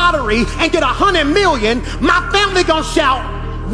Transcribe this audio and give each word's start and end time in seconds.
Lottery 0.00 0.44
and 0.58 0.72
get 0.72 0.82
a 0.82 0.94
hundred 1.02 1.26
million, 1.26 1.82
my 2.00 2.20
family 2.32 2.64
gonna 2.64 2.84
shout, 2.84 3.20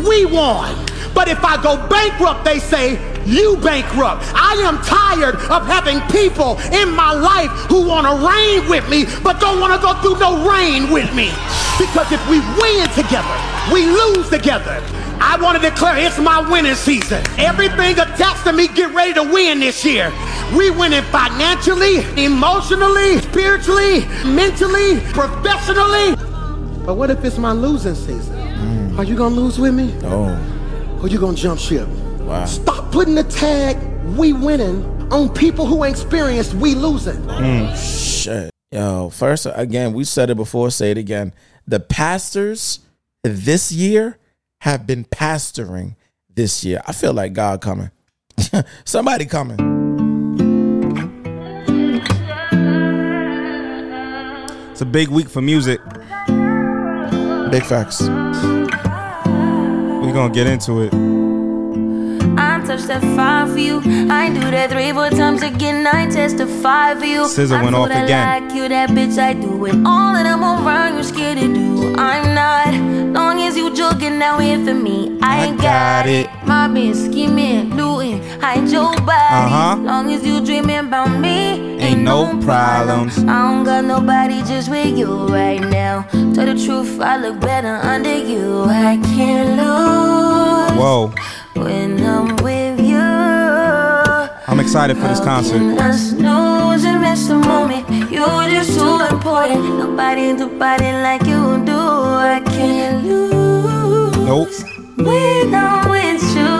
we 0.02 0.26
won. 0.26 0.74
But 1.14 1.28
if 1.28 1.42
I 1.44 1.54
go 1.62 1.78
bankrupt, 1.88 2.44
they 2.44 2.58
say, 2.58 2.98
you 3.24 3.56
bankrupt. 3.62 4.22
I 4.34 4.54
am 4.66 4.76
tired 4.82 5.36
of 5.50 5.66
having 5.66 5.98
people 6.10 6.58
in 6.74 6.90
my 6.94 7.12
life 7.14 7.50
who 7.70 7.86
want 7.86 8.06
to 8.10 8.14
reign 8.26 8.68
with 8.68 8.86
me, 8.90 9.06
but 9.22 9.40
don't 9.40 9.60
want 9.60 9.72
to 9.74 9.80
go 9.80 9.94
through 10.02 10.18
no 10.18 10.42
rain 10.46 10.90
with 10.90 11.08
me. 11.14 11.30
Because 11.78 12.10
if 12.10 12.22
we 12.28 12.38
win 12.58 12.86
together, 12.94 13.36
we 13.72 13.86
lose 13.86 14.28
together. 14.28 14.82
I 15.20 15.38
want 15.40 15.60
to 15.60 15.70
declare 15.70 15.96
it's 15.98 16.18
my 16.18 16.40
winning 16.50 16.74
season. 16.74 17.22
Everything 17.38 17.98
attached 17.98 18.44
to 18.44 18.52
me 18.52 18.68
get 18.68 18.94
ready 18.94 19.14
to 19.14 19.22
win 19.22 19.60
this 19.60 19.84
year. 19.84 20.12
We 20.56 20.70
winning 20.70 21.02
financially, 21.04 21.98
emotionally, 22.22 23.18
spiritually, 23.20 24.00
mentally, 24.24 25.00
professionally. 25.12 26.14
But 26.84 26.94
what 26.96 27.10
if 27.10 27.24
it's 27.24 27.38
my 27.38 27.52
losing 27.52 27.94
season? 27.94 28.36
Mm. 28.36 28.98
Are 28.98 29.04
you 29.04 29.16
gonna 29.16 29.34
lose 29.34 29.58
with 29.58 29.74
me? 29.74 29.92
Oh, 30.04 30.98
Or 31.02 31.08
you 31.08 31.18
gonna 31.18 31.36
jump 31.36 31.58
ship? 31.60 31.88
wow. 32.20 32.44
Stop 32.44 32.92
putting 32.92 33.14
the 33.14 33.24
tag 33.24 33.76
we 34.16 34.32
winning 34.32 34.84
on 35.12 35.28
people 35.32 35.66
who 35.66 35.84
ain't 35.84 35.96
experienced 35.96 36.54
we 36.54 36.74
losing. 36.74 37.16
Mm. 37.22 38.22
Shit. 38.22 38.50
Yo, 38.72 39.10
first, 39.10 39.46
again, 39.54 39.92
we 39.92 40.04
said 40.04 40.28
it 40.30 40.34
before, 40.36 40.70
say 40.70 40.90
it 40.90 40.98
again. 40.98 41.32
The 41.66 41.80
pastors 41.80 42.80
this 43.22 43.72
year 43.72 44.18
have 44.60 44.86
been 44.86 45.04
pastoring 45.04 45.96
this 46.34 46.64
year. 46.64 46.82
I 46.86 46.92
feel 46.92 47.12
like 47.12 47.32
God 47.32 47.60
coming. 47.60 47.90
Somebody 48.84 49.24
coming. 49.24 49.58
It's 54.70 54.82
a 54.82 54.86
big 54.86 55.08
week 55.08 55.28
for 55.28 55.40
music. 55.40 55.80
Big 57.50 57.64
facts. 57.64 58.02
We're 60.02 60.12
gonna 60.12 60.34
get 60.34 60.46
into 60.46 60.82
it. 60.82 60.92
I 62.38 62.60
touched 62.66 62.88
that 62.88 63.00
five 63.16 63.52
for 63.52 63.58
you. 63.58 63.78
I 64.10 64.28
do 64.28 64.40
that 64.50 64.70
three, 64.70 64.92
four 64.92 65.08
times 65.08 65.42
again. 65.42 65.86
I 65.86 66.06
testify 66.10 66.94
for 66.94 67.06
you. 67.06 67.22
SZA 67.22 67.56
I 67.56 67.62
went 67.62 67.72
know 67.72 67.82
off 67.84 67.88
that 67.88 68.04
again. 68.04 68.44
Like 68.44 68.54
you, 68.54 68.68
that 68.68 68.90
bitch, 68.90 69.16
I 69.18 69.32
do 69.32 69.64
it. 69.64 69.74
All 69.86 70.12
that 70.12 70.26
I'm 70.26 70.42
around, 70.42 70.94
you're 70.94 71.04
scared 71.04 71.38
to 71.38 71.54
do. 71.54 71.75
I'm 71.98 72.34
not. 72.34 72.74
Long 73.14 73.40
as 73.40 73.56
you 73.56 73.74
joking, 73.74 74.18
now 74.18 74.38
here 74.38 74.64
for 74.64 74.74
me. 74.74 75.18
I, 75.22 75.48
I 75.48 75.50
got, 75.50 75.62
got 75.62 76.06
it. 76.06 76.26
it. 76.26 76.46
Mobbing, 76.46 76.94
scheming, 76.94 77.74
looting, 77.76 78.22
hide 78.40 78.68
your 78.68 78.94
body. 79.00 79.52
Uh-huh. 79.52 79.76
Long 79.76 80.10
as 80.12 80.24
you 80.24 80.44
dreaming 80.44 80.78
about 80.78 81.18
me, 81.18 81.76
Ain't 81.78 82.02
no 82.02 82.38
problems. 82.40 83.18
I 83.18 83.42
don't 83.48 83.64
got 83.64 83.84
nobody 83.84 84.42
just 84.42 84.70
with 84.70 84.96
you 84.98 85.28
right 85.28 85.60
now. 85.60 86.02
Tell 86.34 86.46
the 86.46 86.56
truth, 86.64 87.00
I 87.00 87.16
look 87.18 87.38
better 87.40 87.76
under 87.76 88.16
you. 88.16 88.64
I 88.64 88.96
can't 89.14 89.50
lose 89.60 90.78
Whoa. 90.78 91.12
when 91.54 92.02
I'm 92.02 92.36
with 92.36 92.80
you. 92.80 92.96
I'm 94.48 94.58
excited 94.58 94.96
for 94.96 95.06
this 95.06 95.20
concert. 95.20 95.60
I 95.78 95.90
snooze 95.92 96.84
and 96.84 97.00
miss 97.02 97.28
the 97.28 97.36
moment. 97.36 97.88
You're 98.10 98.48
just 98.48 98.78
too 98.78 99.00
important. 99.14 99.62
Nobody 99.78 100.36
do 100.36 100.48
body 100.58 100.92
like 100.92 101.26
you 101.26 101.62
do. 101.64 101.75
I 102.08 102.40
can't 102.40 103.04
lose. 103.04 104.16
Nope. 104.16 104.48
When 104.96 105.54
I'm 105.54 105.88
with 105.90 106.22
you, 106.36 106.56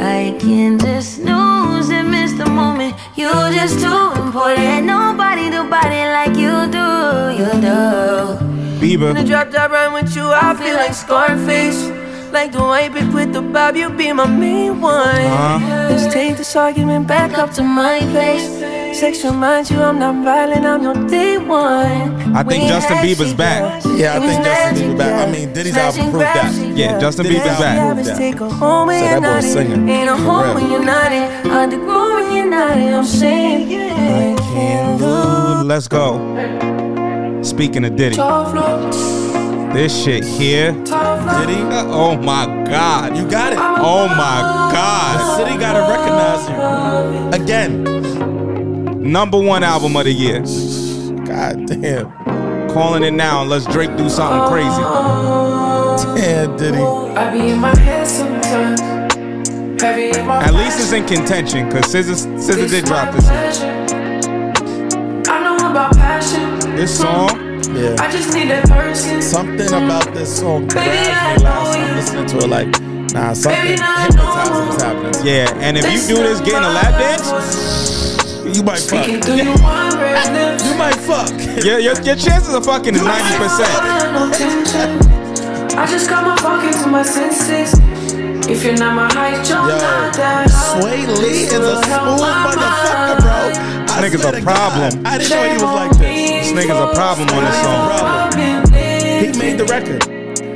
I 0.00 0.36
can 0.40 0.78
just 0.78 1.16
snooze 1.16 1.90
and 1.90 2.10
miss 2.10 2.32
the 2.32 2.46
moment. 2.46 2.94
You're 3.16 3.50
just 3.52 3.80
too 3.80 4.12
important. 4.22 4.86
Nobody 4.86 5.50
do 5.50 5.68
body 5.68 6.02
like 6.18 6.36
you 6.36 6.66
do. 6.70 6.88
You 7.40 7.50
do. 7.60 7.78
Bieber. 8.80 9.08
When 9.12 9.16
I 9.16 9.24
drop 9.24 9.50
that 9.50 9.70
rhyme 9.70 9.92
with 9.92 10.14
you, 10.14 10.30
I 10.30 10.54
feel 10.54 10.74
like 10.74 10.94
Scarface. 10.94 11.90
Like 12.32 12.52
the 12.52 12.60
white 12.60 12.92
bitch 12.92 13.12
with 13.14 13.32
the 13.32 13.40
bob, 13.40 13.74
you 13.74 13.88
be 13.88 14.12
my 14.12 14.26
main 14.26 14.80
one. 14.80 15.08
Uh-huh. 15.08 15.88
Let's 15.88 16.12
take 16.12 16.36
this 16.36 16.54
argument 16.54 17.06
back 17.06 17.38
up 17.38 17.52
to 17.52 17.62
my 17.62 18.00
place. 18.12 18.77
Sex 18.98 19.24
reminds 19.24 19.70
you 19.70 19.80
I'm 19.80 19.98
not 19.98 20.24
violent, 20.24 20.64
I'm 20.66 20.82
your 20.82 20.94
day 21.06 21.38
one. 21.38 22.34
I 22.34 22.42
think 22.42 22.64
We 22.64 22.68
Justin 22.68 22.96
Bieber's 22.98 23.28
shit, 23.28 23.36
back. 23.36 23.84
Yeah, 23.96 24.16
I 24.16 24.20
think 24.26 24.44
Justin 24.44 24.88
Bieber's 24.90 24.98
back. 24.98 25.28
I 25.28 25.30
mean, 25.32 25.52
Diddy's 25.52 25.72
Smashing 25.72 25.98
album 26.02 26.10
proved 26.10 26.24
that. 26.24 26.34
fashion, 26.52 26.76
Yeah, 26.76 26.98
Justin 26.98 27.24
Diddy's 27.26 27.40
Bieber's 27.42 27.58
back. 27.60 27.78
proved 27.78 27.96
Let's 27.96 28.08
that. 28.08 28.18
take 28.18 28.38
her 28.40 28.48
home 28.48 28.88
So 28.88 28.94
that 28.94 29.14
boy 29.20 29.20
not 29.28 29.42
singing. 29.44 29.88
Ain't 29.88 30.10
a 30.10 30.16
home 30.16 30.54
when 30.54 30.70
you're 30.70 30.84
not 30.84 31.12
in. 31.12 31.50
Underground 31.50 32.24
when 32.24 32.36
you're 32.36 32.46
not 32.50 32.76
in. 32.76 32.94
I'm 32.94 33.04
saying, 33.04 33.70
yeah, 33.70 34.34
I 34.36 34.42
can't 34.52 35.00
lose. 35.00 35.64
Let's 35.64 35.86
go. 35.86 36.18
Speaking 37.42 37.84
of 37.84 37.94
Diddy, 37.94 38.16
this 39.74 40.02
shit 40.04 40.24
here. 40.24 40.72
Diddy, 40.72 40.90
uh, 40.90 41.86
Oh 41.86 42.16
my 42.16 42.46
God. 42.68 43.16
you 43.16 43.28
got 43.30 43.52
it. 43.52 43.58
Oh 43.60 44.08
my 44.08 44.40
god. 44.40 44.68
The 44.70 44.74
God. 44.74 45.36
city 45.38 45.56
gotta 45.58 45.82
recognize 45.92 46.48
you 46.48 47.44
again. 47.44 48.07
Number 48.98 49.38
one 49.40 49.62
album 49.62 49.96
of 49.96 50.04
the 50.04 50.12
year. 50.12 50.40
God 51.24 51.66
damn, 51.66 52.10
Calling 52.70 53.02
it 53.04 53.12
now 53.12 53.40
and 53.42 53.50
let's 53.50 53.64
Drake 53.66 53.96
do 53.96 54.08
something 54.08 54.48
crazy. 54.50 54.82
damn, 56.20 56.56
Diddy. 56.56 56.78
I 56.82 57.30
be 57.32 57.48
in 57.50 57.58
my 57.58 57.76
head 57.78 58.06
sometimes. 58.06 58.80
Heavy 59.80 60.18
in 60.18 60.26
my 60.26 60.42
At 60.42 60.54
least 60.54 60.80
it's 60.80 60.92
in 60.92 61.06
contention 61.06 61.68
because 61.68 61.86
SZA, 61.94 62.38
SZA 62.38 62.68
did 62.68 62.84
drop 62.84 63.14
this. 63.14 63.28
I 65.28 65.40
know 65.42 65.56
about 65.70 65.92
passion. 65.94 66.58
This 66.76 66.98
song. 66.98 67.28
Yeah. 67.74 67.96
I 68.00 68.10
just 68.10 68.34
need 68.34 68.48
that 68.50 68.68
person. 68.68 69.22
Something 69.22 69.68
about 69.68 70.12
this 70.14 70.38
song 70.40 70.66
Baby, 70.68 70.80
I 71.10 71.36
grabs 71.38 71.38
me 71.38 71.44
last 71.44 71.44
know 71.44 71.74
time 71.74 71.88
you. 71.88 71.94
listening 71.94 72.26
to 72.26 72.38
it. 72.38 72.48
Like, 72.48 73.12
nah, 73.12 73.32
something 73.34 73.62
hypnotizing 73.62 74.68
is 74.74 74.82
happening. 74.82 75.26
Yeah, 75.26 75.54
and 75.60 75.76
if 75.78 75.84
you 75.84 76.16
do 76.16 76.22
this 76.22 76.40
getting 76.40 76.64
a 76.64 76.72
lap 76.72 76.98
dance, 76.98 77.28
You 78.54 78.62
might 78.62 78.78
fuck. 78.80 79.04
Speaking 79.04 79.20
through 79.20 79.36
your 79.36 79.58
one 79.58 79.92
red 79.98 80.32
lips. 80.32 80.64
You 80.64 80.74
might 80.76 80.96
fuck. 80.96 81.30
your, 81.64 81.78
your, 81.78 82.00
your 82.00 82.16
chances 82.16 82.54
of 82.54 82.64
fucking 82.64 82.94
is 82.94 83.02
90%. 83.02 84.12
No 84.14 84.30
tension. 84.32 85.08
I 85.78 85.86
just 85.86 86.08
got 86.08 86.24
my 86.24 86.36
fucking 86.36 86.82
to 86.82 86.88
my 86.88 87.02
senses. 87.02 87.78
If 88.48 88.64
you're 88.64 88.76
not 88.76 88.94
my 88.96 89.12
height, 89.12 89.46
you're 89.48 89.58
Yo, 89.58 89.68
not 89.68 90.14
that 90.16 90.50
high. 90.50 90.80
Swae 90.80 91.06
Lee 91.20 91.44
is 91.44 91.52
a 91.52 91.58
smooth 91.58 92.24
motherfucker, 92.24 93.20
bro. 93.20 93.28
mind. 93.28 93.90
I 93.90 94.00
nigga's 94.02 94.22
swear 94.22 94.38
a 94.38 94.42
problem. 94.42 95.02
God, 95.02 95.06
I 95.06 95.18
didn't 95.18 95.30
know 95.30 95.44
he 95.44 95.52
was 95.52 95.62
like 95.62 95.90
this. 95.98 96.50
This 96.50 96.64
nigga's 96.64 96.80
a 96.80 96.94
problem 96.94 97.28
on 97.28 97.44
this 97.44 97.58
song. 97.62 98.32
He 99.22 99.38
made 99.38 99.58
the 99.58 99.66
record. 99.66 100.02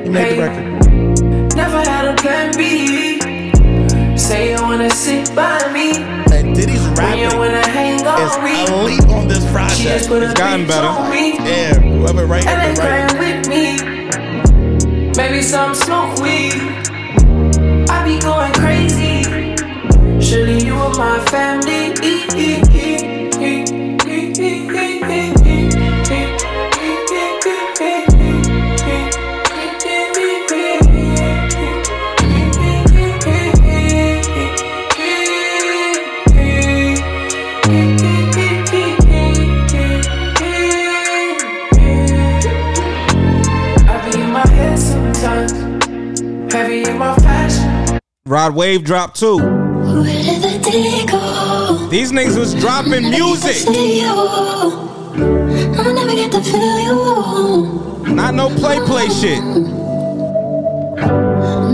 He 0.05 0.09
made 0.09 0.37
the 0.37 0.43
record. 0.43 1.55
Never 1.55 1.79
had 1.79 2.07
a 2.07 2.15
plan 2.17 2.57
B. 2.57 3.12
Say 4.29 4.53
you 4.53 4.63
wanna 4.63 4.91
sit 4.91 5.35
by 5.35 5.59
me. 5.73 5.89
And 6.33 6.55
Diddy's 6.55 6.81
When 6.97 7.19
you 7.19 7.37
wanna 7.37 7.67
hang 7.69 7.97
is 7.97 8.03
on 8.03 8.45
me. 8.45 8.65
elite 8.67 9.05
on 9.09 9.27
this 9.29 9.45
She 9.45 9.53
project. 9.53 9.83
just 9.83 10.09
put 10.09 10.23
It's 10.23 10.33
a 10.33 10.37
gotten 10.37 10.67
better. 10.67 10.87
on 10.87 11.11
me. 11.11 11.35
Yeah, 11.39 11.75
whoever 11.75 12.27
write 12.27 12.47
And 12.47 12.77
then 12.79 13.09
right. 13.11 13.19
with 13.19 13.49
me. 13.49 13.65
Maybe 15.17 15.43
some 15.43 15.75
smoke 15.75 16.19
weed. 16.21 16.55
I 17.91 18.05
be 18.05 18.21
going 18.21 18.53
crazy. 18.55 19.17
Surely 20.21 20.65
you 20.65 20.75
are 20.77 20.95
my 20.97 21.19
family. 21.31 21.63
Rod 48.25 48.55
Wave 48.55 48.85
dropped 48.85 49.19
too. 49.19 49.39
The? 49.39 50.69
These 51.91 52.13
niggas 52.13 52.39
was 52.39 52.55
dropping 52.55 53.11
music. 53.11 53.67
I'll 55.77 55.93
never 55.93 56.15
get 56.15 56.31
to 56.31 56.41
feel 56.41 56.79
you. 58.07 58.15
Not 58.15 58.35
no 58.35 58.49
play 58.49 58.79
play 58.87 59.09
shit. 59.09 59.43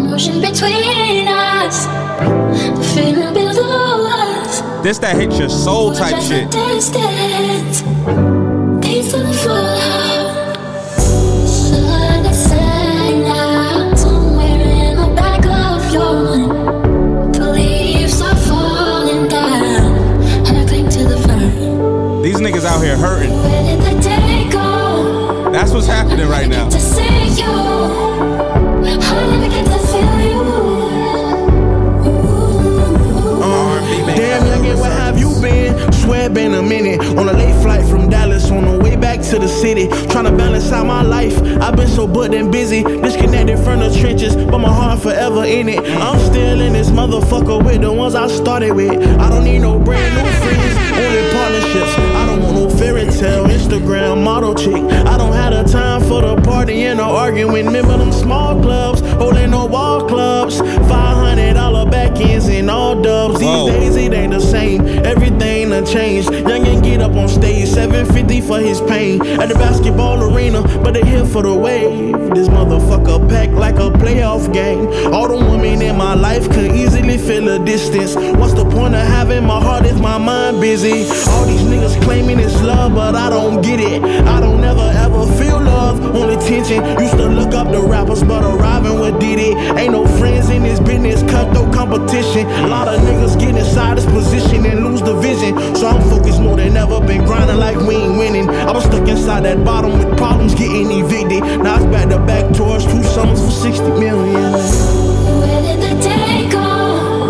Motion 0.09 0.41
between 0.41 1.29
us. 1.29 1.85
The 1.85 2.93
feeling 2.95 3.35
below 3.35 4.07
us. 4.09 4.63
This 4.83 4.97
that 5.01 5.17
hit 5.17 5.35
your 5.35 5.51
soul 5.51 5.93
type 5.93 6.19
shit. 6.23 6.51
distance. 6.51 7.83
Days 8.81 9.13
to 9.13 9.19
the 9.19 9.35
niggas 22.49 22.65
out 22.65 22.83
here 22.83 22.97
hurting. 22.97 23.31
That's 25.53 25.73
what's 25.73 25.87
happening 25.87 26.29
right 26.29 26.49
now. 26.49 26.69
To 26.69 26.79
to. 26.79 26.99
Damn, 34.17 34.43
youngin', 34.47 34.81
where 34.81 34.91
have 34.91 35.19
you 35.19 35.31
been? 35.43 35.93
Swear 35.93 36.31
been 36.31 36.55
a 36.55 36.63
minute. 36.63 37.01
On 37.19 37.29
a 37.29 37.33
late 37.33 37.61
flight 37.63 37.87
from 37.87 38.09
Dallas, 38.09 38.51
on 38.51 38.65
the 38.65 38.79
way 38.83 38.97
back 38.97 39.21
to 39.21 39.39
the 39.39 39.49
city. 39.49 39.89
Tryna 40.09 40.37
balance 40.37 40.73
out 40.73 40.87
my 40.87 41.03
life. 41.03 41.39
I've 41.61 41.77
been 41.77 41.89
so 41.89 42.07
booked 42.07 42.35
and 42.35 42.51
busy. 42.51 42.83
Disconnected 42.83 43.59
from 43.59 43.81
the 43.81 43.95
trenches, 44.01 44.35
but 44.35 44.59
my 44.59 44.73
heart 44.73 45.01
forever 45.01 45.45
in 45.45 45.69
it. 45.69 45.81
I'm 45.81 46.19
still 46.19 46.61
in 46.61 46.73
this 46.73 46.89
motherfucker 46.89 47.63
with 47.65 47.83
the 47.83 47.93
ones 47.93 48.15
I 48.15 48.27
started 48.29 48.73
with. 48.73 48.93
I 48.93 49.29
don't 49.29 49.45
need 49.45 49.61
no 49.61 49.79
brand 49.79 50.15
new 50.15 50.31
friends, 50.41 50.77
only 50.97 51.33
partnerships. 51.33 52.08
Fairy 52.79 53.05
tale 53.07 53.45
Instagram 53.47 54.23
model 54.23 54.55
chick. 54.55 54.75
I 54.75 55.19
don't 55.19 55.33
have 55.33 55.53
the 55.53 55.65
time 55.71 56.01
for 56.03 56.23
the 56.23 56.37
party 56.43 56.83
and 56.83 57.01
the 57.01 57.03
arguing. 57.03 57.67
Remember 57.67 57.99
them 57.99 58.13
small 58.13 58.61
clubs, 58.63 59.01
holding 59.01 59.51
no 59.51 59.67
wall 59.67 60.07
clubs. 60.07 60.61
$500 60.61 61.08
ends 62.21 62.49
and 62.49 62.71
all 62.71 63.01
dubs. 63.01 63.39
These 63.39 63.49
Whoa. 63.49 63.71
days 63.71 63.97
it 63.97 64.13
ain't 64.13 64.33
the 64.33 64.41
same. 64.41 64.87
Everything 65.05 65.39
done 65.79 65.87
changed. 65.87 66.29
Youngin' 66.29 66.83
get 66.83 67.01
up 67.01 67.15
on 67.15 67.29
stage, 67.29 67.69
750 67.69 68.41
for 68.43 68.59
his 68.59 68.81
pain. 68.81 69.21
At 69.41 69.49
the 69.49 69.55
basketball 69.55 70.23
arena, 70.23 70.63
but 70.83 70.95
they 70.95 71.03
here 71.03 71.25
for 71.25 71.43
the 71.43 71.55
wave. 71.55 72.13
This 72.35 72.49
motherfucker 72.49 73.29
packed 73.29 73.53
like 73.53 73.77
a 73.77 73.91
playoff 73.91 74.53
game. 74.53 75.13
All 75.13 75.29
the 75.29 75.37
women 75.37 75.83
in 75.83 75.97
my 75.97 76.15
life 76.15 76.49
could 76.51 76.73
easily 76.73 77.19
feel 77.19 77.49
a 77.49 77.65
distance. 77.65 78.15
What's 78.39 78.55
the 78.55 78.65
point 78.65 78.95
of 78.95 79.07
having 79.07 79.45
my 79.45 79.61
heart 79.61 79.87
if 79.87 79.99
my 80.01 80.19
mind 80.19 80.61
busy? 80.61 81.05
All 81.31 81.47
these 81.47 81.63
niggas 81.63 82.01
claiming 82.03 82.39
it's 82.39 82.61
love, 82.63 82.95
but 82.95 83.15
I 83.15 83.31
don't 83.31 83.63
get 83.63 83.81
it. 83.81 84.03
I 84.03 84.41
don't 84.41 84.63
ever 84.65 84.91
ever 85.19 85.33
feel 85.43 85.61
love, 85.61 86.15
only 86.15 86.37
tension. 86.37 86.85
Used 86.99 87.17
to 87.17 87.27
look 87.27 87.55
up 87.55 87.71
the 87.71 87.81
rappers, 87.81 88.23
but 88.23 88.45
arriving 88.45 89.01
with 89.01 89.19
Diddy. 89.21 89.55
Ain't 89.79 89.93
no 89.93 90.07
friends 90.19 90.49
in 90.51 90.63
this 90.63 90.81
business, 90.81 91.23
cutthroat 91.31 91.73
competition. 91.73 92.47
A 92.47 92.69
lot 92.69 92.89
of 92.89 93.01
niggas 93.01 93.39
get 93.39 93.57
inside 93.57 93.99
this 93.99 94.07
position 94.07 94.65
and 94.67 94.85
lose 94.85 95.03
the 95.03 95.15
vision. 95.15 95.57
So 95.75 95.89
I'm 95.89 96.03
focused 96.09 96.41
more 96.41 96.57
than 96.57 96.77
ever, 96.77 97.01
been 97.01 97.25
grinding 97.25 97.59
like 97.59 97.77
we 97.77 97.97
ain't 97.97 98.19
winning. 98.19 98.49
I 98.49 98.73
was 98.73 98.85
stuck 98.85 99.09
inside 99.09 99.45
that 99.45 99.65
bottom 99.65 99.99
with 99.99 100.17
problems 100.17 100.55
getting 100.55 100.91
evicted. 100.91 101.43
Now 101.63 101.77
it's 101.77 101.87
back 101.87 102.09
to 102.11 102.19
back 102.19 102.55
tours, 102.55 102.85
two 102.85 103.03
summers 103.03 103.41
for 103.45 103.51
60 103.51 103.83
million. 103.99 104.53
Where 105.43 105.63
did 105.63 105.81
the 105.83 106.03
day 106.03 106.49
go? 106.51 106.59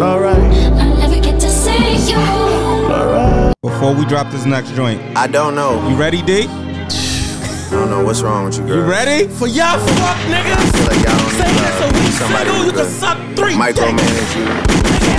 Alright, 0.03 0.39
I 0.39 0.95
never 0.99 1.21
get 1.21 1.41
to 1.41 1.51
see 1.51 2.11
you. 2.11 2.19
alright. 2.19 3.55
Before 3.63 3.95
we 3.95 4.05
drop 4.05 4.31
this 4.31 4.45
next 4.45 4.75
joint, 4.75 5.01
I 5.17 5.27
don't 5.27 5.55
know. 5.55 5.89
you 5.89 5.97
ready, 5.97 6.23
D? 6.23 6.49
I 7.69 7.73
don't 7.73 7.91
know 7.91 8.03
what's 8.03 8.23
wrong 8.23 8.47
with 8.47 8.57
you, 8.57 8.67
You 8.67 8.81
ready? 8.81 9.29
For 9.29 9.47
y'all 9.47 9.79
fuck 9.79 10.17
niggas, 10.25 10.57
I 10.57 10.65
feel 10.73 10.87
like 10.89 11.05
y'all 11.05 11.19
don't 11.21 11.37
say 11.37 11.53
need 11.53 11.61
this 11.69 11.77
a 11.77 11.85
uh, 11.85 11.93
week 11.93 12.13
somebody 12.17 12.49
single, 12.49 12.57
who 12.57 12.65
you 12.65 12.73
can 12.73 12.89
suck 12.89 13.19
three 13.37 13.55
micromanage 13.61 14.33
you. 14.41 14.49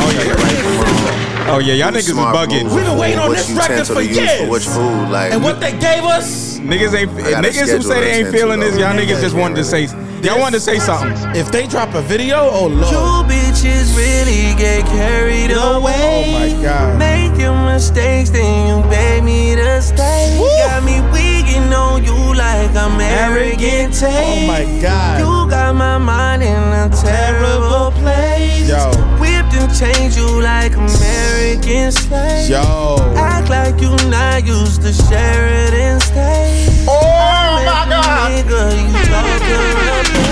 Oh 0.02 0.10
Take 0.10 0.26
yeah. 0.26 0.34
it 0.34 0.42
right 0.42 0.58
from 0.58 0.76
wrong. 0.82 1.30
Oh 1.50 1.60
yeah, 1.60 1.74
y'all 1.76 1.92
niggas 1.92 2.10
is 2.10 2.18
Smart 2.18 2.36
bugging. 2.36 2.64
We've 2.74 2.84
been 2.84 2.98
waiting 2.98 3.20
on 3.20 3.30
this 3.30 3.52
record 3.52 3.86
for 3.86 4.02
years. 4.02 4.42
For 4.42 4.50
which 4.50 4.66
food, 4.66 5.10
like 5.14 5.32
And 5.32 5.44
what 5.44 5.60
they 5.60 5.78
gave 5.78 6.04
us, 6.04 6.58
Niggas 6.58 6.94
ain't 6.98 7.12
I 7.12 7.42
niggas 7.42 7.70
who 7.70 7.82
say 7.84 8.02
they 8.02 8.12
ain't 8.18 8.28
attention, 8.28 8.34
feeling 8.34 8.60
this. 8.62 8.78
Y'all 8.78 8.98
niggas 8.98 9.22
just 9.22 9.36
wanted 9.36 9.56
to 9.58 9.64
say 9.64 9.86
y'all 10.26 10.40
wanted 10.40 10.58
to 10.58 10.60
say 10.60 10.80
something. 10.80 11.14
If 11.36 11.52
they 11.52 11.68
drop 11.68 11.94
a 11.94 12.02
video, 12.02 12.50
oh 12.50 12.66
lord. 12.66 12.90
You 12.90 13.30
bitches 13.30 13.94
really 13.94 14.58
get 14.58 14.86
carried 14.88 15.52
away. 15.52 15.94
Oh 16.02 16.56
my 16.58 16.64
God. 16.64 16.98
Making 16.98 17.54
mistakes, 17.66 18.32
then 18.32 18.82
you 18.82 18.90
beg 18.90 19.24
me 19.24 19.54
to 19.56 19.82
stay. 19.84 20.34
Got 20.66 20.84
me 20.84 20.98
weaking 21.70 21.74
on 21.74 22.04
you 22.04 22.36
like 22.36 22.76
I'm 22.76 23.00
arrogant. 23.00 24.02
Oh 24.04 24.48
my 24.48 24.64
God. 24.82 25.20
You 25.20 25.50
got 25.50 25.76
my 25.76 25.98
mind 25.98 26.44
in 26.44 26.56
a 26.56 26.90
terrible 26.90 27.92
place. 28.00 28.68
Yo. 28.68 28.92
Whipped 29.20 29.54
and 29.54 29.72
changed 29.76 30.18
you 30.18 30.42
like 30.42 30.74
American 30.74 31.92
slaves. 31.92 32.50
Yo. 32.50 32.98
Act 33.16 33.50
like 33.50 33.82
you 33.82 33.96
not 34.10 34.46
used 34.46 34.82
to 34.82 34.94
Sheridan 34.94 36.00
State. 36.00 36.86
Oh 36.88 37.64
my 37.66 37.86
God. 37.90 38.32
Nigga, 38.32 38.72
you 38.78 38.94
talk 39.10 40.29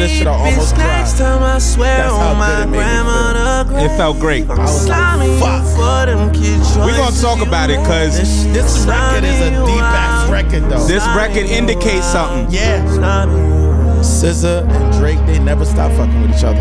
this 0.00 0.10
shit, 0.18 0.26
I 0.26 0.32
almost 0.32 0.74
cried. 0.74 1.06
time 1.16 1.42
I 1.42 1.58
swear 1.58 1.96
That's 1.98 2.16
how 2.16 2.34
good 2.34 2.62
it 2.62 2.70
made 2.70 3.66
me 3.68 3.76
the 3.76 3.84
It 3.84 3.96
felt 3.96 4.18
great. 4.18 4.48
I'm 4.50 4.66
slamming 4.66 5.32
you 5.32 5.38
fuck. 5.38 5.64
We 6.86 6.92
gonna 6.96 7.16
talk 7.16 7.46
about 7.46 7.70
it 7.70 7.78
cause 7.86 8.16
This 8.52 8.86
record 8.86 9.24
is 9.24 9.40
a 9.40 9.50
deep 9.50 9.82
ass 9.82 10.30
record 10.30 10.64
though. 10.70 10.86
this 10.86 11.04
record 11.16 11.46
indicates 11.50 12.06
something. 12.06 12.50
yeah. 12.50 12.80
SZA 14.00 14.66
and 14.66 14.92
Drake, 14.98 15.18
they 15.26 15.38
never 15.38 15.64
stop 15.64 15.92
fucking 15.92 16.22
with 16.22 16.36
each 16.36 16.44
other. 16.44 16.60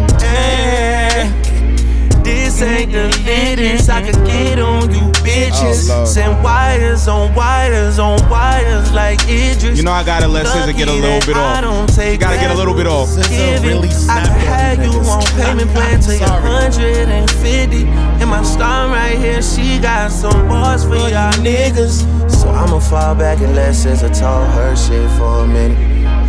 This 2.59 2.67
ain't 2.67 2.91
the 2.91 3.07
latest. 3.23 3.89
I 3.89 4.01
could 4.01 4.19
get 4.25 4.59
on 4.59 4.91
you 4.91 4.99
bitches. 5.23 5.87
Oh, 5.89 6.03
Send 6.03 6.43
wires 6.43 7.07
on 7.07 7.33
wires 7.33 7.99
on 7.99 8.19
wires 8.29 8.91
like 8.91 9.21
Idris. 9.29 9.77
You 9.77 9.83
know 9.83 9.93
I 9.93 10.03
gotta 10.03 10.27
let 10.27 10.45
SZA 10.45 10.75
get 10.75 10.89
a 10.89 10.93
little 10.93 11.21
bit 11.21 11.37
off. 11.37 11.57
I 11.57 11.61
don't 11.61 11.87
take 11.87 12.15
You 12.15 12.19
gotta 12.19 12.35
get 12.35 12.51
a 12.51 12.53
little 12.53 12.73
bit 12.73 12.85
off. 12.85 13.07
SZA 13.07 13.63
really 13.63 13.87
I 13.87 13.91
snapped 13.91 14.27
could 14.27 14.35
on 14.35 14.43
have 14.43 14.83
you 14.83 14.91
on 15.07 15.23
payment 15.39 15.71
plan 15.71 16.01
till 16.01 16.15
you're 16.15 16.27
150. 16.27 17.85
And 18.19 18.29
my 18.29 18.43
star 18.43 18.89
right 18.89 19.17
here, 19.17 19.41
she 19.41 19.79
got 19.79 20.11
some 20.11 20.49
bars 20.49 20.83
for 20.83 20.95
y'all 20.97 21.31
niggas. 21.39 22.03
So 22.29 22.49
I'ma 22.49 22.79
fall 22.79 23.15
back 23.15 23.39
and 23.39 23.55
let 23.55 23.73
SZA 23.73 24.19
talk 24.19 24.53
her 24.55 24.75
shit 24.75 25.09
for 25.11 25.45
a 25.45 25.47
minute. 25.47 25.77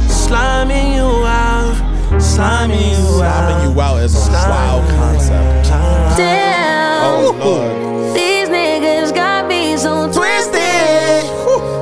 Sliming 0.07 0.95
you 0.95 1.27
out, 1.27 1.75
sliming 2.19 2.81
you 2.81 3.23
out. 3.23 3.47
Slamming 3.47 3.73
you 3.75 3.81
out 3.81 4.03
is 4.03 4.15
a 4.15 4.31
wild 4.33 4.89
concept. 4.91 5.69
Damn. 6.17 7.05
Oh 7.05 7.37
lord. 7.39 8.17
These 8.17 8.49
niggas 8.49 9.15
got 9.15 9.47
me 9.47 9.77
so 9.77 10.11
twisted. 10.13 11.25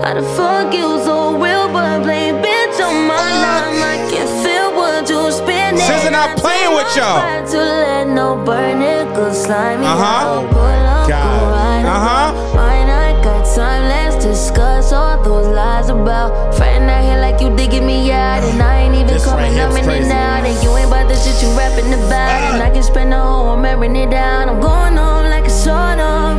How 0.05 0.15
the 0.15 0.23
fuck 0.37 0.73
you 0.75 0.89
so 1.05 1.37
real 1.39 1.69
but 1.73 2.03
play 2.03 2.31
bitch 2.33 2.81
on 2.85 3.07
my 3.07 3.17
line? 3.17 3.81
I 3.83 4.09
can 4.11 4.27
feel 4.45 4.75
what 4.75 5.09
you 5.09 5.31
spinning. 5.33 5.81
SZA 5.81 6.13
not 6.13 6.37
playing 6.39 6.75
with 6.75 6.95
y'all. 6.97 7.21
Try 7.21 7.45
to 7.51 7.59
let 7.59 8.09
no 8.09 8.37
burn 8.45 8.83
it, 8.83 9.07
cause 9.15 9.45
slimy. 9.45 9.85
Uh-huh. 9.85 11.07
God. 11.09 11.85
Uh-huh. 11.85 12.33
now. 12.33 12.55
Mine, 12.55 12.91
I 12.91 13.23
got 13.25 13.45
time, 13.55 13.83
let's 13.89 14.08
discuss 14.29 14.93
all 14.93 15.23
those 15.25 15.49
lies 15.49 15.89
about. 15.89 16.55
Friend 16.55 16.85
out 16.91 17.03
here 17.03 17.21
like 17.21 17.41
you 17.41 17.55
digging 17.57 17.87
me 17.87 18.13
out, 18.13 18.45
and 18.45 18.63
I 18.63 18.83
ain't 18.83 18.95
even 18.95 19.07
This 19.07 19.25
right 19.27 19.49
coming 19.49 19.59
up 19.59 19.73
in 19.73 20.03
and 20.03 20.13
out. 20.13 20.45
And 20.45 20.63
you 20.63 20.77
ain't 20.77 20.89
about 20.89 21.09
the 21.09 21.17
shit 21.17 21.43
you 21.43 21.49
rapping 21.57 21.93
about. 21.93 22.53
And 22.53 22.63
I 22.63 22.71
can 22.71 22.83
spend 22.83 23.13
the 23.13 23.19
whole 23.19 23.57
I'm 23.57 23.65
airing 23.65 23.97
it 23.97 24.11
down. 24.11 24.49
I'm 24.49 24.61
going 24.61 24.97
home 24.97 25.25
like 25.25 25.47
a 25.47 25.51
sort 25.51 25.99
of. 25.99 26.37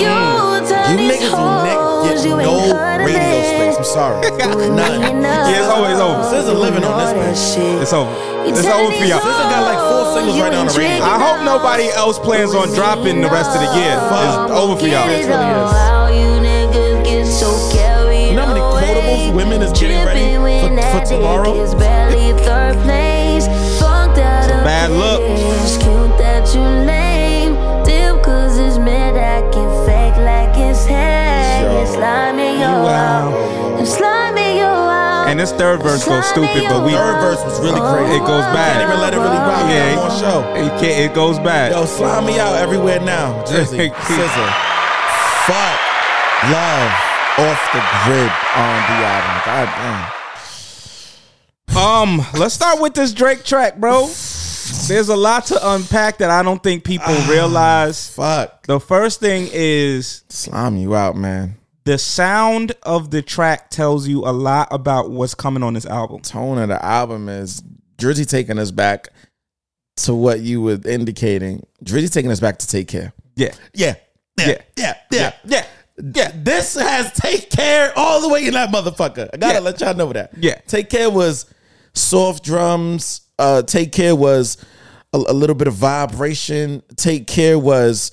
You 0.00 0.08
mm. 0.08 0.68
tell 0.68 0.90
You 0.90 0.96
these 0.96 1.28
hoes 1.28 2.24
you 2.24 2.40
ain't 2.40 2.48
no 2.48 2.72
of 2.72 3.06
radio 3.06 3.20
it. 3.20 3.48
space. 3.52 3.76
I'm 3.76 3.84
sorry. 3.84 4.20
None. 4.72 5.22
Yeah, 5.22 5.60
it's 5.60 5.68
over, 5.68 5.88
it's 5.90 6.00
over. 6.00 6.22
SZA 6.32 6.58
living 6.58 6.84
on 6.84 6.96
this 6.96 7.12
bitch. 7.12 7.82
It's 7.82 7.92
over. 7.92 8.10
It's 8.48 8.64
over 8.64 8.90
for 8.90 9.04
y'all. 9.04 9.20
SZA 9.20 9.44
got 9.52 9.62
like 9.68 9.80
four 9.84 10.16
singles 10.16 10.40
right 10.40 10.52
now 10.52 10.60
on 10.62 10.66
the 10.66 10.78
radio. 10.78 11.04
I 11.04 11.18
hope 11.20 11.44
nobody 11.44 11.88
else 11.92 12.18
plans 12.18 12.54
on 12.54 12.72
dropping 12.74 13.20
the 13.20 13.28
rest 13.28 13.54
of 13.54 13.60
the 13.60 13.70
year. 13.76 13.94
It's 14.00 14.50
over 14.50 14.80
for 14.80 14.86
y'all. 14.86 15.08
It 15.08 15.28
really 15.28 16.48
is. 16.48 16.51
So 17.32 17.50
carried 17.72 18.30
You 18.30 18.36
know 18.36 18.46
how 18.46 18.54
many 18.54 18.60
away. 18.60 18.82
quotables 18.94 19.34
women 19.34 19.62
is 19.62 19.72
getting 19.72 20.04
ready 20.04 20.20
Tripping 20.20 20.42
when 20.42 20.68
for- 20.68 20.76
that 20.76 21.08
for 21.08 21.14
tomorrow? 21.14 21.54
is 21.62 21.74
barely 21.74 22.32
third 22.44 22.76
place. 22.84 23.46
Fucked 23.80 24.18
out 24.18 24.50
of 24.50 24.64
bad 24.64 24.90
look. 24.90 25.20
bitch. 25.22 25.80
Cute 25.80 26.18
that 26.18 26.44
you 26.54 26.60
lame. 26.60 27.54
Dip 27.84 28.22
cause 28.22 28.58
it's 28.58 28.78
mad 28.78 29.16
I 29.16 29.40
can 29.50 29.68
fake 29.86 30.16
like 30.22 30.56
it's 30.58 30.84
hair. 30.86 31.62
Yo. 31.62 31.82
It's 31.82 31.92
slimy 31.94 32.60
yo 32.60 32.68
out. 32.86 33.80
It's 33.80 33.94
slimy 33.96 34.58
yo 34.58 34.66
out. 34.68 35.26
And 35.28 35.40
this 35.40 35.52
third 35.52 35.82
verse 35.82 36.04
goes 36.04 36.26
stupid, 36.26 36.64
but 36.68 36.84
we 36.84 36.92
Third 36.92 37.20
verse 37.20 37.42
was 37.44 37.58
really 37.60 37.80
crazy. 37.80 38.12
Oh, 38.12 38.16
it 38.22 38.26
goes 38.26 38.44
oh, 38.44 38.52
bad. 38.52 38.76
Oh, 38.76 38.80
can't 38.80 38.88
even 38.90 39.00
let 39.00 39.14
it 39.14 39.18
really 39.18 39.36
rock. 39.40 39.64
Yeah. 39.70 39.92
Yeah, 39.92 40.00
on 40.00 40.10
show. 40.20 40.38
It, 40.54 40.68
can't, 40.80 41.00
it 41.10 41.14
goes 41.14 41.38
bad. 41.38 41.72
Yo, 41.72 41.86
slime 41.86 42.26
me 42.26 42.38
out 42.38 42.56
everywhere 42.56 43.00
now. 43.00 43.42
Jersey, 43.48 43.88
Scissor, 44.04 44.50
fuck, 45.48 45.78
love, 46.52 46.92
off 47.38 47.72
the 47.72 47.80
grid 48.04 48.32
on 48.56 48.82
the 48.88 48.98
album. 49.06 49.36
God 49.46 49.68
damn. 49.76 50.08
Um, 51.76 52.20
let's 52.38 52.54
start 52.54 52.80
with 52.80 52.94
this 52.94 53.12
Drake 53.14 53.44
track, 53.44 53.76
bro. 53.78 54.06
There's 54.88 55.08
a 55.08 55.16
lot 55.16 55.46
to 55.46 55.58
unpack 55.74 56.18
that 56.18 56.30
I 56.30 56.42
don't 56.42 56.62
think 56.62 56.84
people 56.84 57.14
realize. 57.28 58.14
Fuck, 58.14 58.66
The 58.66 58.78
first 58.78 59.20
thing 59.20 59.48
is 59.52 60.24
slime 60.28 60.76
you 60.76 60.94
out, 60.94 61.16
man. 61.16 61.56
the 61.84 61.98
sound 61.98 62.72
of 62.82 63.10
the 63.10 63.22
track 63.22 63.70
tells 63.70 64.06
you 64.06 64.20
a 64.20 64.32
lot 64.32 64.68
about 64.70 65.10
what's 65.10 65.34
coming 65.34 65.62
on 65.62 65.74
this 65.74 65.86
album. 65.86 66.20
Tone 66.20 66.58
of 66.58 66.68
the 66.68 66.84
album 66.84 67.28
is 67.28 67.62
Drizzy 67.96 68.28
taking 68.28 68.58
us 68.58 68.70
back 68.70 69.08
to 69.98 70.14
what 70.14 70.40
you 70.40 70.60
were 70.60 70.78
indicating. 70.84 71.64
Drizzy 71.84 72.12
taking 72.12 72.30
us 72.30 72.40
back 72.40 72.58
to 72.58 72.66
take 72.66 72.88
care. 72.88 73.12
Yeah. 73.36 73.54
Yeah, 73.74 73.94
Yeah. 74.38 74.58
yeah, 74.76 74.94
yeah. 75.10 75.32
Yeah. 75.44 75.66
Yeah, 76.14 76.32
this 76.34 76.74
has 76.74 77.12
take 77.12 77.50
care 77.50 77.92
all 77.96 78.20
the 78.20 78.28
way 78.28 78.46
in 78.46 78.54
that 78.54 78.70
motherfucker. 78.70 79.28
I 79.32 79.36
gotta 79.36 79.54
Yeah. 79.54 79.60
let 79.60 79.80
y'all 79.80 79.94
know 79.94 80.12
that. 80.12 80.30
Yeah. 80.38 80.56
take 80.66 80.88
care 80.90 81.10
was 81.10 81.46
soft 81.94 82.44
drums. 82.44 83.22
Uh, 83.38 83.62
take 83.62 83.92
care 83.92 84.14
was 84.16 84.56
a, 85.12 85.18
a 85.18 85.32
little 85.34 85.54
bit 85.56 85.68
of 85.68 85.74
vibration. 85.74 86.82
Take 86.96 87.26
care 87.26 87.58
was 87.58 88.10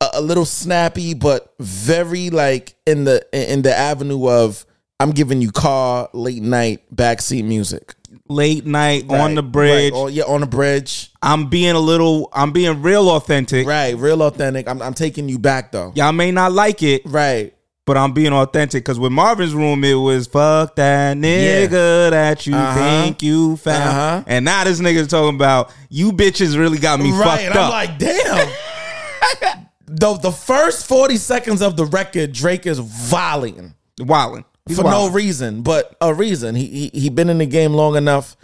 a, 0.00 0.08
a 0.14 0.20
little 0.20 0.44
snappy, 0.46 1.14
but 1.14 1.52
very 1.58 2.30
like 2.30 2.74
in 2.86 3.04
the 3.04 3.26
in 3.32 3.62
the 3.62 3.76
avenue 3.76 4.28
of 4.28 4.64
I'm 4.98 5.10
giving 5.12 5.40
you 5.42 5.50
car 5.50 6.08
late 6.12 6.42
night 6.42 6.82
backseat 6.94 7.44
music 7.44 7.94
Late 8.30 8.64
night 8.64 9.10
on 9.10 9.34
the 9.34 9.42
bridge. 9.42 9.92
Right, 9.92 9.98
oh, 10.00 10.06
yeah, 10.06 10.22
on 10.22 10.40
the 10.40 10.46
bridge. 10.46 11.10
I'm 11.20 11.48
being 11.48 11.72
a 11.74 11.80
little 11.80 12.28
I'm 12.32 12.52
being 12.52 12.80
real 12.80 13.10
authentic. 13.10 13.66
Right, 13.66 13.96
real 13.96 14.22
authentic. 14.22 14.68
I'm, 14.68 14.80
I'm 14.80 14.94
taking 14.94 15.28
you 15.28 15.36
back 15.38 15.72
though. 15.72 15.90
Y'all 15.96 16.12
may 16.12 16.30
not 16.30 16.52
like 16.52 16.80
it, 16.84 17.02
Right. 17.04 17.52
but 17.86 17.96
I'm 17.96 18.12
being 18.12 18.32
authentic 18.32 18.84
because 18.84 19.00
with 19.00 19.10
Marvin's 19.10 19.52
room 19.52 19.82
it 19.82 19.94
was 19.94 20.28
fuck 20.28 20.76
that 20.76 21.16
nigga 21.16 22.10
that 22.10 22.46
you 22.46 22.54
Uh-huh. 22.54 22.78
think 23.02 23.20
you 23.20 23.56
found, 23.56 23.82
Uh-huh. 23.82 24.22
and 24.28 24.44
now 24.44 24.62
this 24.62 24.78
nigga's 24.80 25.08
talking 25.08 25.34
about 25.34 25.72
you 25.88 26.12
bitches 26.12 26.56
really 26.56 26.78
got 26.78 27.00
me 27.00 27.10
right. 27.10 27.24
fucked 27.24 27.42
And 27.42 27.58
I'm 27.58 27.70
like, 27.70 27.98
damn. 27.98 28.48
the 29.86 30.14
the 30.14 30.30
first 30.30 30.86
40 30.86 31.16
seconds 31.16 31.62
of 31.62 31.76
the 31.76 31.84
record, 31.84 32.32
Drake 32.32 32.64
is 32.66 32.78
volleying 32.78 33.74
wilding 33.98 34.44
He's 34.70 34.78
for 34.78 34.84
no 34.84 35.10
reason, 35.10 35.62
but 35.62 35.96
a 36.00 36.12
reason. 36.14 36.54
He 36.54 36.66
he 36.66 37.00
he 37.00 37.08
been 37.10 37.28
in 37.28 37.38
the 37.38 37.46
game 37.46 37.72
long 37.72 37.96
enough, 37.96 38.36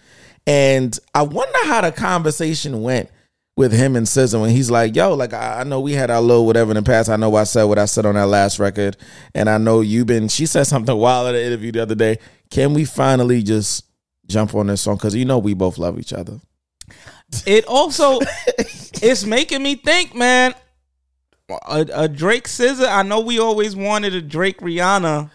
and 0.46 0.98
I 1.14 1.22
wonder 1.22 1.58
how 1.64 1.80
the 1.80 1.92
conversation 1.92 2.82
went 2.82 3.10
with 3.56 3.72
him 3.72 3.96
and 3.96 4.06
SZA 4.06 4.40
when 4.40 4.50
he's 4.50 4.70
like, 4.70 4.94
"Yo, 4.94 5.14
like 5.14 5.32
I, 5.32 5.60
I 5.60 5.64
know 5.64 5.80
we 5.80 5.92
had 5.92 6.10
our 6.10 6.20
little 6.20 6.46
whatever 6.46 6.70
in 6.70 6.76
the 6.76 6.82
past. 6.82 7.08
I 7.08 7.16
know 7.16 7.34
I 7.36 7.44
said 7.44 7.64
what 7.64 7.78
I 7.78 7.86
said 7.86 8.04
on 8.06 8.14
that 8.14 8.26
last 8.26 8.58
record, 8.58 8.96
and 9.34 9.48
I 9.48 9.58
know 9.58 9.80
you've 9.80 10.06
been." 10.06 10.28
She 10.28 10.46
said 10.46 10.64
something 10.64 10.96
wild 10.96 11.28
in 11.28 11.34
the 11.34 11.44
interview 11.44 11.72
the 11.72 11.82
other 11.82 11.94
day. 11.94 12.18
Can 12.50 12.74
we 12.74 12.84
finally 12.84 13.42
just 13.42 13.84
jump 14.26 14.54
on 14.54 14.66
this 14.66 14.82
song 14.82 14.96
because 14.96 15.14
you 15.14 15.24
know 15.24 15.38
we 15.38 15.54
both 15.54 15.78
love 15.78 15.98
each 15.98 16.12
other? 16.12 16.38
It 17.46 17.64
also 17.66 18.20
it's 18.58 19.24
making 19.24 19.62
me 19.62 19.76
think, 19.76 20.14
man. 20.14 20.54
A, 21.48 21.86
a 21.94 22.08
Drake 22.08 22.48
SZA. 22.48 22.88
I 22.88 23.02
know 23.02 23.20
we 23.20 23.38
always 23.38 23.76
wanted 23.76 24.14
a 24.14 24.20
Drake 24.20 24.58
Rihanna, 24.58 25.30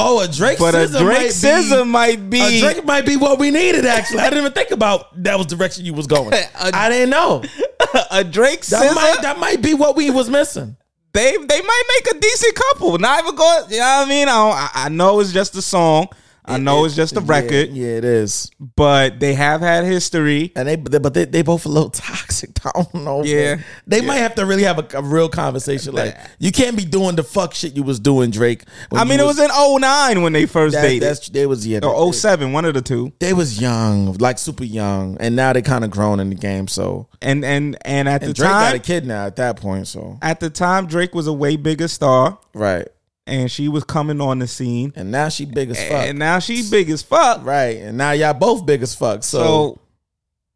Oh, 0.00 0.20
a 0.20 0.28
Drake, 0.28 0.58
but 0.58 0.74
a 0.74 0.86
Drake 0.88 1.32
might 1.42 1.76
be- 1.80 1.84
might 1.84 2.30
be. 2.30 2.40
A 2.40 2.60
Drake 2.60 2.84
might 2.84 3.04
be 3.06 3.16
what 3.16 3.38
we 3.38 3.50
needed. 3.50 3.84
Actually, 3.86 4.20
I 4.20 4.24
didn't 4.30 4.40
even 4.40 4.52
think 4.52 4.70
about 4.70 5.22
that 5.24 5.36
was 5.38 5.46
the 5.48 5.56
direction 5.56 5.84
you 5.84 5.94
was 5.94 6.06
going. 6.06 6.32
I 6.58 6.88
didn't 6.88 7.10
know 7.10 7.42
a 8.10 8.24
Drake 8.24 8.64
that 8.66 8.90
SZA. 8.90 8.94
might 8.94 9.18
that 9.22 9.38
might 9.38 9.62
be 9.62 9.74
what 9.74 9.96
we 9.96 10.10
was 10.10 10.28
missing. 10.30 10.76
they 11.12 11.36
they 11.36 11.62
might 11.62 11.82
make 12.04 12.14
a 12.16 12.20
decent 12.20 12.54
couple. 12.54 12.98
Not 12.98 13.22
even 13.22 13.34
going. 13.34 13.70
You 13.70 13.78
know 13.78 13.84
what 13.84 14.06
I 14.06 14.08
mean? 14.08 14.28
I, 14.28 14.32
don't- 14.32 14.54
I, 14.54 14.70
I 14.74 14.88
know 14.88 15.20
it's 15.20 15.32
just 15.32 15.54
a 15.56 15.62
song. 15.62 16.08
I 16.48 16.58
know 16.58 16.84
it's 16.84 16.96
just 16.96 17.16
a 17.16 17.20
record, 17.20 17.70
Yeah, 17.70 17.86
yeah, 17.86 17.96
it 17.96 18.04
is. 18.04 18.50
but 18.76 19.20
they 19.20 19.34
have 19.34 19.60
had 19.60 19.84
history. 19.84 20.52
And 20.56 20.68
they, 20.68 20.76
but 20.76 21.14
they, 21.14 21.24
they 21.24 21.42
both 21.42 21.66
a 21.66 21.68
little 21.68 21.90
toxic. 22.08 22.50
I 22.64 22.70
don't 22.74 22.94
know. 23.04 23.24
Yeah. 23.24 23.56
man. 23.56 23.64
they 23.86 24.00
might 24.00 24.16
have 24.16 24.34
to 24.36 24.46
really 24.46 24.64
have 24.64 24.78
a, 24.78 24.98
a 24.98 25.02
real 25.02 25.28
conversation. 25.28 25.94
Like 25.94 26.16
you 26.38 26.52
can't 26.52 26.76
be 26.76 26.84
doing 26.84 27.16
the 27.16 27.22
fuck 27.22 27.54
shit 27.54 27.76
you 27.76 27.82
was 27.82 28.00
doing, 28.00 28.30
Drake. 28.30 28.64
I 28.92 29.04
mean, 29.04 29.20
it 29.20 29.24
was 29.24 29.38
in 29.38 29.48
09 29.48 30.22
when 30.22 30.32
they 30.32 30.46
first 30.46 30.74
that, 30.74 30.82
dated. 30.82 31.02
That's 31.02 31.28
they 31.28 31.46
was 31.46 31.66
yeah. 31.66 31.80
or 31.82 32.06
they, 32.06 32.12
07, 32.12 32.52
one 32.52 32.64
of 32.64 32.74
the 32.74 32.82
two. 32.82 33.12
they 33.18 33.32
was 33.32 33.60
young, 33.60 34.14
like 34.14 34.38
super 34.38 34.64
young, 34.64 35.16
and 35.20 35.36
now 35.36 35.52
they 35.52 35.62
kind 35.62 35.84
of 35.84 35.90
grown 35.90 36.20
in 36.20 36.30
the 36.30 36.36
game. 36.36 36.68
So 36.68 37.08
And 37.20 37.44
and 37.44 37.76
and 37.82 38.08
at 38.08 38.22
and 38.22 38.30
the 38.30 38.34
Drake 38.34 38.50
got 38.50 38.74
a 38.74 38.78
kid 38.78 39.06
now 39.06 39.26
at 39.26 39.36
that 39.36 39.56
point. 39.56 39.86
So 39.86 40.18
at 40.22 40.40
the 40.40 40.50
time, 40.50 40.86
Drake 40.86 41.14
was 41.14 41.26
a 41.26 41.32
way 41.32 41.56
bigger 41.56 41.88
star, 41.88 42.38
right, 42.54 42.88
and 43.28 43.50
she 43.50 43.68
was 43.68 43.84
coming 43.84 44.20
on 44.20 44.38
the 44.38 44.46
scene. 44.48 44.92
and 44.96 45.10
now 45.10 45.28
she 45.28 45.44
big 45.44 45.70
as 45.70 45.78
fuck. 45.82 46.06
And 46.08 46.18
now 46.18 46.38
she 46.38 46.68
big 46.68 46.90
as 46.90 47.02
fuck. 47.02 47.44
Right. 47.44 47.76
And 47.78 47.96
now 47.98 48.12
y'all 48.12 48.34
both 48.34 48.64
big 48.66 48.82
as 48.82 48.94
fuck. 48.94 49.22
So, 49.22 49.38
So, 49.38 49.80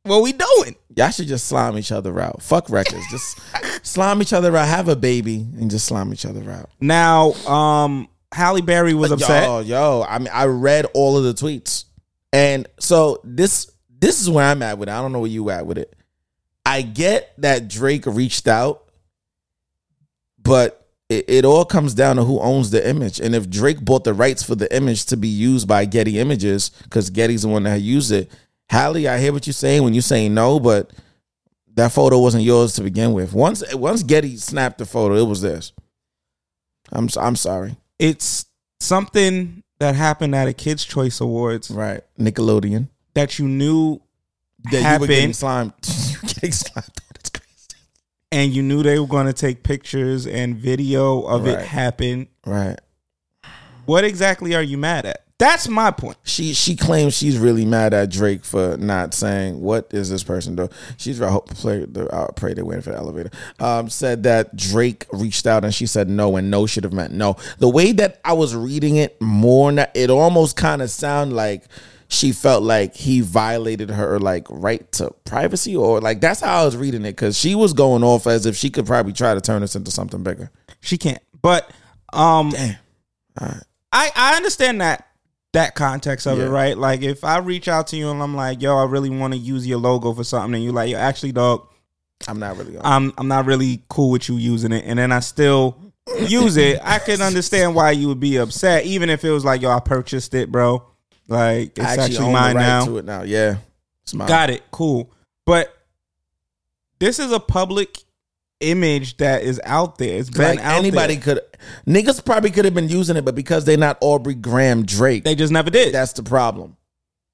what 0.04 0.22
we 0.22 0.32
doing? 0.32 0.76
y'all 0.96 1.10
should 1.10 1.28
just 1.28 1.46
slime 1.46 1.78
each 1.78 1.92
other 1.92 2.18
out. 2.20 2.42
Fuck 2.42 2.68
records. 2.70 3.04
just 3.10 3.38
slime 3.86 4.20
each 4.20 4.32
other 4.32 4.56
out. 4.56 4.66
Have 4.68 4.88
a 4.88 4.96
baby 4.96 5.46
and 5.58 5.70
just 5.70 5.86
slime 5.86 6.12
each 6.12 6.26
other 6.26 6.50
out. 6.50 6.70
Now, 6.80 7.32
um, 7.46 8.08
Halle 8.32 8.62
Berry 8.62 8.94
was 8.94 9.12
upset. 9.12 9.44
Yo, 9.44 9.60
yo. 9.60 10.04
I 10.08 10.18
mean, 10.18 10.30
I 10.32 10.46
read 10.46 10.86
all 10.94 11.16
of 11.16 11.24
the 11.24 11.34
tweets. 11.34 11.84
And 12.32 12.66
so 12.80 13.20
this 13.24 13.70
this 13.98 14.20
is 14.20 14.28
where 14.30 14.44
I'm 14.46 14.62
at 14.62 14.78
with 14.78 14.88
it. 14.88 14.92
I 14.92 15.00
don't 15.02 15.12
know 15.12 15.20
where 15.20 15.30
you 15.30 15.50
at 15.50 15.66
with 15.66 15.78
it. 15.78 15.94
I 16.64 16.82
get 16.82 17.32
that 17.38 17.68
Drake 17.68 18.06
reached 18.06 18.48
out, 18.48 18.84
but 20.42 20.81
it, 21.08 21.24
it 21.28 21.44
all 21.44 21.64
comes 21.64 21.94
down 21.94 22.16
to 22.16 22.24
who 22.24 22.38
owns 22.40 22.70
the 22.70 22.86
image. 22.88 23.20
And 23.20 23.34
if 23.34 23.48
Drake 23.50 23.84
bought 23.84 24.04
the 24.04 24.14
rights 24.14 24.42
for 24.42 24.54
the 24.54 24.74
image 24.74 25.06
to 25.06 25.16
be 25.16 25.28
used 25.28 25.68
by 25.68 25.84
Getty 25.84 26.18
Images, 26.18 26.70
because 26.84 27.10
Getty's 27.10 27.42
the 27.42 27.48
one 27.48 27.64
that 27.64 27.80
used 27.80 28.12
it, 28.12 28.30
Halle, 28.68 29.06
I 29.08 29.18
hear 29.18 29.32
what 29.32 29.46
you're 29.46 29.52
saying 29.54 29.82
when 29.82 29.92
you're 29.94 30.02
saying 30.02 30.32
no, 30.34 30.58
but 30.58 30.90
that 31.74 31.92
photo 31.92 32.18
wasn't 32.18 32.44
yours 32.44 32.74
to 32.74 32.82
begin 32.82 33.12
with. 33.12 33.32
Once 33.32 33.62
once 33.74 34.02
Getty 34.02 34.36
snapped 34.36 34.78
the 34.78 34.86
photo, 34.86 35.14
it 35.16 35.26
was 35.28 35.40
this. 35.42 35.72
I'm 36.90 37.08
I'm 37.18 37.36
sorry. 37.36 37.76
It's 37.98 38.46
something 38.80 39.62
that 39.78 39.94
happened 39.94 40.34
at 40.34 40.48
a 40.48 40.52
Kids 40.52 40.84
Choice 40.84 41.20
Awards 41.20 41.70
Right. 41.70 42.02
Nickelodeon. 42.18 42.88
that 43.14 43.38
you 43.38 43.48
knew 43.48 44.00
That 44.70 44.94
you 44.94 45.00
were 45.00 45.06
getting 45.06 45.32
slimed. 45.32 45.72
you 46.10 46.18
getting 46.28 46.52
slimed. 46.52 46.88
And 48.32 48.52
you 48.52 48.62
knew 48.62 48.82
they 48.82 48.98
were 48.98 49.06
going 49.06 49.26
to 49.26 49.32
take 49.32 49.62
pictures 49.62 50.26
and 50.26 50.56
video 50.56 51.22
of 51.22 51.46
it 51.46 51.60
happen. 51.60 52.28
Right. 52.46 52.78
What 53.84 54.04
exactly 54.04 54.54
are 54.54 54.62
you 54.62 54.78
mad 54.78 55.06
at? 55.06 55.22
That's 55.42 55.66
my 55.66 55.90
point. 55.90 56.18
She 56.22 56.54
she 56.54 56.76
claims 56.76 57.16
she's 57.16 57.36
really 57.36 57.64
mad 57.64 57.92
at 57.92 58.12
Drake 58.12 58.44
for 58.44 58.76
not 58.76 59.12
saying 59.12 59.60
what 59.60 59.88
is 59.92 60.08
this 60.08 60.22
person 60.22 60.54
doing. 60.54 60.68
She's 60.98 61.20
I 61.20 61.30
hope 61.30 61.50
play 61.50 61.84
the 61.84 62.08
I 62.14 62.30
pray 62.36 62.54
they're 62.54 62.64
waiting 62.64 62.82
for 62.82 62.90
the 62.90 62.96
elevator. 62.96 63.30
Um, 63.58 63.90
said 63.90 64.22
that 64.22 64.54
Drake 64.54 65.04
reached 65.12 65.48
out 65.48 65.64
and 65.64 65.74
she 65.74 65.86
said 65.86 66.08
no, 66.08 66.36
and 66.36 66.48
no 66.48 66.66
should 66.66 66.84
have 66.84 66.92
meant 66.92 67.12
no. 67.12 67.34
The 67.58 67.68
way 67.68 67.90
that 67.90 68.20
I 68.24 68.34
was 68.34 68.54
reading 68.54 68.96
it 68.96 69.20
more, 69.20 69.72
it 69.94 70.10
almost 70.10 70.56
kind 70.56 70.80
of 70.80 70.90
sound 70.90 71.32
like 71.32 71.64
she 72.12 72.32
felt 72.32 72.62
like 72.62 72.94
he 72.94 73.20
violated 73.22 73.90
her 73.90 74.18
like 74.20 74.46
right 74.50 74.90
to 74.92 75.10
privacy, 75.24 75.74
or 75.74 76.00
like 76.00 76.20
that's 76.20 76.40
how 76.40 76.62
I 76.62 76.64
was 76.64 76.76
reading 76.76 77.02
it 77.06 77.12
because 77.12 77.38
she 77.38 77.54
was 77.54 77.72
going 77.72 78.04
off 78.04 78.26
as 78.26 78.44
if 78.44 78.54
she 78.54 78.68
could 78.70 78.86
probably 78.86 79.12
try 79.14 79.32
to 79.34 79.40
turn 79.40 79.62
this 79.62 79.74
into 79.74 79.90
something 79.90 80.22
bigger. 80.22 80.50
She 80.80 80.98
can't. 80.98 81.22
But 81.40 81.70
um 82.12 82.50
Damn. 82.50 82.76
I 83.40 84.10
I 84.14 84.36
understand 84.36 84.80
that 84.80 85.06
that 85.52 85.74
context 85.74 86.26
of 86.26 86.38
Yeah. 86.38 86.46
it, 86.46 86.48
right? 86.48 86.76
Like 86.78 87.02
if 87.02 87.24
I 87.24 87.38
reach 87.38 87.68
out 87.68 87.86
to 87.88 87.96
you 87.96 88.10
and 88.10 88.22
I'm 88.22 88.34
like, 88.34 88.62
"Yo, 88.62 88.76
I 88.76 88.84
really 88.84 89.10
want 89.10 89.32
to 89.34 89.38
use 89.38 89.66
your 89.66 89.78
logo 89.78 90.12
for 90.12 90.24
something," 90.24 90.54
and 90.54 90.64
you're 90.64 90.72
like, 90.72 90.90
"Yo, 90.90 90.98
actually, 90.98 91.32
dog, 91.32 91.66
I'm 92.28 92.38
not 92.38 92.56
really. 92.56 92.76
I'm 92.82 93.12
I'm 93.18 93.28
not 93.28 93.46
really 93.46 93.82
cool 93.88 94.10
with 94.10 94.28
you 94.28 94.36
using 94.36 94.72
it," 94.72 94.84
and 94.86 94.98
then 94.98 95.12
I 95.12 95.20
still 95.20 95.76
use 96.26 96.56
it, 96.56 96.80
I 96.82 96.98
can 96.98 97.22
understand 97.22 97.74
why 97.74 97.92
you 97.92 98.08
would 98.08 98.18
be 98.20 98.36
upset, 98.36 98.84
even 98.86 99.08
if 99.08 99.24
it 99.24 99.30
was 99.30 99.44
like, 99.44 99.62
"Yo, 99.62 99.70
I 99.70 99.80
purchased 99.80 100.34
it, 100.34 100.50
bro. 100.50 100.82
Like 101.28 101.78
it's 101.78 101.86
I 101.86 101.96
actually, 101.96 102.16
the 102.26 102.32
mine 102.32 102.56
right 102.56 102.62
now." 102.62 102.84
to 102.86 102.98
it 102.98 103.04
now. 103.04 103.22
Yeah, 103.22 103.56
it's 104.02 104.14
mine. 104.14 104.28
Got 104.28 104.50
it. 104.50 104.62
Cool. 104.70 105.10
But 105.46 105.74
this 106.98 107.18
is 107.18 107.32
a 107.32 107.40
public 107.40 107.98
image 108.60 109.16
that 109.16 109.42
is 109.42 109.60
out 109.64 109.98
there. 109.98 110.18
It's 110.18 110.30
been 110.30 110.56
like 110.56 110.60
out 110.60 110.78
anybody 110.78 111.16
there. 111.16 111.36
could 111.36 111.40
niggas 111.86 112.24
probably 112.24 112.50
could 112.50 112.64
have 112.64 112.74
been 112.74 112.88
using 112.88 113.16
it, 113.16 113.24
but 113.24 113.34
because 113.34 113.64
they're 113.64 113.76
not 113.76 113.98
Aubrey 114.00 114.34
Graham 114.34 114.84
Drake, 114.84 115.24
They 115.24 115.34
just 115.34 115.52
never 115.52 115.70
did. 115.70 115.92
that's 115.94 116.12
the 116.12 116.22
problem. 116.22 116.76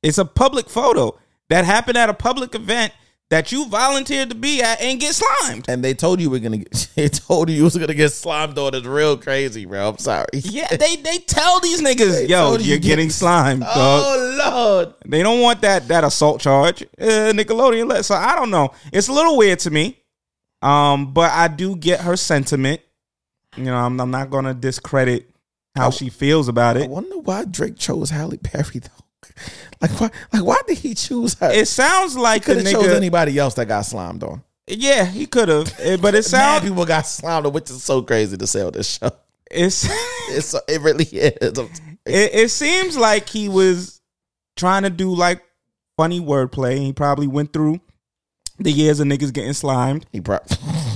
It's 0.03 0.19
a 0.19 0.25
public 0.25 0.71
photo 0.71 1.19
that 1.51 1.65
happened 1.65 1.99
at 1.99 2.09
a 2.09 2.15
public 2.15 2.55
event 2.55 2.93
that 3.31 3.53
you 3.53 3.69
volunteered 3.69 4.31
to 4.31 4.35
be 4.35 4.63
at 4.63 4.81
and 4.81 4.99
get 4.99 5.15
slimed. 5.15 5.67
And 5.69 5.85
they 5.85 5.93
told 5.95 6.21
you 6.21 6.31
we're 6.31 6.41
gonna 6.41 6.59
get. 6.59 6.89
They 6.99 7.09
told 7.09 7.49
you 7.49 7.57
you 7.57 7.65
was 7.65 7.77
gonna 7.77 7.95
get 7.95 8.11
slimed 8.13 8.59
on. 8.59 8.75
It's 8.75 8.87
real 8.87 9.17
crazy, 9.17 9.65
bro. 9.67 9.91
I'm 9.91 9.99
sorry. 9.99 10.27
Yeah, 10.33 10.67
they 10.77 10.97
they 10.97 11.19
tell 11.19 11.61
these 11.61 11.81
niggas, 11.81 12.29
yo, 12.29 12.41
told 12.43 12.61
you 12.63 12.71
you're 12.71 12.79
get- 12.79 12.89
getting 12.89 13.11
slimed, 13.11 13.61
dog. 13.61 13.73
Oh 13.77 14.85
lord. 14.85 14.95
They 15.07 15.23
don't 15.23 15.41
want 15.41 15.61
that 15.61 15.87
that 15.89 16.05
assault 16.05 16.41
charge. 16.41 16.83
Uh, 16.99 17.33
Nickelodeon 17.33 17.89
let 17.89 18.05
so 18.05 18.15
I 18.15 18.35
don't 18.35 18.51
know. 18.51 18.73
It's 18.93 19.09
a 19.09 19.13
little 19.13 19.37
weird 19.37 19.59
to 19.61 19.71
me. 19.71 19.99
Um, 20.61 21.13
but 21.13 21.31
I 21.31 21.47
do 21.49 21.77
get 21.77 22.01
her 22.01 22.17
sentiment. 22.17 22.81
You 23.57 23.65
know, 23.65 23.77
I'm, 23.77 24.01
I'm 24.01 24.11
not 24.11 24.31
gonna 24.31 24.55
discredit 24.55 25.31
how 25.77 25.91
she 25.91 26.09
feels 26.09 26.49
about 26.49 26.77
it. 26.77 26.85
I 26.85 26.89
wonder 26.89 27.19
why 27.19 27.45
Drake 27.45 27.77
chose 27.79 28.11
Halle 28.11 28.37
Berry 28.39 28.81
though. 28.81 29.05
Like 29.81 29.91
why? 30.01 30.11
Like 30.33 30.45
why 30.45 30.61
did 30.67 30.79
he 30.79 30.95
choose 30.95 31.35
her? 31.39 31.51
It 31.53 31.69
sounds 31.69 32.17
like 32.17 32.45
could 32.45 32.57
have 32.59 32.67
chose 32.73 32.89
anybody 32.89 33.39
else 33.39 33.55
that 33.55 33.67
got 33.67 33.83
slimed 33.83 34.23
on. 34.23 34.43
yeah, 34.67 35.05
he 35.05 35.27
could 35.27 35.49
have, 35.49 35.73
eh, 35.81 35.97
but 36.01 36.15
it 36.15 36.25
sounds 36.25 36.65
people 36.65 36.85
got 36.85 37.07
slimed 37.07 37.47
on, 37.47 37.53
which 37.53 37.71
is 37.71 37.83
so 37.83 38.03
crazy 38.03 38.37
to 38.37 38.47
on 38.63 38.73
this 38.73 38.99
show. 38.99 39.11
it's 39.51 39.89
It's 40.31 40.55
it 40.69 40.81
really 40.81 41.05
is. 41.05 41.39
It, 41.41 42.35
it 42.35 42.51
seems 42.51 42.97
like 42.97 43.29
he 43.29 43.49
was 43.49 44.01
trying 44.57 44.83
to 44.83 44.91
do 44.91 45.15
like 45.15 45.43
funny 45.97 46.21
wordplay. 46.21 46.79
He 46.79 46.93
probably 46.93 47.27
went 47.27 47.53
through 47.53 47.81
the 48.59 48.71
years 48.73 49.01
of 49.01 49.07
niggas 49.07 49.33
getting 49.33 49.53
slimed 49.53 50.05
He 50.13 50.21
probably 50.21 50.57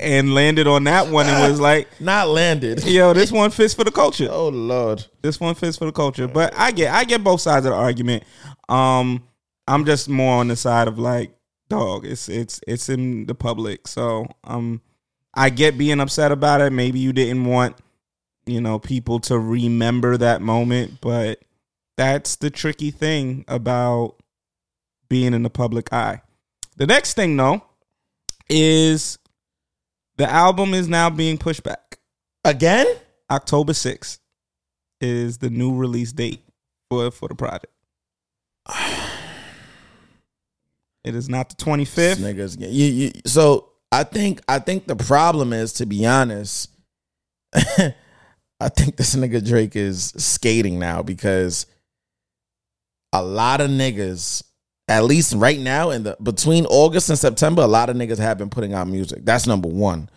and 0.00 0.34
landed 0.34 0.66
on 0.66 0.84
that 0.84 1.08
one 1.08 1.26
and 1.26 1.50
was 1.50 1.60
like, 1.60 1.88
not 2.00 2.28
landed. 2.28 2.84
"Yo, 2.84 3.12
this 3.12 3.32
one 3.32 3.50
fits 3.50 3.74
for 3.74 3.84
the 3.84 3.90
culture. 3.90 4.28
Oh 4.30 4.48
lord. 4.48 5.04
This 5.22 5.40
one 5.40 5.54
fits 5.54 5.76
for 5.76 5.86
the 5.86 5.92
culture." 5.92 6.28
But 6.28 6.54
I 6.56 6.70
get, 6.70 6.92
I 6.92 7.04
get 7.04 7.24
both 7.24 7.40
sides 7.40 7.66
of 7.66 7.72
the 7.72 7.78
argument. 7.78 8.24
Um, 8.68 9.24
I'm 9.66 9.84
just 9.84 10.08
more 10.08 10.36
on 10.40 10.48
the 10.48 10.56
side 10.56 10.88
of 10.88 10.98
like, 10.98 11.32
dog. 11.68 12.06
It's 12.06 12.28
it's 12.28 12.60
it's 12.66 12.88
in 12.88 13.26
the 13.26 13.34
public, 13.34 13.86
so 13.86 14.26
um, 14.44 14.80
I 15.34 15.50
get 15.50 15.78
being 15.78 16.00
upset 16.00 16.32
about 16.32 16.60
it. 16.60 16.72
Maybe 16.72 16.98
you 16.98 17.12
didn't 17.12 17.44
want, 17.44 17.76
you 18.46 18.60
know, 18.60 18.78
people 18.78 19.20
to 19.20 19.38
remember 19.38 20.16
that 20.16 20.42
moment, 20.42 21.00
but 21.00 21.40
that's 21.96 22.36
the 22.36 22.50
tricky 22.50 22.90
thing 22.90 23.44
about 23.48 24.16
being 25.08 25.34
in 25.34 25.42
the 25.42 25.50
public 25.50 25.92
eye. 25.92 26.22
The 26.76 26.86
next 26.86 27.14
thing, 27.14 27.36
though, 27.36 27.62
is 28.48 29.17
the 30.18 30.30
album 30.30 30.74
is 30.74 30.88
now 30.88 31.08
being 31.08 31.38
pushed 31.38 31.62
back. 31.62 31.98
Again? 32.44 32.86
October 33.30 33.72
6th 33.72 34.18
is 35.00 35.38
the 35.38 35.50
new 35.50 35.74
release 35.74 36.12
date 36.12 36.42
for, 36.90 37.10
for 37.10 37.28
the 37.28 37.34
project. 37.34 37.72
It 41.04 41.14
is 41.14 41.28
not 41.28 41.48
the 41.48 41.54
25th. 41.54 42.16
Niggas, 42.16 42.60
you, 42.60 42.84
you, 42.84 43.12
so 43.24 43.70
I 43.90 44.04
think 44.04 44.42
I 44.46 44.58
think 44.58 44.86
the 44.86 44.96
problem 44.96 45.54
is, 45.54 45.72
to 45.74 45.86
be 45.86 46.04
honest, 46.04 46.70
I 47.54 48.68
think 48.68 48.96
this 48.96 49.14
nigga 49.14 49.42
Drake 49.46 49.74
is 49.74 50.12
skating 50.18 50.78
now 50.78 51.02
because 51.02 51.64
a 53.12 53.22
lot 53.22 53.62
of 53.62 53.70
niggas, 53.70 54.42
at 54.88 55.04
least 55.04 55.34
right 55.34 55.58
now, 55.58 55.90
in 55.90 56.02
the 56.02 56.16
between 56.22 56.66
August 56.66 57.10
and 57.10 57.18
September, 57.18 57.62
a 57.62 57.66
lot 57.66 57.90
of 57.90 57.96
niggas 57.96 58.18
have 58.18 58.38
been 58.38 58.50
putting 58.50 58.72
out 58.72 58.88
music. 58.88 59.24
That's 59.24 59.46
number 59.46 59.68
one. 59.68 60.08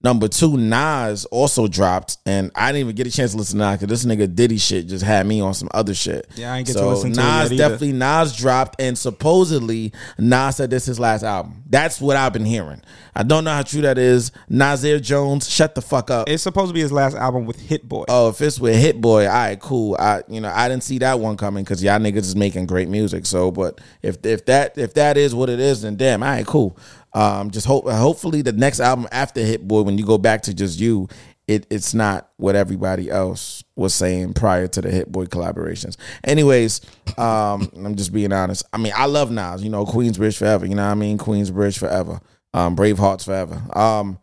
Number 0.00 0.28
two, 0.28 0.56
Nas 0.56 1.24
also 1.24 1.66
dropped, 1.66 2.18
and 2.24 2.52
I 2.54 2.68
didn't 2.68 2.82
even 2.82 2.94
get 2.94 3.08
a 3.08 3.10
chance 3.10 3.32
to 3.32 3.36
listen 3.36 3.58
to 3.58 3.64
Nas 3.64 3.80
because 3.80 4.04
this 4.04 4.04
nigga 4.04 4.32
Diddy 4.32 4.56
shit 4.56 4.86
just 4.86 5.04
had 5.04 5.26
me 5.26 5.40
on 5.40 5.54
some 5.54 5.68
other 5.74 5.92
shit. 5.92 6.28
Yeah, 6.36 6.52
I 6.54 6.58
ain't 6.58 6.68
get 6.68 6.74
to 6.74 6.78
so 6.78 6.88
listen 6.90 7.12
to 7.14 7.20
Nas 7.20 7.50
definitely 7.50 7.94
Nas 7.94 8.36
dropped, 8.36 8.80
and 8.80 8.96
supposedly 8.96 9.92
Nas 10.16 10.54
said 10.54 10.70
this 10.70 10.84
is 10.84 10.86
his 10.86 11.00
last 11.00 11.24
album. 11.24 11.64
That's 11.66 12.00
what 12.00 12.16
I've 12.16 12.32
been 12.32 12.44
hearing. 12.44 12.80
I 13.18 13.24
don't 13.24 13.42
know 13.42 13.50
how 13.50 13.64
true 13.64 13.82
that 13.82 13.98
is. 13.98 14.30
Nasir 14.48 15.00
Jones, 15.00 15.50
shut 15.50 15.74
the 15.74 15.82
fuck 15.82 16.08
up. 16.12 16.28
It's 16.28 16.44
supposed 16.44 16.68
to 16.68 16.74
be 16.74 16.80
his 16.80 16.92
last 16.92 17.16
album 17.16 17.46
with 17.46 17.58
Hit 17.58 17.88
Boy. 17.88 18.04
Oh, 18.08 18.28
if 18.28 18.40
it's 18.40 18.60
with 18.60 18.76
Hit 18.76 19.00
Boy, 19.00 19.26
all 19.26 19.32
right, 19.32 19.58
cool. 19.58 19.96
I 19.98 20.22
you 20.28 20.40
know 20.40 20.52
I 20.54 20.68
didn't 20.68 20.84
see 20.84 20.98
that 20.98 21.18
one 21.18 21.36
coming 21.36 21.64
because 21.64 21.82
y'all 21.82 21.98
niggas 21.98 22.18
is 22.18 22.36
making 22.36 22.66
great 22.66 22.88
music. 22.88 23.26
So, 23.26 23.50
but 23.50 23.80
if 24.02 24.24
if 24.24 24.46
that 24.46 24.78
if 24.78 24.94
that 24.94 25.16
is 25.16 25.34
what 25.34 25.50
it 25.50 25.58
is, 25.58 25.82
then 25.82 25.96
damn, 25.96 26.22
all 26.22 26.28
right, 26.28 26.46
cool. 26.46 26.78
Um, 27.12 27.50
just 27.50 27.66
hope 27.66 27.88
hopefully 27.88 28.42
the 28.42 28.52
next 28.52 28.80
album 28.80 29.08
after 29.12 29.40
Hit 29.40 29.66
Boy, 29.66 29.82
when 29.82 29.98
you 29.98 30.04
go 30.04 30.18
back 30.18 30.42
to 30.42 30.54
just 30.54 30.78
you, 30.78 31.08
it 31.46 31.66
it's 31.70 31.94
not 31.94 32.30
what 32.36 32.54
everybody 32.54 33.10
else 33.10 33.64
was 33.74 33.94
saying 33.94 34.34
prior 34.34 34.68
to 34.68 34.80
the 34.80 34.90
Hit 34.90 35.10
Boy 35.10 35.24
collaborations. 35.24 35.96
Anyways, 36.24 36.82
um, 37.16 37.70
I'm 37.76 37.96
just 37.96 38.12
being 38.12 38.32
honest. 38.32 38.64
I 38.72 38.76
mean, 38.78 38.92
I 38.94 39.06
love 39.06 39.30
Nas. 39.30 39.64
You 39.64 39.70
know, 39.70 39.86
Queensbridge 39.86 40.36
forever. 40.36 40.66
You 40.66 40.74
know 40.74 40.84
what 40.84 40.92
I 40.92 40.94
mean? 40.94 41.18
Queensbridge 41.18 41.78
forever. 41.78 42.20
Um, 42.54 42.76
Bravehearts 42.76 43.24
forever. 43.24 43.60
Um, 43.72 44.18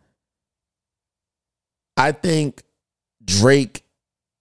I 1.96 2.12
think 2.12 2.62
Drake 3.24 3.82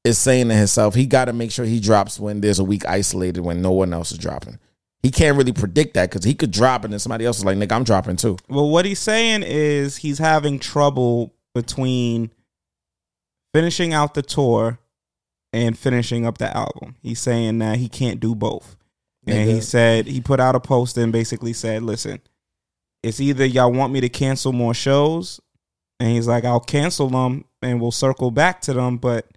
is 0.03 0.17
saying 0.17 0.49
to 0.49 0.53
himself, 0.53 0.93
he 0.93 1.07
got 1.07 1.25
to 1.25 1.33
make 1.33 1.51
sure 1.51 1.65
he 1.65 1.79
drops 1.79 2.19
when 2.19 2.41
there's 2.41 2.59
a 2.59 2.63
week 2.63 2.85
isolated 2.85 3.41
when 3.41 3.61
no 3.61 3.71
one 3.71 3.93
else 3.93 4.11
is 4.11 4.17
dropping. 4.17 4.59
He 5.05 5.11
can't 5.11 5.37
really 5.37 5.53
predict 5.53 5.93
that 5.93 6.09
because 6.09 6.23
he 6.23 6.33
could 6.33 6.49
drop 6.49 6.83
and 6.83 6.91
then 6.91 6.99
somebody 6.99 7.27
else 7.27 7.37
is 7.37 7.45
like, 7.45 7.59
nigga, 7.59 7.73
I'm 7.73 7.83
dropping 7.83 8.15
too. 8.15 8.39
Well, 8.49 8.67
what 8.67 8.85
he's 8.85 8.97
saying 8.97 9.43
is 9.43 9.97
he's 9.97 10.17
having 10.17 10.57
trouble 10.57 11.35
between 11.53 12.31
finishing 13.53 13.93
out 13.93 14.15
the 14.15 14.23
tour 14.23 14.79
and 15.53 15.77
finishing 15.77 16.25
up 16.25 16.39
the 16.39 16.57
album. 16.57 16.95
He's 17.03 17.19
saying 17.19 17.59
that 17.59 17.77
he 17.77 17.87
can't 17.87 18.19
do 18.19 18.33
both. 18.33 18.77
And 19.27 19.47
he 19.47 19.61
said 19.61 20.07
he 20.07 20.21
put 20.21 20.39
out 20.39 20.55
a 20.55 20.59
post 20.59 20.97
and 20.97 21.11
basically 21.11 21.53
said, 21.53 21.83
"Listen, 21.83 22.19
it's 23.03 23.21
either 23.21 23.45
y'all 23.45 23.71
want 23.71 23.93
me 23.93 24.01
to 24.01 24.09
cancel 24.09 24.53
more 24.53 24.73
shows, 24.73 25.39
and 25.99 26.09
he's 26.09 26.27
like, 26.27 26.45
I'll 26.45 26.59
cancel 26.59 27.09
them 27.09 27.45
and 27.61 27.79
we'll 27.79 27.91
circle 27.91 28.31
back 28.31 28.59
to 28.61 28.73
them, 28.73 28.97
but 28.97 29.27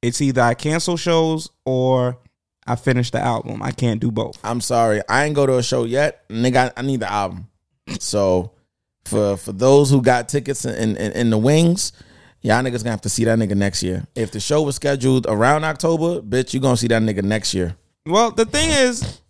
it's 0.00 0.20
either 0.20 0.42
I 0.42 0.54
cancel 0.54 0.96
shows 0.96 1.50
or 1.66 2.18
I 2.66 2.76
finished 2.76 3.12
the 3.12 3.20
album. 3.20 3.62
I 3.62 3.72
can't 3.72 4.00
do 4.00 4.10
both. 4.10 4.38
I'm 4.42 4.60
sorry, 4.60 5.02
I 5.08 5.24
ain't 5.24 5.34
go 5.34 5.46
to 5.46 5.58
a 5.58 5.62
show 5.62 5.84
yet, 5.84 6.28
nigga. 6.28 6.70
I, 6.76 6.80
I 6.80 6.82
need 6.82 7.00
the 7.00 7.10
album. 7.10 7.48
So 8.00 8.52
for 9.04 9.36
for 9.36 9.52
those 9.52 9.90
who 9.90 10.00
got 10.00 10.28
tickets 10.28 10.64
in, 10.64 10.96
in 10.96 11.12
in 11.12 11.30
the 11.30 11.38
wings, 11.38 11.92
y'all 12.40 12.62
niggas 12.62 12.78
gonna 12.78 12.90
have 12.90 13.02
to 13.02 13.08
see 13.08 13.24
that 13.24 13.38
nigga 13.38 13.56
next 13.56 13.82
year. 13.82 14.06
If 14.14 14.30
the 14.30 14.40
show 14.40 14.62
was 14.62 14.76
scheduled 14.76 15.26
around 15.26 15.64
October, 15.64 16.20
bitch, 16.20 16.54
you 16.54 16.60
gonna 16.60 16.76
see 16.76 16.88
that 16.88 17.02
nigga 17.02 17.22
next 17.22 17.54
year. 17.54 17.76
Well, 18.06 18.30
the 18.30 18.44
thing 18.44 18.70
is, 18.70 19.20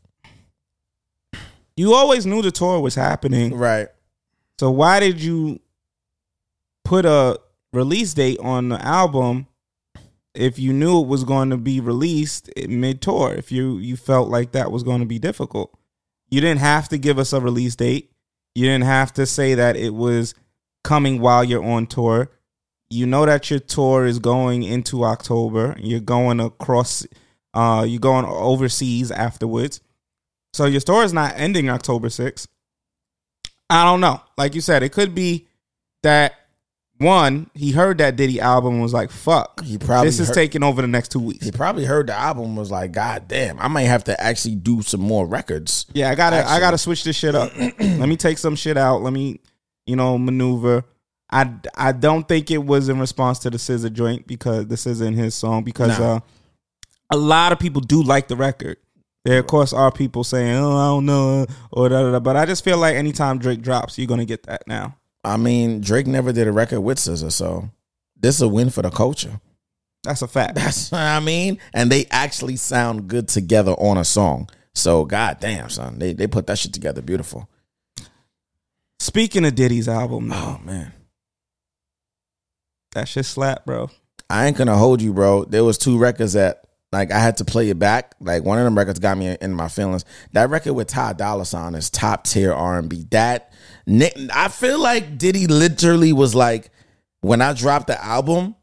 you 1.77 1.95
always 1.95 2.27
knew 2.27 2.43
the 2.43 2.51
tour 2.51 2.81
was 2.81 2.95
happening. 2.95 3.55
Right. 3.55 3.89
So 4.59 4.71
why 4.71 5.01
did 5.01 5.21
you 5.21 5.61
put 6.85 7.05
a 7.05 7.41
release 7.73 8.15
date 8.15 8.39
on 8.39 8.69
the 8.69 8.85
album 8.85 9.49
if 10.35 10.59
you 10.59 10.73
knew 10.73 11.01
it 11.01 11.07
was 11.07 11.25
going 11.25 11.51
to 11.51 11.57
be 11.57 11.81
released 11.81 12.51
mid 12.69 13.01
tour? 13.01 13.33
If 13.35 13.53
you 13.53 13.79
you 13.79 13.97
felt 13.97 14.29
like 14.29 14.53
that 14.53 14.73
was 14.73 14.83
going 14.83 15.01
to 15.01 15.07
be 15.07 15.19
difficult, 15.19 15.77
you 16.31 16.41
didn't 16.41 16.61
have 16.61 16.89
to 16.91 16.99
give 16.99 17.19
us 17.19 17.33
a 17.33 17.41
release 17.41 17.77
date. 17.77 18.11
You 18.55 18.67
didn't 18.67 18.85
have 18.85 19.13
to 19.15 19.27
say 19.27 19.55
that 19.55 19.77
it 19.77 19.95
was 19.95 20.35
coming 20.83 21.21
while 21.21 21.45
you're 21.45 21.65
on 21.65 21.87
tour. 21.87 22.31
You 22.91 23.07
know 23.07 23.27
that 23.27 23.51
your 23.51 23.61
tour 23.61 24.07
is 24.07 24.19
going 24.19 24.63
into 24.63 25.05
October. 25.05 25.77
You're 25.79 26.01
going 26.01 26.41
across. 26.41 27.07
Uh, 27.53 27.85
you're 27.89 28.01
going 28.01 28.25
overseas 28.25 29.11
afterwards. 29.11 29.81
So 30.53 30.67
your 30.67 30.81
tour 30.81 31.03
is 31.03 31.13
not 31.13 31.35
ending 31.37 31.69
October 31.69 32.09
6th. 32.09 32.47
I 33.71 33.85
don't 33.85 34.01
know. 34.01 34.21
Like 34.39 34.55
you 34.55 34.61
said, 34.61 34.83
it 34.83 34.93
could 34.93 35.15
be 35.15 35.49
that 36.03 36.35
one, 36.99 37.51
he 37.55 37.73
heard 37.73 37.99
that 37.99 38.17
Diddy 38.17 38.41
album 38.41 38.75
and 38.75 38.83
was 38.83 38.93
like, 38.95 39.11
fuck. 39.11 39.63
He 39.65 39.79
probably 39.79 40.09
this 40.09 40.21
is 40.21 40.29
heard- 40.29 40.35
taking 40.35 40.63
over 40.63 40.81
the 40.81 40.89
next 40.89 41.11
two 41.11 41.19
weeks. 41.21 41.45
He 41.45 41.51
probably 41.51 41.85
heard 41.85 42.07
the 42.07 42.15
album 42.15 42.45
and 42.45 42.57
was 42.57 42.71
like, 42.71 42.93
God 42.93 43.27
damn, 43.29 43.59
I 43.59 43.69
might 43.69 43.83
have 43.83 44.05
to 44.05 44.21
actually 44.23 44.55
do 44.55 44.81
some 44.83 45.01
more 45.01 45.27
records. 45.27 45.87
Yeah, 45.93 46.11
I 46.11 46.15
gotta 46.15 46.49
I 46.49 46.61
gotta 46.61 46.79
switch 46.79 47.03
this 47.05 47.17
shit 47.17 47.35
up. 47.35 47.53
Let 47.81 48.09
me 48.09 48.17
take 48.17 48.39
some 48.39 48.55
shit 48.57 48.77
out. 48.77 49.03
Let 49.03 49.13
me, 49.13 49.41
you 49.87 49.97
know, 49.97 50.17
maneuver. 50.19 50.85
I, 51.31 51.51
I 51.75 51.91
don't 51.93 52.29
think 52.29 52.51
it 52.53 52.59
was 52.59 52.89
in 52.89 53.01
response 53.01 53.41
to 53.41 53.51
the 53.51 53.57
SZA 53.57 53.93
joint 53.93 54.27
because 54.29 54.69
this 54.69 54.87
isn't 54.87 55.15
his 55.15 55.35
song 55.35 55.65
because 55.65 55.99
Nah. 55.99 56.17
uh, 56.17 56.21
a 57.11 57.17
lot 57.17 57.51
of 57.53 57.59
people 57.59 57.81
do 57.81 58.03
like 58.03 58.29
the 58.29 58.37
record. 58.37 58.77
There 59.25 59.39
of 59.41 59.47
course 59.49 59.73
are 59.73 59.91
people 59.91 60.23
saying, 60.23 60.55
Oh, 60.55 60.77
I 60.77 60.87
don't 60.87 61.07
know 61.07 61.47
or 61.73 61.89
da, 61.89 62.03
da, 62.03 62.13
da. 62.13 62.21
but 62.21 62.37
I 62.37 62.45
just 62.47 62.63
feel 62.63 62.79
like 62.79 62.95
anytime 62.95 63.39
Drake 63.39 63.63
drops, 63.63 63.99
you're 63.99 64.07
gonna 64.07 64.27
get 64.27 64.45
that 64.45 64.63
now. 64.69 64.97
I 65.25 65.37
mean, 65.37 65.81
Drake 65.81 66.07
never 66.07 66.33
did 66.33 66.47
a 66.47 66.53
record 66.53 66.81
with 66.81 66.99
SZA, 66.99 67.33
so 67.33 67.71
this 68.21 68.37
is 68.37 68.43
a 68.43 68.49
win 68.49 68.71
for 68.71 68.83
the 68.83 68.91
culture. 68.91 69.41
That's 70.03 70.23
a 70.23 70.29
fact. 70.29 70.55
That's 70.57 70.91
what 70.93 71.01
I 71.01 71.21
mean. 71.21 71.59
And 71.73 71.91
they 71.91 72.07
actually 72.11 72.57
sound 72.57 73.09
good 73.09 73.29
together 73.29 73.73
on 73.73 73.97
a 73.97 74.05
song. 74.05 74.49
So 74.75 75.05
god 75.05 75.39
damn, 75.41 75.71
son. 75.71 75.99
They 75.99 76.13
they 76.13 76.27
put 76.27 76.47
that 76.49 76.59
shit 76.59 76.73
together 76.73 77.01
beautiful. 77.01 77.49
Speaking 78.99 79.45
of 79.45 79.55
Diddy's 79.55 79.89
album, 79.89 80.29
though, 80.29 80.37
Oh 80.37 80.61
man. 80.65 80.93
that 82.93 83.09
shit 83.09 83.25
slap, 83.27 83.65
bro. 83.67 83.91
I 84.31 84.47
ain't 84.47 84.57
gonna 84.57 84.77
hold 84.77 85.03
you, 85.03 85.13
bro. 85.13 85.45
There 85.45 85.65
was 85.65 85.79
two 85.79 85.99
records 85.99 86.33
that 86.35 86.63
like 86.93 87.11
I 87.13 87.19
had 87.19 87.39
to 87.39 87.45
play 87.45 87.69
it 87.71 87.79
back. 87.79 88.15
Like 88.21 88.45
one 88.45 88.59
of 88.59 88.65
them 88.65 88.77
records 88.77 88.99
got 88.99 89.19
me 89.19 89.37
in 89.41 89.53
my 89.53 89.69
feelings. 89.69 90.05
That 90.33 90.51
record 90.51 90.75
with 90.75 90.89
Ty 90.89 91.15
Dolla 91.15 91.45
Sign 91.45 91.75
is 91.75 91.91
top 91.91 92.25
tier 92.25 92.53
R 92.53 92.79
and 92.79 92.89
B. 92.89 93.05
That 93.11 93.53
Nick, 93.87 94.15
I 94.33 94.49
feel 94.49 94.79
like 94.79 95.19
Diddy 95.19 95.47
literally 95.47 96.13
was 96.13 96.35
like, 96.35 96.71
when 97.21 97.41
I 97.41 97.53
drop 97.53 97.87
the 97.87 98.03
album, 98.03 98.55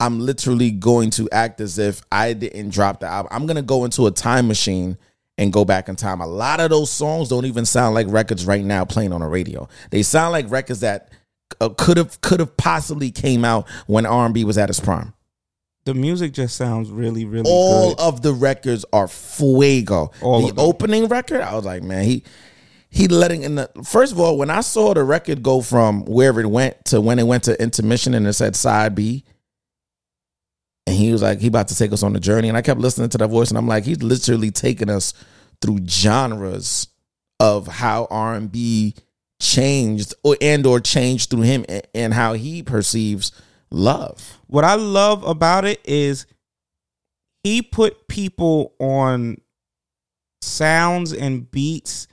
I'm 0.00 0.20
literally 0.20 0.70
going 0.70 1.10
to 1.10 1.28
act 1.30 1.60
as 1.60 1.78
if 1.78 2.02
I 2.10 2.32
didn't 2.32 2.70
drop 2.70 3.00
the 3.00 3.06
album. 3.06 3.30
I'm 3.32 3.46
gonna 3.46 3.62
go 3.62 3.84
into 3.84 4.06
a 4.06 4.10
time 4.10 4.48
machine 4.48 4.96
and 5.36 5.52
go 5.52 5.64
back 5.64 5.88
in 5.88 5.96
time. 5.96 6.20
A 6.20 6.26
lot 6.26 6.60
of 6.60 6.70
those 6.70 6.90
songs 6.90 7.28
don't 7.28 7.44
even 7.46 7.64
sound 7.66 7.94
like 7.94 8.06
records 8.08 8.46
right 8.46 8.64
now 8.64 8.84
playing 8.84 9.12
on 9.12 9.20
the 9.20 9.26
radio. 9.26 9.68
They 9.90 10.02
sound 10.02 10.32
like 10.32 10.50
records 10.50 10.80
that 10.80 11.10
uh, 11.60 11.70
could 11.70 11.96
have 11.96 12.20
could 12.20 12.40
have 12.40 12.56
possibly 12.56 13.10
came 13.10 13.44
out 13.44 13.68
when 13.86 14.06
R&B 14.06 14.44
was 14.44 14.56
at 14.58 14.70
its 14.70 14.80
prime. 14.80 15.12
The 15.84 15.94
music 15.94 16.32
just 16.32 16.56
sounds 16.56 16.90
really, 16.90 17.24
really 17.24 17.50
All 17.50 17.94
good. 17.94 18.00
of 18.00 18.22
the 18.22 18.34
records 18.34 18.84
are 18.92 19.08
fuego. 19.08 20.10
All 20.20 20.46
the 20.46 20.60
opening 20.60 21.08
record, 21.08 21.40
I 21.40 21.54
was 21.54 21.64
like, 21.64 21.82
man, 21.82 22.04
he 22.04 22.22
he 22.90 23.06
letting 23.06 23.42
in 23.42 23.54
the 23.54 23.70
first 23.84 24.12
of 24.12 24.20
all, 24.20 24.36
when 24.36 24.50
I 24.50 24.60
saw 24.60 24.92
the 24.94 25.04
record 25.04 25.42
go 25.42 25.62
from 25.62 26.04
wherever 26.04 26.40
it 26.40 26.50
went 26.50 26.84
to 26.86 27.00
when 27.00 27.18
it 27.18 27.26
went 27.26 27.44
to 27.44 27.60
intermission 27.62 28.14
and 28.14 28.26
it 28.26 28.32
said 28.32 28.56
side 28.56 28.94
B, 28.94 29.24
and 30.86 30.96
he 30.96 31.12
was 31.12 31.22
like, 31.22 31.38
he 31.38 31.46
about 31.46 31.68
to 31.68 31.76
take 31.76 31.92
us 31.92 32.02
on 32.02 32.12
the 32.12 32.20
journey. 32.20 32.48
And 32.48 32.56
I 32.56 32.62
kept 32.62 32.80
listening 32.80 33.10
to 33.10 33.18
that 33.18 33.28
voice, 33.28 33.50
and 33.50 33.58
I'm 33.58 33.68
like, 33.68 33.84
he's 33.84 34.02
literally 34.02 34.50
taking 34.50 34.90
us 34.90 35.14
through 35.62 35.86
genres 35.86 36.88
of 37.38 37.68
how 37.68 38.08
R 38.10 38.34
and 38.34 38.50
B 38.50 38.94
changed 39.40 40.14
or 40.22 40.36
and 40.40 40.66
or 40.66 40.80
changed 40.80 41.30
through 41.30 41.42
him 41.42 41.64
and, 41.68 41.86
and 41.94 42.14
how 42.14 42.32
he 42.32 42.62
perceives 42.62 43.30
love. 43.70 44.38
What 44.48 44.64
I 44.64 44.74
love 44.74 45.22
about 45.22 45.64
it 45.64 45.80
is 45.84 46.26
he 47.44 47.62
put 47.62 48.08
people 48.08 48.74
on 48.80 49.40
sounds 50.42 51.12
and 51.12 51.50
beats 51.50 52.08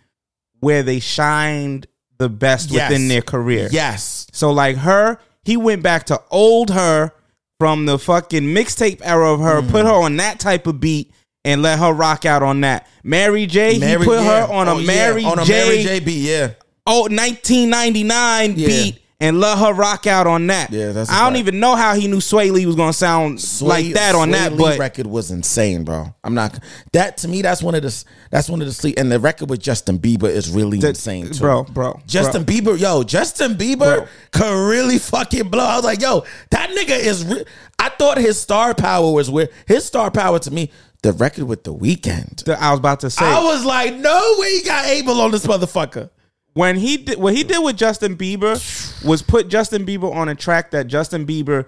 where 0.59 0.83
they 0.83 0.99
shined 0.99 1.87
the 2.17 2.29
best 2.29 2.71
Yes. 2.71 2.89
within 2.89 3.07
their 3.07 3.21
career. 3.21 3.69
Yes. 3.71 4.27
So 4.31 4.51
like 4.51 4.77
her, 4.77 5.19
he 5.43 5.57
went 5.57 5.83
back 5.83 6.05
to 6.07 6.21
old 6.31 6.71
her 6.71 7.11
from 7.59 7.85
the 7.85 7.97
fucking 7.97 8.43
mixtape 8.43 9.01
era 9.03 9.31
of 9.33 9.39
her, 9.39 9.61
put 9.61 9.85
mm. 9.85 9.89
her 9.89 9.93
on 10.03 10.17
that 10.17 10.39
type 10.39 10.67
of 10.67 10.79
beat 10.79 11.11
and 11.45 11.61
let 11.61 11.79
her 11.79 11.91
rock 11.93 12.25
out 12.25 12.43
on 12.43 12.61
that. 12.61 12.87
Mary 13.03 13.45
J, 13.45 13.79
Mary- 13.79 13.99
he 13.99 14.05
put 14.05 14.19
yeah. 14.19 14.45
her 14.47 14.53
on 14.53 14.67
a 14.67 14.73
Oh, 14.73 14.77
yeah, 14.79 14.87
Mary 14.87 15.23
on 15.23 15.39
a 15.39 15.45
J, 15.45 15.53
Mary 15.53 15.83
J 15.83 15.99
beat, 16.01 16.19
yeah. 16.27 16.51
oh 16.85 17.01
1999 17.03 18.53
Yeah. 18.57 18.67
beat 18.67 19.01
and 19.19 19.39
let 19.39 19.57
her 19.57 19.73
rock 19.73 20.05
out 20.05 20.27
on 20.27 20.45
that. 20.47 20.71
Yeah, 20.71 20.91
that's 20.91 21.09
I 21.09 21.21
don't 21.23 21.33
fact. 21.33 21.39
even 21.39 21.59
know 21.59 21.75
how 21.75 21.95
he 21.95 22.07
knew 22.07 22.17
Swae 22.17 22.51
Lee 22.51 22.65
was 22.67 22.75
gonna 22.75 22.93
sound 22.93 23.43
like 23.61 23.93
that 23.93 24.13
on 24.13 24.29
Sway 24.29 24.37
that, 24.39 24.51
Lee 24.53 24.57
but 24.59 24.79
record 24.79 25.07
was 25.07 25.31
insane, 25.31 25.83
bro. 25.83 26.13
I'm 26.23 26.35
not 26.35 26.59
that 26.93 27.17
to 27.17 27.27
me. 27.27 27.41
That's 27.41 27.63
one 27.63 27.73
of 27.75 27.81
the 27.81 28.03
that's 28.29 28.47
one 28.49 28.61
of 28.61 28.67
the 28.67 28.73
sleep. 28.73 28.99
And 28.99 29.11
the 29.11 29.19
record 29.19 29.49
with 29.49 29.59
Justin 29.59 29.97
Bieber 29.97 30.29
is 30.29 30.49
really 30.51 30.79
The- 30.79 30.89
insane, 30.89 31.31
too. 31.31 31.39
bro, 31.39 31.63
bro, 31.63 31.99
Justin 32.05 32.45
Bieber, 32.45 32.79
yo, 32.79 33.03
Justin 33.03 33.55
Bieber 33.55 33.77
Bro. 33.77 34.07
could 34.31 34.69
really 34.69 34.99
fucking 34.99 35.49
blow. 35.49 35.65
I 35.65 35.75
was 35.77 35.85
like, 35.85 36.01
yo, 36.01 36.23
that 36.51 36.69
nigga 36.69 36.97
is. 36.99 37.25
Re- 37.25 37.45
I 37.79 37.89
thought 37.89 38.17
his 38.17 38.39
star 38.39 38.73
power 38.75 39.11
was 39.11 39.29
where 39.31 39.49
his 39.67 39.83
star 39.85 40.11
power 40.11 40.37
to 40.39 40.51
me. 40.51 40.71
The 41.03 41.13
record 41.13 41.43
with 41.45 41.63
the 41.63 41.73
Weeknd. 41.73 42.49
I 42.57 42.71
was 42.71 42.79
about 42.79 43.01
to 43.01 43.11
say 43.11 43.23
I 43.23 43.43
was 43.43 43.63
like, 43.63 43.93
no 43.95 44.35
way 44.39 44.49
he 44.57 44.63
got 44.63 44.85
Abel 44.87 45.21
on 45.21 45.29
this 45.31 45.45
motherfucker. 45.45 46.09
When 46.57 46.77
he 46.77 46.97
did 46.97 47.17
what 47.19 47.33
he 47.35 47.43
did 47.43 47.63
with 47.63 47.77
Justin 47.77 48.17
Bieber 48.17 48.55
was 49.05 49.21
put 49.21 49.47
Justin 49.47 49.85
Bieber 49.85 50.13
on 50.13 50.27
a 50.29 50.35
track 50.35 50.71
that 50.71 50.87
Justin 50.87 51.25
Bieber 51.25 51.65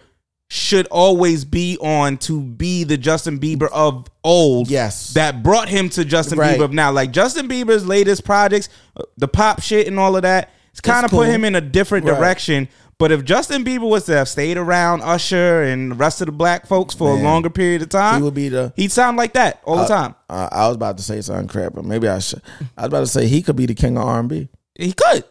should 0.52 0.88
always 0.88 1.46
be 1.46 1.78
on 1.80 2.18
to 2.18 2.42
be 2.42 2.84
the 2.84 2.98
Justin 2.98 3.40
Bieber 3.40 3.70
of 3.72 4.08
old. 4.24 4.68
Yes. 4.70 5.14
That 5.14 5.44
brought 5.44 5.70
him 5.70 5.90
to 5.90 6.04
Justin 6.04 6.40
Right. 6.40 6.58
Bieber 6.60 6.64
of 6.64 6.74
now. 6.74 6.92
Like 6.92 7.12
Justin 7.12 7.48
Bieber's 7.48 7.86
latest 7.86 8.24
projects, 8.26 8.68
uh, 8.98 9.04
the 9.18 9.28
pop 9.28 9.62
shit 9.62 9.86
and 9.86 10.00
all 10.00 10.16
of 10.16 10.24
that, 10.24 10.50
it's 10.72 10.82
kind 10.82 11.06
of 11.06 11.12
put 11.12 11.28
him 11.28 11.46
in 11.46 11.54
a 11.56 11.62
different 11.62 12.06
Right. 12.08 12.18
direction. 12.18 12.68
But 12.98 13.12
if 13.12 13.24
Justin 13.24 13.64
Bieber 13.64 13.88
was 13.88 14.06
to 14.06 14.14
have 14.14 14.28
stayed 14.28 14.58
around 14.58 15.04
Usher 15.04 15.62
and 15.64 15.92
the 15.92 15.96
rest 15.96 16.20
of 16.20 16.26
the 16.26 16.32
black 16.34 16.66
folks 16.68 16.94
for 16.96 17.14
Man. 17.14 17.22
a 17.22 17.28
longer 17.30 17.50
period 17.52 17.82
of 17.84 17.90
time, 17.90 18.18
He 18.18 18.24
would 18.24 18.34
be 18.34 18.50
the- 18.50 18.74
he'd 18.76 18.92
sound 18.92 19.16
like 19.18 19.34
that 19.34 19.62
all 19.66 19.78
the 19.78 19.86
time. 19.86 20.16
Uh, 20.30 20.50
I 20.52 20.68
was 20.68 20.76
about 20.76 20.98
to 20.98 21.04
say 21.04 21.22
something 21.22 21.48
crap, 21.48 21.76
but 21.76 21.86
maybe 21.86 22.08
I 22.10 22.20
should. 22.20 22.42
I 22.76 22.82
was 22.82 22.88
about 22.88 23.00
to 23.02 23.08
say 23.08 23.28
he 23.28 23.42
could 23.44 23.56
be 23.56 23.68
the 23.68 23.76
king 23.76 23.98
of 23.98 24.04
R&B. 24.06 24.50
He 24.80 24.94
could. 24.94 25.24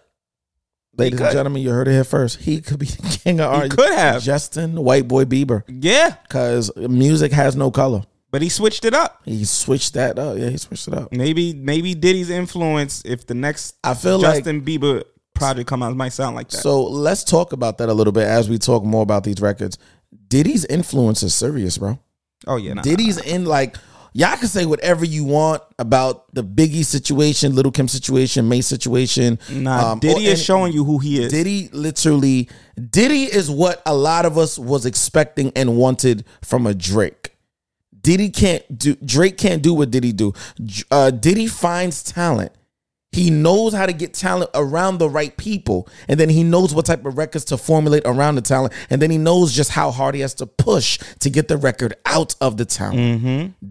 Ladies 0.96 1.20
and 1.20 1.30
gentlemen, 1.32 1.62
you 1.62 1.70
heard 1.70 1.86
it 1.86 1.92
here 1.92 2.02
first. 2.04 2.40
He 2.40 2.60
could 2.60 2.78
be 2.80 2.86
the 2.86 3.20
king 3.22 3.40
of 3.40 3.52
R&B. 3.52 3.68
could 3.68 3.94
have. 3.94 4.22
Justin 4.22 4.82
White 4.82 5.06
Boy 5.06 5.24
Bieber, 5.24 5.62
Yeah. 5.68 6.16
because 6.22 6.74
music 6.76 7.30
has 7.32 7.54
no 7.54 7.70
color. 7.70 8.02
But 8.30 8.42
he 8.42 8.48
switched 8.48 8.84
it 8.84 8.92
up. 8.94 9.20
He 9.24 9.44
switched 9.44 9.94
that 9.94 10.18
up. 10.18 10.36
Yeah, 10.36 10.50
he 10.50 10.56
switched 10.58 10.86
it 10.88 10.94
up. 10.94 11.12
Maybe 11.12 11.54
maybe 11.54 11.94
Diddy's 11.94 12.28
influence 12.30 13.02
if 13.06 13.26
the 13.26 13.34
next 13.34 13.76
I 13.82 13.94
feel 13.94 14.18
like 14.18 14.34
Justin 14.44 14.62
Bieber 14.62 15.02
project 15.34 15.66
come 15.68 15.82
out 15.82 15.96
might 15.96 16.12
sound 16.12 16.36
like 16.36 16.48
that. 16.48 16.58
so. 16.58 16.82
Let's 16.82 17.24
talk 17.24 17.52
about 17.54 17.78
that 17.78 17.88
a 17.88 17.94
little 17.94 18.12
bit 18.12 18.24
as 18.26 18.50
we 18.50 18.58
talk 18.58 18.84
more 18.84 19.02
about 19.02 19.24
these 19.24 19.40
records. 19.40 19.78
Diddy's 20.28 20.64
influence 20.66 21.22
is 21.22 21.32
serious, 21.34 21.78
bro. 21.78 21.98
oh 22.46 22.56
yeah, 22.56 22.74
nah. 22.74 22.82
Diddy's 22.82 23.16
in 23.18 23.44
like 23.46 23.76
y'all 24.18 24.36
can 24.36 24.48
say 24.48 24.66
whatever 24.66 25.04
you 25.04 25.22
want 25.24 25.62
about 25.78 26.34
the 26.34 26.42
Biggie 26.42 26.84
situation, 26.84 27.54
Little 27.54 27.70
Kim 27.70 27.86
situation, 27.86 28.48
May 28.48 28.60
situation. 28.60 29.38
Nah, 29.48 29.92
um, 29.92 30.00
Diddy 30.00 30.26
or- 30.26 30.32
is 30.32 30.44
showing 30.44 30.72
you 30.72 30.84
who 30.84 30.98
he 30.98 31.22
is. 31.22 31.30
Diddy 31.30 31.70
literally 31.72 32.48
Diddy 32.90 33.24
is 33.24 33.48
what 33.48 33.80
a 33.86 33.94
lot 33.94 34.26
of 34.26 34.36
us 34.36 34.58
was 34.58 34.84
expecting 34.86 35.52
and 35.54 35.76
wanted 35.76 36.24
from 36.42 36.66
a 36.66 36.74
Drake. 36.74 37.36
Diddy 38.00 38.30
can't 38.30 38.64
do 38.76 38.96
Drake 38.96 39.38
can't 39.38 39.62
do 39.62 39.72
what 39.72 39.90
Diddy 39.90 40.12
do. 40.12 40.32
Uh, 40.90 41.10
Diddy 41.10 41.46
finds 41.46 42.02
talent. 42.02 42.52
He 43.12 43.30
knows 43.30 43.72
how 43.72 43.86
to 43.86 43.92
get 43.92 44.14
talent 44.14 44.50
around 44.54 44.98
the 44.98 45.08
right 45.08 45.34
people, 45.36 45.88
and 46.08 46.20
then 46.20 46.28
he 46.28 46.42
knows 46.44 46.74
what 46.74 46.86
type 46.86 47.04
of 47.06 47.16
records 47.16 47.44
to 47.46 47.56
formulate 47.56 48.02
around 48.04 48.34
the 48.34 48.42
talent, 48.42 48.74
and 48.90 49.00
then 49.00 49.10
he 49.10 49.18
knows 49.18 49.52
just 49.54 49.70
how 49.70 49.90
hard 49.90 50.14
he 50.14 50.20
has 50.20 50.34
to 50.34 50.46
push 50.46 50.98
to 51.20 51.30
get 51.30 51.48
the 51.48 51.56
record 51.56 51.94
out 52.04 52.34
of 52.40 52.56
the 52.58 52.64
talent. 52.64 52.98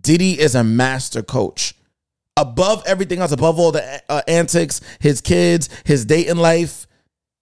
Diddy 0.02 0.40
is 0.40 0.56
a 0.56 0.64
master 0.64 1.22
coach. 1.22 1.76
Above 2.36 2.84
everything 2.86 3.20
else, 3.20 3.32
above 3.32 3.60
all 3.60 3.72
the 3.72 4.02
uh, 4.10 4.22
antics, 4.28 4.82
his 5.00 5.22
kids, 5.22 5.70
his 5.86 6.06
dating 6.06 6.38
life, 6.38 6.86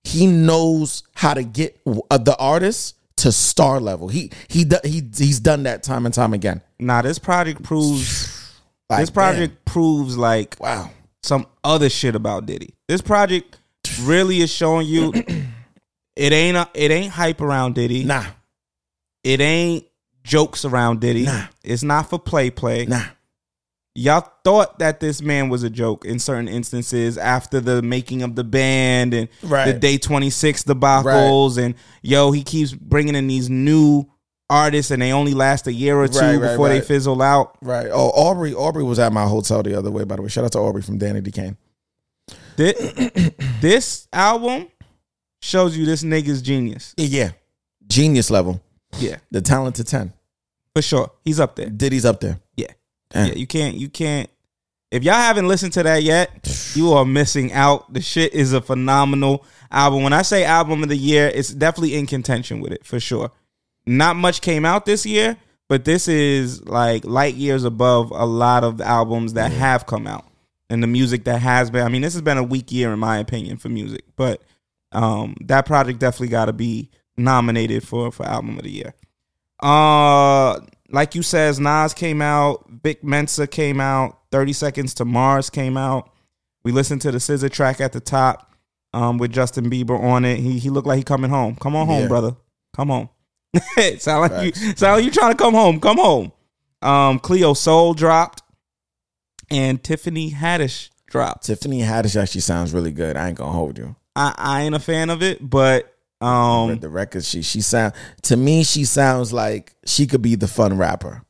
he 0.04 0.28
knows 0.28 1.04
how 1.16 1.34
to 1.34 1.44
get 1.44 1.82
uh, 2.12 2.18
the 2.18 2.36
artist 2.38 2.96
to 3.18 3.32
star 3.32 3.80
level. 3.80 4.08
He 4.08 4.32
he 4.48 4.66
he 4.84 5.02
he's 5.18 5.40
done 5.40 5.64
that 5.64 5.84
time 5.84 6.06
and 6.06 6.14
time 6.14 6.34
again. 6.34 6.62
Nah, 6.80 7.02
this 7.02 7.20
project 7.20 7.64
proves 7.64 8.42
Like, 8.90 9.00
this 9.00 9.10
project 9.10 9.66
proves 9.66 10.18
like 10.18 10.58
wow. 10.60 10.92
Some 11.26 11.48
other 11.64 11.90
shit 11.90 12.16
about 12.16 12.46
Diddy. 12.46 12.74
This 12.88 13.02
project 13.02 13.58
really 14.04 14.42
is 14.42 14.52
showing 14.52 14.88
you 14.88 15.12
it 16.16 16.34
ain't 16.34 16.58
a, 16.58 16.70
it 16.74 16.92
ain't 16.92 17.12
hype 17.12 17.42
around 17.42 17.76
Diddy. 17.76 18.04
Nah, 18.04 18.26
It 19.24 19.42
ain't 19.42 19.86
jokes 20.24 20.66
around 20.66 21.02
Diddy. 21.02 21.24
Nah. 21.24 21.46
It's 21.64 21.84
not 21.84 22.10
for 22.10 22.18
play 22.20 22.50
play. 22.50 22.86
nah. 22.86 23.04
y'all 23.96 24.28
thought 24.44 24.80
that 24.80 25.00
this 25.00 25.22
man 25.22 25.50
was 25.50 25.64
a 25.64 25.70
joke 25.70 26.04
in 26.06 26.20
certain 26.20 26.48
instances 26.48 27.18
after 27.18 27.60
the 27.60 27.82
making 27.82 28.22
of 28.24 28.36
the 28.36 28.44
band 28.44 29.14
and 29.14 29.30
Right. 29.44 29.66
the 29.66 29.74
day 29.80 29.98
26 29.98 30.64
debacles 30.66 31.58
and 31.58 31.76
yo 32.02 32.32
he 32.32 32.44
keeps 32.44 32.74
bringing 32.74 33.16
in 33.16 33.28
these 33.28 33.50
new 33.50 34.06
artists 34.50 34.92
and 34.92 35.02
they 35.02 35.12
only 35.12 35.34
last 35.34 35.66
a 35.68 35.74
year 35.74 36.00
or 36.00 36.08
two 36.08 36.20
Right, 36.20 36.36
right, 36.38 36.52
before 36.52 36.70
they 36.70 36.76
right. 36.80 36.86
fizzle 36.88 37.22
out 37.22 37.58
Right. 37.62 37.88
Oh, 37.92 38.10
Aubrey. 38.10 38.54
Aubrey 38.54 38.84
was 38.84 39.00
at 39.00 39.12
my 39.14 39.26
hotel 39.28 39.64
the 39.64 39.76
other 39.78 39.90
way. 39.92 40.04
By 40.04 40.16
the 40.18 40.22
way, 40.22 40.28
shout 40.30 40.44
out 40.46 40.52
to 40.54 40.60
Aubrey 40.60 40.82
from 40.82 41.00
Danity 41.00 41.34
Kane. 41.34 41.58
this, 42.56 43.32
this 43.62 44.08
album 44.14 44.68
shows 45.42 45.78
you 45.78 45.86
this 45.86 46.04
nigga's 46.04 46.42
genius 46.42 46.94
Yeah, 46.98 47.32
genius 47.88 48.30
level. 48.32 48.62
yeah 49.00 49.18
The 49.32 49.42
talent 49.42 49.76
to 49.78 49.84
ten. 49.84 50.14
for 50.76 50.82
sure 50.82 51.12
he's 51.24 51.40
up 51.40 51.56
there 51.56 51.70
Diddy's 51.70 52.06
up 52.06 52.20
there. 52.20 52.40
yeah 52.56 52.68
Damn. 53.12 53.28
yeah 53.30 53.34
you 53.36 53.48
can't 53.48 53.76
you 53.76 53.90
can't 53.90 54.30
if 54.92 55.04
y'all 55.04 55.14
haven't 55.16 55.48
listened 55.48 55.74
to 55.74 55.84
that 55.84 56.04
yet 56.04 56.72
you 56.76 56.94
are 56.94 57.06
missing 57.06 57.52
out 57.54 57.92
the 57.94 58.02
shit 58.02 58.34
is 58.34 58.54
a 58.54 58.62
phenomenal 58.62 59.46
album 59.72 60.04
when 60.04 60.14
i 60.14 60.22
say 60.22 60.44
album 60.46 60.82
of 60.84 60.90
the 60.90 60.96
year 60.98 61.32
it's 61.34 61.50
definitely 61.50 61.96
in 61.96 62.06
contention 62.08 62.60
with 62.62 62.72
it 62.72 62.86
for 62.86 63.00
sure 63.00 63.32
not 63.86 64.15
much 64.15 64.41
came 64.41 64.65
out 64.65 64.86
this 64.86 65.06
year 65.06 65.38
but 65.67 65.84
this 65.86 66.08
is 66.08 66.63
like 66.67 67.04
light 67.06 67.36
years 67.36 67.63
above 67.63 68.12
a 68.12 68.26
lot 68.26 68.63
of 68.63 68.78
the 68.78 68.86
albums 68.86 69.34
that 69.34 69.52
have 69.52 69.86
come 69.86 70.08
out 70.08 70.26
and 70.69 70.82
the 70.84 70.88
music 70.88 71.24
that 71.26 71.39
has 71.41 71.69
been 71.69 71.86
i 71.86 71.89
mean 71.89 72.02
this 72.02 72.13
has 72.13 72.21
been 72.21 72.38
a 72.38 72.43
weak 72.43 72.71
year 72.71 72.91
in 72.93 73.00
my 73.00 73.17
opinion 73.17 73.58
for 73.58 73.69
music 73.69 74.04
but 74.15 74.41
um 74.91 75.36
that 75.41 75.65
project 75.65 76.00
definitely 76.00 76.28
got 76.30 76.45
to 76.45 76.54
be 76.54 76.89
nominated 77.17 77.88
for 77.88 78.12
for 78.12 78.26
album 78.26 78.58
of 78.58 78.63
the 78.63 78.71
year 78.71 78.93
uh, 79.63 80.60
like 80.89 81.15
you 81.15 81.24
says, 81.24 81.60
Nas 81.60 81.93
came 81.93 82.21
out, 82.21 82.65
Vic 82.84 83.04
Mensa 83.04 83.48
came 83.48 83.80
out, 83.80 84.19
Thirty 84.32 84.54
Seconds 84.54 84.93
to 84.95 85.06
Mars 85.06 85.50
came 85.50 85.78
out. 85.78 86.12
We 86.63 86.71
listened 86.71 87.02
to 87.04 87.12
the 87.12 87.19
SZA 87.19 87.50
track 87.52 87.80
at 87.80 87.93
the 87.93 88.00
top, 88.02 88.54
um, 88.93 89.17
with 89.17 89.32
Justin 89.32 89.69
Bieber 89.69 89.98
on 90.00 90.26
it. 90.26 90.39
He 90.39 90.60
he 90.60 90.69
looked 90.69 90.88
like 90.88 90.98
he 90.98 91.04
coming 91.04 91.30
home. 91.30 91.56
Come 91.56 91.76
on 91.76 91.88
home, 91.88 92.02
Yeah. 92.02 92.08
brother. 92.08 92.36
Come 92.76 92.89
home. 92.89 93.10
sound 94.00 94.32
like 94.32 94.46
you 94.46 94.52
sound 94.76 94.98
like 94.98 95.06
you 95.06 95.12
trying 95.12 95.32
to 95.32 95.38
come 95.38 95.54
home. 95.54 95.80
Come 95.80 95.98
home. 95.98 96.32
Um, 96.82 97.20
Cleo 97.20 97.54
Sol 97.54 97.94
dropped, 97.94 98.44
and 99.50 99.84
Tiffany 99.84 100.32
Haddish 100.32 100.89
dropped. 101.08 101.46
Tiffany 101.46 101.82
Haddish 101.82 102.20
actually 102.20 102.41
sounds 102.41 102.74
really 102.74 102.91
good. 102.91 103.18
I 103.18 103.30
ain't 103.30 103.38
gonna 103.38 103.52
hold 103.52 103.78
you. 103.78 103.96
I, 104.15 104.34
I 104.38 104.62
ain't 104.63 104.76
a 104.76 104.80
fan 104.80 105.10
of 105.10 105.22
it, 105.22 105.48
but 105.48 105.94
um, 106.22 106.80
the 106.80 106.89
record, 106.89 107.24
she 107.24 107.41
she 107.41 107.62
sound 107.62 107.94
to 108.24 108.38
me 108.38 108.63
she 108.63 108.86
sounds 108.86 109.34
like 109.34 109.76
she 109.86 110.08
could 110.08 110.22
be 110.22 110.36
the 110.36 110.48
fun 110.48 110.78
rapper, 110.78 111.24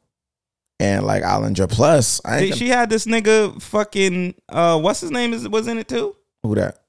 and 0.79 1.05
like 1.05 1.23
Ollinger 1.23 1.69
Plus. 1.69 2.21
I 2.23 2.39
ain't 2.39 2.57
she 2.57 2.67
had 2.67 2.89
this 2.89 3.05
nigga 3.05 3.61
fucking 3.61 4.35
uh, 4.49 4.79
what's 4.79 5.01
his 5.01 5.11
name 5.11 5.33
is 5.33 5.47
was 5.47 5.67
in 5.67 5.77
it 5.77 5.87
too? 5.87 6.15
who 6.43 6.55
that? 6.55 6.81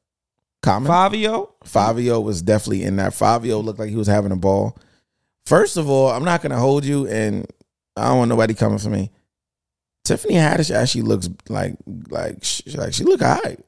Common 0.63 0.89
Fabio. 0.89 1.55
Fabio 1.65 2.21
was 2.21 2.43
definitely 2.43 2.83
in 2.83 2.97
that. 2.97 3.15
Fabio 3.15 3.61
looked 3.61 3.79
like 3.79 3.89
he 3.89 3.97
was 3.97 4.09
having 4.09 4.33
a 4.33 4.37
ball. 4.37 4.77
First 5.47 5.77
of 5.77 5.89
all, 5.89 6.11
I'm 6.11 6.25
not 6.25 6.43
gonna 6.43 6.59
hold 6.59 6.85
you, 6.85 7.07
and 7.07 7.47
I 7.97 8.09
don't 8.09 8.19
want 8.19 8.29
nobody 8.29 8.53
coming 8.53 8.79
for 8.79 8.91
me. 8.91 9.11
Tiffany 10.05 10.35
Haddish 10.35 10.75
actually 10.75 11.03
looks 11.03 11.29
like 11.49 11.77
like 12.11 12.43
she, 12.43 12.71
like 12.73 12.93
she 12.93 13.05
look 13.05 13.23
alright. 13.23 13.61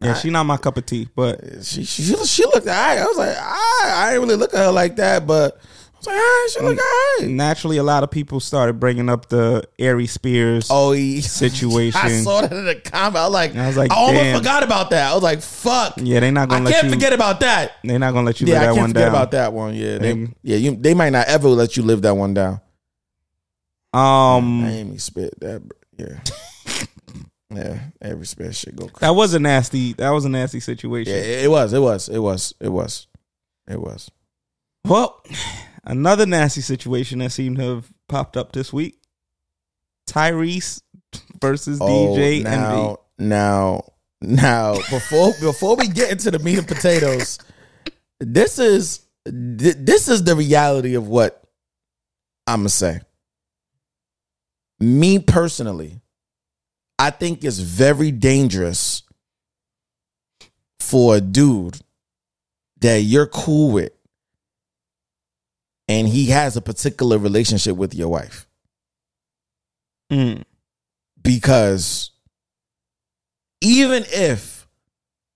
Yeah, 0.00 0.14
she 0.14 0.30
not 0.30 0.44
my 0.44 0.56
cup 0.56 0.76
of 0.76 0.84
tea, 0.86 1.08
but 1.14 1.64
She 1.64 1.84
she 1.84 2.02
she 2.02 2.44
looked 2.44 2.66
alright. 2.66 2.98
I 2.98 3.06
was 3.06 3.16
like, 3.16 3.36
I 3.38 3.92
I 3.94 4.10
didn't 4.12 4.28
really 4.28 4.36
look 4.40 4.52
at 4.54 4.66
her 4.66 4.72
like 4.72 4.96
that, 4.96 5.26
but 5.26 5.60
I 6.08 6.12
like, 6.14 6.20
alright, 6.22 6.50
she 6.50 6.60
look 6.60 6.78
alright. 7.22 7.34
naturally 7.36 7.76
a 7.76 7.82
lot 7.82 8.02
of 8.02 8.10
people 8.10 8.40
started 8.40 8.80
bringing 8.80 9.08
up 9.08 9.28
the 9.28 9.62
Aries 9.78 10.12
Spears 10.12 10.68
Oh, 10.70 10.92
he, 10.92 11.20
situation. 11.20 12.00
I 12.02 12.08
saw 12.20 12.40
that 12.42 12.52
in 12.52 12.64
the 12.64 12.74
comment. 12.76 13.16
I 13.16 13.24
was 13.26 13.32
like, 13.34 13.54
I 13.56 13.66
was 13.66 13.76
like, 13.76 13.90
I 13.92 13.94
almost 13.94 14.14
damn. 14.22 14.38
forgot 14.38 14.62
about 14.62 14.90
that. 14.90 15.10
I 15.10 15.14
was 15.14 15.22
like, 15.22 15.40
fuck. 15.42 15.94
Yeah, 15.98 16.20
they're 16.20 16.32
not 16.32 16.48
gonna 16.48 16.64
let 16.64 16.74
can't 16.74 16.84
you 16.86 16.90
forget 16.92 17.12
about 17.12 17.40
that. 17.40 17.72
They're 17.84 17.98
not 17.98 18.12
gonna 18.12 18.26
let 18.26 18.40
you 18.40 18.46
Yeah, 18.46 18.54
live 18.54 18.62
I 18.62 18.66
that 18.66 18.72
can't 18.74 18.80
one 18.82 18.90
forget 18.90 19.02
down. 19.02 19.14
about 19.14 19.30
that 19.32 19.52
one. 19.52 19.74
Yeah, 19.74 19.98
they, 19.98 20.28
yeah, 20.42 20.56
you, 20.56 20.76
they 20.76 20.94
might 20.94 21.10
not 21.10 21.26
ever 21.28 21.48
let 21.48 21.76
you 21.76 21.82
live 21.82 22.02
that 22.02 22.14
one 22.16 22.34
down. 22.34 22.60
Um, 23.92 24.64
Amy 24.64 24.98
spit 24.98 25.38
that. 25.40 25.62
Yeah, 25.98 26.84
yeah. 27.54 27.78
Every 28.00 28.24
spit 28.26 28.54
shit 28.54 28.74
go. 28.74 28.86
Crazy. 28.86 28.98
that 29.00 29.14
was 29.14 29.34
a 29.34 29.38
nasty. 29.38 29.92
That 29.94 30.10
was 30.10 30.24
a 30.24 30.28
nasty 30.30 30.60
situation. 30.60 31.12
it, 31.12 31.44
it 31.44 31.50
was. 31.50 31.72
It 31.74 31.78
was. 31.80 32.08
It 32.08 32.18
was. 32.18 32.54
It 32.60 32.70
was. 32.70 33.06
It 33.68 33.78
was. 33.80 34.10
Well, 34.86 35.22
another 35.84 36.26
nasty 36.26 36.60
situation 36.60 37.18
that 37.20 37.30
seemed 37.30 37.56
to 37.58 37.62
have 37.76 37.92
popped 38.08 38.36
up 38.36 38.52
this 38.52 38.72
week: 38.72 38.98
Tyrese 40.08 40.82
versus 41.40 41.78
DJ 41.78 42.40
Oh, 42.40 42.42
now, 42.42 42.78
Envy. 42.80 42.98
now, 43.18 43.92
now. 44.20 44.74
Before 44.90 45.32
before 45.40 45.76
we 45.76 45.88
get 45.88 46.10
into 46.10 46.30
the 46.30 46.38
meat 46.38 46.58
and 46.58 46.68
potatoes, 46.68 47.38
this 48.20 48.58
is 48.58 49.00
th- 49.26 49.76
this 49.78 50.08
is 50.08 50.24
the 50.24 50.36
reality 50.36 50.94
of 50.94 51.08
what 51.08 51.42
I'm 52.46 52.60
gonna 52.60 52.68
say. 52.68 53.00
Me 54.80 55.18
personally, 55.20 56.00
I 56.98 57.10
think 57.10 57.44
it's 57.44 57.58
very 57.58 58.10
dangerous 58.10 59.02
for 60.80 61.16
a 61.16 61.20
dude 61.20 61.78
that 62.80 62.98
you're 63.02 63.28
cool 63.28 63.70
with 63.70 63.92
and 65.92 66.08
he 66.08 66.26
has 66.26 66.56
a 66.56 66.60
particular 66.62 67.18
relationship 67.18 67.76
with 67.76 67.94
your 67.94 68.08
wife 68.08 68.46
Mm. 70.10 70.42
because 71.22 72.10
even 73.62 74.04
if 74.08 74.68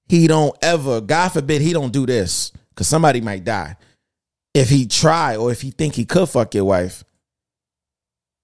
he 0.08 0.26
don't 0.26 0.54
ever 0.62 1.00
god 1.00 1.28
forbid 1.30 1.62
he 1.62 1.72
don't 1.72 1.92
do 1.92 2.04
this 2.04 2.52
because 2.70 2.86
somebody 2.86 3.20
might 3.22 3.42
die 3.44 3.76
if 4.52 4.68
he 4.68 4.86
try 4.86 5.36
or 5.36 5.50
if 5.50 5.62
he 5.62 5.70
think 5.70 5.94
he 5.94 6.04
could 6.04 6.28
fuck 6.28 6.54
your 6.54 6.66
wife 6.66 7.04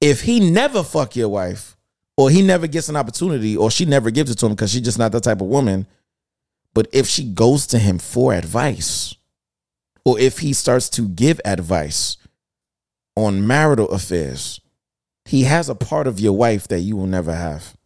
if 0.01 0.23
he 0.23 0.41
never 0.51 0.83
fuck 0.83 1.17
your 1.17 1.29
wife 1.29 1.77
or 2.17 2.31
he 2.31 2.41
never 2.41 2.67
gets 2.67 2.89
an 2.89 2.97
opportunity 2.97 3.57
or 3.57 3.71
she 3.71 3.85
never 3.85 4.11
gives 4.11 4.31
it 4.31 4.39
to 4.39 4.47
him 4.47 4.53
because 4.53 4.71
she's 4.73 4.81
just 4.81 4.99
not 4.99 5.13
that 5.13 5.23
type 5.25 5.41
of 5.43 5.49
woman 5.49 5.87
but 6.73 6.87
if 6.93 7.07
she 7.07 7.25
goes 7.25 7.67
to 7.67 7.79
him 7.79 7.99
for 7.99 8.33
advice 8.33 9.15
or 10.05 10.19
if 10.19 10.39
he 10.39 10.53
starts 10.53 10.89
to 10.91 11.09
give 11.09 11.41
advice 11.45 12.17
on 13.17 13.47
marital 13.47 13.89
affairs 13.89 14.61
he 15.25 15.45
has 15.45 15.69
a 15.69 15.75
part 15.75 16.07
of 16.07 16.21
your 16.21 16.33
wife 16.33 16.69
that 16.69 16.81
you 16.81 16.97
will 16.97 17.07
never 17.07 17.35
have. 17.35 17.77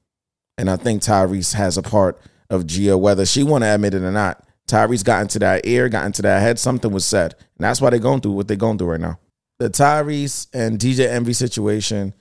And 0.59 0.70
I 0.70 0.76
think 0.76 1.02
Tyrese 1.02 1.55
has 1.55 1.76
a 1.76 1.83
part 1.83 2.18
of 2.48 2.66
Gia, 2.66 2.96
whether 2.96 3.26
she 3.26 3.42
want 3.42 3.62
to 3.64 3.74
admit 3.74 3.94
it 3.94 4.02
or 4.02 4.12
not. 4.12 4.42
Tyrese 4.66 5.05
got 5.05 5.22
into 5.22 5.38
that 5.40 5.66
ear, 5.66 5.88
got 5.88 6.07
into 6.07 6.22
that 6.22 6.40
head. 6.40 6.59
Something 6.59 6.92
was 6.92 7.05
said. 7.05 7.35
And 7.57 7.64
that's 7.64 7.81
why 7.81 7.90
they're 7.90 7.98
going 7.98 8.20
through 8.20 8.33
what 8.33 8.48
they're 8.48 8.57
going 8.57 8.79
through 8.79 8.92
right 8.92 9.00
now. 9.00 9.18
The 9.59 9.70
Tyrese 9.70 10.48
and 10.52 10.79
DJ 10.79 11.09
Envy 11.09 11.35
situation, 11.35 12.14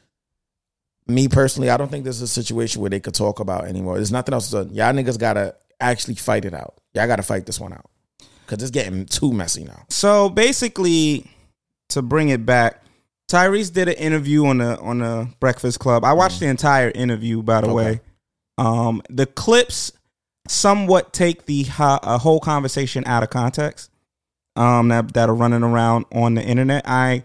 me 1.07 1.27
personally, 1.27 1.69
I 1.69 1.77
don't 1.77 1.89
think 1.89 2.03
this 2.03 2.17
is 2.17 2.23
a 2.23 2.27
situation 2.27 2.81
where 2.81 2.89
they 2.89 2.99
could 2.99 3.13
talk 3.13 3.39
about 3.39 3.65
anymore. 3.65 3.95
There's 3.95 4.11
nothing 4.11 4.33
else 4.33 4.49
to 4.51 4.65
do. 4.65 4.73
Y'all 4.73 4.93
niggas 4.93 5.19
got 5.19 5.33
to 5.33 5.55
actually 5.79 6.15
fight 6.15 6.45
it 6.45 6.53
out. 6.53 6.75
Y'all 6.93 7.07
got 7.07 7.17
to 7.17 7.23
fight 7.23 7.45
this 7.45 7.59
one 7.59 7.73
out. 7.73 7.89
Because 8.45 8.61
it's 8.61 8.71
getting 8.71 9.05
too 9.05 9.31
messy 9.33 9.63
now. 9.63 9.85
So 9.89 10.29
basically, 10.29 11.29
to 11.89 12.01
bring 12.01 12.29
it 12.29 12.45
back, 12.45 12.81
Tyrese 13.29 13.73
did 13.73 13.87
an 13.87 13.95
interview 13.95 14.45
on 14.45 14.59
the 14.59 14.79
on 14.79 14.99
the 14.99 15.27
Breakfast 15.39 15.79
Club. 15.79 16.03
I 16.03 16.13
watched 16.13 16.39
the 16.39 16.47
entire 16.47 16.91
interview, 16.91 17.41
by 17.41 17.61
the 17.61 17.67
Okay. 17.67 17.75
way. 17.75 17.99
Um, 18.57 19.01
the 19.09 19.25
clips 19.25 19.91
somewhat 20.47 21.11
take 21.11 21.45
the 21.45 21.65
uh, 21.79 22.17
whole 22.19 22.39
conversation 22.39 23.03
out 23.07 23.23
of 23.23 23.29
context. 23.29 23.89
Um, 24.55 24.87
that 24.87 25.13
that 25.15 25.27
are 25.27 25.35
running 25.35 25.63
around 25.63 26.05
on 26.13 26.35
the 26.35 26.41
internet. 26.43 26.83
I 26.87 27.23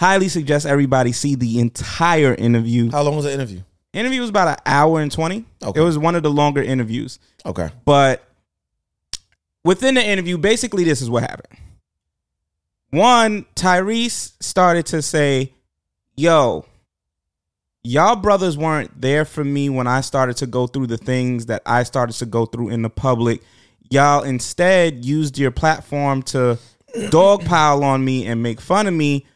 highly 0.00 0.28
suggest 0.28 0.64
everybody 0.64 1.10
see 1.10 1.34
the 1.34 1.58
entire 1.58 2.34
interview. 2.34 2.90
How 2.90 3.02
long 3.02 3.16
was 3.16 3.24
the 3.24 3.32
interview? 3.32 3.62
Interview 3.92 4.20
was 4.20 4.30
about 4.30 4.46
an 4.48 4.56
hour 4.66 5.00
and 5.00 5.10
twenty. 5.10 5.44
Okay. 5.64 5.80
It 5.80 5.82
was 5.82 5.98
one 5.98 6.14
of 6.14 6.22
the 6.22 6.30
longer 6.30 6.62
interviews. 6.62 7.18
Okay. 7.44 7.70
But 7.84 8.22
within 9.64 9.94
the 9.94 10.04
interview, 10.04 10.38
basically, 10.38 10.84
this 10.84 11.02
is 11.02 11.10
what 11.10 11.22
happened. 11.22 11.58
One, 12.90 13.44
Tyrese 13.54 14.32
started 14.40 14.86
to 14.86 15.02
say, 15.02 15.52
Yo, 16.16 16.64
y'all 17.82 18.16
brothers 18.16 18.56
weren't 18.56 19.00
there 19.00 19.24
for 19.24 19.44
me 19.44 19.68
when 19.68 19.86
I 19.86 20.00
started 20.00 20.36
to 20.38 20.46
go 20.46 20.66
through 20.66 20.88
the 20.88 20.98
things 20.98 21.46
that 21.46 21.62
I 21.64 21.82
started 21.82 22.14
to 22.16 22.26
go 22.26 22.46
through 22.46 22.70
in 22.70 22.82
the 22.82 22.90
public. 22.90 23.42
Y'all 23.90 24.22
instead 24.22 25.04
used 25.04 25.38
your 25.38 25.50
platform 25.50 26.22
to 26.22 26.58
dogpile 26.96 27.82
on 27.82 28.04
me 28.04 28.26
and 28.26 28.42
make 28.42 28.60
fun 28.60 28.86
of 28.86 28.94
me. 28.94 29.26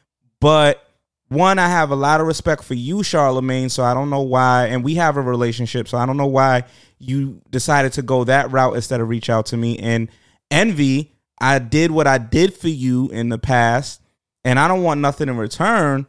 But 0.41 0.85
one, 1.33 1.59
I 1.59 1.69
have 1.69 1.91
a 1.91 1.97
lot 1.97 2.21
of 2.21 2.27
respect 2.27 2.65
for 2.65 2.75
you, 2.75 3.03
Charlemagne. 3.03 3.69
So 3.69 3.83
I 3.83 3.95
don't 3.95 4.11
know 4.11 4.23
why, 4.23 4.67
and 4.67 4.85
we 4.85 4.95
have 4.97 5.17
a 5.17 5.23
relationship. 5.23 5.89
So 5.89 5.99
I 5.99 6.07
don't 6.07 6.17
know 6.17 6.27
why 6.27 6.65
you 6.99 7.41
decided 7.51 7.93
to 7.95 8.03
go 8.03 8.25
that 8.25 8.51
route 8.51 8.77
instead 8.77 9.01
of 9.01 9.09
reach 9.09 9.29
out 9.29 9.47
to 9.47 9.57
me. 9.57 9.79
And 9.79 10.09
envy, 10.51 11.13
I 11.41 11.59
did 11.59 11.91
what 11.91 12.07
I 12.07 12.19
did 12.19 12.55
for 12.55 12.69
you 12.69 13.09
in 13.09 13.29
the 13.29 13.39
past, 13.39 14.01
and 14.45 14.59
I 14.59 14.69
don't 14.69 14.83
want 14.83 15.01
nothing 15.01 15.29
in 15.29 15.37
return. 15.37 16.07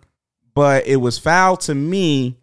But 0.53 0.86
it 0.86 0.97
was 0.97 1.17
foul 1.17 1.57
to 1.57 1.73
me 1.73 2.38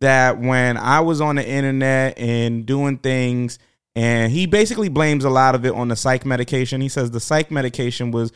that 0.00 0.40
when 0.40 0.76
I 0.76 1.00
was 1.00 1.20
on 1.20 1.36
the 1.36 1.48
internet 1.48 2.18
and 2.18 2.66
doing 2.66 2.98
things, 2.98 3.60
and 3.94 4.32
he 4.32 4.46
basically 4.46 4.88
blames 4.88 5.24
a 5.24 5.30
lot 5.30 5.54
of 5.54 5.64
it 5.64 5.74
on 5.74 5.88
the 5.88 5.96
psych 5.96 6.24
medication. 6.24 6.80
He 6.80 6.88
says 6.88 7.10
the 7.10 7.20
psych 7.20 7.50
medication 7.50 8.10
was 8.10 8.32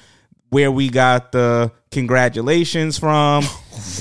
where 0.50 0.70
we 0.70 0.88
got 0.88 1.32
the 1.32 1.72
congratulations 1.90 2.98
from, 2.98 3.42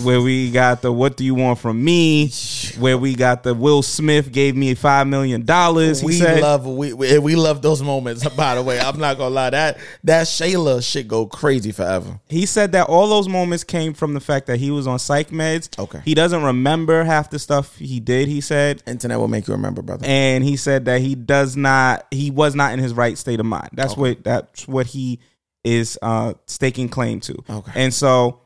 where 0.04 0.22
we 0.22 0.52
got 0.52 0.82
the 0.82 0.92
what 0.92 1.18
do 1.18 1.24
you 1.24 1.34
want 1.34 1.60
from 1.60 1.84
me, 1.84 2.30
where 2.78 2.98
we 2.98 3.16
got 3.16 3.44
the 3.44 3.54
Will 3.54 3.82
Smith 3.82 4.32
gave 4.32 4.56
me 4.56 4.76
five 4.76 5.08
million 5.08 5.46
dollars. 5.46 6.04
We 6.04 6.14
said, 6.14 6.42
love 6.42 6.66
we, 6.66 6.94
we 6.94 7.18
we 7.20 7.36
love 7.36 7.62
those 7.62 7.82
moments. 7.82 8.28
By 8.36 8.56
the 8.56 8.64
way, 8.64 8.80
I'm 8.80 9.00
not 9.00 9.18
gonna 9.18 9.34
lie 9.34 9.50
that 9.52 9.78
that 10.04 10.28
Shayla 10.28 10.84
shit 10.84 11.08
go 11.08 11.26
crazy 11.26 11.72
forever. 11.72 12.20
He 12.28 12.46
said 12.46 12.74
that 12.74 12.88
all 12.88 13.08
those 13.08 13.28
moments 13.28 13.64
came 13.64 13.94
from 13.94 14.14
the 14.14 14.20
fact 14.20 14.48
that 14.48 14.58
he 14.58 14.72
was 14.72 14.88
on 14.88 15.00
psych 15.00 15.30
meds. 15.30 15.78
Okay. 15.80 16.02
He 16.06 16.14
doesn't 16.14 16.44
remember 16.44 17.04
half 17.04 17.30
the 17.30 17.40
stuff 17.40 17.78
he 17.78 18.00
did, 18.00 18.28
he 18.28 18.42
said. 18.42 18.84
Internet 18.86 19.20
will 19.20 19.28
make 19.28 19.48
you 19.48 19.54
remember, 19.54 19.82
brother. 19.82 20.06
And 20.06 20.44
he 20.44 20.58
said 20.58 20.86
that 20.86 21.02
he 21.02 21.16
does 21.16 21.56
not 21.56 22.06
he 22.12 22.30
was 22.30 22.56
not 22.56 22.74
in 22.74 22.80
his 22.80 22.94
right 22.94 23.18
state 23.18 23.40
of 23.40 23.46
mind. 23.46 23.70
That's 23.74 23.96
what 23.98 24.24
that's 24.24 24.68
what 24.68 24.88
he 24.88 25.20
is 25.66 26.00
uh 26.02 26.34
staking 26.46 26.88
claim 26.88 27.20
to. 27.22 27.36
Okay. 27.50 27.72
And 27.76 27.94
so 27.94 28.40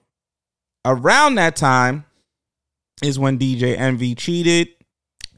around 0.86 1.36
that 1.36 1.56
time 1.56 2.06
is 3.04 3.20
when 3.20 3.38
DJ 3.38 3.78
Envy 3.78 4.16
cheated 4.16 4.70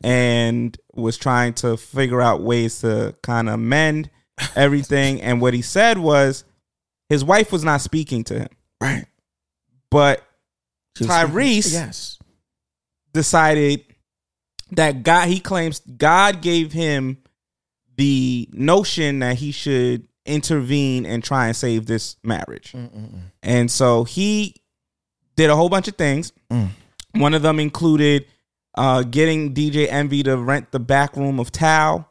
and 0.04 0.78
was 0.94 1.18
trying 1.18 1.54
to 1.56 1.76
figure 1.78 2.22
out 2.22 2.42
ways 2.42 2.80
to 2.82 3.16
kind 3.24 3.50
of 3.50 3.60
mend 3.60 4.10
everything. 4.56 5.22
and 5.22 5.42
what 5.42 5.54
he 5.54 5.62
said 5.62 5.98
was 5.98 6.44
his 7.10 7.24
wife 7.24 7.52
was 7.52 7.64
not 7.64 7.82
speaking 7.82 8.24
to 8.26 8.40
him. 8.40 8.50
right. 8.80 9.06
But 9.90 10.24
She 10.98 11.04
was 11.06 11.12
Tyrese- 11.14 11.64
speaking- 11.64 11.80
Yes. 11.80 12.20
decided 13.14 13.84
that 14.72 15.04
God 15.04 15.28
he 15.28 15.40
claims 15.40 15.80
God 15.82 16.42
gave 16.42 16.72
him 16.72 17.18
the 17.98 18.48
notion 18.54 19.20
that 19.20 19.36
he 19.38 19.52
should 19.52 20.08
intervene 20.32 21.06
and 21.06 21.24
try 21.24 21.48
and 21.48 21.56
save 21.56 21.86
this 21.86 22.16
marriage. 22.24 22.74
And 23.44 23.70
so 23.70 24.04
he 24.04 24.56
did 25.36 25.50
a 25.50 25.56
whole 25.56 25.70
bunch 25.70 25.88
of 25.88 25.96
things. 25.96 26.34
Mm. 26.50 26.70
One 27.16 27.34
of 27.34 27.42
them 27.42 27.60
included 27.60 28.26
uh, 28.76 29.04
getting 29.04 29.54
DJ 29.54 29.88
Envy 29.90 30.24
to 30.24 30.38
rent 30.38 30.72
the 30.72 30.80
back 30.80 31.16
room 31.16 31.40
of 31.40 31.52
Tao, 31.52 32.08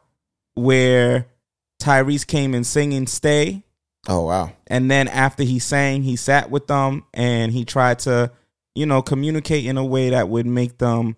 where 0.53 1.27
Tyrese 1.81 2.25
came 2.25 2.53
and 2.53 2.65
singing 2.65 3.07
"Stay." 3.07 3.63
Oh 4.07 4.25
wow. 4.25 4.51
And 4.67 4.89
then 4.89 5.07
after 5.07 5.43
he 5.43 5.59
sang, 5.59 6.03
he 6.03 6.15
sat 6.15 6.49
with 6.49 6.67
them 6.67 7.05
and 7.13 7.51
he 7.51 7.65
tried 7.65 7.99
to, 7.99 8.31
you 8.75 8.85
know, 8.85 9.01
communicate 9.01 9.65
in 9.65 9.77
a 9.77 9.85
way 9.85 10.11
that 10.11 10.29
would 10.29 10.45
make 10.45 10.77
them 10.77 11.15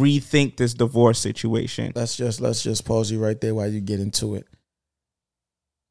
rethink 0.00 0.56
this 0.56 0.74
divorce 0.74 1.18
situation. 1.18 1.92
Let's 1.94 2.16
just 2.16 2.40
let's 2.40 2.62
just 2.62 2.84
pause 2.84 3.10
you 3.10 3.22
right 3.22 3.40
there 3.40 3.54
while 3.54 3.68
you 3.68 3.80
get 3.80 4.00
into 4.00 4.34
it. 4.34 4.46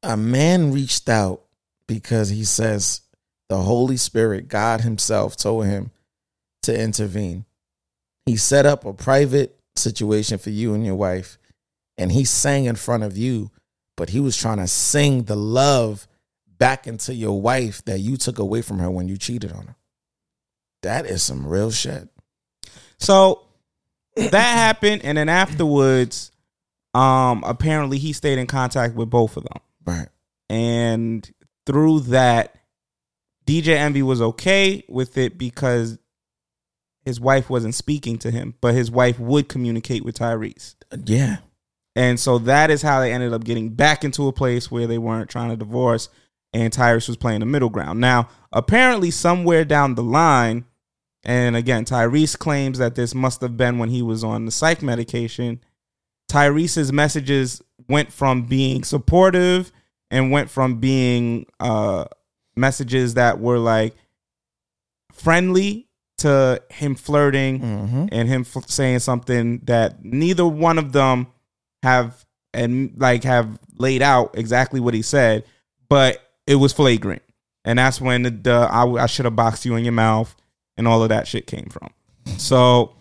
A 0.02 0.16
man 0.16 0.72
reached 0.72 1.08
out 1.08 1.42
because 1.86 2.28
he 2.28 2.44
says 2.44 3.00
the 3.48 3.58
Holy 3.58 3.96
Spirit, 3.96 4.48
God 4.48 4.82
Himself, 4.82 5.36
told 5.36 5.66
him 5.66 5.90
to 6.62 6.78
intervene. 6.78 7.44
He 8.26 8.36
set 8.36 8.66
up 8.66 8.84
a 8.84 8.92
private 8.92 9.58
situation 9.76 10.38
for 10.38 10.50
you 10.50 10.74
and 10.74 10.84
your 10.84 10.94
wife, 10.94 11.38
and 11.96 12.12
he 12.12 12.24
sang 12.24 12.66
in 12.66 12.76
front 12.76 13.02
of 13.02 13.16
you, 13.16 13.50
but 13.96 14.10
he 14.10 14.20
was 14.20 14.36
trying 14.36 14.58
to 14.58 14.66
sing 14.66 15.24
the 15.24 15.36
love 15.36 16.06
back 16.58 16.86
into 16.86 17.14
your 17.14 17.40
wife 17.40 17.84
that 17.86 18.00
you 18.00 18.16
took 18.16 18.38
away 18.38 18.60
from 18.60 18.78
her 18.80 18.90
when 18.90 19.08
you 19.08 19.16
cheated 19.16 19.52
on 19.52 19.68
her. 19.68 19.76
That 20.82 21.06
is 21.06 21.22
some 21.22 21.46
real 21.46 21.70
shit. 21.70 22.08
So 22.98 23.42
that 24.16 24.32
happened, 24.32 25.02
and 25.04 25.16
then 25.16 25.28
afterwards, 25.28 26.30
um, 26.94 27.42
apparently 27.46 27.98
he 27.98 28.12
stayed 28.12 28.38
in 28.38 28.46
contact 28.46 28.94
with 28.94 29.08
both 29.08 29.36
of 29.36 29.44
them. 29.44 29.62
Right. 29.88 30.08
And 30.48 31.28
through 31.66 32.00
that, 32.00 32.54
DJ 33.46 33.68
Envy 33.68 34.02
was 34.02 34.20
okay 34.20 34.84
with 34.88 35.16
it 35.16 35.38
because 35.38 35.98
his 37.04 37.20
wife 37.20 37.48
wasn't 37.48 37.74
speaking 37.74 38.18
to 38.18 38.30
him, 38.30 38.54
but 38.60 38.74
his 38.74 38.90
wife 38.90 39.18
would 39.18 39.48
communicate 39.48 40.04
with 40.04 40.18
Tyrese. 40.18 40.74
Yeah. 41.06 41.38
And 41.96 42.20
so 42.20 42.38
that 42.38 42.70
is 42.70 42.82
how 42.82 43.00
they 43.00 43.12
ended 43.12 43.32
up 43.32 43.44
getting 43.44 43.70
back 43.70 44.04
into 44.04 44.28
a 44.28 44.32
place 44.32 44.70
where 44.70 44.86
they 44.86 44.98
weren't 44.98 45.30
trying 45.30 45.50
to 45.50 45.56
divorce 45.56 46.08
and 46.52 46.72
Tyrese 46.72 47.08
was 47.08 47.16
playing 47.16 47.40
the 47.40 47.46
middle 47.46 47.68
ground. 47.68 48.00
Now, 48.00 48.28
apparently, 48.52 49.10
somewhere 49.10 49.64
down 49.64 49.94
the 49.94 50.02
line, 50.02 50.64
and 51.24 51.56
again, 51.56 51.84
Tyrese 51.84 52.38
claims 52.38 52.78
that 52.78 52.94
this 52.94 53.14
must 53.14 53.40
have 53.40 53.56
been 53.56 53.78
when 53.78 53.90
he 53.90 54.02
was 54.02 54.24
on 54.24 54.46
the 54.46 54.50
psych 54.50 54.82
medication. 54.82 55.60
Tyrese's 56.30 56.92
messages 56.92 57.62
went 57.88 58.12
from 58.12 58.42
being 58.42 58.84
supportive 58.84 59.72
and 60.10 60.30
went 60.30 60.50
from 60.50 60.76
being 60.80 61.46
uh, 61.60 62.04
messages 62.56 63.14
that 63.14 63.38
were 63.40 63.58
like 63.58 63.94
friendly 65.12 65.86
to 66.18 66.60
him 66.70 66.94
flirting 66.94 67.60
Mm-hmm. 67.60 68.06
and 68.12 68.28
him 68.28 68.42
f- 68.54 68.68
saying 68.68 68.98
something 69.00 69.58
that 69.64 70.04
neither 70.04 70.46
one 70.46 70.78
of 70.78 70.92
them 70.92 71.28
have 71.82 72.24
and 72.52 72.92
like 72.96 73.24
have 73.24 73.58
laid 73.78 74.02
out 74.02 74.36
exactly 74.36 74.80
what 74.80 74.94
he 74.94 75.02
said, 75.02 75.44
but 75.88 76.20
it 76.46 76.56
was 76.56 76.72
flagrant, 76.72 77.22
and 77.64 77.78
that's 77.78 78.00
when 78.00 78.22
the, 78.22 78.30
the 78.30 78.68
I, 78.70 78.84
I 79.02 79.06
should 79.06 79.26
have 79.26 79.36
boxed 79.36 79.64
you 79.64 79.76
in 79.76 79.84
your 79.84 79.92
mouth 79.92 80.34
and 80.76 80.88
all 80.88 81.02
of 81.02 81.10
that 81.10 81.28
shit 81.28 81.46
came 81.46 81.68
from. 81.70 81.90
So 82.38 82.94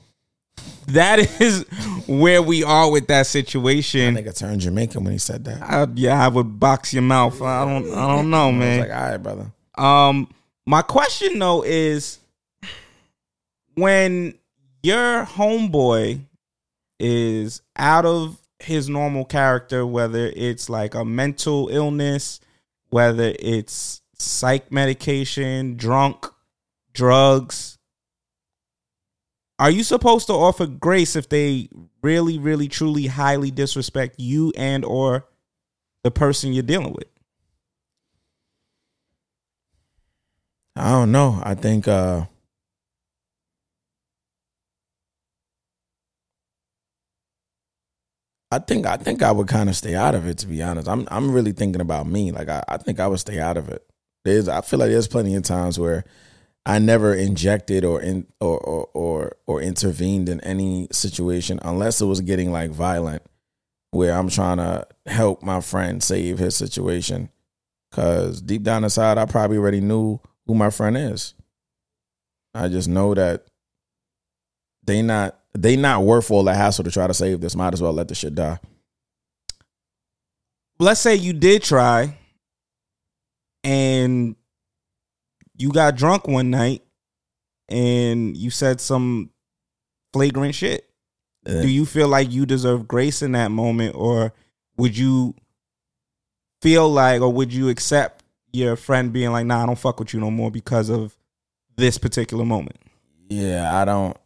that 0.87 1.19
is 1.41 1.65
where 2.07 2.41
we 2.41 2.63
are 2.63 2.89
with 2.89 3.07
that 3.07 3.27
situation. 3.27 4.15
think 4.15 4.27
I 4.27 4.31
turned 4.31 4.61
Jamaican 4.61 5.03
when 5.03 5.13
he 5.13 5.19
said 5.19 5.45
that. 5.45 5.61
I, 5.61 5.87
yeah, 5.95 6.23
I 6.23 6.27
would 6.27 6.59
box 6.59 6.93
your 6.93 7.03
mouth. 7.03 7.41
I 7.41 7.65
don't, 7.65 7.93
I 7.93 8.15
don't 8.15 8.29
know, 8.29 8.51
man. 8.51 8.79
like, 8.81 8.91
all 8.91 9.11
right, 9.11 9.17
brother. 9.17 9.51
Um, 9.77 10.29
my 10.65 10.81
question 10.81 11.39
though 11.39 11.63
is 11.63 12.19
when 13.75 14.33
your 14.83 15.25
homeboy 15.25 16.21
is 16.99 17.61
out 17.75 18.05
of 18.05 18.37
his 18.59 18.89
normal 18.89 19.25
character, 19.25 19.85
whether 19.85 20.31
it's 20.35 20.69
like 20.69 20.95
a 20.95 21.05
mental 21.05 21.69
illness, 21.69 22.39
whether 22.89 23.33
it's 23.39 24.01
psych 24.17 24.71
medication, 24.71 25.77
drunk, 25.77 26.25
drugs, 26.93 27.76
are 29.59 29.71
you 29.71 29.83
supposed 29.83 30.27
to 30.27 30.33
offer 30.33 30.67
grace 30.67 31.15
if 31.15 31.29
they 31.29 31.69
really, 32.01 32.37
really, 32.37 32.67
truly, 32.67 33.07
highly 33.07 33.51
disrespect 33.51 34.15
you 34.19 34.53
and 34.55 34.85
or 34.85 35.27
the 36.03 36.11
person 36.11 36.53
you're 36.53 36.63
dealing 36.63 36.93
with? 36.93 37.07
I 40.75 40.91
don't 40.91 41.11
know. 41.11 41.41
I 41.43 41.55
think 41.55 41.87
uh 41.87 42.25
I 48.51 48.59
think 48.59 48.85
I 48.85 48.95
think 48.97 49.21
I 49.23 49.31
would 49.31 49.47
kind 49.47 49.69
of 49.69 49.75
stay 49.75 49.95
out 49.95 50.15
of 50.15 50.27
it 50.27 50.37
to 50.39 50.47
be 50.47 50.61
honest. 50.63 50.87
I'm 50.87 51.07
I'm 51.11 51.31
really 51.31 51.51
thinking 51.51 51.81
about 51.81 52.07
me. 52.07 52.31
Like 52.31 52.47
I, 52.49 52.63
I 52.67 52.77
think 52.77 52.99
I 52.99 53.07
would 53.07 53.19
stay 53.19 53.39
out 53.39 53.57
of 53.57 53.69
it. 53.69 53.85
There's 54.23 54.47
I 54.47 54.61
feel 54.61 54.79
like 54.79 54.89
there's 54.89 55.07
plenty 55.07 55.35
of 55.35 55.43
times 55.43 55.79
where 55.79 56.05
I 56.67 56.79
never 56.79 57.15
injected 57.15 57.85
or 57.85 58.01
in 58.01 58.27
or 58.41 58.59
or 58.59 58.89
or, 58.93 59.37
or 59.47 59.61
intervened 59.61 60.27
in 60.27 60.41
any 60.41 60.89
situation 60.91 61.59
unless 61.63 62.01
it 62.01 62.05
was 62.05 62.19
getting 62.19 62.51
like 62.51 62.71
violent 62.71 63.23
where 63.91 64.13
I'm 64.13 64.29
trying 64.29 64.57
to 64.57 64.85
help 65.05 65.41
my 65.41 65.61
friend 65.61 66.03
save 66.03 66.39
his 66.39 66.57
situation. 66.57 67.29
Cause 67.93 68.41
deep 68.41 68.63
down 68.63 68.83
inside 68.83 69.17
I 69.17 69.25
probably 69.25 69.57
already 69.57 69.79
knew 69.79 70.19
who 70.45 70.55
my 70.55 70.69
friend 70.69 70.97
is. 70.97 71.35
I 72.53 72.67
just 72.67 72.89
know 72.89 73.13
that 73.13 73.45
they 74.83 75.01
not 75.01 75.39
they 75.57 75.77
not 75.77 76.03
worth 76.03 76.29
all 76.31 76.43
the 76.43 76.53
hassle 76.53 76.83
to 76.83 76.91
try 76.91 77.07
to 77.07 77.13
save 77.13 77.39
this. 77.39 77.55
Might 77.55 77.73
as 77.73 77.81
well 77.81 77.93
let 77.93 78.09
the 78.09 78.15
shit 78.15 78.35
die. 78.35 78.59
let's 80.79 80.99
say 80.99 81.15
you 81.15 81.31
did 81.33 81.63
try 81.63 82.17
and 83.63 84.35
you 85.57 85.71
got 85.71 85.95
drunk 85.95 86.27
one 86.27 86.49
night 86.49 86.83
and 87.69 88.35
you 88.37 88.49
said 88.49 88.79
some 88.79 89.29
flagrant 90.13 90.55
shit. 90.55 90.89
Uh, 91.45 91.61
Do 91.61 91.67
you 91.67 91.85
feel 91.85 92.07
like 92.07 92.31
you 92.31 92.45
deserve 92.45 92.87
grace 92.87 93.21
in 93.21 93.33
that 93.33 93.51
moment 93.51 93.95
or 93.95 94.33
would 94.77 94.97
you 94.97 95.33
feel 96.61 96.89
like 96.89 97.21
or 97.21 97.31
would 97.31 97.53
you 97.53 97.69
accept 97.69 98.23
your 98.53 98.75
friend 98.75 99.11
being 99.13 99.31
like, 99.31 99.45
nah, 99.45 99.63
I 99.63 99.65
don't 99.65 99.77
fuck 99.77 99.99
with 99.99 100.13
you 100.13 100.19
no 100.19 100.31
more 100.31 100.51
because 100.51 100.89
of 100.89 101.17
this 101.75 101.97
particular 101.97 102.45
moment? 102.45 102.77
yeah, 103.29 103.79
I 103.81 103.85
don't. 103.85 104.17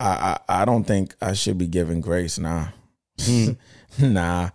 I, 0.00 0.38
I 0.48 0.62
I 0.62 0.64
don't 0.64 0.84
think 0.84 1.14
I 1.20 1.34
should 1.34 1.58
be 1.58 1.68
giving 1.68 2.00
grace. 2.00 2.38
Nah, 2.38 2.68
nah. 4.00 4.50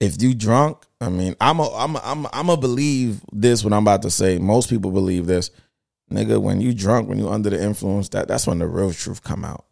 If 0.00 0.22
you 0.22 0.32
drunk, 0.34 0.85
I 1.00 1.08
mean, 1.08 1.36
I'm 1.40 1.60
a 1.60 1.68
I'm 1.74 1.96
a, 1.96 2.00
I'm 2.02 2.24
a, 2.24 2.30
I'm 2.32 2.50
a 2.50 2.56
believe 2.56 3.20
this. 3.32 3.62
What 3.62 3.72
I'm 3.72 3.82
about 3.82 4.02
to 4.02 4.10
say, 4.10 4.38
most 4.38 4.70
people 4.70 4.90
believe 4.90 5.26
this, 5.26 5.50
nigga. 6.10 6.40
When 6.40 6.60
you 6.60 6.72
drunk, 6.72 7.08
when 7.08 7.18
you 7.18 7.28
under 7.28 7.50
the 7.50 7.62
influence, 7.62 8.08
that 8.10 8.28
that's 8.28 8.46
when 8.46 8.58
the 8.58 8.66
real 8.66 8.92
truth 8.92 9.22
come 9.22 9.44
out. 9.44 9.66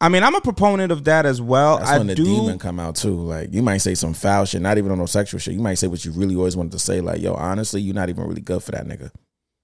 I 0.00 0.08
mean, 0.08 0.24
I'm 0.24 0.34
a 0.34 0.40
proponent 0.40 0.90
of 0.90 1.04
that 1.04 1.26
as 1.26 1.40
well. 1.40 1.78
That's 1.78 1.90
I 1.90 1.98
when 1.98 2.08
the 2.08 2.14
do 2.14 2.24
demon 2.24 2.58
come 2.58 2.80
out 2.80 2.96
too. 2.96 3.14
Like 3.14 3.52
you 3.52 3.62
might 3.62 3.78
say 3.78 3.94
some 3.94 4.14
foul 4.14 4.44
shit, 4.44 4.62
not 4.62 4.78
even 4.78 4.92
on 4.92 4.98
no 4.98 5.06
sexual 5.06 5.40
shit. 5.40 5.54
You 5.54 5.60
might 5.60 5.74
say 5.74 5.86
what 5.86 6.04
you 6.04 6.12
really 6.12 6.34
always 6.34 6.56
wanted 6.56 6.72
to 6.72 6.78
say. 6.78 7.00
Like, 7.00 7.20
yo, 7.20 7.34
honestly, 7.34 7.80
you're 7.80 7.94
not 7.94 8.08
even 8.08 8.24
really 8.24 8.40
good 8.40 8.62
for 8.62 8.72
that 8.72 8.86
nigga. 8.86 9.10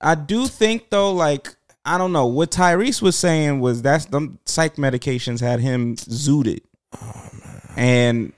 I 0.01 0.15
do 0.15 0.47
think 0.47 0.91
though, 0.91 1.13
like 1.13 1.55
I 1.85 1.99
don't 1.99 2.13
know 2.13 2.27
what 2.27 2.51
Tyrese 2.51 3.01
was 3.01 3.17
saying 3.17 3.61
was 3.61 3.83
that's 3.83 4.07
them 4.07 4.39
psych 4.45 4.77
medications 4.77 5.41
had 5.41 5.61
him 5.61 5.97
zooted, 5.97 6.61
oh, 7.01 7.31
and 7.77 8.33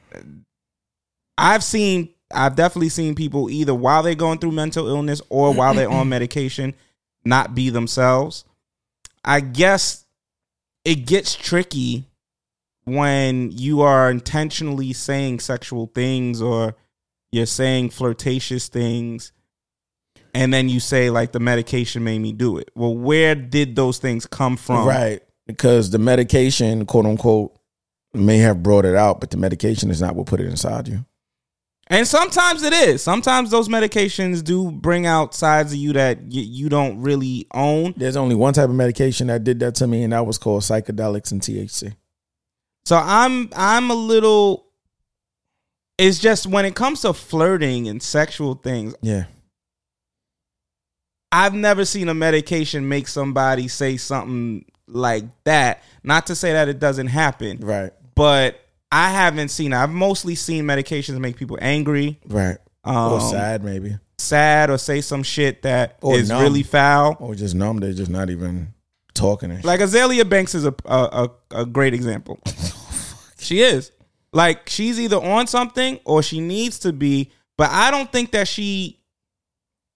I've 1.40 1.64
seen, 1.64 2.10
I've 2.30 2.54
definitely 2.54 2.90
seen 2.90 3.14
people 3.14 3.48
either 3.50 3.74
while 3.74 4.02
they're 4.02 4.14
going 4.14 4.38
through 4.38 4.52
mental 4.52 4.86
illness 4.86 5.22
or 5.30 5.54
while 5.54 5.74
they're 5.74 5.90
on 5.90 6.08
medication 6.10 6.74
not 7.24 7.54
be 7.54 7.70
themselves. 7.70 8.44
I 9.24 9.40
guess 9.40 10.04
it 10.84 11.06
gets 11.06 11.34
tricky 11.34 12.04
when 12.84 13.50
you 13.52 13.80
are 13.80 14.10
intentionally 14.10 14.92
saying 14.92 15.40
sexual 15.40 15.90
things 15.94 16.42
or 16.42 16.76
you're 17.32 17.46
saying 17.46 17.90
flirtatious 17.90 18.68
things 18.68 19.32
and 20.34 20.52
then 20.52 20.68
you 20.68 20.80
say 20.80 21.10
like 21.10 21.32
the 21.32 21.40
medication 21.40 22.04
made 22.04 22.18
me 22.18 22.32
do 22.32 22.58
it. 22.58 22.70
Well, 22.74 22.94
where 22.94 23.34
did 23.34 23.76
those 23.76 23.98
things 23.98 24.26
come 24.26 24.56
from? 24.56 24.86
Right. 24.86 25.22
Because 25.46 25.90
the 25.90 25.98
medication, 25.98 26.86
quote 26.86 27.06
unquote, 27.06 27.56
may 28.12 28.38
have 28.38 28.62
brought 28.62 28.84
it 28.84 28.94
out, 28.94 29.20
but 29.20 29.30
the 29.30 29.36
medication 29.36 29.90
is 29.90 30.00
not 30.00 30.14
what 30.14 30.26
put 30.26 30.40
it 30.40 30.46
inside 30.46 30.88
you. 30.88 31.04
And 31.92 32.06
sometimes 32.06 32.62
it 32.62 32.72
is. 32.72 33.02
Sometimes 33.02 33.50
those 33.50 33.68
medications 33.68 34.44
do 34.44 34.70
bring 34.70 35.06
out 35.06 35.34
sides 35.34 35.72
of 35.72 35.78
you 35.78 35.92
that 35.94 36.18
y- 36.18 36.26
you 36.28 36.68
don't 36.68 37.00
really 37.02 37.48
own. 37.52 37.94
There's 37.96 38.16
only 38.16 38.36
one 38.36 38.54
type 38.54 38.68
of 38.68 38.74
medication 38.76 39.26
that 39.26 39.42
did 39.42 39.58
that 39.60 39.74
to 39.76 39.88
me, 39.88 40.04
and 40.04 40.12
that 40.12 40.24
was 40.24 40.38
called 40.38 40.62
psychedelics 40.62 41.32
and 41.32 41.40
THC. 41.42 41.96
So 42.84 42.96
I'm 42.96 43.50
I'm 43.56 43.90
a 43.90 43.94
little 43.94 44.66
it's 45.98 46.18
just 46.20 46.46
when 46.46 46.64
it 46.64 46.74
comes 46.74 47.02
to 47.02 47.12
flirting 47.12 47.88
and 47.88 48.00
sexual 48.02 48.54
things, 48.54 48.94
Yeah. 49.02 49.24
I've 51.32 51.54
never 51.54 51.84
seen 51.84 52.08
a 52.08 52.14
medication 52.14 52.88
make 52.88 53.06
somebody 53.06 53.68
say 53.68 53.96
something 53.96 54.64
like 54.86 55.24
that. 55.44 55.82
Not 56.02 56.26
to 56.28 56.34
say 56.34 56.52
that 56.52 56.68
it 56.68 56.78
doesn't 56.80 57.08
happen, 57.08 57.58
Right. 57.60 57.92
but 58.14 58.60
I 58.92 59.10
haven't 59.10 59.48
seen. 59.50 59.72
I've 59.72 59.90
mostly 59.90 60.34
seen 60.34 60.64
medications 60.64 61.18
make 61.20 61.36
people 61.36 61.58
angry, 61.60 62.18
Right. 62.26 62.58
um, 62.84 63.12
or 63.12 63.20
sad 63.20 63.62
maybe. 63.62 63.96
sad, 64.18 64.68
or 64.70 64.78
say 64.78 65.00
some 65.00 65.22
shit 65.22 65.62
that 65.62 65.98
is 66.02 66.30
Or 66.30 66.34
numb. 66.34 66.42
really 66.42 66.62
foul. 66.62 67.16
Or 67.20 67.34
just 67.34 67.54
numb. 67.54 67.78
They're 67.78 67.92
just 67.92 68.10
not 68.10 68.30
even 68.30 68.74
talking. 69.14 69.60
Like 69.62 69.80
Azealia 69.80 70.28
Banks 70.28 70.54
is 70.54 70.64
a 70.64 70.74
a, 70.84 71.28
a, 71.52 71.60
a 71.62 71.66
great 71.66 71.94
example. 71.94 72.38
she 73.38 73.60
is. 73.62 73.92
Like 74.32 74.68
she's 74.68 74.98
either 75.00 75.16
on 75.22 75.46
something 75.46 75.98
or 76.04 76.22
she 76.22 76.40
needs 76.40 76.78
to 76.80 76.92
be, 76.92 77.30
but 77.58 77.70
I 77.70 77.90
don't 77.90 78.10
think 78.12 78.30
that 78.32 78.46
she 78.48 78.98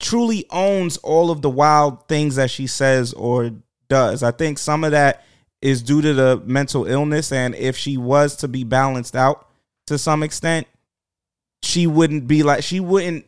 truly 0.00 0.44
owns 0.50 0.96
all 0.98 1.30
of 1.30 1.40
the 1.42 1.50
wild 1.50 2.06
things 2.08 2.36
that 2.36 2.50
she 2.50 2.66
says 2.66 3.12
or 3.12 3.50
does. 3.88 4.22
I 4.22 4.30
think 4.32 4.58
some 4.58 4.84
of 4.84 4.90
that 4.92 5.24
is 5.64 5.82
due 5.82 6.02
to 6.02 6.12
the 6.12 6.42
mental 6.44 6.84
illness 6.84 7.32
and 7.32 7.54
if 7.54 7.74
she 7.74 7.96
was 7.96 8.36
to 8.36 8.46
be 8.46 8.64
balanced 8.64 9.16
out 9.16 9.48
to 9.86 9.96
some 9.96 10.22
extent, 10.22 10.66
she 11.62 11.86
wouldn't 11.86 12.28
be 12.28 12.42
like 12.42 12.62
she 12.62 12.80
wouldn't 12.80 13.24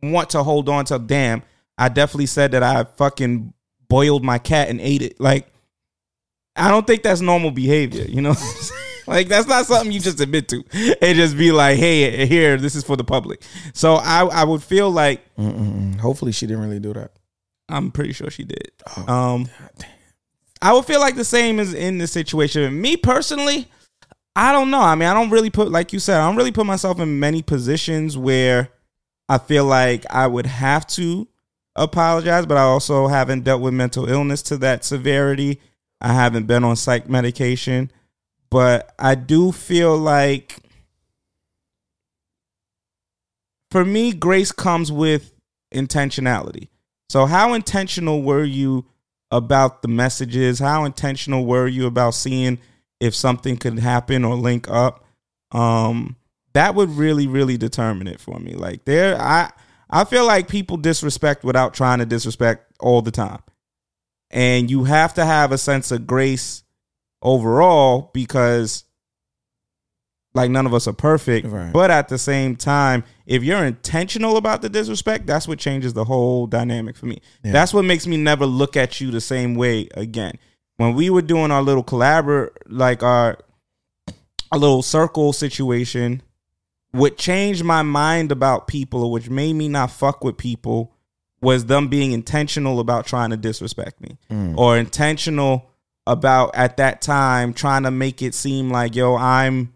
want 0.00 0.30
to 0.30 0.44
hold 0.44 0.68
on 0.68 0.84
to 0.86 1.00
damn. 1.00 1.42
I 1.76 1.88
definitely 1.88 2.26
said 2.26 2.52
that 2.52 2.62
I 2.62 2.84
fucking 2.84 3.52
boiled 3.88 4.22
my 4.22 4.38
cat 4.38 4.68
and 4.68 4.80
ate 4.80 5.02
it. 5.02 5.20
Like 5.20 5.52
I 6.54 6.68
don't 6.70 6.86
think 6.86 7.02
that's 7.02 7.20
normal 7.20 7.50
behavior, 7.50 8.04
you 8.04 8.22
know? 8.22 8.36
like 9.08 9.26
that's 9.26 9.48
not 9.48 9.66
something 9.66 9.90
you 9.90 9.98
just 9.98 10.20
admit 10.20 10.46
to 10.50 10.62
and 11.02 11.16
just 11.16 11.36
be 11.36 11.50
like, 11.50 11.76
"Hey, 11.76 12.24
here, 12.26 12.56
this 12.56 12.76
is 12.76 12.84
for 12.84 12.96
the 12.96 13.04
public." 13.04 13.42
So 13.74 13.94
I 13.96 14.24
I 14.26 14.44
would 14.44 14.62
feel 14.62 14.90
like 14.90 15.22
Mm-mm-mm. 15.36 15.98
Hopefully 15.98 16.30
she 16.30 16.46
didn't 16.46 16.62
really 16.62 16.78
do 16.78 16.92
that. 16.92 17.10
I'm 17.68 17.90
pretty 17.90 18.12
sure 18.12 18.30
she 18.30 18.44
did. 18.44 18.70
Oh, 18.96 19.12
Um 19.12 19.48
I 20.62 20.72
would 20.72 20.84
feel 20.84 21.00
like 21.00 21.16
the 21.16 21.24
same 21.24 21.58
as 21.58 21.72
in 21.72 21.98
this 21.98 22.12
situation. 22.12 22.80
Me 22.80 22.96
personally, 22.96 23.68
I 24.36 24.52
don't 24.52 24.70
know. 24.70 24.80
I 24.80 24.94
mean, 24.94 25.08
I 25.08 25.14
don't 25.14 25.30
really 25.30 25.50
put 25.50 25.70
like 25.70 25.92
you 25.92 25.98
said, 25.98 26.20
I 26.20 26.26
don't 26.26 26.36
really 26.36 26.52
put 26.52 26.66
myself 26.66 27.00
in 27.00 27.18
many 27.18 27.42
positions 27.42 28.16
where 28.16 28.70
I 29.28 29.38
feel 29.38 29.64
like 29.64 30.04
I 30.10 30.26
would 30.26 30.46
have 30.46 30.86
to 30.88 31.28
apologize, 31.76 32.46
but 32.46 32.56
I 32.56 32.62
also 32.62 33.06
haven't 33.06 33.44
dealt 33.44 33.62
with 33.62 33.74
mental 33.74 34.08
illness 34.08 34.42
to 34.42 34.56
that 34.58 34.84
severity. 34.84 35.60
I 36.00 36.12
haven't 36.12 36.46
been 36.46 36.64
on 36.64 36.76
psych 36.76 37.08
medication, 37.08 37.90
but 38.50 38.94
I 38.98 39.14
do 39.14 39.52
feel 39.52 39.96
like 39.96 40.58
for 43.70 43.84
me 43.84 44.12
grace 44.12 44.52
comes 44.52 44.90
with 44.90 45.32
intentionality. 45.72 46.68
So 47.08 47.26
how 47.26 47.54
intentional 47.54 48.22
were 48.22 48.44
you 48.44 48.86
about 49.30 49.82
the 49.82 49.88
messages? 49.88 50.58
How 50.58 50.84
intentional 50.84 51.46
were 51.46 51.66
you 51.66 51.86
about 51.86 52.14
seeing 52.14 52.58
if 53.00 53.14
something 53.14 53.56
could 53.56 53.78
happen 53.78 54.24
or 54.24 54.34
link 54.34 54.68
up? 54.70 55.04
Um 55.52 56.16
that 56.52 56.74
would 56.74 56.90
really 56.90 57.26
really 57.26 57.56
determine 57.56 58.06
it 58.06 58.20
for 58.20 58.38
me. 58.38 58.54
Like 58.54 58.84
there 58.84 59.20
I 59.20 59.50
I 59.88 60.04
feel 60.04 60.26
like 60.26 60.48
people 60.48 60.76
disrespect 60.76 61.44
without 61.44 61.74
trying 61.74 61.98
to 61.98 62.06
disrespect 62.06 62.72
all 62.80 63.02
the 63.02 63.10
time. 63.10 63.42
And 64.30 64.70
you 64.70 64.84
have 64.84 65.14
to 65.14 65.24
have 65.24 65.50
a 65.50 65.58
sense 65.58 65.90
of 65.90 66.06
grace 66.06 66.62
overall 67.22 68.10
because 68.14 68.84
like 70.34 70.50
none 70.50 70.66
of 70.66 70.74
us 70.74 70.86
are 70.86 70.92
perfect. 70.92 71.46
Right. 71.46 71.72
But 71.72 71.90
at 71.90 72.08
the 72.08 72.18
same 72.18 72.56
time, 72.56 73.04
if 73.26 73.42
you're 73.42 73.64
intentional 73.64 74.36
about 74.36 74.62
the 74.62 74.68
disrespect, 74.68 75.26
that's 75.26 75.48
what 75.48 75.58
changes 75.58 75.92
the 75.92 76.04
whole 76.04 76.46
dynamic 76.46 76.96
for 76.96 77.06
me. 77.06 77.20
Yeah. 77.42 77.52
That's 77.52 77.74
what 77.74 77.84
makes 77.84 78.06
me 78.06 78.16
never 78.16 78.46
look 78.46 78.76
at 78.76 79.00
you 79.00 79.10
the 79.10 79.20
same 79.20 79.54
way 79.54 79.88
again. 79.94 80.38
When 80.76 80.94
we 80.94 81.10
were 81.10 81.22
doing 81.22 81.50
our 81.50 81.62
little 81.62 81.84
collabor 81.84 82.50
like 82.66 83.02
our 83.02 83.38
a 84.52 84.58
little 84.58 84.82
circle 84.82 85.32
situation, 85.32 86.22
what 86.92 87.16
changed 87.16 87.64
my 87.64 87.82
mind 87.82 88.32
about 88.32 88.66
people 88.66 89.10
which 89.10 89.28
made 89.28 89.54
me 89.54 89.68
not 89.68 89.90
fuck 89.90 90.24
with 90.24 90.36
people 90.36 90.92
was 91.40 91.66
them 91.66 91.88
being 91.88 92.12
intentional 92.12 92.80
about 92.80 93.06
trying 93.06 93.30
to 93.30 93.36
disrespect 93.36 94.00
me 94.00 94.18
mm. 94.30 94.56
or 94.56 94.76
intentional 94.76 95.70
about 96.06 96.54
at 96.54 96.76
that 96.76 97.00
time 97.00 97.54
trying 97.54 97.84
to 97.84 97.90
make 97.90 98.20
it 98.20 98.34
seem 98.34 98.70
like 98.70 98.94
yo 98.94 99.16
I'm 99.16 99.72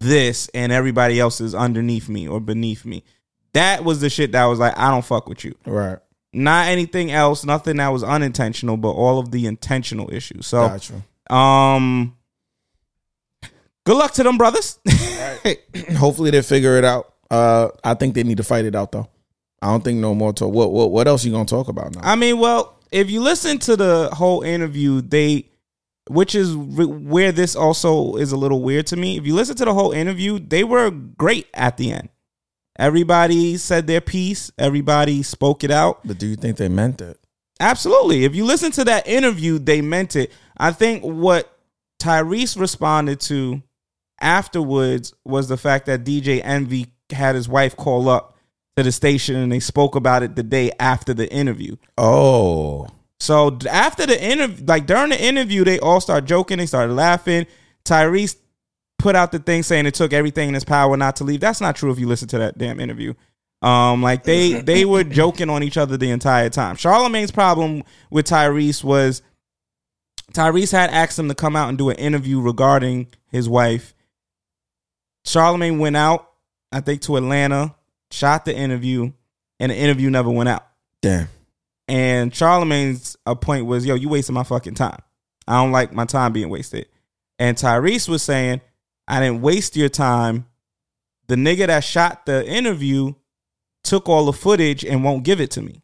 this 0.00 0.48
and 0.54 0.72
everybody 0.72 1.20
else 1.20 1.40
is 1.40 1.54
underneath 1.54 2.08
me 2.08 2.26
or 2.26 2.40
beneath 2.40 2.84
me. 2.84 3.04
That 3.52 3.84
was 3.84 4.00
the 4.00 4.10
shit 4.10 4.32
that 4.32 4.44
was 4.46 4.58
like 4.58 4.76
I 4.76 4.90
don't 4.90 5.04
fuck 5.04 5.28
with 5.28 5.44
you. 5.44 5.54
Right. 5.66 5.98
Not 6.32 6.68
anything 6.68 7.10
else, 7.10 7.44
nothing 7.44 7.76
that 7.76 7.88
was 7.88 8.02
unintentional, 8.02 8.76
but 8.76 8.90
all 8.90 9.18
of 9.18 9.30
the 9.30 9.46
intentional 9.46 10.12
issues. 10.12 10.46
So 10.46 10.68
Gotcha. 10.68 11.34
um 11.34 12.16
good 13.84 13.96
luck 13.96 14.12
to 14.14 14.22
them 14.22 14.38
brothers. 14.38 14.78
Hopefully 15.96 16.30
they 16.30 16.42
figure 16.42 16.76
it 16.76 16.84
out. 16.84 17.14
Uh, 17.30 17.68
I 17.84 17.94
think 17.94 18.14
they 18.14 18.22
need 18.24 18.38
to 18.38 18.44
fight 18.44 18.64
it 18.64 18.74
out 18.74 18.92
though. 18.92 19.08
I 19.62 19.66
don't 19.68 19.84
think 19.84 19.98
no 19.98 20.14
more 20.14 20.32
talk. 20.32 20.52
What 20.52 20.72
what 20.72 20.90
what 20.90 21.06
else 21.06 21.24
you 21.24 21.32
gonna 21.32 21.44
talk 21.44 21.68
about 21.68 21.94
now? 21.94 22.00
I 22.02 22.16
mean, 22.16 22.38
well, 22.38 22.78
if 22.90 23.10
you 23.10 23.20
listen 23.20 23.58
to 23.58 23.76
the 23.76 24.08
whole 24.12 24.42
interview, 24.42 25.00
they, 25.00 25.49
which 26.08 26.34
is 26.34 26.54
re- 26.54 26.86
where 26.86 27.32
this 27.32 27.54
also 27.54 28.16
is 28.16 28.32
a 28.32 28.36
little 28.36 28.62
weird 28.62 28.86
to 28.88 28.96
me. 28.96 29.16
If 29.16 29.26
you 29.26 29.34
listen 29.34 29.56
to 29.56 29.64
the 29.64 29.74
whole 29.74 29.92
interview, 29.92 30.38
they 30.38 30.64
were 30.64 30.90
great 30.90 31.46
at 31.54 31.76
the 31.76 31.92
end. 31.92 32.08
Everybody 32.78 33.56
said 33.56 33.86
their 33.86 34.00
piece. 34.00 34.50
Everybody 34.58 35.22
spoke 35.22 35.64
it 35.64 35.70
out. 35.70 36.00
but 36.04 36.18
do 36.18 36.26
you 36.26 36.36
think 36.36 36.56
they 36.56 36.68
meant 36.68 37.00
it? 37.00 37.18
Absolutely. 37.60 38.24
If 38.24 38.34
you 38.34 38.44
listen 38.44 38.72
to 38.72 38.84
that 38.84 39.06
interview, 39.06 39.58
they 39.58 39.82
meant 39.82 40.16
it. 40.16 40.32
I 40.56 40.72
think 40.72 41.02
what 41.02 41.54
Tyrese 42.00 42.58
responded 42.58 43.20
to 43.22 43.62
afterwards 44.20 45.12
was 45.24 45.48
the 45.48 45.58
fact 45.58 45.86
that 45.86 46.04
DJ 46.04 46.40
Envy 46.42 46.86
had 47.10 47.34
his 47.34 47.48
wife 47.48 47.76
call 47.76 48.08
up 48.08 48.36
to 48.76 48.82
the 48.82 48.92
station 48.92 49.36
and 49.36 49.52
they 49.52 49.60
spoke 49.60 49.94
about 49.94 50.22
it 50.22 50.36
the 50.36 50.42
day 50.42 50.72
after 50.80 51.12
the 51.12 51.30
interview. 51.30 51.76
Oh, 51.98 52.86
So 53.20 53.58
after 53.70 54.06
the 54.06 54.22
interview, 54.22 54.64
like 54.66 54.86
during 54.86 55.10
the 55.10 55.22
interview, 55.22 55.62
they 55.62 55.78
all 55.78 56.00
start 56.00 56.24
joking. 56.24 56.58
They 56.58 56.66
started 56.66 56.94
laughing. 56.94 57.46
Tyrese 57.84 58.36
put 58.98 59.14
out 59.14 59.30
the 59.30 59.38
thing 59.38 59.62
saying 59.62 59.86
it 59.86 59.94
took 59.94 60.12
everything 60.12 60.48
in 60.48 60.54
his 60.54 60.64
power 60.64 60.96
not 60.96 61.16
to 61.16 61.24
leave. 61.24 61.40
That's 61.40 61.60
not 61.60 61.76
true 61.76 61.90
if 61.90 61.98
you 61.98 62.08
listen 62.08 62.28
to 62.28 62.38
that 62.38 62.58
damn 62.58 62.80
interview. 62.80 63.14
Um, 63.62 64.02
like 64.02 64.24
they 64.24 64.52
they 64.62 64.86
were 64.86 65.04
joking 65.04 65.50
on 65.50 65.62
each 65.62 65.76
other 65.76 65.98
the 65.98 66.10
entire 66.10 66.48
time. 66.48 66.76
Charlemagne's 66.76 67.30
problem 67.30 67.82
with 68.10 68.26
Tyrese 68.26 68.82
was 68.82 69.20
Tyrese 70.32 70.72
had 70.72 70.90
asked 70.90 71.18
him 71.18 71.28
to 71.28 71.34
come 71.34 71.56
out 71.56 71.68
and 71.68 71.76
do 71.76 71.90
an 71.90 71.96
interview 71.96 72.40
regarding 72.40 73.08
his 73.30 73.48
wife. 73.48 73.94
Charlemagne 75.26 75.78
went 75.78 75.96
out, 75.96 76.30
I 76.72 76.80
think, 76.80 77.02
to 77.02 77.16
Atlanta, 77.16 77.74
shot 78.10 78.46
the 78.46 78.56
interview, 78.56 79.12
and 79.58 79.70
the 79.70 79.76
interview 79.76 80.08
never 80.08 80.30
went 80.30 80.48
out. 80.48 80.66
damn. 81.02 81.28
And 81.90 82.32
Charlemagne's 82.32 83.16
a 83.26 83.34
point 83.34 83.66
was, 83.66 83.84
yo, 83.84 83.96
you 83.96 84.08
wasting 84.08 84.34
my 84.34 84.44
fucking 84.44 84.74
time. 84.74 85.00
I 85.48 85.54
don't 85.54 85.72
like 85.72 85.92
my 85.92 86.04
time 86.04 86.32
being 86.32 86.48
wasted. 86.48 86.86
And 87.36 87.56
Tyrese 87.56 88.08
was 88.08 88.22
saying, 88.22 88.60
I 89.08 89.18
didn't 89.18 89.42
waste 89.42 89.76
your 89.76 89.88
time. 89.88 90.46
The 91.26 91.34
nigga 91.34 91.66
that 91.66 91.82
shot 91.82 92.26
the 92.26 92.46
interview 92.46 93.14
took 93.82 94.08
all 94.08 94.26
the 94.26 94.32
footage 94.32 94.84
and 94.84 95.02
won't 95.02 95.24
give 95.24 95.40
it 95.40 95.50
to 95.52 95.62
me. 95.62 95.82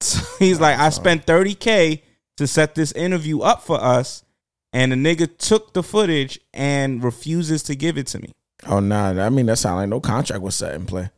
So 0.00 0.24
he's 0.40 0.58
like, 0.58 0.76
I 0.76 0.88
spent 0.88 1.24
30K 1.24 2.02
to 2.38 2.48
set 2.48 2.74
this 2.74 2.90
interview 2.90 3.42
up 3.42 3.62
for 3.62 3.80
us, 3.80 4.24
and 4.72 4.90
the 4.90 4.96
nigga 4.96 5.38
took 5.38 5.72
the 5.72 5.84
footage 5.84 6.40
and 6.52 7.00
refuses 7.04 7.62
to 7.64 7.76
give 7.76 7.96
it 7.96 8.08
to 8.08 8.18
me. 8.18 8.32
Oh 8.66 8.80
nah. 8.80 9.24
I 9.24 9.28
mean 9.28 9.46
that 9.46 9.58
sound 9.58 9.76
like 9.76 9.88
no 9.88 10.00
contract 10.00 10.42
was 10.42 10.56
set 10.56 10.74
in 10.74 10.84
play. 10.84 11.10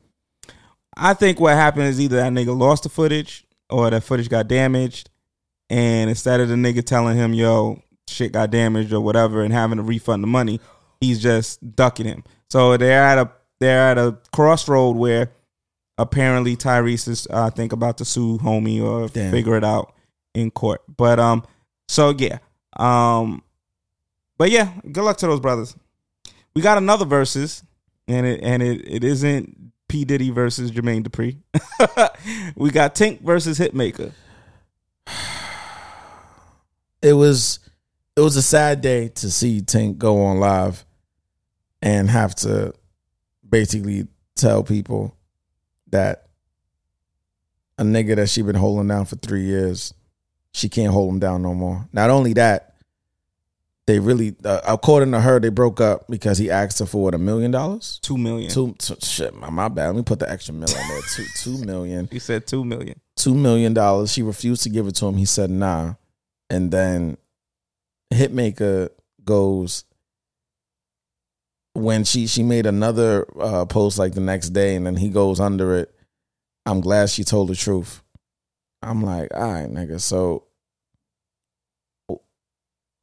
I 0.96 1.14
think 1.14 1.40
what 1.40 1.54
happened 1.54 1.86
is 1.86 2.00
either 2.00 2.16
that 2.16 2.32
nigga 2.32 2.56
lost 2.56 2.84
the 2.84 2.88
footage 2.88 3.44
or 3.68 3.90
that 3.90 4.02
footage 4.02 4.28
got 4.28 4.48
damaged. 4.48 5.10
And 5.68 6.08
instead 6.08 6.40
of 6.40 6.48
the 6.48 6.54
nigga 6.54 6.84
telling 6.84 7.16
him, 7.16 7.34
yo, 7.34 7.82
shit 8.08 8.32
got 8.32 8.50
damaged 8.50 8.92
or 8.92 9.00
whatever 9.00 9.42
and 9.42 9.52
having 9.52 9.76
to 9.78 9.82
refund 9.82 10.22
the 10.22 10.28
money, 10.28 10.60
he's 11.00 11.20
just 11.20 11.74
ducking 11.76 12.06
him. 12.06 12.24
So 12.48 12.76
they're 12.76 13.02
at 13.02 13.18
a 13.18 13.30
they're 13.58 13.90
at 13.90 13.98
a 13.98 14.18
crossroad 14.32 14.96
where 14.96 15.32
apparently 15.98 16.56
Tyrese 16.56 17.08
is 17.08 17.26
uh, 17.30 17.46
I 17.46 17.50
think 17.50 17.72
about 17.72 17.98
to 17.98 18.04
sue 18.04 18.38
homie 18.38 18.82
or 18.82 19.08
Damn. 19.08 19.30
figure 19.32 19.56
it 19.56 19.64
out 19.64 19.94
in 20.34 20.50
court. 20.50 20.82
But 20.94 21.18
um 21.18 21.44
so 21.88 22.10
yeah. 22.10 22.38
Um 22.76 23.42
but 24.38 24.50
yeah, 24.50 24.72
good 24.92 25.02
luck 25.04 25.16
to 25.18 25.26
those 25.26 25.40
brothers. 25.40 25.74
We 26.54 26.62
got 26.62 26.78
another 26.78 27.04
verses 27.04 27.62
and 28.06 28.26
it 28.26 28.40
and 28.42 28.62
it, 28.62 28.86
it 28.86 29.04
isn't 29.04 29.72
P 29.88 30.04
Diddy 30.04 30.30
versus 30.30 30.70
Jermaine 30.70 31.06
Dupri. 31.06 31.38
we 32.56 32.70
got 32.70 32.94
Tink 32.94 33.20
versus 33.20 33.58
Hitmaka. 33.58 34.12
It 37.02 37.12
was 37.12 37.60
it 38.16 38.20
was 38.20 38.36
a 38.36 38.42
sad 38.42 38.80
day 38.80 39.08
to 39.08 39.30
see 39.30 39.60
Tink 39.60 39.98
go 39.98 40.24
on 40.24 40.40
live 40.40 40.84
and 41.82 42.10
have 42.10 42.34
to 42.36 42.72
basically 43.48 44.08
tell 44.34 44.62
people 44.62 45.16
that 45.88 46.26
a 47.78 47.82
nigga 47.82 48.16
that 48.16 48.28
she 48.28 48.42
been 48.42 48.54
holding 48.54 48.88
down 48.88 49.04
for 49.04 49.16
three 49.16 49.44
years, 49.44 49.92
She 50.52 50.68
can't 50.68 50.92
hold 50.92 51.12
him 51.12 51.18
down 51.18 51.42
no 51.42 51.54
more. 51.54 51.86
Not 51.92 52.08
only 52.10 52.32
that, 52.34 52.75
they 53.86 54.00
really, 54.00 54.34
uh, 54.44 54.60
according 54.66 55.12
to 55.12 55.20
her, 55.20 55.38
they 55.38 55.48
broke 55.48 55.80
up 55.80 56.08
because 56.08 56.38
he 56.38 56.50
asked 56.50 56.80
her 56.80 56.86
for 56.86 57.04
what 57.04 57.14
a 57.14 57.18
million 57.18 57.52
dollars. 57.52 58.00
Two 58.02 58.18
million. 58.18 58.50
Two, 58.50 58.74
two 58.78 58.96
shit, 59.00 59.34
my, 59.34 59.48
my 59.48 59.68
bad. 59.68 59.86
Let 59.88 59.96
me 59.96 60.02
put 60.02 60.18
the 60.18 60.30
extra 60.30 60.54
million 60.54 60.76
on 60.78 60.88
there. 60.88 61.00
Two, 61.14 61.24
two 61.36 61.58
million. 61.64 62.08
He 62.10 62.18
said 62.18 62.46
two 62.46 62.64
million. 62.64 63.00
two 63.14 63.34
million 63.34 63.74
dollars. 63.74 64.12
She 64.12 64.22
refused 64.22 64.64
to 64.64 64.70
give 64.70 64.86
it 64.88 64.96
to 64.96 65.06
him. 65.06 65.16
He 65.16 65.24
said 65.24 65.50
nah, 65.50 65.94
and 66.50 66.70
then 66.72 67.16
Hitmaka 68.12 68.90
goes 69.24 69.84
when 71.74 72.04
she 72.04 72.26
she 72.26 72.42
made 72.42 72.66
another 72.66 73.26
uh, 73.38 73.66
post 73.66 73.98
like 73.98 74.14
the 74.14 74.20
next 74.20 74.50
day, 74.50 74.74
and 74.74 74.86
then 74.86 74.96
he 74.96 75.10
goes 75.10 75.38
under 75.38 75.76
it. 75.76 75.94
I'm 76.64 76.80
glad 76.80 77.10
she 77.10 77.22
told 77.22 77.48
the 77.50 77.54
truth. 77.54 78.02
I'm 78.82 79.02
like, 79.02 79.28
all 79.32 79.52
right, 79.52 79.70
nigga. 79.70 80.00
So, 80.00 80.45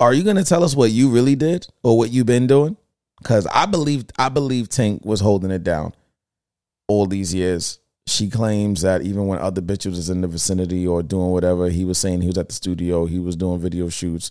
are 0.03 0.13
you 0.13 0.23
gonna 0.23 0.43
tell 0.43 0.63
us 0.63 0.75
what 0.75 0.91
you 0.91 1.09
really 1.09 1.35
did 1.35 1.67
or 1.81 1.97
what 1.97 2.11
you've 2.11 2.25
been 2.25 2.47
doing? 2.47 2.77
Because 3.19 3.47
I 3.47 3.65
believe 3.65 4.05
I 4.17 4.29
believe 4.29 4.69
Tink 4.69 5.05
was 5.05 5.21
holding 5.21 5.51
it 5.51 5.63
down 5.63 5.93
all 6.87 7.05
these 7.05 7.33
years. 7.33 7.79
She 8.05 8.29
claims 8.29 8.81
that 8.81 9.01
even 9.03 9.27
when 9.27 9.39
other 9.39 9.61
bitches 9.61 9.91
was 9.91 10.09
in 10.09 10.19
the 10.21 10.27
vicinity 10.27 10.85
or 10.85 11.01
doing 11.03 11.31
whatever, 11.31 11.69
he 11.69 11.85
was 11.85 11.97
saying 11.97 12.21
he 12.21 12.27
was 12.27 12.37
at 12.37 12.49
the 12.49 12.55
studio, 12.55 13.05
he 13.05 13.17
was 13.17 13.37
doing 13.37 13.59
video 13.59 13.87
shoots. 13.87 14.29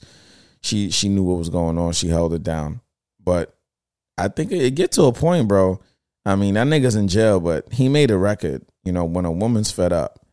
She 0.60 0.90
she 0.90 1.08
knew 1.08 1.22
what 1.22 1.38
was 1.38 1.48
going 1.48 1.78
on. 1.78 1.92
She 1.92 2.08
held 2.08 2.34
it 2.34 2.42
down. 2.42 2.80
But 3.18 3.56
I 4.18 4.28
think 4.28 4.52
it 4.52 4.74
get 4.74 4.92
to 4.92 5.04
a 5.04 5.12
point, 5.12 5.48
bro. 5.48 5.80
I 6.26 6.36
mean, 6.36 6.54
that 6.54 6.66
nigga's 6.66 6.96
in 6.96 7.08
jail, 7.08 7.40
but 7.40 7.72
he 7.72 7.88
made 7.88 8.10
a 8.10 8.18
record. 8.18 8.62
You 8.84 8.92
know, 8.92 9.04
when 9.04 9.24
a 9.24 9.32
woman's 9.32 9.72
fed 9.72 9.92
up, 9.92 10.24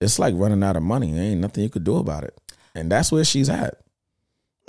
it's 0.00 0.18
like 0.18 0.34
running 0.36 0.62
out 0.62 0.76
of 0.76 0.82
money. 0.82 1.12
There 1.12 1.22
ain't 1.22 1.40
nothing 1.40 1.64
you 1.64 1.70
could 1.70 1.84
do 1.84 1.96
about 1.96 2.24
it. 2.24 2.38
And 2.74 2.92
that's 2.92 3.10
where 3.10 3.24
she's 3.24 3.48
at. 3.48 3.80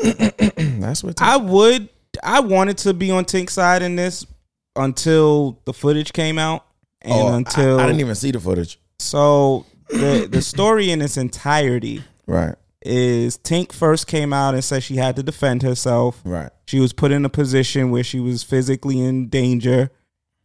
that's 0.79 1.03
what 1.03 1.21
I 1.21 1.37
would. 1.37 1.89
I 2.23 2.39
wanted 2.39 2.77
to 2.79 2.93
be 2.93 3.11
on 3.11 3.25
Tink's 3.25 3.53
side 3.53 3.81
in 3.81 3.95
this 3.95 4.25
until 4.75 5.59
the 5.65 5.73
footage 5.73 6.13
came 6.13 6.37
out, 6.39 6.65
and 7.01 7.13
Oh, 7.13 7.27
I- 7.27 7.37
until 7.37 7.79
I, 7.79 7.85
didn't 7.87 8.01
even 8.01 8.15
see 8.15 8.31
the 8.31 8.39
footage. 8.39 8.79
So 8.99 9.65
the 9.89 10.27
the 10.29 10.41
story 10.41 10.91
in 10.91 11.01
its 11.01 11.17
entirety 11.17 12.03
Right. 12.27 12.55
is 12.81 13.37
Tink 13.37 13.71
first 13.71 14.07
came 14.07 14.33
out 14.33 14.53
and 14.53 14.63
said 14.63 14.83
she 14.83 14.97
had 14.97 15.15
to 15.17 15.23
defend 15.23 15.63
herself. 15.63 16.21
Right. 16.23 16.49
She 16.67 16.79
was 16.79 16.93
put 16.93 17.11
in 17.11 17.25
a 17.25 17.29
position 17.29 17.91
where 17.91 18.03
she 18.03 18.19
was 18.19 18.43
physically 18.43 18.99
in 18.99 19.27
danger, 19.29 19.91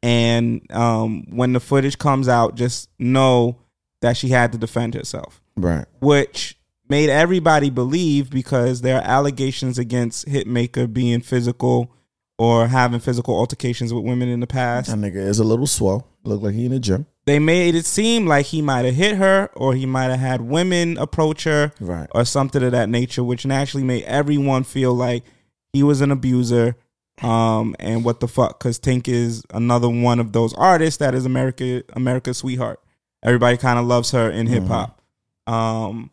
and 0.03 0.63
um, 0.73 1.25
when 1.31 1.53
the 1.53 1.61
footage 1.61 1.99
comes 1.99 2.29
out, 2.29 2.55
just 2.55 2.89
know 2.99 3.59
that 4.01 4.17
she 4.17 4.29
had 4.29 4.53
to 4.53 4.59
defend 4.59 4.95
herself 4.95 5.41
Right. 5.57 5.87
which 6.01 6.59
made 6.89 7.09
everybody 7.09 7.71
believe 7.71 8.31
because 8.31 8.81
there 8.83 8.97
are 8.99 9.05
allegations 9.05 9.79
against 9.79 10.27
Hitmaka 10.27 10.93
being 10.93 11.21
physical 11.21 11.91
or 12.39 12.67
having 12.69 13.01
physical 13.01 13.37
altercations 13.37 13.93
with 13.95 14.05
women 14.05 14.29
in 14.29 14.41
the 14.41 14.47
past. 14.47 14.91
That 14.91 14.99
nigga 14.99 15.17
is 15.17 15.39
a 15.39 15.45
little 15.45 15.67
swell. 15.67 16.09
Look 16.25 16.43
like 16.43 16.55
he 16.55 16.67
in 16.67 16.73
the 16.73 16.81
gym. 16.81 17.07
They 17.27 17.39
made 17.39 17.75
it 17.75 17.87
seem 17.87 18.27
like 18.27 18.47
he 18.47 18.61
might 18.61 18.85
have 18.85 18.95
hit 18.95 19.17
her 19.17 19.49
or 19.55 19.75
he 19.75 19.87
might 19.87 20.11
have 20.11 20.19
had 20.21 20.41
women 20.43 20.99
approach 20.99 21.45
her 21.45 21.73
Right. 21.81 22.09
or 22.15 22.25
something 22.27 22.63
of 22.63 22.73
that 22.73 22.89
nature, 22.91 23.25
which 23.25 23.47
naturally 23.47 23.85
made 23.85 24.05
everyone 24.05 24.65
feel 24.65 24.93
like 24.93 25.25
he 25.73 25.83
was 25.83 26.01
an 26.03 26.11
abuser. 26.11 26.77
Um, 27.23 27.77
and 27.79 28.05
what 28.05 28.21
the 28.21 28.29
fuck? 28.29 28.59
Because 28.59 28.79
Tink 28.79 29.07
is 29.09 29.43
another 29.55 29.89
one 29.89 30.19
of 30.21 30.33
those 30.33 30.53
artists 30.55 30.99
that 30.99 31.15
is 31.15 31.25
America, 31.25 31.83
America's 31.95 32.39
sweetheart. 32.39 32.81
Everybody 33.23 33.57
kind 33.57 33.79
of 33.79 33.87
loves 33.87 34.11
her 34.11 34.29
in 34.31 34.47
hip 34.49 34.65
hop. 34.65 35.01
Um, 35.47 36.11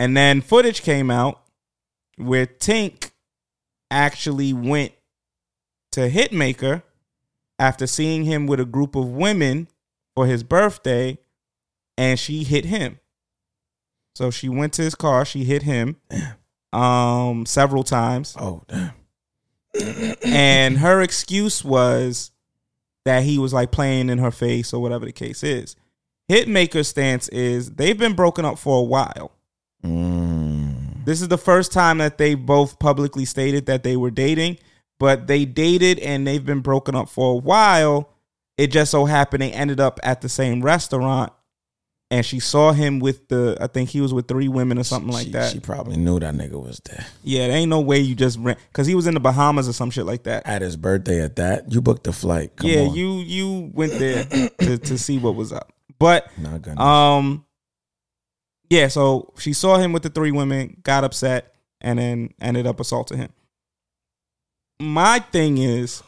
and 0.00 0.16
then 0.16 0.40
footage 0.40 0.80
came 0.80 1.10
out 1.10 1.42
where 2.16 2.46
Tink 2.46 3.10
actually 3.90 4.54
went 4.54 4.92
to 5.92 6.08
Hitmaka 6.08 6.82
after 7.58 7.86
seeing 7.86 8.24
him 8.24 8.46
with 8.46 8.60
a 8.60 8.64
group 8.64 8.96
of 8.96 9.10
women 9.10 9.68
for 10.14 10.26
his 10.26 10.42
birthday, 10.42 11.18
and 11.98 12.18
she 12.18 12.44
hit 12.44 12.64
him. 12.64 12.98
So 14.14 14.30
she 14.30 14.48
went 14.48 14.72
to 14.74 14.82
his 14.82 14.94
car, 14.94 15.26
she 15.26 15.44
hit 15.44 15.64
him 15.64 15.96
um 16.72 17.44
several 17.44 17.84
times. 17.84 18.34
Oh 18.40 18.62
damn. 18.68 18.94
and 20.24 20.78
her 20.78 21.02
excuse 21.02 21.62
was 21.62 22.30
that 23.04 23.24
he 23.24 23.36
was 23.36 23.52
like 23.52 23.70
playing 23.70 24.08
in 24.08 24.16
her 24.16 24.30
face 24.30 24.72
or 24.72 24.80
whatever 24.80 25.04
the 25.04 25.12
case 25.12 25.44
is. 25.44 25.76
Hitmaka's 26.30 26.88
stance 26.88 27.28
is 27.28 27.72
they've 27.72 27.98
been 27.98 28.14
broken 28.14 28.46
up 28.46 28.58
for 28.58 28.78
a 28.78 28.82
while. 28.82 29.32
Mm. 29.84 31.04
This 31.04 31.22
is 31.22 31.28
the 31.28 31.38
first 31.38 31.72
time 31.72 31.98
that 31.98 32.18
they 32.18 32.34
both 32.34 32.78
publicly 32.78 33.24
stated 33.24 33.66
that 33.66 33.82
they 33.82 33.96
were 33.96 34.10
dating, 34.10 34.58
but 34.98 35.26
they 35.26 35.44
dated 35.44 35.98
and 35.98 36.26
they've 36.26 36.44
been 36.44 36.60
broken 36.60 36.94
up 36.94 37.08
for 37.08 37.32
a 37.32 37.36
while. 37.36 38.10
It 38.58 38.68
just 38.68 38.90
so 38.90 39.06
happened 39.06 39.42
they 39.42 39.52
ended 39.52 39.80
up 39.80 39.98
at 40.02 40.20
the 40.20 40.28
same 40.28 40.62
restaurant 40.62 41.32
and 42.10 42.26
she 42.26 42.40
saw 42.40 42.72
him 42.72 42.98
with 42.98 43.28
the 43.28 43.56
I 43.60 43.68
think 43.68 43.88
he 43.88 44.00
was 44.00 44.12
with 44.12 44.26
three 44.26 44.48
women 44.48 44.78
or 44.78 44.84
something 44.84 45.12
like 45.12 45.28
that. 45.28 45.52
She 45.52 45.60
probably 45.60 45.96
knew 45.96 46.18
that 46.18 46.34
nigga 46.34 46.60
was 46.60 46.80
there. 46.84 47.06
yeah, 47.22 47.46
there 47.48 47.56
ain't 47.56 47.70
no 47.70 47.80
way 47.80 48.00
you 48.00 48.14
just 48.14 48.38
ran 48.38 48.56
because 48.68 48.86
he 48.86 48.94
was 48.94 49.06
in 49.06 49.14
the 49.14 49.20
Bahamas 49.20 49.68
or 49.68 49.72
some 49.72 49.90
shit 49.90 50.06
like 50.06 50.24
that. 50.24 50.46
At 50.46 50.62
his 50.62 50.76
birthday 50.76 51.22
at 51.22 51.36
that, 51.36 51.72
you 51.72 51.80
booked 51.80 52.04
the 52.04 52.12
flight. 52.12 52.56
Come 52.56 52.68
yeah, 52.68 52.80
on. 52.80 52.94
you 52.94 53.12
you 53.14 53.70
went 53.72 53.92
there 53.92 54.24
to, 54.24 54.78
to 54.78 54.98
see 54.98 55.18
what 55.18 55.36
was 55.36 55.52
up. 55.52 55.72
But 55.98 56.30
um 56.78 57.44
yeah, 58.70 58.88
so 58.88 59.32
she 59.38 59.52
saw 59.52 59.76
him 59.78 59.92
with 59.92 60.02
the 60.04 60.08
three 60.10 60.30
women, 60.30 60.76
got 60.82 61.04
upset, 61.04 61.54
and 61.80 61.98
then 61.98 62.32
ended 62.40 62.66
up 62.66 62.80
assaulting 62.80 63.18
him. 63.18 63.30
My 64.80 65.18
thing 65.18 65.58
is 65.58 66.02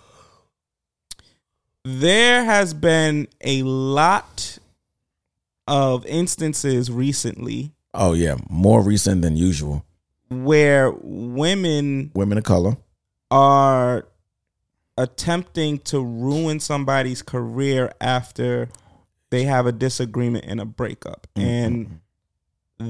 there 1.85 2.45
has 2.45 2.73
been 2.73 3.29
a 3.41 3.63
lot 3.65 4.59
of 5.67 6.07
instances 6.07 6.91
recently 6.91 7.73
oh 7.95 8.13
yeah, 8.15 8.37
more 8.49 8.83
recent 8.83 9.23
than 9.23 9.37
usual. 9.37 9.85
where 10.31 10.91
women 11.03 12.11
Women 12.15 12.39
of 12.39 12.45
color. 12.45 12.77
are 13.31 14.07
attempting 14.97 15.79
to 15.81 16.03
ruin 16.03 16.61
somebody's 16.61 17.23
career 17.23 17.93
after 18.01 18.69
they 19.31 19.45
have 19.45 19.67
a 19.67 19.73
disagreement 19.73 20.45
and 20.47 20.61
a 20.61 20.65
breakup. 20.65 21.27
Mm-hmm. 21.35 21.49
And 21.49 22.01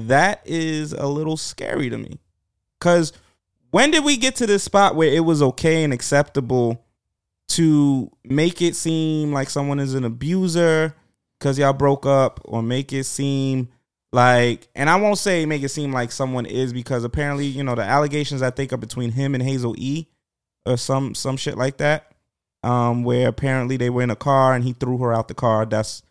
that 0.07 0.41
is 0.45 0.93
a 0.93 1.07
little 1.07 1.37
scary 1.37 1.89
to 1.89 1.97
me. 1.97 2.19
Cuz 2.79 3.13
when 3.71 3.89
did 3.89 4.03
we 4.03 4.17
get 4.17 4.35
to 4.35 4.45
this 4.45 4.63
spot 4.63 4.95
where 4.95 5.11
it 5.11 5.21
was 5.21 5.41
okay 5.41 5.83
and 5.83 5.93
acceptable 5.93 6.85
to 7.47 8.11
make 8.23 8.61
it 8.61 8.75
seem 8.75 9.33
like 9.33 9.49
someone 9.49 9.79
is 9.79 9.95
an 9.95 10.03
abuser 10.03 10.95
cuz 11.39 11.57
y'all 11.57 11.73
broke 11.73 12.05
up 12.05 12.39
or 12.45 12.61
make 12.61 12.93
it 12.93 13.05
seem 13.05 13.69
like 14.11 14.67
and 14.75 14.89
I 14.89 14.95
won't 14.95 15.17
say 15.17 15.45
make 15.45 15.63
it 15.63 15.69
seem 15.69 15.91
like 15.91 16.11
someone 16.11 16.45
is 16.45 16.71
because 16.71 17.03
apparently, 17.03 17.47
you 17.47 17.63
know, 17.63 17.75
the 17.75 17.83
allegations 17.83 18.41
I 18.41 18.51
think 18.51 18.71
are 18.71 18.77
between 18.77 19.11
him 19.11 19.33
and 19.33 19.43
Hazel 19.43 19.75
E 19.77 20.07
or 20.65 20.77
some 20.77 21.15
some 21.15 21.37
shit 21.37 21.57
like 21.57 21.77
that. 21.77 22.09
Um, 22.63 23.03
where 23.03 23.27
apparently 23.27 23.75
they 23.75 23.89
were 23.89 24.03
in 24.03 24.09
a 24.09 24.15
car 24.15 24.53
and 24.53 24.63
he 24.63 24.71
threw 24.71 24.97
her 24.99 25.13
out 25.13 25.27
the 25.27 25.33
car. 25.33 25.65
That's 25.65 26.01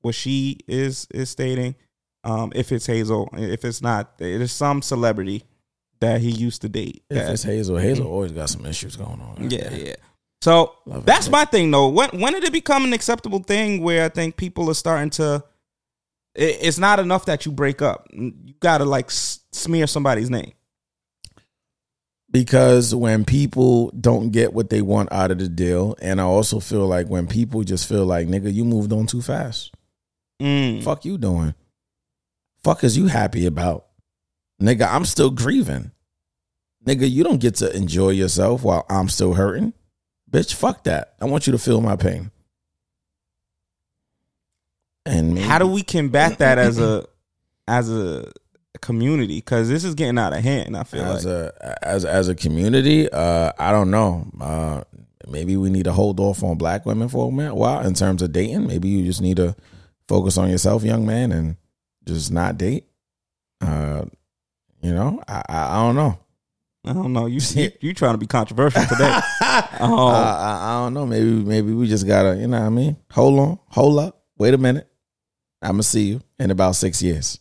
what 0.00 0.14
she 0.14 0.58
is 0.66 1.06
is 1.12 1.30
stating. 1.30 1.76
Um, 2.24 2.52
if 2.54 2.70
it's 2.72 2.86
Hazel, 2.86 3.28
if 3.32 3.64
it's 3.64 3.80
not, 3.80 4.12
it 4.18 4.40
is 4.40 4.52
some 4.52 4.82
celebrity 4.82 5.44
that 6.00 6.20
he 6.20 6.30
used 6.30 6.62
to 6.62 6.68
date. 6.68 7.02
If 7.10 7.16
that- 7.18 7.32
it's 7.32 7.42
Hazel, 7.42 7.76
Hazel 7.78 8.06
always 8.06 8.32
got 8.32 8.50
some 8.50 8.66
issues 8.66 8.96
going 8.96 9.20
on. 9.20 9.50
yeah, 9.50 9.72
yeah. 9.74 9.94
So 10.42 10.74
Love 10.86 11.02
it. 11.02 11.06
that's 11.06 11.28
my 11.28 11.44
thing, 11.44 11.70
though. 11.70 11.88
When 11.88 12.08
when 12.20 12.32
did 12.32 12.44
it 12.44 12.52
become 12.52 12.84
an 12.84 12.92
acceptable 12.94 13.40
thing 13.40 13.82
where 13.82 14.04
I 14.04 14.08
think 14.08 14.36
people 14.36 14.70
are 14.70 14.74
starting 14.74 15.10
to? 15.10 15.44
it- 16.34 16.58
It's 16.62 16.78
not 16.78 16.98
enough 17.00 17.26
that 17.26 17.44
you 17.44 17.52
break 17.52 17.82
up. 17.82 18.06
You 18.12 18.32
got 18.60 18.78
to 18.78 18.84
like 18.86 19.06
s- 19.06 19.40
smear 19.52 19.86
somebody's 19.86 20.30
name. 20.30 20.52
Because 22.30 22.94
when 22.94 23.24
people 23.24 23.90
don't 23.90 24.30
get 24.30 24.52
what 24.52 24.70
they 24.70 24.82
want 24.82 25.10
out 25.12 25.32
of 25.32 25.38
the 25.38 25.48
deal, 25.48 25.96
and 26.00 26.20
I 26.20 26.24
also 26.24 26.60
feel 26.60 26.86
like 26.86 27.08
when 27.08 27.26
people 27.26 27.64
just 27.64 27.88
feel 27.88 28.06
like, 28.06 28.28
nigga, 28.28 28.52
you 28.54 28.64
moved 28.64 28.92
on 28.92 29.06
too 29.06 29.20
fast. 29.20 29.72
Mm. 30.40 30.82
Fuck 30.84 31.04
you 31.04 31.18
doing? 31.18 31.54
Fuck 32.62 32.84
is 32.84 32.96
you 32.96 33.06
happy 33.06 33.46
about? 33.46 33.86
Nigga, 34.60 34.86
I'm 34.90 35.04
still 35.04 35.30
grieving. 35.30 35.92
Nigga, 36.86 37.10
you 37.10 37.24
don't 37.24 37.40
get 37.40 37.56
to 37.56 37.74
enjoy 37.74 38.10
yourself 38.10 38.62
while 38.62 38.86
I'm 38.88 39.08
still 39.08 39.34
hurting. 39.34 39.72
Bitch, 40.30 40.54
fuck 40.54 40.84
that. 40.84 41.14
I 41.20 41.26
want 41.26 41.46
you 41.46 41.52
to 41.52 41.58
feel 41.58 41.80
my 41.80 41.96
pain. 41.96 42.30
And 45.06 45.34
maybe, 45.34 45.46
How 45.46 45.58
do 45.58 45.66
we 45.66 45.82
combat 45.82 46.38
that 46.38 46.58
as 46.58 46.78
a 46.78 47.06
as 47.68 47.90
a 47.90 48.30
community? 48.80 49.38
Because 49.38 49.68
this 49.68 49.84
is 49.84 49.94
getting 49.94 50.18
out 50.18 50.32
of 50.32 50.42
hand. 50.42 50.76
I 50.76 50.84
feel 50.84 51.04
as 51.04 51.26
like. 51.26 51.34
a 51.34 51.78
as 51.82 52.04
as 52.04 52.28
a 52.28 52.34
community, 52.34 53.10
uh, 53.10 53.52
I 53.58 53.72
don't 53.72 53.90
know. 53.90 54.30
Uh, 54.40 54.82
maybe 55.26 55.56
we 55.56 55.70
need 55.70 55.84
to 55.84 55.92
hold 55.92 56.20
off 56.20 56.42
on 56.42 56.58
black 56.58 56.86
women 56.86 57.08
for 57.08 57.28
a 57.28 57.32
minute, 57.32 57.54
while 57.54 57.84
in 57.84 57.94
terms 57.94 58.22
of 58.22 58.32
dating. 58.32 58.66
Maybe 58.66 58.88
you 58.88 59.04
just 59.04 59.22
need 59.22 59.38
to 59.38 59.56
focus 60.06 60.36
on 60.38 60.50
yourself, 60.50 60.84
young 60.84 61.06
man, 61.06 61.32
and 61.32 61.56
just 62.10 62.32
not 62.32 62.58
date. 62.58 62.84
Uh, 63.60 64.04
You 64.82 64.94
know, 64.94 65.22
I 65.28 65.42
I, 65.48 65.58
I 65.74 65.86
don't 65.86 65.96
know. 65.96 66.18
I 66.84 66.92
don't 66.94 67.12
know. 67.12 67.26
You 67.26 67.40
you, 67.54 67.70
you 67.80 67.94
trying 67.94 68.14
to 68.14 68.18
be 68.18 68.26
controversial 68.26 68.82
today? 68.82 69.18
oh, 69.80 70.08
I, 70.08 70.32
I, 70.32 70.58
I 70.62 70.82
don't 70.84 70.94
know. 70.94 71.06
Maybe 71.06 71.30
maybe 71.30 71.72
we 71.74 71.86
just 71.86 72.06
gotta, 72.06 72.36
you 72.36 72.46
know 72.46 72.58
what 72.58 72.66
I 72.66 72.70
mean? 72.70 72.96
Hold 73.12 73.38
on, 73.38 73.58
hold 73.68 73.98
up, 73.98 74.22
wait 74.38 74.54
a 74.54 74.58
minute. 74.58 74.88
I'm 75.62 75.72
gonna 75.72 75.82
see 75.82 76.04
you 76.04 76.22
in 76.38 76.50
about 76.50 76.76
six 76.76 77.02
years. 77.02 77.38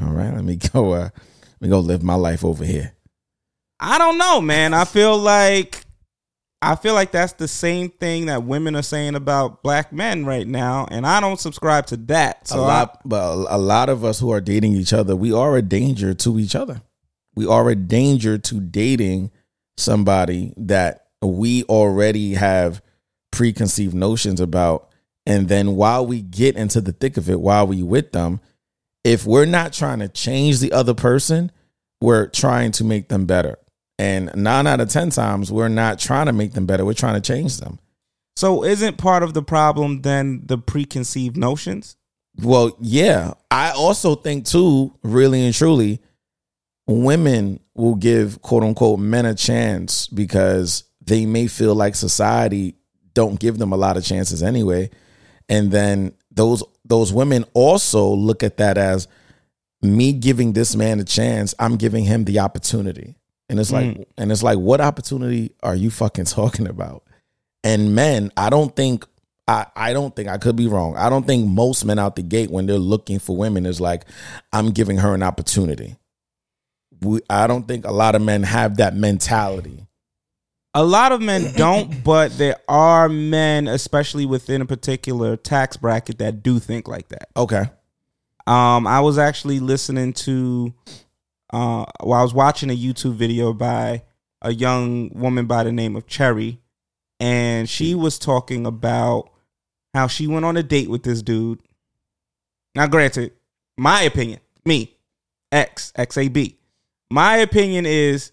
All 0.00 0.12
right, 0.12 0.32
let 0.34 0.44
me 0.44 0.56
go. 0.72 0.92
Uh, 0.92 1.08
let 1.12 1.60
me 1.60 1.68
go 1.68 1.80
live 1.80 2.02
my 2.02 2.14
life 2.14 2.42
over 2.44 2.64
here. 2.64 2.94
I 3.78 3.98
don't 3.98 4.16
know, 4.18 4.40
man. 4.40 4.72
I 4.74 4.84
feel 4.86 5.16
like 5.18 5.79
I 6.62 6.76
feel 6.76 6.92
like 6.92 7.10
that's 7.10 7.32
the 7.34 7.48
same 7.48 7.88
thing 7.88 8.26
that 8.26 8.44
women 8.44 8.76
are 8.76 8.82
saying 8.82 9.14
about 9.14 9.62
black 9.62 9.92
men 9.92 10.26
right 10.26 10.46
now, 10.46 10.86
and 10.90 11.06
I 11.06 11.20
don't 11.20 11.40
subscribe 11.40 11.86
to 11.86 11.96
that. 11.96 12.48
So 12.48 12.58
a 12.58 12.60
lot, 12.60 13.00
but 13.04 13.46
a 13.48 13.56
lot 13.56 13.88
of 13.88 14.04
us 14.04 14.20
who 14.20 14.30
are 14.30 14.42
dating 14.42 14.74
each 14.74 14.92
other, 14.92 15.16
we 15.16 15.32
are 15.32 15.56
a 15.56 15.62
danger 15.62 16.12
to 16.12 16.38
each 16.38 16.54
other. 16.54 16.82
We 17.34 17.46
are 17.46 17.70
a 17.70 17.74
danger 17.74 18.36
to 18.36 18.60
dating 18.60 19.30
somebody 19.78 20.52
that 20.58 21.06
we 21.22 21.64
already 21.64 22.34
have 22.34 22.82
preconceived 23.30 23.94
notions 23.94 24.40
about. 24.40 24.88
And 25.24 25.48
then 25.48 25.76
while 25.76 26.04
we 26.04 26.20
get 26.20 26.56
into 26.56 26.80
the 26.80 26.92
thick 26.92 27.16
of 27.16 27.30
it, 27.30 27.40
while 27.40 27.66
we 27.66 27.82
with 27.82 28.12
them, 28.12 28.40
if 29.04 29.24
we're 29.24 29.46
not 29.46 29.72
trying 29.72 30.00
to 30.00 30.08
change 30.08 30.60
the 30.60 30.72
other 30.72 30.94
person, 30.94 31.52
we're 32.00 32.26
trying 32.26 32.72
to 32.72 32.84
make 32.84 33.08
them 33.08 33.24
better. 33.24 33.58
And 34.00 34.30
nine 34.34 34.66
out 34.66 34.80
of 34.80 34.88
10 34.88 35.10
times, 35.10 35.52
we're 35.52 35.68
not 35.68 35.98
trying 35.98 36.24
to 36.24 36.32
make 36.32 36.54
them 36.54 36.64
better. 36.64 36.86
We're 36.86 36.94
trying 36.94 37.20
to 37.20 37.32
change 37.32 37.58
them. 37.58 37.78
So 38.34 38.64
isn't 38.64 38.96
part 38.96 39.22
of 39.22 39.34
the 39.34 39.42
problem 39.42 40.00
then 40.00 40.40
the 40.46 40.56
preconceived 40.56 41.36
notions? 41.36 41.98
Well, 42.42 42.74
yeah. 42.80 43.34
I 43.50 43.72
also 43.72 44.14
think, 44.14 44.46
too, 44.46 44.94
really 45.02 45.44
and 45.44 45.54
truly, 45.54 46.00
women 46.86 47.60
will 47.74 47.94
give 47.94 48.40
quote 48.40 48.62
unquote 48.62 49.00
men 49.00 49.26
a 49.26 49.34
chance 49.34 50.06
because 50.06 50.84
they 51.02 51.26
may 51.26 51.46
feel 51.46 51.74
like 51.74 51.94
society 51.94 52.76
don't 53.12 53.38
give 53.38 53.58
them 53.58 53.74
a 53.74 53.76
lot 53.76 53.98
of 53.98 54.04
chances 54.04 54.42
anyway. 54.42 54.88
And 55.50 55.70
then 55.70 56.14
those 56.30 56.64
those 56.86 57.12
women 57.12 57.44
also 57.52 58.08
look 58.08 58.42
at 58.42 58.56
that 58.56 58.78
as 58.78 59.08
me 59.82 60.14
giving 60.14 60.54
this 60.54 60.74
man 60.74 61.00
a 61.00 61.04
chance, 61.04 61.54
I'm 61.58 61.76
giving 61.76 62.04
him 62.04 62.24
the 62.24 62.38
opportunity. 62.38 63.16
And 63.50 63.60
it's 63.60 63.70
like 63.72 63.84
Mm. 63.96 64.06
and 64.16 64.32
it's 64.32 64.42
like 64.42 64.58
what 64.58 64.80
opportunity 64.80 65.52
are 65.62 65.74
you 65.74 65.90
fucking 65.90 66.24
talking 66.38 66.66
about? 66.66 67.02
And 67.62 67.94
men, 67.94 68.30
I 68.36 68.48
don't 68.48 68.74
think 68.74 69.04
I, 69.48 69.66
I 69.74 69.92
don't 69.92 70.14
think 70.14 70.28
I 70.28 70.38
could 70.38 70.54
be 70.56 70.68
wrong. 70.68 70.96
I 70.96 71.10
don't 71.10 71.26
think 71.26 71.46
most 71.48 71.84
men 71.84 71.98
out 71.98 72.14
the 72.14 72.22
gate 72.22 72.50
when 72.50 72.66
they're 72.66 72.78
looking 72.78 73.18
for 73.18 73.36
women 73.36 73.66
is 73.66 73.80
like, 73.80 74.04
I'm 74.52 74.70
giving 74.70 74.98
her 74.98 75.12
an 75.12 75.24
opportunity. 75.24 75.96
We, 77.02 77.20
I 77.28 77.48
don't 77.48 77.66
think 77.66 77.84
a 77.84 77.90
lot 77.90 78.14
of 78.14 78.22
men 78.22 78.44
have 78.44 78.76
that 78.76 78.94
mentality. 78.94 79.86
A 80.72 80.84
lot 80.84 81.10
of 81.10 81.20
men 81.20 81.52
don't, 81.56 82.04
but 82.04 82.38
there 82.38 82.58
are 82.68 83.08
men, 83.08 83.66
especially 83.66 84.24
within 84.24 84.60
a 84.60 84.66
particular 84.66 85.36
tax 85.36 85.76
bracket, 85.76 86.18
that 86.18 86.44
do 86.44 86.60
think 86.60 86.86
like 86.86 87.08
that. 87.08 87.28
Okay. 87.36 87.64
Um, 88.46 88.86
I 88.86 89.00
was 89.00 89.18
actually 89.18 89.58
listening 89.58 90.12
to, 90.12 90.72
uh, 91.52 91.84
well, 92.02 92.20
I 92.20 92.22
was 92.22 92.34
watching 92.34 92.70
a 92.70 92.76
YouTube 92.76 93.14
video 93.14 93.52
by 93.52 94.02
a 94.42 94.52
young 94.52 95.10
woman 95.10 95.46
by 95.46 95.64
the 95.64 95.72
name 95.72 95.96
of 95.96 96.06
Cherry, 96.06 96.60
and 97.18 97.68
she 97.68 97.94
was 97.94 98.18
talking 98.18 98.66
about 98.66 99.30
how 99.94 100.06
she 100.06 100.26
went 100.26 100.44
on 100.44 100.56
a 100.56 100.62
date 100.62 100.88
with 100.88 101.02
this 101.02 101.22
dude. 101.22 101.60
Now, 102.74 102.86
granted, 102.86 103.32
my 103.76 104.02
opinion, 104.02 104.40
me, 104.64 104.96
X, 105.50 105.92
XAB, 105.96 106.54
my 107.10 107.38
opinion 107.38 107.84
is, 107.86 108.30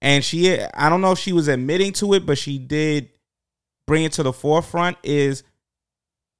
and 0.00 0.24
she, 0.24 0.60
I 0.60 0.88
don't 0.88 1.00
know 1.00 1.12
if 1.12 1.18
she 1.18 1.32
was 1.32 1.46
admitting 1.46 1.92
to 1.94 2.14
it, 2.14 2.26
but 2.26 2.38
she 2.38 2.58
did 2.58 3.10
bring 3.86 4.04
it 4.04 4.12
to 4.12 4.24
the 4.24 4.32
forefront, 4.32 4.96
is 5.04 5.44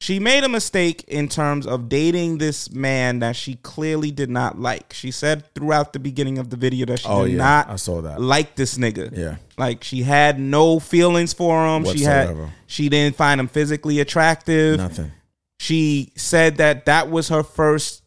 she 0.03 0.19
made 0.19 0.43
a 0.43 0.49
mistake 0.49 1.05
in 1.07 1.29
terms 1.29 1.65
of 1.65 1.89
dating 1.89 2.39
this 2.39 2.73
man 2.73 3.21
that 3.21 3.37
she 3.37 3.55
clearly 3.63 4.11
did 4.11 4.29
not 4.29 4.59
like. 4.59 4.93
She 4.93 5.13
said 5.13 5.55
throughout 5.55 5.93
the 5.93 6.01
beginning 6.01 6.39
of 6.39 6.51
the 6.51 6.57
video 6.57 6.87
that 6.87 6.99
she 6.99 7.07
Oh, 7.09 7.23
did 7.25 7.35
yeah. 7.35 7.39
not 7.39 7.71
I 7.71 7.77
saw 7.77 8.01
that. 8.01 8.21
like 8.21 8.57
this 8.57 8.77
nigga. 8.77 9.17
Yeah. 9.17 9.37
Like 9.57 9.85
she 9.85 10.03
had 10.03 10.41
no 10.41 10.81
feelings 10.81 11.33
for 11.33 11.65
him. 11.69 11.85
She 11.85 12.03
had 12.03 12.37
she 12.67 12.89
didn't 12.89 13.15
find 13.15 13.41
him 13.41 13.47
physically 13.47 14.01
attractive. 14.01 14.79
Nothing. 14.79 15.13
She 15.61 16.11
said 16.17 16.57
that 16.57 16.87
that 16.87 17.09
was 17.09 17.29
her 17.29 17.45
first 17.45 18.03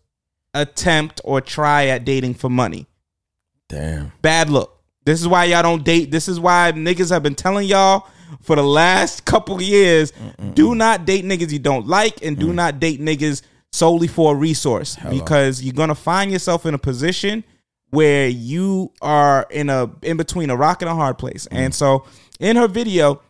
attempt 0.54 1.22
or 1.24 1.40
try 1.40 1.86
at 1.88 2.04
dating 2.04 2.34
for 2.34 2.50
money. 2.50 2.88
Damn. 3.70 4.12
Bad 4.22 4.50
look. 4.50 4.82
This 5.06 5.22
is 5.22 5.30
why 5.30 5.46
y'all 5.46 5.64
don't 5.64 5.86
date. 5.86 6.12
This 6.12 6.28
is 6.28 6.42
why 6.42 6.74
niggas 6.76 7.10
have 7.12 7.24
been 7.24 7.36
telling 7.36 7.68
y'all 7.68 8.08
for 8.42 8.56
the 8.56 8.64
last 8.64 9.26
couple 9.26 9.62
years 9.62 10.12
do 10.54 10.76
not 10.76 11.06
date 11.06 11.26
niggas 11.26 11.52
you 11.52 11.60
don't 11.60 11.88
like 11.88 12.24
and 12.24 12.38
Mm. 12.38 12.40
do 12.40 12.54
not 12.54 12.80
date 12.80 13.00
niggas 13.02 13.42
solely 13.72 14.08
for 14.08 14.34
a 14.34 14.36
resource 14.36 14.98
because 15.10 15.62
you're 15.62 15.74
to 15.90 15.96
find 15.96 16.32
yourself 16.32 16.66
in 16.66 16.74
a 16.74 16.78
position 16.78 17.44
where 17.90 18.28
you 18.28 18.92
are 19.02 19.46
in 19.52 19.70
a 19.70 19.90
in 20.02 20.18
between 20.18 20.50
a 20.50 20.56
rock 20.56 20.82
and 20.82 20.90
a 20.90 20.96
hard 20.96 21.18
place. 21.18 21.48
Mm. 21.52 21.58
And 21.58 21.76
so 21.76 22.06
in 22.40 22.56
her 22.56 22.68
video 22.68 23.22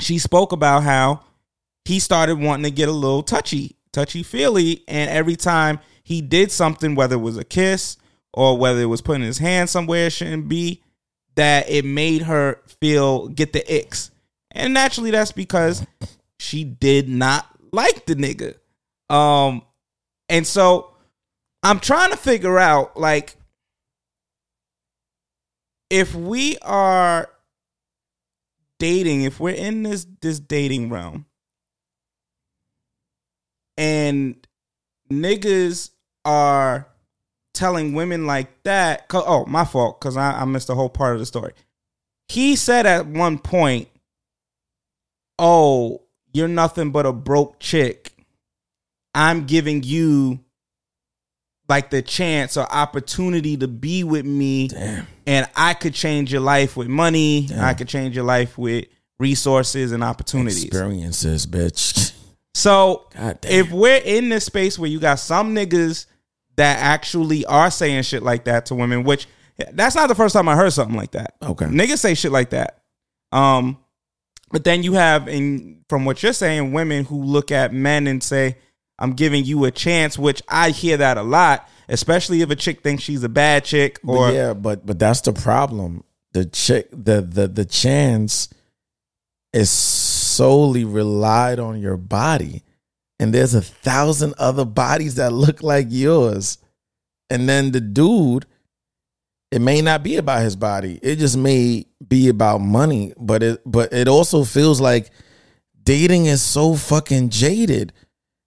she 0.00 0.18
spoke 0.18 0.52
about 0.52 0.82
how 0.82 1.20
he 1.84 1.98
started 1.98 2.38
wanting 2.38 2.64
to 2.64 2.70
get 2.70 2.88
a 2.88 2.92
little 2.92 3.22
touchy, 3.22 3.76
touchy 3.92 4.22
feely, 4.22 4.84
and 4.86 5.10
every 5.10 5.36
time 5.36 5.80
he 6.04 6.20
did 6.20 6.50
something, 6.52 6.94
whether 6.94 7.16
it 7.16 7.20
was 7.20 7.36
a 7.36 7.44
kiss 7.44 7.96
or 8.32 8.56
whether 8.56 8.80
it 8.80 8.86
was 8.86 9.00
putting 9.00 9.22
his 9.22 9.38
hand 9.38 9.68
somewhere 9.68 10.06
it 10.06 10.10
shouldn't 10.12 10.48
be, 10.48 10.82
that 11.34 11.68
it 11.68 11.84
made 11.84 12.22
her 12.22 12.60
feel 12.80 13.28
get 13.28 13.52
the 13.52 13.60
icks. 13.72 14.10
And 14.52 14.74
naturally, 14.74 15.10
that's 15.10 15.32
because 15.32 15.86
she 16.38 16.64
did 16.64 17.08
not 17.08 17.46
like 17.72 18.06
the 18.06 18.14
nigga. 18.14 18.56
Um, 19.14 19.62
and 20.28 20.46
so 20.46 20.94
I'm 21.62 21.80
trying 21.80 22.10
to 22.10 22.16
figure 22.16 22.58
out 22.58 22.98
like 22.98 23.36
if 25.90 26.14
we 26.14 26.56
are 26.62 27.28
dating, 28.78 29.22
if 29.22 29.38
we're 29.38 29.54
in 29.54 29.82
this 29.82 30.06
this 30.20 30.40
dating 30.40 30.90
realm, 30.90 31.26
and 33.76 34.46
niggas 35.10 35.90
are 36.24 36.88
telling 37.54 37.92
women 37.92 38.26
like 38.26 38.62
that. 38.64 39.06
oh, 39.12 39.44
my 39.46 39.64
fault, 39.64 40.00
because 40.00 40.16
I, 40.16 40.40
I 40.40 40.44
missed 40.44 40.66
the 40.66 40.74
whole 40.74 40.88
part 40.88 41.14
of 41.14 41.20
the 41.20 41.26
story. 41.26 41.52
He 42.28 42.56
said 42.56 42.86
at 42.86 43.06
one 43.06 43.38
point, 43.38 43.88
"Oh, 45.38 46.02
you're 46.32 46.48
nothing 46.48 46.90
but 46.90 47.06
a 47.06 47.12
broke 47.12 47.58
chick. 47.58 48.12
I'm 49.14 49.44
giving 49.46 49.82
you." 49.82 50.40
Like 51.68 51.88
the 51.90 52.02
chance 52.02 52.58
or 52.58 52.70
opportunity 52.70 53.56
to 53.56 53.68
be 53.68 54.04
with 54.04 54.26
me, 54.26 54.68
and 55.26 55.48
I 55.56 55.72
could 55.72 55.94
change 55.94 56.30
your 56.30 56.42
life 56.42 56.76
with 56.76 56.88
money. 56.88 57.48
I 57.56 57.72
could 57.72 57.88
change 57.88 58.14
your 58.14 58.24
life 58.24 58.58
with 58.58 58.86
resources 59.18 59.92
and 59.92 60.04
opportunities. 60.04 60.64
Experiences, 60.64 61.46
bitch. 61.46 62.12
So 62.54 63.08
if 63.44 63.70
we're 63.70 64.02
in 64.04 64.28
this 64.28 64.44
space 64.44 64.78
where 64.78 64.90
you 64.90 65.00
got 65.00 65.18
some 65.18 65.54
niggas 65.54 66.06
that 66.56 66.78
actually 66.80 67.46
are 67.46 67.70
saying 67.70 68.02
shit 68.02 68.22
like 68.22 68.44
that 68.44 68.66
to 68.66 68.74
women, 68.74 69.04
which 69.04 69.26
that's 69.72 69.94
not 69.94 70.08
the 70.08 70.14
first 70.14 70.34
time 70.34 70.48
I 70.48 70.56
heard 70.56 70.72
something 70.72 70.96
like 70.96 71.12
that. 71.12 71.36
Okay. 71.42 71.66
Niggas 71.66 71.98
say 71.98 72.14
shit 72.14 72.32
like 72.32 72.50
that. 72.50 72.82
Um, 73.30 73.78
but 74.52 74.64
then 74.64 74.82
you 74.82 74.92
have 74.92 75.26
in 75.28 75.82
from 75.88 76.04
what 76.04 76.22
you're 76.22 76.32
saying, 76.32 76.72
women 76.72 77.04
who 77.06 77.22
look 77.22 77.50
at 77.50 77.72
men 77.72 78.06
and 78.06 78.22
say, 78.22 78.58
I'm 78.98 79.14
giving 79.14 79.44
you 79.44 79.64
a 79.64 79.70
chance, 79.70 80.18
which 80.18 80.42
I 80.48 80.70
hear 80.70 80.96
that 80.98 81.18
a 81.18 81.22
lot, 81.22 81.68
especially 81.88 82.42
if 82.42 82.50
a 82.50 82.56
chick 82.56 82.82
thinks 82.82 83.02
she's 83.02 83.24
a 83.24 83.28
bad 83.28 83.64
chick 83.64 83.98
But 84.04 84.12
or 84.12 84.30
yeah, 84.30 84.52
but 84.54 84.86
but 84.86 84.98
that's 84.98 85.22
the 85.22 85.32
problem. 85.32 86.04
The 86.32 86.44
chick, 86.44 86.88
the 86.92 87.22
the 87.22 87.48
the 87.48 87.64
chance 87.64 88.48
is 89.52 89.70
solely 89.70 90.84
relied 90.84 91.58
on 91.58 91.80
your 91.80 91.96
body, 91.96 92.62
and 93.18 93.34
there's 93.34 93.54
a 93.54 93.62
thousand 93.62 94.34
other 94.38 94.64
bodies 94.64 95.16
that 95.16 95.32
look 95.32 95.62
like 95.62 95.86
yours, 95.88 96.58
and 97.28 97.48
then 97.48 97.72
the 97.72 97.80
dude, 97.80 98.46
it 99.52 99.60
may 99.60 99.82
not 99.82 100.02
be 100.02 100.16
about 100.16 100.40
his 100.40 100.56
body. 100.56 100.98
It 101.02 101.16
just 101.16 101.36
may 101.36 101.84
be 102.08 102.28
about 102.30 102.62
money, 102.62 103.12
but 103.18 103.42
it 103.42 103.60
but 103.66 103.92
it 103.92 104.08
also 104.08 104.44
feels 104.44 104.80
like 104.80 105.10
dating 105.84 106.24
is 106.24 106.40
so 106.40 106.74
fucking 106.74 107.28
jaded 107.28 107.92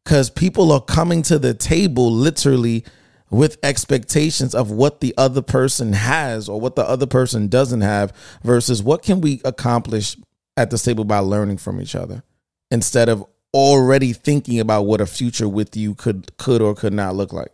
because 0.04 0.32
people 0.32 0.72
are 0.72 0.82
coming 0.82 1.22
to 1.24 1.38
the 1.38 1.54
table 1.54 2.12
literally 2.12 2.84
with 3.30 3.60
expectations 3.62 4.56
of 4.56 4.72
what 4.72 5.00
the 5.00 5.14
other 5.16 5.44
person 5.44 5.94
has 5.94 6.50
or 6.50 6.60
what 6.60 6.76
the 6.76 6.88
other 6.88 7.06
person 7.06 7.50
doesn't 7.50 7.82
have 7.82 8.12
versus 8.44 8.82
what 8.82 9.04
can 9.04 9.22
we 9.22 9.42
accomplish 9.46 10.18
at 10.58 10.72
the 10.72 10.78
table 10.78 11.04
by 11.04 11.20
learning 11.20 11.58
from 11.58 11.80
each 11.80 11.96
other 11.96 12.24
instead 12.72 13.10
of 13.10 13.24
already 13.54 14.12
thinking 14.12 14.60
about 14.60 14.84
what 14.84 15.02
a 15.02 15.06
future 15.06 15.50
with 15.50 15.76
you 15.78 15.94
could 15.94 16.36
could 16.38 16.62
or 16.62 16.74
could 16.74 16.94
not 16.94 17.16
look 17.16 17.32
like 17.32 17.52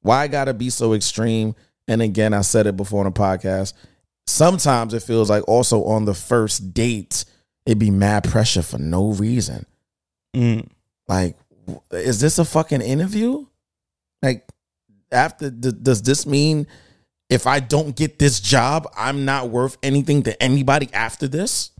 why 0.00 0.26
gotta 0.26 0.54
be 0.54 0.70
so 0.70 0.92
extreme 0.92 1.54
and 1.88 2.02
again, 2.02 2.32
I 2.34 2.40
said 2.42 2.66
it 2.66 2.76
before 2.76 3.04
on 3.04 3.12
the 3.12 3.18
podcast. 3.18 3.72
Sometimes 4.26 4.94
it 4.94 5.02
feels 5.02 5.28
like 5.28 5.46
also 5.46 5.84
on 5.84 6.04
the 6.06 6.14
first 6.14 6.72
date, 6.72 7.24
it'd 7.66 7.78
be 7.78 7.90
mad 7.90 8.24
pressure 8.24 8.62
for 8.62 8.78
no 8.78 9.12
reason. 9.12 9.66
Mm. 10.34 10.68
Like, 11.08 11.36
is 11.90 12.20
this 12.20 12.38
a 12.38 12.44
fucking 12.44 12.80
interview? 12.80 13.46
Like, 14.22 14.46
after 15.12 15.50
th- 15.50 15.74
does 15.82 16.02
this 16.02 16.26
mean 16.26 16.66
if 17.28 17.46
I 17.46 17.60
don't 17.60 17.94
get 17.94 18.18
this 18.18 18.40
job, 18.40 18.88
I'm 18.96 19.24
not 19.24 19.50
worth 19.50 19.76
anything 19.82 20.22
to 20.24 20.42
anybody 20.42 20.88
after 20.92 21.28
this? 21.28 21.70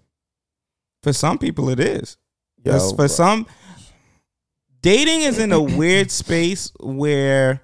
For 1.02 1.12
some 1.12 1.38
people, 1.38 1.68
it 1.70 1.80
is. 1.80 2.16
Yo, 2.64 2.72
Yes, 2.72 2.90
for 2.90 2.96
bro. 2.96 3.06
some, 3.08 3.46
dating 4.82 5.22
is 5.22 5.38
in 5.38 5.52
a 5.52 5.60
weird 5.60 6.10
space 6.10 6.72
where 6.80 7.62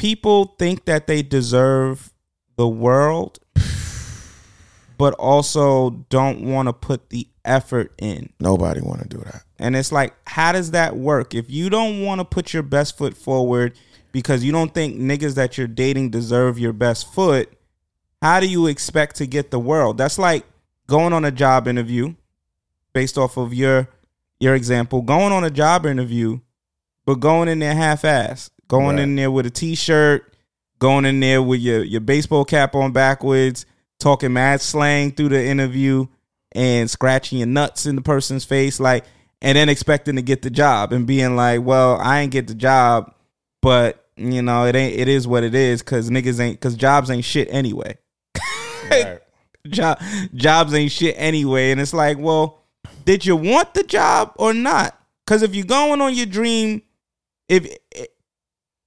people 0.00 0.54
think 0.58 0.86
that 0.86 1.06
they 1.06 1.20
deserve 1.20 2.10
the 2.56 2.66
world, 2.66 3.38
but 4.96 5.12
also 5.14 5.90
don't 6.08 6.40
want 6.40 6.68
to 6.68 6.72
put 6.72 7.10
the 7.10 7.28
effort 7.44 7.92
in. 7.98 8.32
Nobody 8.40 8.80
want 8.80 9.02
to 9.02 9.08
do 9.08 9.18
that. 9.18 9.42
And 9.58 9.76
it's 9.76 9.92
like, 9.92 10.14
how 10.26 10.52
does 10.52 10.70
that 10.70 10.96
work? 10.96 11.34
If 11.34 11.50
you 11.50 11.68
don't 11.68 12.02
want 12.02 12.18
to 12.22 12.24
put 12.24 12.54
your 12.54 12.62
best 12.62 12.96
foot 12.96 13.14
forward 13.14 13.78
because 14.10 14.42
you 14.42 14.52
don't 14.52 14.72
think 14.72 14.96
niggas 14.96 15.34
that 15.34 15.58
you're 15.58 15.66
dating 15.66 16.08
deserve 16.08 16.58
your 16.58 16.72
best 16.72 17.12
foot, 17.12 17.52
how 18.22 18.40
do 18.40 18.48
you 18.48 18.68
expect 18.68 19.16
to 19.16 19.26
get 19.26 19.50
the 19.50 19.60
world? 19.60 19.98
That's 19.98 20.18
like 20.18 20.46
going 20.86 21.12
on 21.12 21.26
a 21.26 21.30
job 21.30 21.68
interview 21.68 22.14
based 22.94 23.18
off 23.18 23.36
of 23.36 23.52
your 23.52 23.86
your 24.38 24.54
example, 24.54 25.02
going 25.02 25.30
on 25.30 25.44
a 25.44 25.50
job 25.50 25.84
interview, 25.84 26.40
but 27.04 27.16
going 27.16 27.48
in 27.48 27.58
there 27.58 27.74
half 27.74 28.06
ass, 28.06 28.50
going 28.70 28.96
Right. 28.96 29.02
in 29.02 29.16
there 29.16 29.30
with 29.30 29.44
a 29.46 29.50
t 29.50 29.74
shirt, 29.74 30.34
going 30.78 31.04
in 31.04 31.20
there 31.20 31.42
with 31.42 31.60
your, 31.60 31.82
your 31.84 32.00
baseball 32.00 32.44
cap 32.44 32.74
on 32.74 32.92
backwards, 32.92 33.66
talking 33.98 34.32
mad 34.32 34.62
slang 34.62 35.10
through 35.10 35.28
the 35.28 35.44
interview 35.44 36.06
and 36.52 36.88
scratching 36.88 37.38
your 37.38 37.48
nuts 37.48 37.84
in 37.84 37.96
the 37.96 38.02
person's 38.02 38.44
face, 38.44 38.80
like, 38.80 39.04
and 39.42 39.56
then 39.56 39.68
expecting 39.68 40.16
to 40.16 40.22
get 40.22 40.42
the 40.42 40.50
job 40.50 40.92
and 40.92 41.06
being 41.06 41.36
like, 41.36 41.62
well, 41.62 41.98
I 42.00 42.20
ain't 42.20 42.32
get 42.32 42.46
the 42.46 42.54
job, 42.54 43.12
but 43.60 44.06
you 44.16 44.40
know, 44.42 44.66
it 44.66 44.76
ain't, 44.76 44.98
it 44.98 45.08
is 45.08 45.26
what 45.26 45.42
it 45.44 45.54
is 45.54 45.82
because 45.82 46.08
niggas 46.10 46.38
ain't, 46.40 46.60
because 46.60 46.76
jobs 46.76 47.10
ain't 47.10 47.24
shit 47.24 47.48
anyway. 47.50 47.96
Job, 49.68 50.00
jobs 50.34 50.72
ain't 50.72 50.90
shit 50.90 51.14
anyway. 51.18 51.70
And 51.70 51.80
it's 51.80 51.92
like, 51.92 52.18
well, 52.18 52.62
did 53.04 53.26
you 53.26 53.36
want 53.36 53.74
the 53.74 53.82
job 53.82 54.32
or 54.36 54.54
not? 54.54 54.98
Because 55.24 55.42
if 55.42 55.54
you're 55.54 55.66
going 55.66 56.00
on 56.00 56.14
your 56.14 56.24
dream, 56.26 56.80
if 57.48 57.66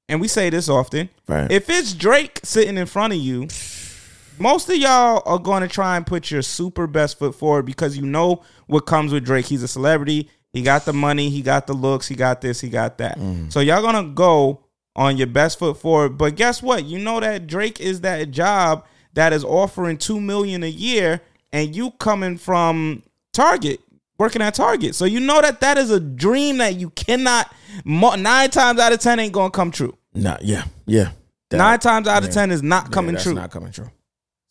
and 0.09 0.19
we 0.21 0.27
say 0.27 0.49
this 0.49 0.69
often, 0.69 1.09
Right. 1.27 1.51
if 1.51 1.69
it's 1.69 1.93
Drake 1.93 2.39
sitting 2.43 2.77
in 2.77 2.85
front 2.85 3.13
of 3.13 3.19
you, 3.19 3.47
most 4.39 4.69
of 4.69 4.75
y'all 4.75 5.21
are 5.25 5.39
going 5.39 5.61
to 5.61 5.67
try 5.67 5.95
and 5.95 6.05
put 6.05 6.31
your 6.31 6.41
super 6.41 6.87
best 6.87 7.19
foot 7.19 7.35
forward 7.35 7.63
because 7.65 7.95
you 7.95 8.03
know 8.05 8.41
what 8.67 8.85
comes 8.85 9.13
with 9.13 9.23
Drake. 9.25 9.45
He's 9.45 9.63
a 9.63 9.67
celebrity. 9.67 10.29
He 10.51 10.61
got 10.63 10.85
the 10.85 10.93
money. 10.93 11.29
He 11.29 11.41
got 11.41 11.67
the 11.67 11.73
looks. 11.73 12.07
He 12.07 12.15
got 12.15 12.41
this. 12.41 12.59
He 12.61 12.69
got 12.69 12.97
that. 12.97 13.17
Mm. 13.17 13.51
So 13.51 13.59
y'all 13.59 13.81
gonna 13.81 14.09
go 14.09 14.61
on 14.95 15.17
your 15.17 15.27
best 15.27 15.57
foot 15.59 15.77
forward. 15.77 16.17
But 16.17 16.35
guess 16.35 16.61
what? 16.61 16.85
You 16.85 16.99
know 16.99 17.19
that 17.19 17.47
Drake 17.47 17.79
is 17.79 18.01
that 18.01 18.29
job 18.31 18.85
that 19.13 19.33
is 19.33 19.43
offering 19.43 19.97
two 19.97 20.19
million 20.19 20.63
a 20.63 20.67
year, 20.69 21.21
and 21.51 21.75
you 21.75 21.91
coming 21.91 22.37
from 22.37 23.03
Target, 23.33 23.79
working 24.17 24.41
at 24.41 24.53
Target. 24.55 24.95
So 24.95 25.05
you 25.05 25.19
know 25.19 25.41
that 25.41 25.61
that 25.61 25.77
is 25.77 25.91
a 25.91 25.99
dream 25.99 26.57
that 26.57 26.75
you 26.75 26.89
cannot. 26.91 27.53
Nine 27.85 28.49
times 28.49 28.79
out 28.79 28.93
of 28.93 28.99
ten 28.99 29.19
ain't 29.19 29.33
gonna 29.33 29.51
come 29.51 29.71
true. 29.71 29.97
Nah, 30.13 30.37
yeah, 30.41 30.65
yeah. 30.85 31.11
That- 31.49 31.57
Nine 31.57 31.79
times 31.79 32.07
out 32.07 32.23
of 32.23 32.31
ten 32.31 32.51
is 32.51 32.61
not 32.63 32.85
yeah, 32.85 32.89
coming 32.91 33.13
that's 33.13 33.23
true. 33.23 33.33
Not 33.33 33.51
coming 33.51 33.71
true. 33.71 33.89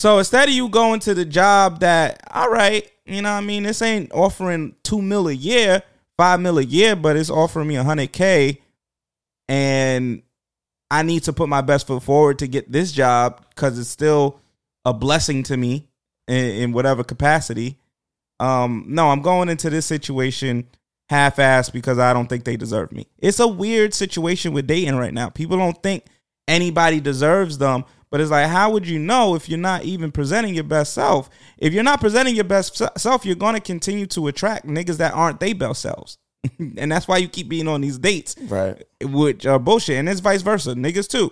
So 0.00 0.18
instead 0.18 0.48
of 0.48 0.54
you 0.54 0.68
going 0.68 0.98
to 1.00 1.14
the 1.14 1.24
job 1.24 1.78
that, 1.80 2.20
all 2.32 2.50
right, 2.50 2.90
you 3.06 3.22
know 3.22 3.30
what 3.30 3.38
I 3.38 3.40
mean, 3.42 3.62
this 3.62 3.80
ain't 3.82 4.10
offering 4.12 4.74
two 4.82 5.00
mil 5.00 5.28
a 5.28 5.32
year, 5.32 5.82
five 6.16 6.40
mil 6.40 6.58
a 6.58 6.64
year, 6.64 6.96
but 6.96 7.16
it's 7.16 7.30
offering 7.30 7.68
me 7.68 7.76
a 7.76 7.84
hundred 7.84 8.12
K 8.12 8.60
and 9.48 10.22
I 10.90 11.02
need 11.02 11.24
to 11.24 11.32
put 11.32 11.48
my 11.48 11.60
best 11.60 11.86
foot 11.86 12.02
forward 12.02 12.38
to 12.40 12.46
get 12.46 12.70
this 12.70 12.92
job 12.92 13.44
because 13.50 13.78
it's 13.78 13.88
still 13.88 14.40
a 14.84 14.92
blessing 14.92 15.42
to 15.44 15.56
me 15.56 15.88
in, 16.28 16.36
in 16.36 16.72
whatever 16.72 17.04
capacity. 17.04 17.78
Um, 18.42 18.84
no, 18.88 19.10
I'm 19.10 19.22
going 19.22 19.48
into 19.48 19.70
this 19.70 19.86
situation 19.86 20.66
half 21.08 21.36
assed 21.36 21.72
because 21.72 21.98
I 21.98 22.12
don't 22.12 22.26
think 22.28 22.44
they 22.44 22.56
deserve 22.56 22.90
me. 22.90 23.06
It's 23.18 23.38
a 23.38 23.46
weird 23.46 23.94
situation 23.94 24.52
with 24.52 24.66
dating 24.66 24.96
right 24.96 25.14
now. 25.14 25.28
People 25.28 25.56
don't 25.58 25.80
think 25.82 26.04
anybody 26.48 27.00
deserves 27.00 27.58
them, 27.58 27.84
but 28.10 28.20
it's 28.20 28.30
like, 28.30 28.48
how 28.48 28.70
would 28.70 28.86
you 28.88 28.98
know 28.98 29.34
if 29.34 29.48
you're 29.48 29.58
not 29.58 29.84
even 29.84 30.10
presenting 30.10 30.54
your 30.54 30.64
best 30.64 30.92
self? 30.92 31.30
If 31.58 31.72
you're 31.72 31.84
not 31.84 32.00
presenting 32.00 32.34
your 32.34 32.44
best 32.44 32.82
self, 32.98 33.24
you're 33.24 33.36
going 33.36 33.54
to 33.54 33.60
continue 33.60 34.06
to 34.06 34.26
attract 34.26 34.66
niggas 34.66 34.96
that 34.96 35.14
aren't 35.14 35.38
they 35.40 35.52
best 35.52 35.82
selves. 35.82 36.18
and 36.58 36.90
that's 36.90 37.06
why 37.06 37.18
you 37.18 37.28
keep 37.28 37.48
being 37.48 37.68
on 37.68 37.80
these 37.80 37.98
dates 37.98 38.34
Right. 38.48 38.82
which 39.02 39.46
are 39.46 39.58
bullshit, 39.60 39.98
and 39.98 40.08
it's 40.08 40.20
vice 40.20 40.42
versa, 40.42 40.74
niggas 40.74 41.06
too. 41.08 41.30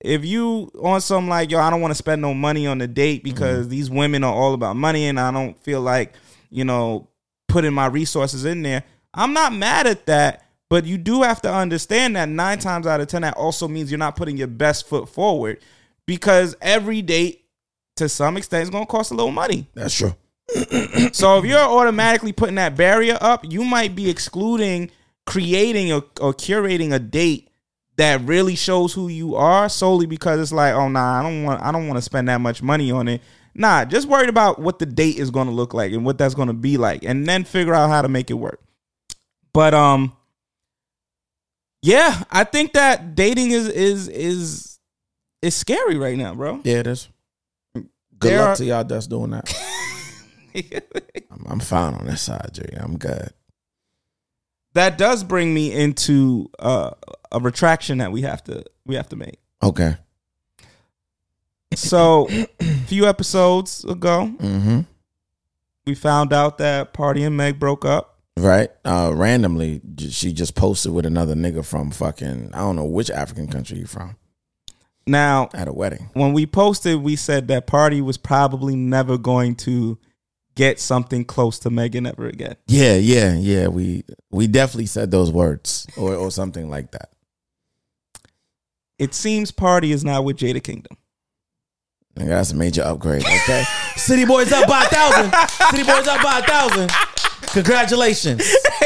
If 0.00 0.24
you 0.24 0.70
on 0.82 1.00
some 1.00 1.28
like 1.28 1.50
yo, 1.50 1.58
I 1.58 1.70
don't 1.70 1.80
want 1.80 1.92
to 1.92 1.96
spend 1.96 2.20
no 2.20 2.34
money 2.34 2.66
on 2.66 2.78
the 2.78 2.86
date 2.86 3.24
because 3.24 3.68
these 3.68 3.88
women 3.90 4.22
are 4.22 4.34
all 4.34 4.52
about 4.54 4.76
money, 4.76 5.06
and 5.06 5.18
I 5.18 5.30
don't 5.32 5.60
feel 5.64 5.80
like 5.80 6.12
you 6.54 6.64
know 6.64 7.08
putting 7.48 7.74
my 7.74 7.86
resources 7.86 8.44
in 8.44 8.62
there. 8.62 8.84
I'm 9.12 9.32
not 9.32 9.52
mad 9.52 9.86
at 9.86 10.06
that, 10.06 10.46
but 10.70 10.84
you 10.84 10.98
do 10.98 11.22
have 11.22 11.42
to 11.42 11.52
understand 11.52 12.16
that 12.16 12.28
nine 12.28 12.58
times 12.58 12.86
out 12.86 13.00
of 13.00 13.08
ten, 13.08 13.22
that 13.22 13.36
also 13.36 13.68
means 13.68 13.90
you're 13.90 13.98
not 13.98 14.16
putting 14.16 14.36
your 14.36 14.48
best 14.48 14.88
foot 14.88 15.08
forward 15.08 15.58
because 16.06 16.56
every 16.60 17.02
date, 17.02 17.44
to 17.96 18.08
some 18.08 18.36
extent, 18.36 18.64
is 18.64 18.70
going 18.70 18.86
to 18.86 18.90
cost 18.90 19.10
a 19.10 19.14
little 19.14 19.32
money. 19.32 19.68
That's 19.74 19.94
true. 19.94 20.14
So 21.12 21.38
if 21.38 21.44
you're 21.44 21.58
automatically 21.58 22.32
putting 22.32 22.56
that 22.56 22.76
barrier 22.76 23.16
up, 23.20 23.44
you 23.48 23.64
might 23.64 23.94
be 23.94 24.10
excluding 24.10 24.90
creating 25.26 25.92
or, 25.92 26.04
or 26.20 26.34
curating 26.34 26.92
a 26.92 26.98
date 26.98 27.48
that 27.96 28.20
really 28.22 28.56
shows 28.56 28.92
who 28.92 29.08
you 29.08 29.36
are 29.36 29.68
solely 29.68 30.06
because 30.06 30.40
it's 30.40 30.52
like, 30.52 30.74
oh 30.74 30.88
nah, 30.88 31.20
I 31.20 31.22
don't 31.22 31.44
want 31.44 31.62
I 31.62 31.72
don't 31.72 31.86
want 31.86 31.98
to 31.98 32.02
spend 32.02 32.28
that 32.28 32.40
much 32.40 32.62
money 32.62 32.90
on 32.90 33.08
it. 33.08 33.22
Nah, 33.54 33.84
just 33.84 34.08
worried 34.08 34.28
about 34.28 34.58
what 34.60 34.78
the 34.80 34.86
date 34.86 35.16
is 35.16 35.30
going 35.30 35.46
to 35.46 35.52
look 35.52 35.74
like 35.74 35.92
and 35.92 36.04
what 36.04 36.18
that's 36.18 36.34
going 36.34 36.48
to 36.48 36.54
be 36.54 36.76
like, 36.76 37.04
and 37.04 37.26
then 37.26 37.44
figure 37.44 37.74
out 37.74 37.88
how 37.88 38.02
to 38.02 38.08
make 38.08 38.30
it 38.30 38.34
work. 38.34 38.60
But 39.52 39.74
um, 39.74 40.12
yeah, 41.82 42.24
I 42.30 42.44
think 42.44 42.72
that 42.72 43.14
dating 43.14 43.50
is 43.52 43.68
is 43.68 44.08
is 44.08 44.78
is 45.42 45.54
scary 45.54 45.96
right 45.98 46.16
now, 46.18 46.34
bro. 46.34 46.60
Yeah, 46.64 46.78
it 46.78 46.86
is. 46.86 47.08
Good 47.74 47.88
There 48.18 48.38
luck 48.40 48.48
are- 48.50 48.56
to 48.56 48.64
y'all 48.64 48.84
that's 48.84 49.06
doing 49.06 49.30
that. 49.30 49.54
I'm, 51.30 51.44
I'm 51.46 51.60
fine 51.60 51.94
on 51.94 52.06
this 52.06 52.22
side, 52.22 52.50
Jay. 52.52 52.76
I'm 52.78 52.96
good. 52.96 53.30
that 54.74 54.98
does 54.98 55.22
bring 55.24 55.52
me 55.52 55.72
into 55.72 56.48
uh, 56.58 56.90
a 57.32 57.38
retraction 57.40 57.98
that 57.98 58.12
we 58.12 58.22
have 58.22 58.42
to 58.44 58.64
we 58.86 58.94
have 58.94 59.08
to 59.10 59.16
make. 59.16 59.38
Okay. 59.62 59.96
So, 61.76 62.28
a 62.30 62.46
few 62.86 63.06
episodes 63.06 63.84
ago, 63.84 64.32
Mm-hmm. 64.38 64.80
we 65.86 65.94
found 65.94 66.32
out 66.32 66.58
that 66.58 66.92
Pardi 66.94 67.26
and 67.26 67.36
Meg 67.36 67.58
broke 67.58 67.84
up. 67.84 68.18
Right. 68.36 68.70
Uh, 68.84 69.12
randomly, 69.14 69.80
she 70.10 70.32
just 70.32 70.54
posted 70.54 70.92
with 70.92 71.06
another 71.06 71.34
nigga 71.34 71.64
from 71.64 71.90
fucking 71.92 72.50
I 72.52 72.58
don't 72.58 72.76
know 72.76 72.84
which 72.84 73.10
African 73.10 73.46
country 73.48 73.78
you 73.78 73.86
from 73.86 74.16
Now, 75.06 75.48
at 75.54 75.68
a 75.68 75.72
wedding. 75.72 76.10
when 76.14 76.32
we 76.32 76.46
posted, 76.46 77.00
we 77.02 77.14
said 77.16 77.46
that 77.48 77.66
Pardi 77.68 78.00
was 78.00 78.16
probably 78.18 78.74
never 78.74 79.16
going 79.18 79.54
to 79.56 79.98
get 80.56 80.80
something 80.80 81.24
close 81.24 81.58
to 81.60 81.70
Megan 81.70 82.06
ever 82.06 82.26
again. 82.26 82.56
Yeah, 82.66 82.94
yeah, 82.96 83.34
yeah. 83.34 83.68
We 83.68 84.02
we 84.30 84.46
definitely 84.48 84.86
said 84.86 85.10
those 85.12 85.30
words 85.30 85.86
or 85.96 86.14
or 86.16 86.30
something 86.32 86.68
like 86.68 86.90
that. 86.92 87.10
It 88.98 89.14
seems 89.14 89.50
Pardi 89.52 89.90
is 89.90 90.04
now 90.04 90.22
with 90.22 90.36
Jada 90.38 90.62
Kingdom. 90.62 90.96
Nigga, 92.16 92.28
that's 92.28 92.52
a 92.52 92.56
major 92.56 92.82
upgrade. 92.82 93.22
Okay. 93.24 93.64
City 93.96 94.24
boys 94.24 94.52
up 94.52 94.68
by 94.68 94.84
a 94.84 94.88
thousand. 94.88 95.32
City 95.70 95.82
boys 95.82 96.06
up 96.06 96.22
by 96.22 96.38
a 96.38 96.42
thousand. 96.42 96.90
Congratulations. 97.52 98.42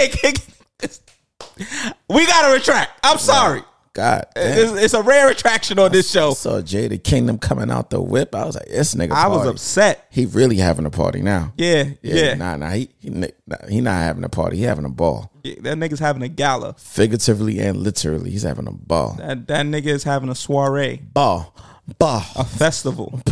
we 2.08 2.26
got 2.26 2.46
to 2.48 2.52
retract. 2.54 2.92
I'm 3.02 3.18
sorry. 3.18 3.62
God. 3.92 4.26
damn. 4.34 4.58
It's, 4.58 4.84
it's 4.84 4.94
a 4.94 5.02
rare 5.02 5.28
attraction 5.28 5.78
on 5.78 5.90
this 5.90 6.10
show. 6.10 6.32
Saw 6.32 6.60
Jada 6.60 7.02
Kingdom 7.02 7.36
coming 7.38 7.70
out 7.70 7.90
the 7.90 8.00
whip. 8.00 8.34
I 8.34 8.44
was 8.44 8.54
like, 8.54 8.68
this 8.68 8.94
nigga. 8.94 9.10
I 9.10 9.26
was 9.26 9.38
party. 9.38 9.50
upset. 9.50 10.06
He 10.10 10.24
really 10.26 10.56
having 10.56 10.86
a 10.86 10.90
party 10.90 11.20
now. 11.20 11.52
Yeah, 11.56 11.90
Yeah, 12.02 12.34
nah, 12.34 12.56
nah. 12.56 12.70
He, 12.70 12.90
he 13.00 13.10
nah, 13.10 13.26
he 13.68 13.80
not 13.80 13.94
having 13.94 14.22
a 14.24 14.28
party. 14.28 14.56
He 14.56 14.62
having 14.62 14.84
a 14.84 14.88
ball. 14.90 15.32
Yeah, 15.42 15.56
That 15.62 15.78
nigga's 15.78 15.98
having 15.98 16.22
a 16.22 16.28
gala. 16.28 16.74
Figuratively 16.78 17.58
and 17.58 17.76
literally, 17.78 18.30
he's 18.30 18.44
having 18.44 18.68
a 18.68 18.72
ball. 18.72 19.14
That, 19.18 19.48
that 19.48 19.66
nigga 19.66 19.86
is 19.86 20.04
having 20.04 20.28
a 20.28 20.34
soiree, 20.34 21.02
Ball, 21.12 21.52
ball. 21.98 22.24
a 22.36 22.44
festival. 22.44 23.20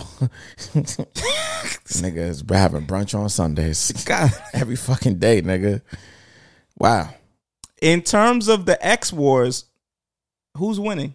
nigga 2.01 2.17
is 2.17 2.45
having 2.49 2.87
brunch 2.87 3.19
on 3.19 3.29
Sundays. 3.29 3.93
God. 4.05 4.31
Every 4.53 4.77
fucking 4.77 5.19
day, 5.19 5.43
nigga. 5.43 5.83
Wow. 6.79 7.11
In 7.83 8.03
terms 8.03 8.49
of 8.49 8.67
the 8.67 8.85
X 8.85 9.13
Wars, 9.13 9.67
who's 10.57 10.81
winning? 10.81 11.15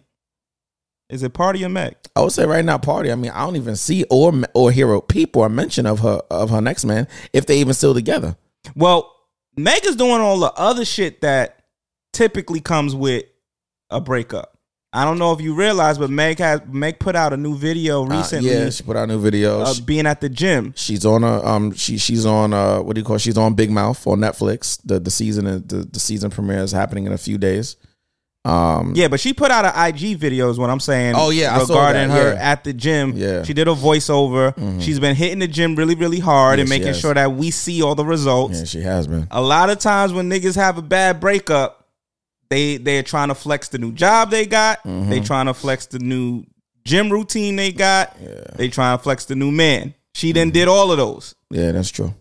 Is 1.08 1.22
it 1.22 1.34
Pardi 1.34 1.64
or 1.64 1.68
Meg? 1.68 1.96
I 2.16 2.22
would 2.22 2.32
say 2.32 2.46
right 2.46 2.64
now, 2.64 2.78
party. 2.78 3.12
I 3.12 3.16
mean, 3.16 3.32
I 3.32 3.44
don't 3.44 3.56
even 3.56 3.76
see 3.76 4.04
or 4.08 4.32
or 4.54 4.70
hear 4.70 4.92
a 4.94 5.00
peep 5.02 5.36
or 5.36 5.46
a 5.46 5.50
mention 5.50 5.84
of 5.84 5.98
her 6.00 6.22
of 6.30 6.48
her 6.48 6.62
next 6.62 6.86
man 6.86 7.06
if 7.34 7.44
they 7.44 7.58
even 7.58 7.74
still 7.74 7.92
together. 7.92 8.36
Well, 8.74 9.14
Meg 9.54 9.84
is 9.84 9.96
doing 9.96 10.22
all 10.22 10.38
the 10.38 10.52
other 10.54 10.86
shit 10.86 11.20
that 11.20 11.64
typically 12.14 12.60
comes 12.60 12.94
with 12.94 13.24
a 13.90 14.00
breakup. 14.00 14.51
I 14.94 15.04
don't 15.06 15.18
know 15.18 15.32
if 15.32 15.40
you 15.40 15.54
realize, 15.54 15.96
but 15.96 16.10
Meg 16.10 16.38
has 16.38 16.60
Meg 16.68 16.98
put 16.98 17.16
out 17.16 17.32
a 17.32 17.36
new 17.38 17.56
video 17.56 18.04
Uh, 18.04 18.08
recently 18.18 18.50
yeah, 18.50 18.68
she 18.68 18.82
put 18.82 18.96
out 18.96 19.08
new 19.08 19.18
videos. 19.22 19.78
of 19.78 19.86
being 19.86 20.06
at 20.06 20.20
the 20.20 20.28
gym. 20.28 20.74
she's 20.76 21.06
on 21.06 21.24
a 21.24 21.42
um 21.44 21.72
she 21.72 21.96
she's 21.96 22.26
on 22.26 22.52
uh 22.52 22.80
what 22.82 22.94
do 22.94 23.00
you 23.00 23.04
call 23.04 23.16
it? 23.16 23.20
she's 23.22 23.38
on 23.38 23.54
Big 23.54 23.70
Mouth 23.70 24.06
on 24.06 24.18
Netflix. 24.20 24.78
The 24.84 25.00
the 25.00 25.10
season 25.10 25.44
the, 25.66 25.88
the 25.90 25.98
season 26.00 26.30
premiere 26.30 26.58
is 26.62 26.72
happening 26.72 27.06
in 27.06 27.12
a 27.12 27.18
few 27.18 27.38
days. 27.38 27.76
Um 28.44 28.92
Yeah, 28.96 29.06
but 29.08 29.20
she 29.20 29.32
put 29.32 29.50
out 29.52 29.64
an 29.64 29.94
IG 29.94 30.18
video 30.18 30.50
is 30.50 30.58
what 30.58 30.68
I'm 30.68 30.80
saying. 30.80 31.14
Oh, 31.16 31.30
yeah, 31.30 31.58
regarding 31.60 32.10
her 32.10 32.34
yeah. 32.34 32.50
at 32.52 32.64
the 32.64 32.72
gym. 32.72 33.12
Yeah. 33.16 33.26
Mm-hmm. 33.28 33.44
she 33.44 33.54
did 33.54 33.68
a 33.68 33.74
voiceover. 33.74 34.82
She's 34.82 34.98
been 35.00 35.14
hitting 35.16 35.38
the 35.38 35.46
gym 35.48 35.76
really, 35.76 35.94
really 35.94 36.18
hard 36.18 36.58
Yeah, 36.58 36.62
and 36.62 36.68
making 36.68 36.94
sure 36.94 37.14
that 37.14 37.32
we 37.32 37.50
see 37.52 37.82
all 37.82 37.94
the 37.94 38.04
results. 38.04 38.58
yeah, 38.58 38.64
she 38.64 38.80
has 38.82 39.06
been. 39.06 39.28
A 39.30 39.40
lot 39.40 39.70
of 39.70 39.78
times 39.78 40.12
when 40.12 40.28
niggas 40.28 40.56
have 40.56 40.76
a 40.76 40.82
bad 40.82 41.20
breakup, 41.20 41.81
they 42.52 42.76
they're 42.76 43.02
trying 43.02 43.28
to 43.28 43.34
flex 43.34 43.68
the 43.68 43.78
new 43.78 43.92
job 43.92 44.30
they 44.30 44.44
got. 44.46 44.82
Mm-hmm. 44.84 45.08
They 45.10 45.20
trying 45.20 45.46
to 45.46 45.54
flex 45.54 45.86
the 45.86 45.98
new 45.98 46.44
gym 46.84 47.10
routine 47.10 47.56
they 47.56 47.72
got. 47.72 48.16
They 48.56 48.68
trying 48.68 48.98
to 48.98 49.02
flex 49.02 49.24
the 49.24 49.34
new 49.34 49.50
man. 49.50 49.94
She 50.14 50.32
then 50.32 50.48
Mm-hmm. 50.48 50.52
did 50.54 50.68
all 50.68 50.92
of 50.92 50.98
those. 50.98 51.34
Yeah, 51.50 51.72
that's 51.72 51.88
true. 51.90 52.14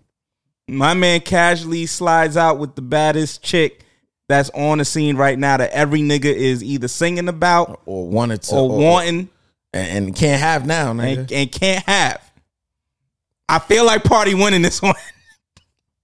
My 0.67 0.93
man 0.93 1.19
casually 1.21 1.85
slides 1.85 2.37
out 2.37 2.57
with 2.59 2.75
the 2.75 2.81
baddest 2.81 3.43
chick 3.43 3.83
that's 4.29 4.49
on 4.51 4.77
the 4.77 4.85
scene 4.85 5.17
right 5.17 5.37
now 5.37 5.57
that 5.57 5.71
every 5.71 5.99
nigga 5.99 6.25
is 6.33 6.63
either 6.63 6.87
singing 6.87 7.27
about 7.27 7.81
Or 7.85 8.07
wanted 8.07 8.43
to 8.43 8.55
or 8.55 8.69
wanting 8.79 9.27
and, 9.73 10.05
and 10.05 10.15
can't 10.15 10.39
have 10.41 10.65
now, 10.65 10.93
nigga. 10.93 11.17
and, 11.17 11.31
and 11.33 11.51
can't 11.51 11.83
have. 11.85 12.21
I 13.49 13.59
feel 13.59 13.85
like 13.85 14.03
Pardi 14.03 14.33
winning 14.41 14.61
this 14.61 14.81
one. 14.81 14.95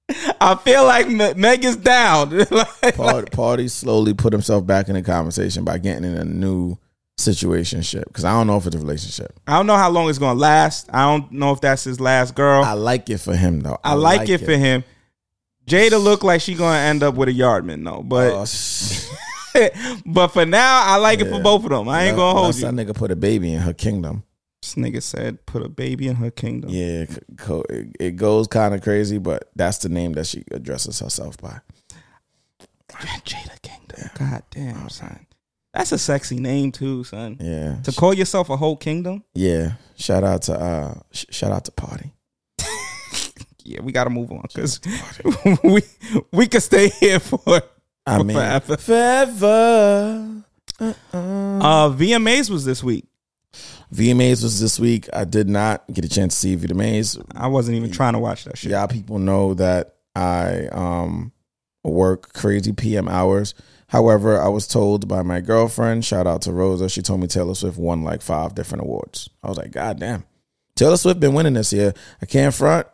I 0.09 0.55
feel 0.63 0.85
like 0.85 1.07
Me- 1.09 1.33
Meg 1.35 1.65
is 1.65 1.75
down. 1.75 2.29
Like- 2.51 2.95
Pardi, 2.95 3.29
Pardi 3.29 3.69
slowly 3.69 4.13
put 4.13 4.33
himself 4.33 4.65
back 4.65 4.87
in 4.87 4.93
the 4.95 5.01
conversation 5.01 5.63
by 5.63 5.77
getting 5.77 6.05
in 6.05 6.15
a 6.15 6.23
new 6.23 6.77
situation 7.17 7.81
ship. 7.81 8.05
Because 8.07 8.23
I 8.23 8.31
don't 8.31 8.47
know 8.47 8.57
if 8.57 8.65
it's 8.65 8.75
a 8.75 8.79
relationship. 8.79 9.37
I 9.47 9.57
don't 9.57 9.67
know 9.67 9.75
how 9.75 9.89
long 9.89 10.09
it's 10.09 10.19
gonna 10.19 10.39
last. 10.39 10.89
I 10.93 11.01
don't 11.01 11.31
know 11.31 11.51
if 11.51 11.61
that's 11.61 11.83
his 11.83 11.99
last 11.99 12.35
girl. 12.35 12.63
I 12.63 12.71
I, 12.71 12.73
like 12.73 13.09
it 13.09 13.17
for 13.17 13.35
him 13.35 13.61
though. 13.61 13.77
I 13.83 13.95
like, 13.95 14.29
it, 14.29 14.39
for 14.39 14.51
him. 14.51 14.83
Jada 15.65 16.01
look 16.01 16.23
like 16.23 16.39
she 16.41 16.55
gonna 16.55 16.77
end 16.79 17.03
up 17.03 17.15
with 17.15 17.27
a 17.27 17.33
yardman 17.33 17.83
though, 17.83 18.01
but 18.03 18.31
Oh, 18.33 18.45
but 20.05 20.27
for 20.29 20.45
now, 20.45 20.83
I 20.85 20.97
like 20.97 21.19
it 21.19 21.29
for 21.29 21.41
both 21.41 21.63
of 21.63 21.69
them. 21.69 21.89
I 21.89 22.05
ain't 22.05 22.15
gonna 22.15 22.39
hold 22.39 22.55
you. 22.55 22.61
That 22.61 22.73
nigga 22.73 22.95
put 22.95 23.11
a 23.11 23.15
baby 23.15 23.53
in 23.53 23.59
her 23.61 23.73
kingdom. 23.73 24.23
This 24.61 24.75
nigga 24.75 25.01
said, 25.03 25.45
"Put 25.45 25.61
a 25.63 25.69
baby 25.69 26.07
in 26.07 26.15
her 26.15 26.31
kingdom." 26.31 26.71
Yeah, 26.71 27.05
co- 27.37 27.63
it, 27.69 28.15
goes 28.15 28.47
kind 28.47 28.73
of 28.73 28.81
crazy, 28.81 29.17
but 29.19 29.49
that's 29.55 29.77
the 29.79 29.89
name 29.89 30.13
that 30.13 30.25
she 30.27 30.43
addresses 30.51 30.99
herself 30.99 31.37
by. 31.37 31.59
Jada 32.89 33.61
Kingdom. 33.61 34.09
God 34.17 34.43
damn, 34.51 34.89
son. 34.89 35.25
That's 35.73 35.91
a 35.91 35.97
sexy 35.97 36.39
name 36.39 36.71
too, 36.71 37.03
son. 37.03 37.37
Yeah, 37.39 37.75
To 37.83 37.91
call 37.91 38.13
yourself 38.13 38.49
a 38.49 38.57
whole 38.57 38.75
kingdom? 38.77 39.23
yeah. 39.35 39.73
Shout 39.95 40.23
out 40.23 40.43
to 40.43 40.53
uh, 40.59 40.93
sh- 41.11 41.25
shout 41.29 41.51
out 41.51 41.65
to 41.65 41.71
Pardi. 41.71 42.11
Yeah, 43.63 43.81
we 43.81 43.91
gotta 43.91 44.09
move 44.09 44.31
on 44.31 44.43
because 44.47 44.79
we 45.63 45.81
we 46.31 46.47
could 46.47 46.63
stay 46.63 46.87
here 46.87 47.19
for 47.19 47.41
I 48.05 48.23
mean, 48.23 48.37
forever. 48.37 48.77
forever. 48.77 50.43
Uh-uh. 50.79 51.17
Uh, 51.17 51.89
VMAs 51.89 52.49
was 52.49 52.63
this 52.63 52.81
week. 52.81 53.03
VMAs 53.93 54.43
was 54.43 54.59
this 54.59 54.79
week. 54.79 55.07
I 55.13 55.23
did 55.23 55.47
not 55.47 55.83
get 55.91 56.05
a 56.05 56.09
chance 56.09 56.33
to 56.35 56.39
see 56.39 56.57
VMAs. 56.57 57.23
I 57.35 57.47
wasn't 57.47 57.77
even 57.77 57.91
trying 57.91 58.13
to 58.13 58.19
watch 58.19 58.43
that 58.45 58.57
shit. 58.57 58.71
Yeah, 58.71 58.85
people 58.87 59.19
know 59.19 59.53
that 59.55 59.95
I 60.15 60.67
um 60.67 61.31
work 61.83 62.33
crazy 62.33 62.73
PM 62.73 63.07
hours. 63.07 63.53
However, 63.89 64.41
I 64.41 64.49
was 64.49 64.67
told 64.67 65.07
by 65.07 65.21
my 65.21 65.39
girlfriend, 65.39 66.03
shout 66.03 66.27
out 66.27 66.41
to 66.41 66.51
Rosa, 66.51 66.89
she 66.89 67.01
told 67.01 67.21
me 67.21 67.27
Taylor 67.27 67.55
Swift 67.55 67.77
won 67.77 68.03
like 68.03 68.21
five 68.21 68.53
different 68.53 68.83
awards. 68.83 69.29
I 69.41 69.47
was 69.47 69.57
like, 69.57 69.71
God 69.71 69.99
damn. 69.99 70.25
Taylor 70.75 70.97
Swift 70.97 71.21
been 71.21 71.33
winning 71.33 71.53
this 71.53 71.71
year. 71.71 71.93
I 72.21 72.25
can't 72.25 72.53
front. 72.53 72.87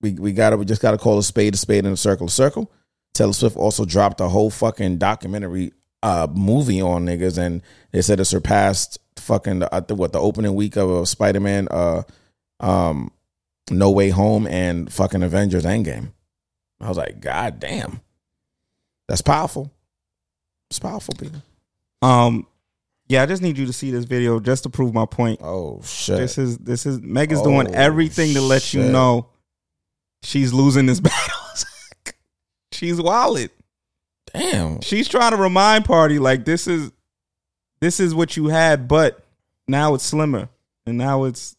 We 0.00 0.12
we 0.12 0.32
gotta 0.32 0.56
we 0.56 0.64
just 0.64 0.80
gotta 0.80 0.98
call 0.98 1.18
a 1.18 1.22
spade 1.24 1.54
a 1.54 1.56
spade 1.56 1.84
in 1.84 1.92
a 1.92 1.96
circle 1.96 2.28
a 2.28 2.30
circle. 2.30 2.70
Taylor 3.14 3.32
Swift 3.32 3.56
also 3.56 3.84
dropped 3.84 4.20
a 4.20 4.28
whole 4.28 4.50
fucking 4.50 4.98
documentary 4.98 5.72
uh 6.04 6.28
movie 6.32 6.80
on 6.80 7.04
niggas 7.04 7.36
and 7.36 7.60
they 7.90 8.00
said 8.00 8.20
it 8.20 8.24
surpassed 8.26 8.98
fucking 9.28 9.60
the, 9.60 9.72
I 9.74 9.80
think 9.80 10.00
what 10.00 10.12
the 10.12 10.20
opening 10.20 10.54
week 10.56 10.76
of 10.76 10.90
a 10.90 11.06
Spider-Man 11.06 11.68
uh 11.70 12.02
um 12.58 13.12
No 13.70 13.90
Way 13.92 14.08
Home 14.10 14.46
and 14.48 14.92
fucking 14.92 15.22
Avengers 15.22 15.64
Endgame. 15.64 16.10
I 16.80 16.88
was 16.88 16.96
like, 16.98 17.20
God 17.20 17.60
damn. 17.60 18.00
That's 19.08 19.22
powerful. 19.22 19.72
It's 20.70 20.78
powerful, 20.78 21.14
people. 21.14 21.42
Um, 22.02 22.46
yeah, 23.08 23.22
I 23.22 23.26
just 23.26 23.40
need 23.42 23.56
you 23.56 23.64
to 23.66 23.72
see 23.72 23.90
this 23.90 24.04
video 24.04 24.38
just 24.38 24.64
to 24.64 24.68
prove 24.70 24.92
my 24.92 25.06
point. 25.06 25.40
Oh 25.42 25.80
shit. 25.82 26.18
This 26.18 26.36
is 26.38 26.58
this 26.58 26.84
is 26.86 27.00
Meg 27.00 27.32
is 27.32 27.40
doing 27.42 27.68
Oh, 27.68 27.72
everything 27.72 28.34
to 28.34 28.40
let 28.42 28.74
you 28.74 28.82
know 28.82 29.28
she's 30.22 30.52
losing 30.52 30.86
this 30.86 31.00
battle. 31.08 31.34
she's 32.72 33.00
wallet. 33.00 33.50
damn. 34.32 34.80
She's 34.82 35.08
trying 35.08 35.30
to 35.32 35.36
remind 35.38 35.84
party 35.86 36.18
like 36.18 36.44
this 36.44 36.66
is 36.66 36.92
this 37.80 38.00
is 38.00 38.14
what 38.14 38.36
you 38.36 38.48
had, 38.48 38.88
but 38.88 39.24
now 39.66 39.94
it's 39.94 40.04
slimmer 40.04 40.48
and 40.86 40.96
now 40.98 41.24
it's 41.24 41.54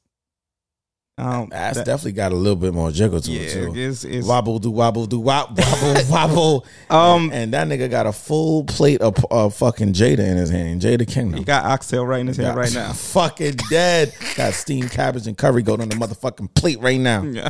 um 1.18 1.50
That's 1.50 1.78
that- 1.78 1.86
definitely 1.86 2.14
got 2.14 2.32
a 2.32 2.36
little 2.36 2.56
bit 2.56 2.74
more 2.74 2.92
jiggle 2.92 3.20
to 3.20 3.30
yeah, 3.32 3.42
it 3.42 3.54
too. 3.54 3.74
it's, 3.76 4.06
it's 4.06 4.26
Wobble 4.26 4.58
do 4.58 4.72
wobble 4.72 5.06
do 5.06 5.20
wop 5.20 5.52
wobble 5.58 6.10
wobble. 6.10 6.66
Um, 6.90 7.24
and, 7.26 7.34
and 7.34 7.54
that 7.54 7.68
nigga 7.68 7.90
got 7.92 8.08
a 8.08 8.14
full 8.14 8.64
plate 8.64 9.02
of 9.02 9.26
uh, 9.30 9.50
fucking 9.50 9.92
Jada 9.94 10.20
in 10.20 10.38
his 10.38 10.50
hand. 10.50 10.82
Jada 10.82 11.06
Kingdom. 11.06 11.38
he 11.40 11.44
got 11.44 11.66
oxtail 11.66 12.06
right 12.06 12.22
in 12.22 12.28
his 12.28 12.38
hand 12.38 12.56
right 12.58 12.74
now. 12.74 12.94
fucking 12.94 13.56
dead. 13.70 14.14
got 14.38 14.54
steamed 14.54 14.92
cabbage 14.92 15.28
and 15.28 15.38
curry 15.38 15.62
goat 15.62 15.82
on 15.82 15.90
the 15.90 15.96
motherfucking 15.98 16.54
plate 16.56 16.80
right 16.80 17.00
now. 17.00 17.22
Yeah. 17.34 17.50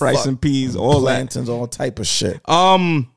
Rice 0.00 0.24
and 0.24 0.40
peas, 0.40 0.76
all 0.76 1.00
that. 1.02 1.16
Plantains, 1.16 1.48
all 1.50 1.66
type 1.66 1.98
of 1.98 2.06
shit. 2.06 2.40
Um, 2.48 3.10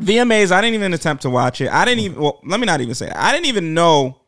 VMAs. 0.00 0.52
I 0.52 0.60
didn't 0.60 0.74
even 0.74 0.92
attempt 0.94 1.22
to 1.22 1.30
watch 1.30 1.60
it. 1.60 1.68
I 1.70 1.84
didn't 1.84 2.00
even. 2.00 2.20
Well, 2.20 2.40
let 2.44 2.60
me 2.60 2.66
not 2.66 2.80
even 2.80 2.94
say. 2.94 3.06
It. 3.06 3.16
I 3.16 3.32
didn't 3.32 3.46
even 3.46 3.74
know 3.74 4.20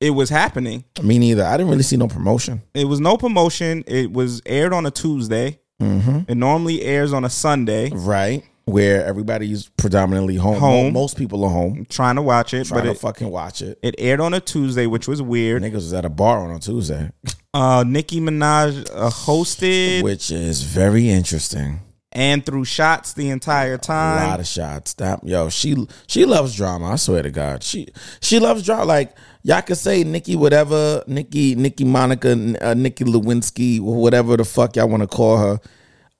it 0.00 0.10
was 0.10 0.28
happening. 0.30 0.84
Me 1.02 1.18
neither. 1.18 1.44
I 1.44 1.56
didn't 1.56 1.70
really 1.70 1.82
see 1.84 1.96
no 1.96 2.08
promotion. 2.08 2.62
It 2.74 2.86
was 2.86 3.00
no 3.00 3.16
promotion. 3.16 3.84
It 3.86 4.12
was 4.12 4.42
aired 4.46 4.72
on 4.72 4.84
a 4.86 4.90
Tuesday. 4.90 5.60
Mm-hmm. 5.80 6.20
It 6.30 6.34
normally 6.36 6.82
airs 6.82 7.12
on 7.12 7.24
a 7.24 7.30
Sunday. 7.30 7.90
Right. 7.90 8.44
Where 8.64 9.04
everybody's 9.04 9.68
predominantly 9.70 10.36
home. 10.36 10.58
Home. 10.60 10.92
Most 10.92 11.16
people 11.16 11.44
are 11.44 11.50
home. 11.50 11.84
Trying 11.88 12.14
to 12.16 12.22
watch 12.22 12.54
it, 12.54 12.66
Trying 12.66 12.80
but 12.80 12.84
to 12.84 12.90
it, 12.92 12.98
fucking 12.98 13.28
watch 13.28 13.60
it. 13.60 13.78
it 13.82 13.96
aired 13.98 14.20
on 14.20 14.34
a 14.34 14.40
Tuesday, 14.40 14.86
which 14.86 15.08
was 15.08 15.20
weird. 15.20 15.62
Niggas 15.62 15.74
was 15.74 15.92
at 15.94 16.04
a 16.04 16.08
bar 16.08 16.38
on 16.48 16.52
a 16.54 16.60
Tuesday, 16.60 17.10
Uh, 17.52 17.84
Nicki 17.86 18.20
Minaj 18.20 18.88
uh, 18.94 19.10
hosted 19.10 20.02
which 20.04 20.30
is 20.30 20.62
very 20.62 21.10
interesting. 21.10 21.80
And 22.14 22.44
threw 22.44 22.64
shots 22.66 23.14
the 23.14 23.30
entire 23.30 23.78
time. 23.78 24.26
A 24.26 24.30
lot 24.30 24.40
of 24.40 24.46
shots. 24.46 24.92
That 24.94 25.24
yo, 25.24 25.48
she 25.48 25.86
she 26.06 26.26
loves 26.26 26.54
drama. 26.54 26.92
I 26.92 26.96
swear 26.96 27.22
to 27.22 27.30
God, 27.30 27.62
she 27.62 27.88
she 28.20 28.38
loves 28.38 28.62
drama. 28.64 28.84
Like 28.84 29.16
y'all 29.42 29.62
could 29.62 29.78
say 29.78 30.04
Nicki 30.04 30.36
whatever, 30.36 31.02
Nicki 31.06 31.54
Nicki 31.54 31.84
Monica, 31.84 32.32
uh, 32.60 32.74
Nicki 32.74 33.04
Lewinsky, 33.04 33.80
whatever 33.80 34.36
the 34.36 34.44
fuck 34.44 34.76
y'all 34.76 34.90
want 34.90 35.02
to 35.02 35.06
call 35.06 35.38
her. 35.38 35.58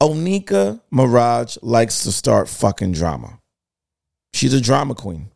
Onika 0.01 0.81
Maraj 0.93 1.59
likes 1.63 2.03
to 2.05 2.13
start 2.13 2.49
fucking 2.49 2.93
drama. 2.93 3.39
She's 4.35 4.55
a 4.55 4.61
drama 4.61 4.95
queen. 4.95 5.31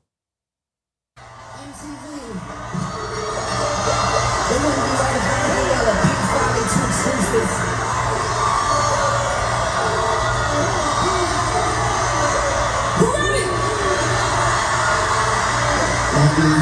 I'm 16.19 16.57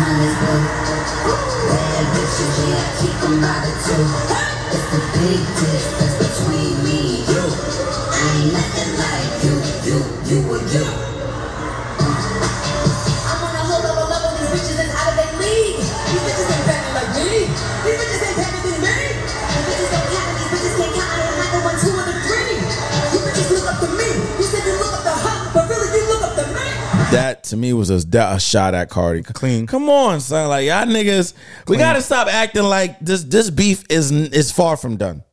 That 27.15 27.45
to 27.45 27.57
me 27.57 27.73
was 27.73 27.91
a, 27.91 28.19
a 28.19 28.41
shot 28.41 28.75
at 28.75 28.91
Cardi. 28.91 29.23
Clean. 29.23 29.67
Come 29.67 29.89
on, 29.89 30.21
son. 30.21 30.49
Like 30.49 30.67
y'all 30.67 30.85
niggas, 30.85 31.35
we 31.69 31.77
gotta 31.77 32.03
stop 32.03 32.29
acting 32.29 32.65
like 32.65 32.99
this. 33.01 33.25
This 33.25 33.51
beef 33.51 33.85
is 33.89 34.11
is 34.11 34.53
far 34.53 34.77
from 34.77 34.97
done. 34.97 35.25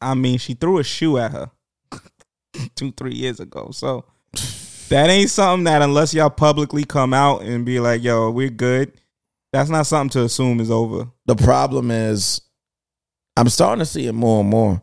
I 0.00 0.14
mean, 0.14 0.38
she 0.38 0.54
threw 0.54 0.78
a 0.78 0.84
shoe 0.84 1.18
at 1.18 1.32
her 1.32 1.50
two, 2.76 2.92
three 2.92 3.14
years 3.14 3.40
ago. 3.40 3.70
So 3.72 4.04
that 4.88 5.10
ain't 5.10 5.30
something 5.30 5.64
that 5.64 5.82
unless 5.82 6.14
y'all 6.14 6.30
publicly 6.30 6.84
come 6.84 7.12
out 7.12 7.42
and 7.42 7.64
be 7.64 7.80
like, 7.80 8.02
yo, 8.02 8.30
we're 8.30 8.48
good, 8.48 8.92
that's 9.52 9.70
not 9.70 9.86
something 9.86 10.10
to 10.10 10.24
assume 10.24 10.60
is 10.60 10.70
over. 10.70 11.08
The 11.26 11.36
problem 11.36 11.90
is, 11.90 12.40
I'm 13.36 13.48
starting 13.48 13.80
to 13.80 13.86
see 13.86 14.06
it 14.06 14.12
more 14.12 14.40
and 14.40 14.48
more. 14.48 14.82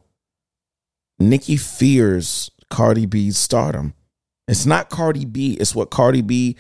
Nicki 1.19 1.57
fears 1.57 2.51
Cardi 2.69 3.05
B's 3.05 3.38
stardom. 3.38 3.93
It's 4.47 4.65
not 4.65 4.89
Cardi 4.89 5.25
B, 5.25 5.53
it's 5.59 5.73
what 5.73 5.89
Cardi 5.89 6.21
B 6.21 6.55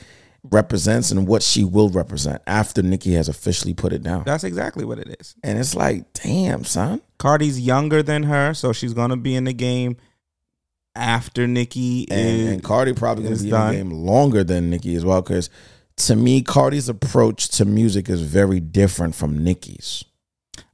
represents 0.51 1.11
and 1.11 1.27
what 1.27 1.41
she 1.41 1.63
will 1.63 1.89
represent 1.89 2.41
after 2.45 2.81
Nicki 2.81 3.13
has 3.13 3.27
officially 3.29 3.73
put 3.73 3.93
it 3.93 4.03
down. 4.03 4.23
That's 4.25 4.43
exactly 4.43 4.85
what 4.85 4.99
it 4.99 5.15
is. 5.19 5.35
And 5.43 5.57
it's 5.57 5.75
like, 5.75 6.11
damn, 6.13 6.63
son. 6.63 7.01
Cardi's 7.17 7.59
younger 7.59 8.03
than 8.03 8.23
her, 8.23 8.53
so 8.53 8.71
she's 8.73 8.93
gonna 8.93 9.17
be 9.17 9.35
in 9.35 9.45
the 9.45 9.53
game 9.53 9.97
after 10.95 11.47
Nicki 11.47 12.07
And, 12.09 12.19
is 12.41 12.47
and 12.53 12.63
Cardi 12.63 12.93
probably 12.93 13.25
gonna 13.25 13.37
be 13.37 13.49
done. 13.49 13.75
in 13.75 13.89
the 13.89 13.95
game 13.95 14.05
longer 14.05 14.43
than 14.43 14.69
Nicki 14.69 14.95
as 14.95 15.03
well. 15.05 15.21
Because 15.21 15.49
to 15.97 16.15
me, 16.15 16.41
Cardi's 16.41 16.89
approach 16.89 17.49
to 17.49 17.65
music 17.65 18.09
is 18.09 18.21
very 18.21 18.59
different 18.59 19.15
from 19.15 19.43
Nicki's. 19.43 20.03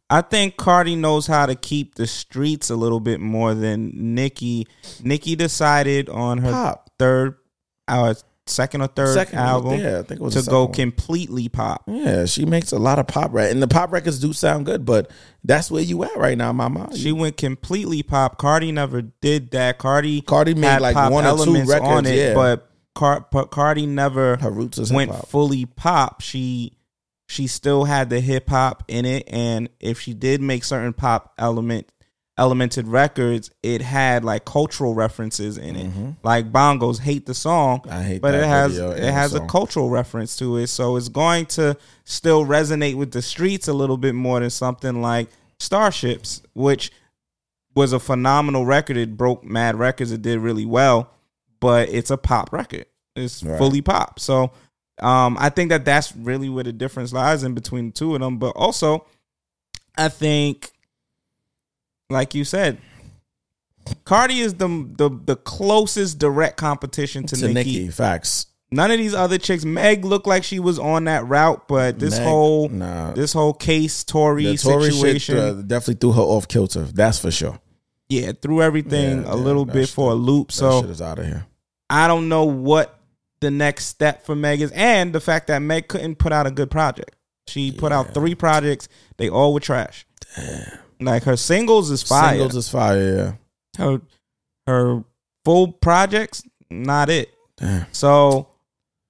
I 0.10 0.22
think 0.22 0.58
Cardi 0.58 0.98
knows 0.98 1.28
how 1.28 1.46
to 1.46 1.56
keep 1.56 1.96
the 1.96 2.06
streets 2.06 2.70
a 2.70 2.76
little 2.76 3.00
bit 3.00 3.22
more 3.22 3.54
than 3.54 3.92
Nicki. 4.14 4.68
Nicki 5.02 5.38
decided 5.38 6.10
on 6.10 6.40
her 6.40 6.52
Pop. 6.52 6.81
Third, 7.02 7.36
our 7.88 8.16
second 8.48 8.82
or 8.82 8.88
third 8.88 9.14
Second, 9.14 9.40
album 9.40 9.80
yeah, 9.80 10.00
I 10.00 10.04
think 10.04 10.20
it 10.20 10.24
was 10.24 10.34
to 10.44 10.50
go 10.50 10.66
one. 10.66 10.74
completely 10.74 11.48
pop. 11.48 11.84
Yeah, 11.88 12.26
she 12.26 12.46
makes 12.46 12.72
a 12.72 12.80
lot 12.80 13.00
of 13.00 13.08
pop 13.08 13.32
rap, 13.34 13.52
and 13.52 13.62
the 13.62 13.68
pop 13.68 13.92
records 13.92 14.20
do 14.20 14.34
sound 14.34 14.66
good. 14.66 14.86
But 14.86 15.10
that's 15.44 15.72
where 15.72 15.82
you 15.84 16.04
at 16.04 16.16
right 16.18 16.38
now, 16.38 16.52
Mama. 16.54 16.96
She 16.96 17.12
went 17.12 17.38
completely 17.38 18.04
pop. 18.04 18.38
Cardi 18.38 18.72
never 18.72 19.02
did 19.02 19.52
that. 19.52 19.78
Cardi 19.78 20.22
Cardi 20.22 20.54
made 20.54 20.80
like 20.80 20.96
one 21.12 21.26
or 21.26 21.44
two 21.44 21.54
records, 21.64 21.82
on 21.82 22.06
it, 22.06 22.16
yeah. 22.16 22.34
but 22.34 22.68
Car- 22.94 23.26
but 23.32 23.52
Cardi 23.52 23.86
never 23.86 24.36
Her 24.38 24.52
roots 24.52 24.78
is 24.78 24.92
went 24.92 25.12
hip-hop. 25.12 25.30
fully 25.30 25.66
pop. 25.66 26.22
She 26.22 26.74
she 27.28 27.48
still 27.48 27.86
had 27.86 28.10
the 28.10 28.20
hip 28.20 28.50
hop 28.50 28.84
in 28.90 29.06
it, 29.06 29.24
and 29.28 29.70
if 29.80 30.00
she 30.02 30.14
did 30.14 30.42
make 30.42 30.64
certain 30.66 30.92
pop 30.94 31.34
element 31.38 31.90
elemented 32.42 32.84
records, 32.88 33.52
it 33.62 33.82
had 33.82 34.26
like 34.26 34.44
cultural 34.46 34.96
references 34.96 35.58
in 35.58 35.76
it. 35.76 36.16
Like 36.24 36.52
Bongos 36.52 37.00
hate 37.00 37.26
the 37.28 37.34
song, 37.36 37.82
Mm-hmm. 37.82 37.90
I 37.92 38.04
hate 38.04 38.22
but 38.22 38.34
it 38.34 38.44
has 38.46 38.78
it 38.78 39.14
has 39.14 39.34
a 39.36 39.46
cultural 39.48 39.90
reference 39.90 40.36
to 40.38 40.58
it, 40.58 40.68
so 40.68 40.96
it's 40.98 41.10
going 41.10 41.46
to 41.58 41.78
still 42.04 42.46
resonate 42.46 42.96
with 42.96 43.12
the 43.12 43.22
streets 43.22 43.68
a 43.68 43.74
little 43.74 43.98
bit 43.98 44.16
more 44.16 44.40
than 44.40 44.50
something 44.50 45.02
like 45.02 45.30
Starships, 45.60 46.42
which 46.54 46.92
was 47.76 47.94
a 47.94 48.00
phenomenal 48.00 48.66
record. 48.66 48.98
It 48.98 49.16
broke 49.16 49.44
mad 49.44 49.76
records. 49.78 50.12
It 50.12 50.22
did 50.24 50.40
really 50.40 50.66
well, 50.66 51.12
but 51.60 51.90
it's 51.90 52.10
a 52.12 52.18
pop 52.18 52.52
record. 52.52 52.86
It's 53.16 53.44
Right. 53.44 53.58
fully 53.60 53.82
pop. 53.82 54.20
So 54.20 54.52
um, 55.02 55.38
I 55.40 55.50
think 55.50 55.70
that 55.70 55.86
that's 55.86 56.16
really 56.16 56.50
where 56.50 56.64
the 56.64 56.74
difference 56.74 57.14
lies 57.14 57.44
in 57.44 57.54
between 57.54 57.88
the 57.88 57.92
two 57.92 58.16
of 58.16 58.22
them. 58.22 58.38
But 58.40 58.52
also, 58.56 59.06
I 59.98 60.10
think, 60.10 60.72
like 62.12 62.36
you 62.36 62.44
said, 62.46 62.78
Cardi 64.06 64.40
is 64.40 64.56
the 64.56 64.68
the, 64.98 65.10
the 65.26 65.36
closest 65.36 66.20
direct 66.20 66.58
competition 66.58 67.26
to, 67.28 67.36
to 67.36 67.48
Nicki. 67.48 67.54
Nicki. 67.54 67.88
Facts. 67.90 68.48
None 68.74 68.90
of 68.90 68.98
these 69.00 69.14
other 69.14 69.38
chicks. 69.38 69.66
Meg 69.66 70.06
looked 70.06 70.28
like 70.28 70.44
she 70.46 70.60
was 70.60 70.80
on 70.80 71.04
that 71.06 71.26
route, 71.28 71.68
but 71.68 72.00
this 72.00 72.18
Meg, 72.18 72.28
whole 72.28 72.70
nah. 72.70 73.12
this 73.12 73.34
whole 73.34 73.54
case 73.54 74.04
Tory 74.06 74.56
situation, 74.56 75.20
shit 75.20 75.38
uh, 75.38 75.54
definitely 75.56 75.96
threw 75.96 76.14
her 76.14 76.22
off 76.22 76.48
kilter. 76.48 76.84
That's 76.84 77.20
for 77.20 77.32
sure. 77.32 77.60
yeah, 78.08 78.32
threw 78.42 78.62
everything 78.62 79.24
Yeah, 79.24 79.34
a 79.34 79.36
yeah, 79.36 79.44
little 79.44 79.66
bit 79.66 79.88
shit- 79.88 79.96
for 79.96 80.12
a 80.12 80.16
loop. 80.16 80.52
So 80.54 80.82
shit 80.82 80.90
is 80.90 81.02
out 81.02 81.20
of 81.20 81.26
here. 81.26 81.46
I 81.90 82.08
don't 82.08 82.30
know 82.30 82.46
what 82.46 82.98
the 83.42 83.52
next 83.52 83.86
step 83.88 84.26
for 84.26 84.36
Meg 84.36 84.62
is, 84.62 84.72
and 84.72 85.12
the 85.12 85.20
fact 85.20 85.48
that 85.48 85.60
Meg 85.60 85.90
couldn't 85.90 86.16
put 86.16 86.32
out 86.32 86.48
a 86.48 86.52
good 86.52 86.72
project. 86.72 87.14
She 87.48 87.74
put 87.74 87.92
out 87.92 88.14
three 88.14 88.36
projects; 88.36 88.88
they 89.18 89.28
all 89.28 89.54
were 89.54 89.60
trash. 89.60 90.06
Like 91.02 91.24
her 91.24 91.36
singles 91.38 91.90
is 91.92 92.04
fire. 92.04 92.32
Singles 92.34 92.56
is 92.56 92.70
fire. 92.70 93.38
Yeah. 93.78 93.84
her 93.86 94.02
her 94.68 95.04
full 95.44 95.72
projects, 95.72 96.44
not 96.70 97.10
it. 97.10 97.34
Damn. 97.58 97.86
So 97.92 98.48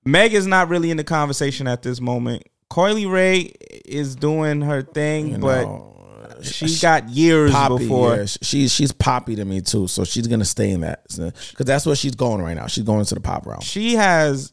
Meg 0.06 0.34
is 0.34 0.48
not 0.48 0.70
really 0.70 0.90
in 0.92 0.98
the 0.98 1.04
conversation 1.04 1.68
at 1.68 1.84
this 1.84 2.00
moment. 2.02 2.44
Coi 2.70 2.94
Leray 2.94 3.54
is 3.86 4.16
doing 4.16 4.62
her 4.62 4.82
thing, 4.82 5.32
You 5.34 5.38
but 5.40 5.64
know, 5.66 6.40
she 6.42 6.80
got 6.80 7.10
years 7.10 7.52
Poppy, 7.52 7.80
before. 7.80 8.16
yeah, 8.16 8.26
she's 8.26 8.72
she's 8.74 8.92
poppy 8.94 9.36
to 9.36 9.44
me 9.46 9.60
too, 9.62 9.88
so 9.88 10.06
she's 10.06 10.28
gonna 10.28 10.46
stay 10.46 10.72
in 10.72 10.80
that 10.82 11.04
because 11.10 11.66
that's 11.66 11.86
where 11.86 11.96
she's 11.96 12.16
going 12.16 12.42
right 12.42 12.56
now. 12.56 12.68
She's 12.68 12.86
going 12.86 13.00
into 13.00 13.16
the 13.16 13.22
pop 13.22 13.46
realm. 13.46 13.60
She 13.62 13.96
has 13.96 14.52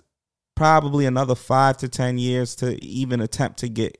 probably 0.57 1.07
another 1.07 1.37
five 1.37 1.77
to 1.79 1.89
ten 1.89 2.19
years 2.19 2.57
to 2.57 2.85
even 2.85 3.21
attempt 3.21 3.61
to 3.61 3.69
get 3.69 3.97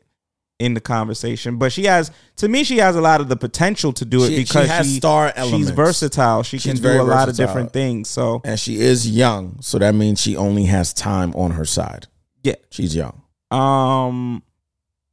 in 0.59 0.75
the 0.75 0.81
conversation. 0.81 1.57
But 1.57 1.73
she 1.73 1.85
has, 1.85 2.11
to 2.37 2.49
me, 2.49 2.65
she 2.65 2.79
has 2.79 2.97
a 2.97 3.01
lot 3.01 3.21
of 3.21 3.29
the 3.29 3.37
potential 3.37 3.93
to 3.93 4.05
do 4.05 4.25
it 4.25 4.29
She- 4.29 4.37
she 4.37 4.43
because 4.45 4.69
has 4.69 4.97
star 4.97 5.33
elements. 5.37 5.69
She's 5.69 5.71
versatile. 5.77 6.43
She 6.43 6.59
She's 6.59 6.81
can 6.81 6.83
do 6.83 7.01
a 7.01 7.05
lot 7.05 7.29
of 7.29 7.37
different 7.37 7.73
things. 7.73 8.09
So 8.11 8.41
and 8.45 8.59
she 8.59 8.81
is 8.81 9.09
young, 9.09 9.59
so 9.61 9.79
that 9.79 9.95
means 9.95 10.21
she 10.21 10.37
only 10.37 10.65
has 10.65 10.93
time 10.93 11.33
on 11.37 11.53
her 11.53 11.65
side. 11.65 12.07
yeah. 12.43 12.55
She's 12.71 12.95
young. 12.97 13.23
Um. 13.51 14.43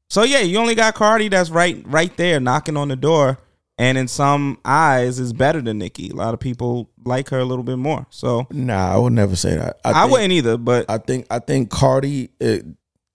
So 0.10 0.24
yeah, 0.24 0.40
you 0.42 0.58
only 0.60 0.76
got 0.76 0.94
Cardi 0.96 1.30
that's 1.30 1.50
right, 1.50 1.82
right 1.88 2.16
there, 2.16 2.40
knocking 2.40 2.78
on 2.78 2.88
the 2.90 2.96
door, 2.96 3.38
and 3.78 3.98
in 3.98 4.08
some 4.08 4.60
eyes 4.64 5.20
is 5.20 5.34
better 5.34 5.62
than 5.62 5.80
Nicki. 5.80 6.10
A 6.10 6.16
lot 6.16 6.34
of 6.34 6.40
people 6.40 6.90
like 7.04 7.30
her 7.30 7.40
a 7.40 7.46
little 7.46 7.64
bit 7.64 7.78
more. 7.78 8.06
So 8.12 8.48
Nah, 8.52 8.94
I 8.94 8.98
would 8.98 9.14
never 9.14 9.36
say 9.36 9.56
that. 9.56 9.80
I, 9.84 9.94
think- 10.02 10.12
wouldn't 10.12 10.32
either. 10.34 10.58
But 10.58 10.86
I 10.90 10.98
think 11.00 11.26
I 11.30 11.40
think 11.40 11.70
Cardi 11.70 12.30
it, 12.40 12.66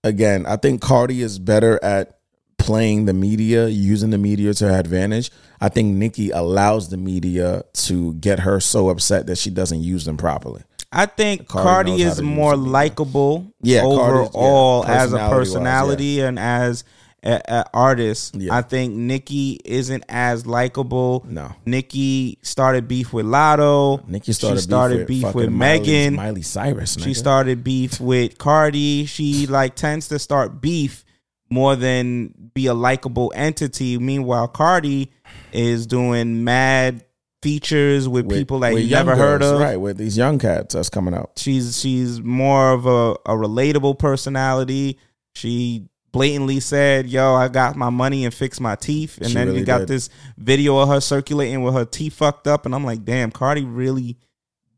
again. 0.03 0.45
I 0.45 0.57
think 0.57 0.81
Cardi 0.81 1.21
is 1.21 1.39
better 1.39 1.81
at 1.83 2.17
playing 2.61 3.05
the 3.05 3.13
media, 3.13 3.67
using 3.67 4.09
the 4.09 4.17
media 4.17 4.53
to 4.55 4.67
her 4.69 4.79
advantage. 4.79 5.31
I 5.59 5.69
think 5.69 5.95
Nicki 5.95 6.31
allows 6.31 6.89
the 6.89 6.97
media 6.97 7.63
to 7.73 8.13
get 8.15 8.39
her 8.39 8.59
so 8.59 8.89
upset 8.89 9.27
that 9.27 9.37
she 9.37 9.49
doesn't 9.49 9.81
use 9.81 10.05
them 10.05 10.17
properly. 10.17 10.63
I 10.91 11.05
think 11.05 11.47
Cardi 11.47 11.91
Cardi, 11.91 12.03
is 12.03 12.21
more 12.21 12.57
likable 12.57 13.53
Yeah, 13.61 13.83
overall 13.83 14.83
yeah, 14.85 15.03
as 15.03 15.13
a 15.13 15.17
personality 15.29 16.19
and 16.19 16.37
as 16.37 16.83
an 17.23 17.63
artist. 17.73 18.35
Yeah. 18.35 18.55
I 18.55 18.61
think 18.61 18.93
Nicki 18.95 19.59
isn't 19.63 20.03
as 20.09 20.45
likable. 20.45 21.25
No. 21.27 21.53
Nicki 21.65 22.39
started 22.41 22.87
beef 22.87 23.13
with 23.13 23.25
Latto. 23.25 24.07
Nicki 24.07 24.33
started, 24.33 24.57
she 24.57 24.63
started 24.63 25.07
beef, 25.07 25.23
beef 25.23 25.35
with, 25.35 25.45
with, 25.45 25.53
Megan. 25.53 26.15
Miley 26.15 26.41
Cyrus. 26.41 26.97
She 26.99 27.13
started 27.13 27.63
beef 27.63 27.99
with 27.99 28.37
Cardi. 28.37 29.05
She 29.05 29.47
like 29.47 29.75
tends 29.75 30.07
to 30.09 30.19
start 30.19 30.61
beef 30.61 31.05
more 31.51 31.75
than 31.75 32.33
be 32.55 32.65
a 32.65 32.73
likable 32.73 33.31
entity. 33.35 33.97
Meanwhile, 33.99 34.47
Cardi 34.47 35.11
is 35.51 35.85
doing 35.85 36.43
mad 36.43 37.03
features 37.43 38.07
with, 38.07 38.25
With- 38.25 38.37
people 38.37 38.59
that 38.59 38.73
with 38.73 38.83
you 38.83 38.89
never 38.91 39.15
heard 39.15 39.41
of. 39.43 39.59
right? 39.59 39.75
With 39.77 39.97
these 39.97 40.17
young 40.17 40.39
cats 40.39 40.73
that's 40.75 40.89
coming 40.89 41.13
out. 41.13 41.31
She's 41.37 41.79
she's 41.79 42.21
more 42.21 42.71
of 42.71 42.85
a, 42.85 43.11
a 43.25 43.35
relatable 43.35 43.99
personality. 43.99 44.97
She 45.35 45.87
blatantly 46.11 46.59
said, 46.59 47.07
"Yo, 47.07 47.33
I 47.35 47.47
got 47.47 47.75
my 47.75 47.89
money 47.89 48.25
and 48.25 48.33
fixed 48.33 48.61
my 48.61 48.75
teeth," 48.75 49.17
and 49.17 49.27
She 49.27 49.33
then 49.33 49.47
really 49.47 49.59
you 49.59 49.65
got 49.65 49.79
did. 49.79 49.87
this 49.87 50.09
video 50.37 50.77
of 50.77 50.89
her 50.89 51.01
circulating 51.01 51.63
with 51.63 51.73
her 51.73 51.85
teeth 51.85 52.13
fucked 52.13 52.47
up, 52.47 52.65
and 52.65 52.75
I'm 52.75 52.83
like, 52.85 53.03
"Damn, 53.05 53.31
Cardi 53.31 53.63
really 53.65 54.17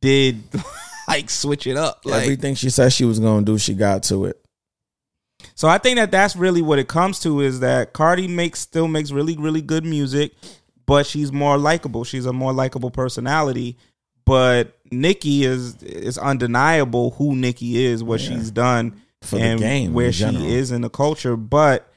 did 0.01 0.43
like 1.07 1.29
switch 1.29 1.67
it 1.67 1.75
up." 1.75 2.01
Like, 2.05 2.21
Everything 2.23 2.55
she 2.55 2.69
said 2.69 2.93
she 2.93 3.03
was 3.05 3.19
going 3.19 3.45
to 3.45 3.51
do, 3.51 3.57
she 3.57 3.73
got 3.73 4.03
to 4.03 4.25
it. 4.25 4.39
So 5.55 5.67
I 5.67 5.77
think 5.77 5.97
that 5.97 6.11
that's 6.11 6.35
really 6.35 6.61
what 6.61 6.79
it 6.79 6.87
comes 6.87 7.19
to 7.21 7.41
is 7.41 7.59
that 7.61 7.93
Cardi 7.93 8.27
makes 8.27 8.59
still 8.59 8.87
makes 8.87 9.11
really 9.11 9.37
really 9.37 9.61
good 9.61 9.85
music, 9.85 10.33
but 10.85 11.05
she's 11.05 11.31
more 11.31 11.57
likable. 11.57 12.03
She's 12.03 12.25
a 12.25 12.33
more 12.33 12.53
likable 12.53 12.91
personality. 12.91 13.77
But 14.25 14.77
Nicki 14.91 15.43
is 15.43 15.81
is 15.83 16.17
undeniable 16.17 17.11
who 17.11 17.35
Nicki 17.35 17.83
is, 17.85 18.03
what 18.03 18.21
she's 18.21 18.51
done 18.51 19.01
For 19.21 19.37
the 19.37 19.43
and 19.43 19.59
game 19.59 19.93
where 19.93 20.11
she 20.11 20.25
is 20.55 20.71
in 20.71 20.81
the 20.81 20.89
culture. 20.89 21.35
But 21.35 21.89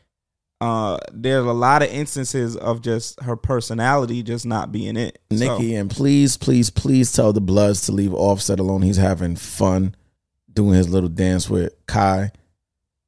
uh 0.61 0.97
there's 1.12 1.44
a 1.44 1.53
lot 1.53 1.82
of 1.82 1.90
instances 1.90 2.57
of 2.57 2.80
just 2.80 3.20
her 3.20 3.36
personality 3.36 4.22
just 4.22 4.47
not 4.47 4.72
being 4.72 4.97
it. 4.97 5.18
So- 5.32 5.59
Nicki, 5.59 5.74
and 5.74 5.90
please, 5.90 6.36
please, 6.36 6.70
please 6.70 7.12
tell 7.12 7.32
the 7.32 7.40
Bloods 7.42 7.82
to 7.82 7.92
leave 7.92 8.14
Offset 8.14 8.59
alone. 8.59 8.82
He's 8.82 8.97
having 8.97 9.36
fun 9.36 9.94
doing 10.53 10.74
his 10.74 10.88
little 10.88 11.11
dance 11.11 11.49
with 11.51 11.74
Kai. 11.86 12.32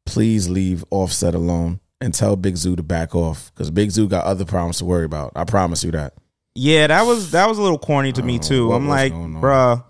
Please 0.08 0.48
leave 0.48 0.84
Offset 0.90 1.34
alone 1.34 1.80
and 2.00 2.14
tell 2.14 2.34
Big 2.34 2.56
Zoo 2.56 2.74
to 2.76 2.82
back 2.82 3.14
off 3.14 3.52
because 3.52 3.70
Big 3.70 3.90
Zoo 3.90 4.08
got 4.08 4.24
other 4.24 4.46
problems 4.46 4.78
to 4.78 4.86
worry 4.86 5.04
about. 5.04 5.32
I 5.36 5.44
promise 5.44 5.84
you 5.84 5.90
that. 5.90 6.14
Yeah, 6.54 6.86
that 6.86 7.02
was 7.02 7.32
that 7.32 7.46
was 7.46 7.58
a 7.58 7.62
little 7.62 7.78
corny 7.78 8.12
to 8.12 8.22
me 8.22 8.38
uh, 8.38 8.42
too. 8.42 8.72
I'm 8.72 8.88
like, 8.88 9.12
bruh, 9.12 9.84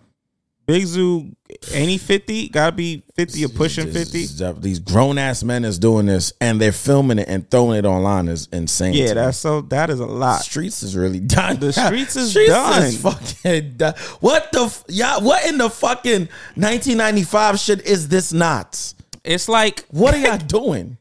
Big 0.67 0.87
Zoo 0.87 1.37
ain't 1.73 1.89
he 1.89 1.99
fifty? 1.99 2.49
Gotta 2.49 2.73
be 2.73 3.05
fifty 3.15 3.45
or 3.45 3.49
pushing 3.49 3.93
fifty. 3.93 4.27
These 4.27 4.81
grown 4.81 5.19
ass 5.19 5.45
men 5.45 5.65
is 5.65 5.79
doing 5.79 6.07
this, 6.07 6.33
and 6.41 6.61
they're 6.61 6.73
filming 6.73 7.21
it 7.21 7.29
and 7.29 7.49
throwing 7.49 7.79
it 7.79 7.87
online 7.87 8.27
is 8.27 8.49
insane. 8.53 8.95
Yeah, 8.95 9.15
that's 9.15 9.39
so. 9.39 9.61
That 9.63 9.89
is 9.89 10.01
a 10.01 10.07
lot. 10.07 10.43
streets 10.43 10.83
is 10.83 10.97
really 10.97 11.21
done. 11.37 11.61
The 11.61 11.73
streets 11.73 12.17
is 12.17 12.35
done. 12.35 12.83
Is 12.83 13.01
fucking 13.01 13.77
done. 13.77 13.95
What 14.19 14.51
the 14.51 14.65
f- 14.65 14.85
yeah? 14.89 15.19
What 15.21 15.47
in 15.47 15.59
the 15.59 15.71
fucking 15.71 16.29
1995 16.57 17.59
shit 17.61 17.87
is 17.87 18.09
this 18.09 18.33
not? 18.33 18.95
It's 19.29 19.49
like 19.49 19.85
What 19.91 20.15
are 20.15 20.19
y'all 20.19 20.39
doing? 20.39 20.97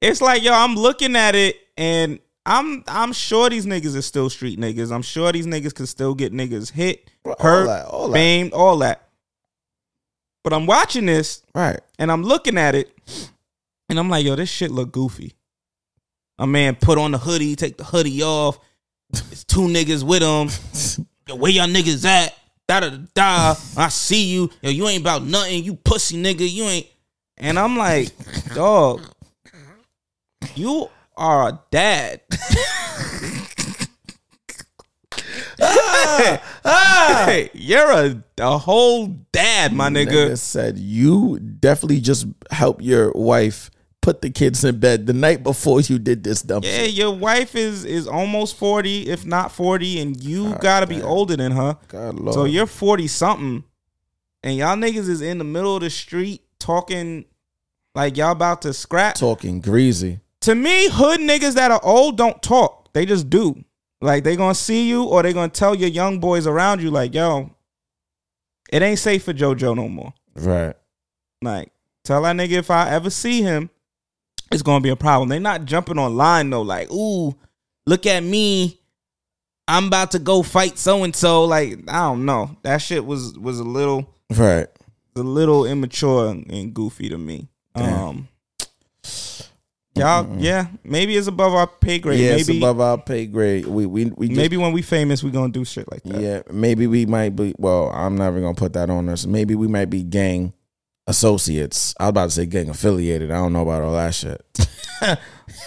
it's 0.00 0.20
like 0.20 0.42
yo, 0.42 0.52
I'm 0.52 0.74
looking 0.74 1.14
at 1.16 1.34
it 1.34 1.56
and 1.76 2.18
I'm 2.46 2.84
I'm 2.88 3.12
sure 3.12 3.48
these 3.50 3.66
niggas 3.66 3.96
are 3.96 4.02
still 4.02 4.28
street 4.30 4.58
niggas. 4.58 4.90
I'm 4.92 5.02
sure 5.02 5.30
these 5.32 5.46
niggas 5.46 5.74
can 5.74 5.86
still 5.86 6.14
get 6.14 6.32
niggas 6.32 6.70
hit, 6.72 7.08
All 7.24 7.36
hurt, 7.38 7.66
that, 7.66 7.86
all 7.86 8.08
that. 8.08 8.12
maimed, 8.14 8.52
all 8.52 8.78
that. 8.78 9.08
But 10.42 10.52
I'm 10.52 10.66
watching 10.66 11.06
this 11.06 11.42
Right. 11.54 11.80
and 11.98 12.10
I'm 12.12 12.22
looking 12.22 12.58
at 12.58 12.74
it 12.74 12.92
and 13.88 13.98
I'm 13.98 14.08
like, 14.10 14.24
yo, 14.26 14.36
this 14.36 14.48
shit 14.50 14.70
look 14.70 14.92
goofy. 14.92 15.34
A 16.38 16.46
man 16.46 16.74
put 16.76 16.98
on 16.98 17.12
the 17.12 17.18
hoodie, 17.18 17.54
take 17.56 17.76
the 17.76 17.84
hoodie 17.84 18.22
off. 18.22 18.58
It's 19.12 19.44
two 19.44 19.60
niggas 19.68 20.02
with 20.02 20.22
him. 20.22 20.48
Yo, 21.28 21.36
where 21.36 21.52
y'all 21.52 21.66
niggas 21.68 22.04
at? 22.04 22.34
Da 22.66 22.80
da 22.80 22.90
da 22.90 22.98
da. 23.14 23.54
I 23.76 23.88
see 23.88 24.24
you. 24.32 24.50
Yo, 24.62 24.70
you 24.70 24.88
ain't 24.88 25.00
about 25.02 25.22
nothing. 25.24 25.62
You 25.62 25.74
pussy 25.76 26.16
nigga. 26.20 26.50
You 26.50 26.64
ain't. 26.64 26.86
And 27.36 27.58
I'm 27.58 27.76
like, 27.76 28.08
dog, 28.54 29.02
you 30.54 30.88
are 31.16 31.48
a 31.48 31.60
dad. 31.70 32.20
Hey, 36.64 37.50
you're 37.54 37.90
a, 37.90 38.22
a 38.38 38.58
whole 38.58 39.08
dad, 39.32 39.72
my 39.72 39.88
nigga. 39.88 40.30
Nigga 40.30 40.38
said 40.38 40.78
you 40.78 41.38
definitely 41.38 42.00
just 42.00 42.26
help 42.50 42.80
your 42.82 43.12
wife 43.12 43.70
put 44.00 44.20
the 44.22 44.30
kids 44.30 44.64
in 44.64 44.78
bed 44.80 45.06
the 45.06 45.12
night 45.12 45.42
before 45.42 45.80
you 45.80 45.98
did 45.98 46.22
this 46.24 46.42
dumb 46.42 46.62
Yeah, 46.62 46.84
shit. 46.84 46.90
your 46.92 47.12
wife 47.12 47.54
is 47.56 47.84
is 47.84 48.06
almost 48.06 48.56
forty, 48.56 49.08
if 49.08 49.24
not 49.24 49.52
forty, 49.52 50.00
and 50.00 50.22
you 50.22 50.54
gotta 50.60 50.86
be 50.86 51.02
older 51.02 51.36
than 51.36 51.52
her. 51.52 51.78
God. 51.88 52.32
So 52.34 52.44
you're 52.44 52.66
forty 52.66 53.06
something, 53.08 53.64
and 54.42 54.56
y'all 54.56 54.76
niggas 54.76 55.08
is 55.08 55.20
in 55.20 55.38
the 55.38 55.44
middle 55.44 55.76
of 55.76 55.82
the 55.82 55.90
street 55.90 56.42
talking 56.64 57.26
like 57.94 58.16
y'all 58.16 58.32
about 58.32 58.62
to 58.62 58.72
scrap. 58.72 59.14
talking 59.16 59.60
greasy. 59.60 60.20
To 60.40 60.54
me, 60.54 60.88
hood 60.88 61.20
niggas 61.20 61.54
that 61.54 61.70
are 61.70 61.80
old 61.82 62.16
don't 62.16 62.42
talk. 62.42 62.92
They 62.94 63.04
just 63.04 63.28
do. 63.28 63.62
Like 64.00 64.24
they 64.24 64.34
gonna 64.34 64.54
see 64.54 64.88
you 64.88 65.04
or 65.04 65.22
they 65.22 65.32
gonna 65.32 65.48
tell 65.48 65.74
your 65.74 65.90
young 65.90 66.20
boys 66.20 66.46
around 66.46 66.82
you, 66.82 66.90
like, 66.90 67.14
yo, 67.14 67.50
it 68.72 68.82
ain't 68.82 68.98
safe 68.98 69.24
for 69.24 69.34
JoJo 69.34 69.76
no 69.76 69.88
more. 69.88 70.14
Right. 70.34 70.74
Like, 71.42 71.70
tell 72.02 72.22
that 72.22 72.36
nigga 72.36 72.52
if 72.52 72.70
I 72.70 72.90
ever 72.90 73.10
see 73.10 73.42
him, 73.42 73.68
it's 74.50 74.62
gonna 74.62 74.80
be 74.80 74.88
a 74.88 74.96
problem. 74.96 75.28
They 75.28 75.38
not 75.38 75.66
jumping 75.66 75.98
online 75.98 76.50
though, 76.50 76.62
like, 76.62 76.90
ooh, 76.90 77.34
look 77.86 78.06
at 78.06 78.22
me. 78.22 78.80
I'm 79.68 79.86
about 79.86 80.10
to 80.12 80.18
go 80.18 80.42
fight 80.42 80.78
so 80.78 81.04
and 81.04 81.14
so. 81.14 81.44
Like, 81.44 81.78
I 81.88 82.00
don't 82.00 82.24
know. 82.24 82.56
That 82.62 82.78
shit 82.78 83.04
was 83.04 83.38
was 83.38 83.58
a 83.58 83.64
little 83.64 84.14
Right. 84.30 84.68
A 85.16 85.20
little 85.20 85.64
immature 85.64 86.28
and 86.30 86.74
goofy 86.74 87.08
to 87.08 87.18
me. 87.18 87.48
Um 87.74 88.28
Y'all, 89.96 90.26
yeah, 90.38 90.66
maybe 90.82 91.16
it's 91.16 91.28
above 91.28 91.54
our 91.54 91.68
pay 91.68 92.00
grade. 92.00 92.18
yeah, 92.18 92.32
it's 92.32 92.48
above 92.48 92.80
our 92.80 92.98
pay 92.98 93.26
grade. 93.26 93.64
We 93.64 93.86
we 93.86 94.06
we 94.06 94.26
just, 94.26 94.36
maybe 94.36 94.56
when 94.56 94.72
we 94.72 94.82
famous, 94.82 95.22
we 95.22 95.30
gonna 95.30 95.52
do 95.52 95.64
shit 95.64 95.88
like 95.88 96.02
that. 96.02 96.20
Yeah, 96.20 96.42
maybe 96.50 96.88
we 96.88 97.06
might 97.06 97.36
be. 97.36 97.54
Well, 97.58 97.90
I'm 97.94 98.16
never 98.16 98.40
gonna 98.40 98.56
put 98.56 98.72
that 98.72 98.90
on 98.90 99.08
us. 99.08 99.24
Maybe 99.24 99.54
we 99.54 99.68
might 99.68 99.90
be 99.90 100.02
gang 100.02 100.52
associates. 101.06 101.94
I 102.00 102.04
was 102.06 102.10
about 102.10 102.24
to 102.24 102.30
say 102.32 102.46
gang 102.46 102.70
affiliated. 102.70 103.30
I 103.30 103.36
don't 103.36 103.52
know 103.52 103.62
about 103.62 103.82
all 103.82 103.92
that 103.94 104.14
shit. 104.14 104.44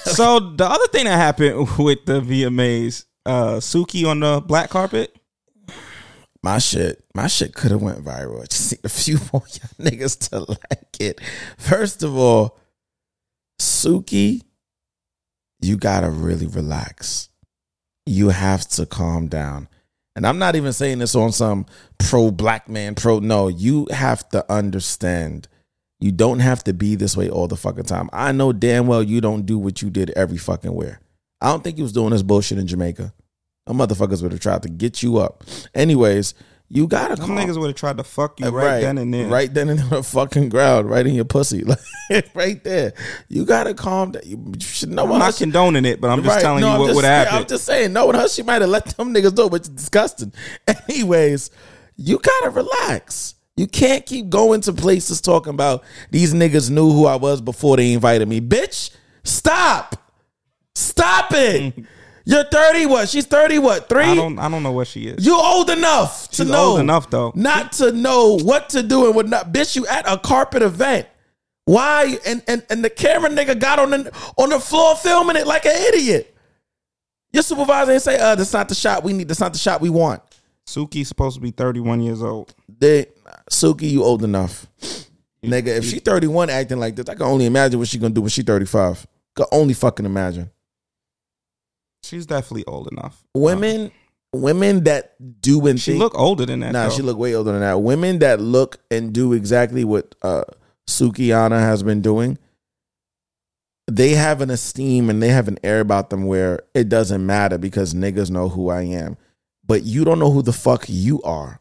So 0.03 0.39
the 0.39 0.65
other 0.65 0.87
thing 0.87 1.05
that 1.05 1.17
happened 1.17 1.69
with 1.77 2.05
the 2.05 2.19
VMAs, 2.21 3.05
uh, 3.25 3.55
Suki 3.57 4.07
on 4.09 4.21
the 4.21 4.41
black 4.41 4.69
carpet. 4.69 5.15
My 6.47 6.59
shit, 6.59 7.03
my 7.13 7.27
shit 7.27 7.53
could 7.53 7.71
have 7.71 7.81
went 7.81 8.05
viral. 8.05 8.47
Just 8.47 8.71
need 8.71 8.85
a 8.85 8.89
few 9.03 9.17
more 9.33 9.43
y'all 9.51 9.91
niggas 9.91 10.29
to 10.29 10.39
like 10.49 10.95
it. 10.97 11.19
First 11.57 12.03
of 12.03 12.15
all, 12.15 12.57
Suki, 13.59 14.43
you 15.59 15.75
gotta 15.75 16.09
really 16.09 16.47
relax. 16.47 17.27
You 18.05 18.29
have 18.29 18.65
to 18.69 18.85
calm 18.85 19.27
down. 19.27 19.67
And 20.15 20.25
I'm 20.25 20.39
not 20.39 20.55
even 20.55 20.71
saying 20.71 20.99
this 20.99 21.15
on 21.15 21.33
some 21.33 21.65
pro 21.97 22.31
black 22.31 22.69
man, 22.69 22.95
pro. 22.95 23.19
No, 23.19 23.49
you 23.49 23.85
have 23.91 24.29
to 24.29 24.49
understand. 24.49 25.49
You 25.99 26.13
don't 26.13 26.39
have 26.39 26.63
to 26.63 26.71
be 26.71 26.95
this 26.95 27.17
way 27.17 27.29
all 27.29 27.49
the 27.49 27.57
fucking 27.57 27.83
time. 27.83 28.09
I 28.13 28.31
know 28.31 28.53
damn 28.53 28.87
well 28.87 29.03
you 29.03 29.19
don't 29.19 29.45
do 29.45 29.57
what 29.57 29.81
you 29.81 29.89
did 29.89 30.11
every 30.11 30.37
fucking 30.37 30.73
where. 30.73 31.01
I 31.41 31.47
don't 31.47 31.61
think 31.61 31.77
you 31.77 31.83
was 31.83 31.91
doing 31.91 32.11
this 32.11 32.23
bullshit 32.23 32.57
in 32.57 32.67
Jamaica. 32.67 33.13
Them 33.67 33.77
motherfuckers 33.77 34.21
would 34.23 34.31
have 34.31 34.41
tried 34.41 34.63
to 34.63 34.69
get 34.69 35.03
you 35.03 35.17
up. 35.17 35.43
Anyways, 35.75 36.33
you 36.69 36.87
gotta 36.87 37.15
Them 37.15 37.27
calm. 37.27 37.37
niggas 37.37 37.57
would 37.59 37.67
have 37.67 37.75
tried 37.75 37.97
to 37.97 38.03
fuck 38.03 38.39
you 38.39 38.47
Uh, 38.47 38.51
right, 38.51 38.81
then 38.81 38.97
and 38.97 39.13
there. 39.13 39.27
Right 39.27 39.53
then 39.53 39.69
and 39.69 39.79
the 39.79 40.03
fucking 40.03 40.49
ground, 40.49 40.89
right 40.89 41.05
in 41.07 41.13
your 41.15 41.23
pussy, 41.25 41.63
like 42.09 42.29
right 42.35 42.61
there. 42.63 42.93
You 43.29 43.45
gotta 43.45 43.73
calm 43.73 44.11
down. 44.11 44.23
You 44.25 44.53
should 44.59 44.89
know 44.89 45.03
I'm 45.03 45.09
what 45.09 45.19
not 45.19 45.33
shit- 45.35 45.45
condoning 45.51 45.85
it, 45.85 46.01
but 46.01 46.09
I'm 46.09 46.23
just 46.23 46.35
Right. 46.35 46.41
telling 46.41 46.61
No, 46.61 46.67
you 46.67 46.73
I'm 46.73 46.79
what 46.81 46.95
would 46.95 47.05
happen. 47.05 47.35
I'm 47.35 47.45
just 47.45 47.63
saying, 47.65 47.93
knowing 47.93 48.15
her, 48.15 48.27
she 48.27 48.43
might 48.43 48.61
have 48.61 48.69
let 48.69 48.85
them 48.97 49.13
niggas 49.13 49.33
do, 49.35 49.45
it, 49.45 49.51
which 49.51 49.61
is 49.63 49.69
disgusting. 49.69 50.33
Anyways, 50.89 51.51
you 51.95 52.19
gotta 52.19 52.49
relax. 52.49 53.35
You 53.55 53.65
can't 53.65 54.05
keep 54.05 54.29
going 54.29 54.61
to 54.61 54.73
places 54.73 55.19
talking 55.21 55.51
about 55.53 55.83
these 56.11 56.33
niggas 56.33 56.69
knew 56.69 56.91
who 56.91 57.05
I 57.07 57.15
was 57.15 57.41
before 57.41 57.77
they 57.77 57.91
invited 57.93 58.27
me. 58.27 58.39
Bitch, 58.41 58.91
stop. 59.23 59.95
Stop 60.75 61.31
it. 61.33 61.73
You're 62.29 62.43
30 62.43 62.87
what? 62.87 63.07
She's 63.07 63.25
30 63.25 63.59
what? 63.59 63.87
Three? 63.87 64.03
I 64.03 64.13
don't 64.13 64.37
I 64.37 64.49
don't 64.49 64.61
know 64.61 64.73
what 64.73 64.87
she 64.87 65.07
is. 65.07 65.25
You 65.25 65.39
old 65.39 65.69
enough 65.69 66.27
to 66.31 66.35
She's 66.43 66.51
know. 66.51 66.71
old 66.71 66.81
enough, 66.81 67.09
though. 67.09 67.31
Not 67.35 67.71
to 67.73 67.93
know 67.93 68.37
what 68.37 68.67
to 68.71 68.83
do 68.83 69.05
and 69.05 69.15
what 69.15 69.29
not. 69.29 69.53
Bitch, 69.53 69.77
you 69.77 69.87
at 69.87 70.03
a 70.11 70.17
carpet 70.17 70.61
event. 70.61 71.07
Why? 71.63 72.17
And 72.25 72.43
and, 72.49 72.65
and 72.69 72.83
the 72.83 72.89
camera 72.89 73.29
nigga 73.29 73.57
got 73.57 73.79
on 73.79 73.91
the 73.91 74.13
on 74.37 74.49
the 74.49 74.59
floor 74.59 74.97
filming 74.97 75.37
it 75.37 75.47
like 75.47 75.65
an 75.65 75.71
idiot. 75.93 76.35
Your 77.31 77.43
supervisor 77.43 77.93
ain't 77.93 78.01
say, 78.01 78.19
uh, 78.19 78.35
that's 78.35 78.51
not 78.51 78.67
the 78.67 78.75
shot 78.75 79.05
we 79.05 79.13
need. 79.13 79.29
That's 79.29 79.39
not 79.39 79.53
the 79.53 79.59
shot 79.59 79.79
we 79.79 79.89
want. 79.89 80.21
Suki's 80.65 81.07
supposed 81.07 81.35
to 81.35 81.41
be 81.41 81.51
31 81.51 82.01
years 82.01 82.21
old. 82.21 82.53
They, 82.67 83.05
Suki, 83.49 83.89
you 83.89 84.03
old 84.03 84.25
enough. 84.25 84.67
Nigga, 85.41 85.67
if 85.67 85.85
she 85.85 85.99
31 85.99 86.49
acting 86.49 86.77
like 86.77 86.97
this, 86.97 87.07
I 87.07 87.13
can 87.13 87.23
only 87.23 87.45
imagine 87.45 87.79
what 87.79 87.87
she 87.87 87.97
gonna 87.99 88.13
do 88.13 88.19
when 88.19 88.29
she 88.29 88.41
35. 88.41 89.07
Can 89.33 89.45
only 89.53 89.73
fucking 89.73 90.05
imagine. 90.05 90.49
She's 92.07 92.25
definitely 92.25 92.65
old 92.65 92.89
enough. 92.91 93.23
Women, 93.33 93.91
women 94.33 94.83
that 94.85 95.15
do 95.41 95.65
and 95.67 95.79
She 95.79 95.91
think- 95.91 96.03
look 96.03 96.17
older 96.17 96.45
than 96.45 96.61
that. 96.61 96.71
Nah, 96.71 96.85
though. 96.89 96.95
she 96.95 97.01
look 97.01 97.17
way 97.17 97.35
older 97.35 97.51
than 97.51 97.61
that. 97.61 97.81
Women 97.81 98.19
that 98.19 98.39
look 98.41 98.79
and 98.89 99.13
do 99.13 99.33
exactly 99.33 99.83
what 99.83 100.15
uh 100.21 100.43
Sukihana 100.87 101.59
has 101.59 101.83
been 101.83 102.01
doing, 102.01 102.37
they 103.89 104.11
have 104.11 104.41
an 104.41 104.49
esteem 104.49 105.09
and 105.09 105.21
they 105.21 105.29
have 105.29 105.47
an 105.47 105.57
air 105.63 105.79
about 105.81 106.09
them 106.09 106.25
where 106.25 106.61
it 106.73 106.89
doesn't 106.89 107.25
matter 107.25 107.57
because 107.57 107.93
niggas 107.93 108.29
know 108.29 108.49
who 108.49 108.69
I 108.69 108.81
am. 108.83 109.17
But 109.65 109.83
you 109.83 110.05
don't 110.05 110.19
know 110.19 110.31
who 110.31 110.41
the 110.41 110.53
fuck 110.53 110.85
you 110.87 111.21
are. 111.23 111.59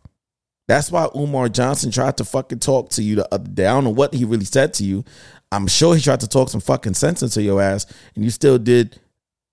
That's 0.69 0.91
why 0.91 1.09
Umar 1.15 1.49
Johnson 1.49 1.91
tried 1.93 2.17
to 2.17 2.25
fucking 2.25 2.59
talk 2.59 2.91
to 2.91 3.03
you 3.03 3.17
the 3.17 3.35
other 3.35 3.49
day. 3.49 3.67
I 3.67 3.73
don't 3.73 3.85
know 3.85 3.91
what 3.91 4.15
he 4.15 4.25
really 4.25 4.45
said 4.45 4.75
to 4.75 4.85
you. 4.85 5.05
I'm 5.53 5.69
sure 5.69 5.95
he 5.95 6.03
tried 6.03 6.21
to 6.21 6.29
talk 6.29 6.49
some 6.49 6.61
fucking 6.61 6.95
sense 6.95 7.23
into 7.23 7.41
your 7.41 7.63
ass, 7.63 7.87
and 8.17 8.25
you 8.25 8.31
still 8.31 8.59
did 8.59 8.99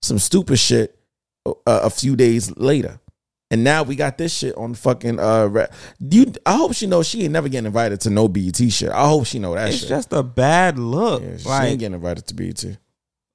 some 0.04 0.20
stupid 0.20 0.58
shit 0.60 0.98
uh, 1.46 1.54
a 1.66 1.90
few 1.90 2.16
days 2.16 2.56
later. 2.58 3.00
And 3.52 3.64
now 3.64 3.84
we 3.84 3.96
got 3.96 4.18
this 4.18 4.34
shit 4.36 4.56
on 4.58 4.74
fucking 4.74 5.20
uh 5.20 5.68
you 6.00 6.34
I 6.46 6.56
hope 6.56 6.74
she 6.74 6.88
knows 6.88 7.08
she 7.08 7.24
ain't 7.24 7.34
never 7.34 7.50
getting 7.50 7.68
invited 7.68 8.02
to 8.02 8.10
no 8.10 8.28
BET 8.28 8.56
shit. 8.72 8.90
I 8.90 9.08
hope 9.08 9.28
she 9.28 9.38
know 9.38 9.54
that 9.54 9.70
It's 9.70 9.80
shit. 9.80 9.90
just 9.90 10.12
a 10.12 10.24
bad 10.24 10.80
look. 10.80 11.22
Yeah, 11.22 11.38
she 11.38 11.48
like, 11.48 11.70
ain't 11.70 11.80
getting 11.80 11.94
invited 11.96 12.26
to 12.28 12.34
BET. 12.34 12.66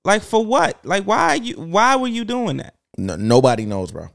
like 0.05 0.23
for 0.23 0.45
what? 0.45 0.85
Like 0.85 1.05
why 1.05 1.35
you? 1.35 1.55
Why 1.55 1.95
were 1.97 2.09
you 2.09 2.25
doing 2.25 2.57
that? 2.57 2.75
No, 2.97 3.15
nobody 3.15 3.65
knows, 3.65 3.93
bro. 3.93 4.09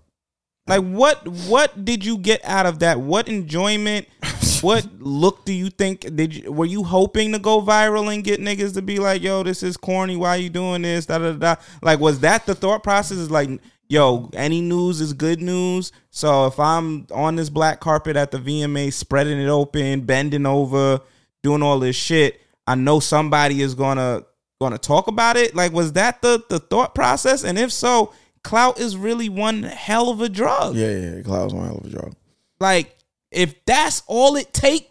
Like 0.67 0.83
what? 0.83 1.25
What 1.25 1.85
did 1.85 2.03
you 2.03 2.17
get 2.17 2.43
out 2.43 2.65
of 2.65 2.79
that? 2.79 2.99
What 2.99 3.29
enjoyment? 3.29 4.07
what 4.63 4.87
look 4.99 5.45
do 5.45 5.53
you 5.53 5.69
think? 5.69 6.15
Did 6.15 6.35
you 6.35 6.51
were 6.51 6.65
you 6.65 6.83
hoping 6.83 7.31
to 7.33 7.39
go 7.39 7.61
viral 7.61 8.13
and 8.13 8.23
get 8.23 8.39
niggas 8.39 8.73
to 8.75 8.81
be 8.81 8.99
like, 8.99 9.21
"Yo, 9.21 9.43
this 9.43 9.63
is 9.63 9.77
corny. 9.77 10.15
Why 10.15 10.37
you 10.37 10.49
doing 10.49 10.81
this?" 10.81 11.05
Da 11.05 11.17
da 11.17 11.33
da. 11.33 11.55
Like, 11.81 11.99
was 11.99 12.19
that 12.21 12.45
the 12.45 12.55
thought 12.55 12.83
process? 12.83 13.17
Is 13.17 13.29
like, 13.31 13.49
yo, 13.89 14.29
any 14.33 14.61
news 14.61 15.01
is 15.01 15.13
good 15.13 15.41
news. 15.41 15.91
So 16.09 16.47
if 16.47 16.59
I'm 16.59 17.07
on 17.11 17.35
this 17.35 17.49
black 17.49 17.79
carpet 17.79 18.15
at 18.15 18.31
the 18.31 18.39
VMA, 18.39 18.91
spreading 18.91 19.39
it 19.39 19.49
open, 19.49 20.01
bending 20.01 20.45
over, 20.45 21.01
doing 21.43 21.61
all 21.61 21.79
this 21.79 21.95
shit, 21.95 22.41
I 22.65 22.75
know 22.75 22.99
somebody 22.99 23.61
is 23.61 23.75
gonna 23.75 24.23
gonna 24.59 24.77
talk 24.77 25.07
about 25.07 25.37
it. 25.37 25.55
Like, 25.55 25.73
was 25.73 25.93
that 25.93 26.21
the 26.21 26.43
the 26.49 26.59
thought 26.59 26.95
process? 26.95 27.43
And 27.43 27.57
if 27.57 27.71
so, 27.71 28.13
clout 28.43 28.79
is 28.79 28.97
really 28.97 29.29
one 29.29 29.63
hell 29.63 30.09
of 30.09 30.21
a 30.21 30.29
drug. 30.29 30.75
Yeah, 30.75 30.91
yeah, 30.91 31.21
Cloud's 31.21 31.53
one 31.53 31.65
hell 31.65 31.77
of 31.77 31.85
a 31.85 31.89
drug. 31.89 32.15
Like, 32.59 32.97
if 33.33 33.63
that's 33.65 34.03
all 34.07 34.35
it 34.35 34.53
take 34.53 34.89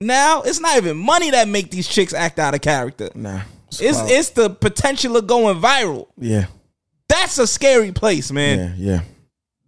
now, 0.00 0.42
it's 0.42 0.60
not 0.60 0.76
even 0.76 0.96
money 0.96 1.30
that 1.30 1.48
make 1.48 1.70
these 1.70 1.88
chicks 1.88 2.12
act 2.12 2.38
out 2.38 2.54
of 2.54 2.60
character. 2.60 3.10
Nah. 3.14 3.42
It's 3.68 3.80
clout. 3.98 4.10
it's 4.10 4.30
the 4.30 4.50
potential 4.50 5.16
of 5.16 5.26
going 5.26 5.60
viral. 5.60 6.08
yeah. 6.18 6.46
That's 7.08 7.38
a 7.38 7.46
scary 7.46 7.92
place, 7.92 8.32
man. 8.32 8.74
Yeah. 8.76 8.94
Yeah. 8.94 9.00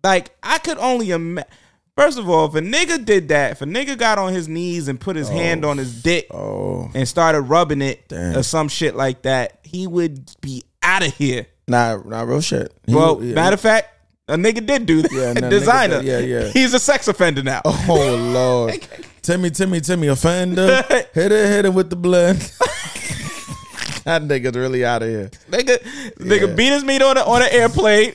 Like 0.03 0.31
I 0.43 0.59
could 0.59 0.79
only 0.79 1.11
imagine. 1.11 1.49
First 1.97 2.19
of 2.19 2.29
all, 2.29 2.47
if 2.47 2.55
a 2.55 2.61
nigga 2.61 3.05
did 3.05 3.29
that, 3.29 3.53
if 3.53 3.62
a 3.62 3.65
nigga 3.65 3.97
got 3.99 4.19
on 4.19 4.33
his 4.33 4.47
knees 4.49 4.87
and 4.89 5.01
put 5.01 5.16
his 5.16 5.29
hand 5.29 5.65
oh, 5.65 5.70
on 5.70 5.79
his 5.79 6.01
dick 6.03 6.27
Oh. 6.33 6.91
and 6.95 7.07
started 7.09 7.43
rubbing 7.43 7.83
it 7.83 8.09
Damn. 8.09 8.37
or 8.37 8.43
some 8.45 8.69
shit 8.69 8.95
like 8.95 9.23
that, 9.23 9.59
he 9.65 9.87
would 9.89 10.31
be 10.41 10.62
out 10.83 11.05
of 11.07 11.12
here. 11.15 11.47
Nah, 11.66 12.01
nah, 12.05 12.23
real 12.23 12.41
shit. 12.41 12.73
He- 12.87 12.95
well, 12.95 13.23
yeah. 13.23 13.35
matter 13.35 13.55
of 13.55 13.61
fact, 13.61 13.89
a 14.28 14.36
nigga 14.36 14.64
did 14.66 14.86
do 14.86 15.02
that. 15.02 15.12
Yeah, 15.12 15.32
nah, 15.34 15.48
Desiigner. 15.48 16.02
did- 16.02 16.05
yeah, 16.05 16.18
yeah. 16.18 16.48
He's 16.48 16.74
a 16.74 16.78
sex 16.78 17.09
offender 17.09 17.42
now. 17.42 17.62
Oh 17.64 18.16
Lord. 18.32 18.86
Timmy, 19.22 19.50
Timmy, 19.50 19.80
Timmy, 19.80 20.06
offender. 20.09 20.82
hit 21.12 21.32
it, 21.32 21.48
hit 21.48 21.64
it 21.66 21.74
with 21.74 21.90
the 21.90 21.96
blood. 21.96 22.36
that 24.05 24.22
nigga's 24.22 24.56
really 24.56 24.84
out 24.84 25.02
of 25.02 25.09
here. 25.09 25.30
Nigga, 25.50 25.78
nigga 26.18 26.56
beat 26.56 26.72
his 26.72 26.82
meat 26.84 27.02
on 27.02 27.16
the 27.16 27.26
on 27.26 27.42
an 27.42 27.48
airplane. 27.50 28.14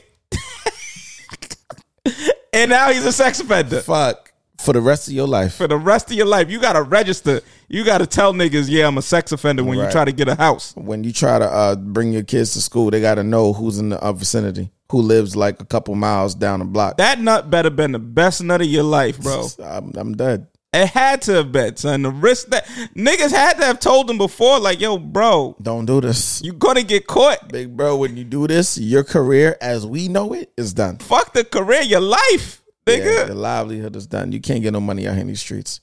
and 2.54 2.70
now 2.70 2.90
he's 2.92 3.06
a 3.06 3.12
sex 3.12 3.40
offender. 3.40 3.82
Fuck. 3.82 4.32
For 4.60 4.72
the 4.74 4.82
rest 4.82 5.08
of 5.10 5.14
your 5.14 5.28
life. 5.28 5.56
For 5.56 5.68
the 5.68 5.78
rest 5.78 6.10
of 6.10 6.16
your 6.16 6.26
life, 6.26 6.50
you 6.50 6.60
gotta 6.60 6.82
register. 6.84 7.42
You 7.68 7.84
gotta 7.84 8.08
tell 8.08 8.34
niggas, 8.34 8.70
yeah, 8.70 8.88
I'm 8.88 8.98
a 8.98 9.02
sex 9.02 9.32
offender 9.34 9.64
when 9.64 9.78
you 9.78 9.90
try 9.92 10.06
to 10.06 10.12
get 10.14 10.30
a 10.30 10.36
house. 10.36 10.74
When 10.78 11.04
you 11.04 11.12
try 11.12 11.38
to 11.38 11.46
uh, 11.46 11.76
bring 11.76 12.14
your 12.14 12.24
kids 12.24 12.54
to 12.54 12.62
school, 12.62 12.90
they 12.90 13.02
got 13.02 13.16
to 13.16 13.24
know 13.24 13.52
who's 13.52 13.78
in 13.78 13.90
the 13.90 13.98
uh, 13.98 14.14
vicinity, 14.14 14.72
who 14.94 15.02
lives 15.02 15.36
like 15.36 15.60
a 15.60 15.66
couple 15.66 15.96
miles 15.96 16.36
down 16.36 16.60
the 16.60 16.66
block. 16.66 16.98
That 16.98 17.20
nut 17.20 17.50
better 17.50 17.72
been 17.72 17.94
the 17.94 18.00
best 18.00 18.44
nut 18.44 18.62
of 18.62 18.68
your 18.68 18.84
life, 18.84 19.20
bro. 19.20 19.48
I'm, 19.64 19.92
I'm 19.96 20.14
dead. 20.16 20.46
It 20.72 20.88
had 20.90 21.24
to 21.24 21.34
have 21.34 21.52
been, 21.52 21.76
son. 21.78 22.04
The 22.04 22.12
risk 22.12 22.50
that 22.50 22.68
niggas 22.96 23.32
had 23.32 23.54
to 23.58 23.66
have 23.66 23.80
told 23.80 24.08
him 24.08 24.20
before, 24.20 24.60
like, 24.60 24.80
yo, 24.80 25.00
bro, 25.00 25.56
Don't 25.60 25.86
do 25.86 26.00
this. 26.00 26.44
you 26.44 26.54
gonna 26.54 26.84
get 26.84 27.08
caught. 27.08 27.50
Big 27.52 27.76
bro, 27.76 27.98
when 27.98 28.16
you 28.16 28.24
do 28.24 28.46
this, 28.46 28.78
your 28.78 29.04
career 29.04 29.58
as 29.62 29.84
we 29.88 30.08
know 30.10 30.34
it 30.34 30.52
is 30.56 30.76
done. 30.76 30.98
Fuck 31.00 31.34
the 31.34 31.44
career, 31.44 31.82
your 31.82 32.00
life, 32.02 32.62
nigga. 32.86 33.18
Yeah, 33.18 33.24
the 33.26 33.34
livelihood 33.36 33.96
is 33.96 34.06
done. 34.06 34.32
You 34.32 34.40
can't 34.42 34.62
get 34.62 34.74
no 34.74 34.80
money 34.80 35.08
out 35.08 35.14
here 35.14 35.22
in 35.22 35.28
these 35.28 35.40
streets. 35.42 35.80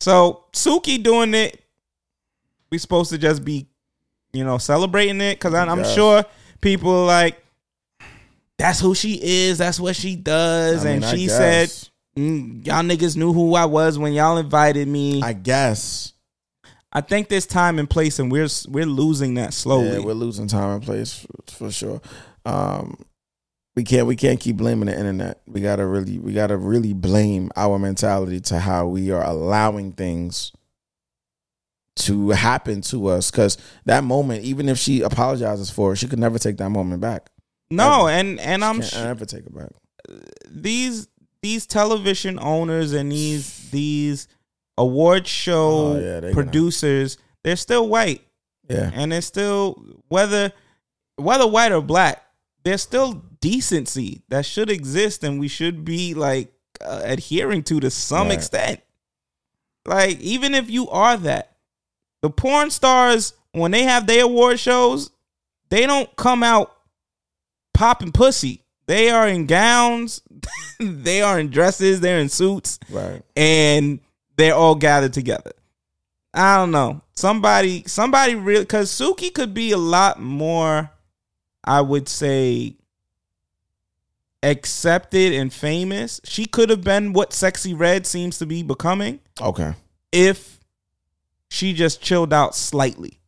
So 0.00 0.44
Suki 0.52 1.02
doing 1.02 1.32
it, 1.32 1.62
we 2.70 2.76
supposed 2.76 3.10
to 3.10 3.16
just 3.18 3.42
be, 3.42 3.68
you 4.34 4.44
know, 4.44 4.58
celebrating 4.58 5.20
it 5.22 5.34
because 5.36 5.54
I'm 5.54 5.78
Yes. 5.78 5.94
sure 5.94 6.24
people 6.60 6.90
are 6.90 7.06
like, 7.06 7.41
that's 8.62 8.78
who 8.78 8.94
she 8.94 9.18
is, 9.20 9.58
that's 9.58 9.80
what 9.80 9.96
she 9.96 10.14
does, 10.14 10.86
I 10.86 10.90
and 10.90 11.04
I 11.04 11.14
she 11.16 11.26
guess. 11.26 11.36
said, 11.36 11.90
mm, 12.16 12.64
y'all 12.64 12.84
niggas 12.84 13.16
knew 13.16 13.32
who 13.32 13.56
I 13.56 13.64
was 13.64 13.98
when 13.98 14.12
y'all 14.12 14.38
invited 14.38 14.86
me. 14.86 15.20
I, 15.20 15.32
guess. 15.32 16.12
I 16.92 17.00
think 17.00 17.28
there's 17.28 17.44
time 17.46 17.80
and 17.80 17.90
place, 17.90 18.20
and 18.20 18.30
we're 18.30 18.48
we're 18.68 18.86
losing 18.86 19.34
that 19.34 19.52
slowly. 19.52 19.88
Yeah, 19.88 19.98
we're 19.98 20.12
losing 20.12 20.46
time 20.46 20.76
and 20.76 20.82
place 20.82 21.12
for, 21.12 21.52
for 21.52 21.70
sure. 21.72 22.00
Um, 22.44 23.04
we 23.74 23.82
can't 23.82 24.06
we 24.06 24.14
can't 24.14 24.38
keep 24.38 24.58
blaming 24.58 24.86
the 24.86 24.96
internet. 24.96 25.40
We 25.46 25.60
gotta 25.60 25.84
really 25.84 26.20
we 26.20 26.32
gotta 26.32 26.56
really 26.56 26.92
blame 26.92 27.50
our 27.56 27.80
mentality 27.80 28.40
to 28.42 28.60
how 28.60 28.86
we 28.86 29.10
are 29.10 29.24
allowing 29.24 29.90
things 29.92 30.52
to 31.96 32.30
happen 32.30 32.80
to 32.82 33.08
us. 33.08 33.32
Because 33.32 33.58
that 33.86 34.04
moment, 34.04 34.44
even 34.44 34.68
if 34.68 34.78
she 34.78 35.00
apologizes 35.00 35.68
for 35.68 35.94
it, 35.94 35.96
she 35.96 36.06
could 36.06 36.20
never 36.20 36.38
take 36.38 36.58
that 36.58 36.70
moment 36.70 37.00
back. 37.00 37.31
No, 37.72 38.06
Ever. 38.06 38.18
and 38.18 38.40
and 38.40 38.64
I'm 38.64 38.82
sure 38.82 39.06
ever 39.06 39.24
take 39.24 39.46
it 39.46 39.54
back. 39.54 39.70
these 40.48 41.08
these 41.42 41.66
television 41.66 42.38
owners 42.40 42.92
and 42.92 43.10
these 43.10 43.70
these 43.70 44.28
award 44.78 45.26
show 45.26 45.94
Oh, 45.94 45.98
yeah, 45.98 46.20
they 46.20 46.20
gonna- 46.20 46.34
producers, 46.34 47.18
they're 47.44 47.56
still 47.56 47.88
white. 47.88 48.22
Yeah, 48.68 48.90
and 48.94 49.12
it's 49.12 49.26
still 49.26 49.82
whether 50.08 50.52
whether 51.16 51.46
white 51.46 51.72
or 51.72 51.82
black 51.82 52.24
there's 52.64 52.80
still 52.82 53.22
decency 53.40 54.22
that 54.28 54.46
should 54.46 54.70
exist 54.70 55.24
and 55.24 55.40
we 55.40 55.48
should 55.48 55.84
be 55.84 56.14
like 56.14 56.52
uh, 56.80 57.00
adhering 57.04 57.62
to 57.64 57.80
to 57.80 57.90
some 57.90 58.28
Right. 58.28 58.34
extent 58.38 58.80
like 59.84 60.20
even 60.20 60.54
if 60.54 60.70
you 60.70 60.88
are 60.90 61.16
that 61.16 61.56
the 62.22 62.30
porn 62.30 62.70
stars 62.70 63.34
when 63.50 63.72
they 63.72 63.82
have 63.82 64.06
their 64.06 64.24
award 64.24 64.58
shows 64.60 65.10
they 65.70 65.86
don't 65.86 66.14
come 66.16 66.42
out 66.44 66.74
popping 67.82 68.12
pussy 68.12 68.62
they 68.86 69.10
are 69.10 69.26
in 69.28 69.46
gowns 69.46 70.22
they 70.80 71.20
are 71.22 71.38
in 71.40 71.48
dresses 71.50 72.00
they're 72.00 72.18
in 72.20 72.28
suits 72.28 72.78
right. 72.90 73.22
and 73.36 74.00
they're 74.36 74.54
all 74.54 74.74
gathered 74.74 75.12
together. 75.12 75.52
I 76.34 76.56
don't 76.56 76.70
know. 76.70 77.02
Somebody, 77.14 77.84
somebody 77.86 78.34
real 78.34 78.62
because 78.62 78.90
Suki 78.90 79.32
could 79.32 79.52
be 79.52 79.72
a 79.72 79.76
lot 79.76 80.18
more, 80.20 80.90
I 81.62 81.82
would 81.82 82.08
say, 82.08 82.76
accepted 84.42 85.32
and 85.34 85.52
famous. 85.52 86.20
She 86.24 86.46
could 86.46 86.70
have 86.70 86.82
been 86.82 87.12
what 87.12 87.30
Sexyy 87.30 87.78
Red 87.78 88.06
seems 88.06 88.38
to 88.38 88.46
be 88.46 88.62
becoming 88.62 89.20
Okay. 89.40 89.74
if 90.10 90.58
she 91.50 91.74
just 91.74 92.00
chilled 92.00 92.32
out 92.32 92.56
slightly. 92.56 93.20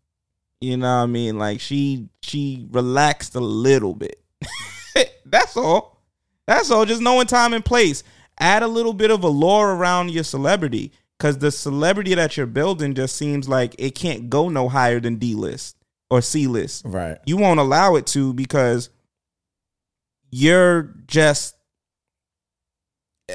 You 0.60 0.78
know 0.78 0.97
what 0.97 1.02
I 1.02 1.06
mean? 1.06 1.39
Like 1.39 1.60
she 1.60 2.09
she 2.22 2.66
relaxed 2.70 3.35
a 3.35 3.40
little 3.40 3.94
bit. 3.94 4.24
That's 5.25 5.57
all. 5.57 6.03
That's 6.47 6.71
all. 6.71 6.85
Just 6.85 7.03
knowing 7.03 7.27
time 7.27 7.53
and 7.53 7.65
place. 7.65 8.03
Add 8.39 8.62
a 8.62 8.69
little 8.69 8.93
bit 8.93 9.11
of 9.11 9.23
allure 9.25 9.75
around 9.75 10.11
your 10.11 10.25
celebrity. 10.25 10.93
Cause 11.21 11.39
the 11.39 11.53
celebrity 11.53 12.15
that 12.15 12.37
you're 12.37 12.47
building 12.47 12.95
just 12.95 13.16
seems 13.16 13.49
like 13.49 13.77
it 13.79 13.95
can't 13.95 14.29
go 14.29 14.49
no 14.49 14.69
higher 14.69 15.01
than 15.01 15.16
D 15.16 15.35
list 15.35 15.77
or 16.11 16.21
C 16.21 16.47
list. 16.47 16.83
Right. 16.85 17.19
You 17.25 17.37
won't 17.37 17.61
allow 17.61 17.95
it 17.95 18.07
to 18.09 18.35
because 18.35 18.91
you're 20.31 20.95
just 21.07 21.55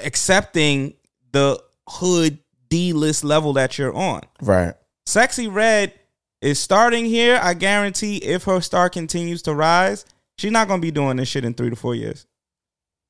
accepting 0.03 0.94
the 1.31 1.64
hood 1.88 2.40
D 2.69 2.94
list 2.94 3.23
level 3.23 3.53
that 3.53 3.77
you're 3.77 3.94
on. 3.94 4.22
Right. 4.41 4.76
Sexyy 5.07 5.52
Red 5.52 5.94
is 6.41 6.60
starting 6.60 7.06
here. 7.06 7.40
I 7.41 7.53
guarantee 7.53 8.18
if 8.18 8.44
her 8.44 8.61
star 8.61 8.90
continues 8.90 9.41
to 9.44 9.56
rise, 9.56 10.06
she's 10.40 10.52
not 10.52 10.68
gonna 10.68 10.82
be 10.82 10.91
doing 10.91 11.18
this 11.18 11.28
shit 11.28 11.45
in 11.45 11.53
three 11.53 11.70
to 11.70 11.76
four 11.76 11.94
years. 11.95 12.26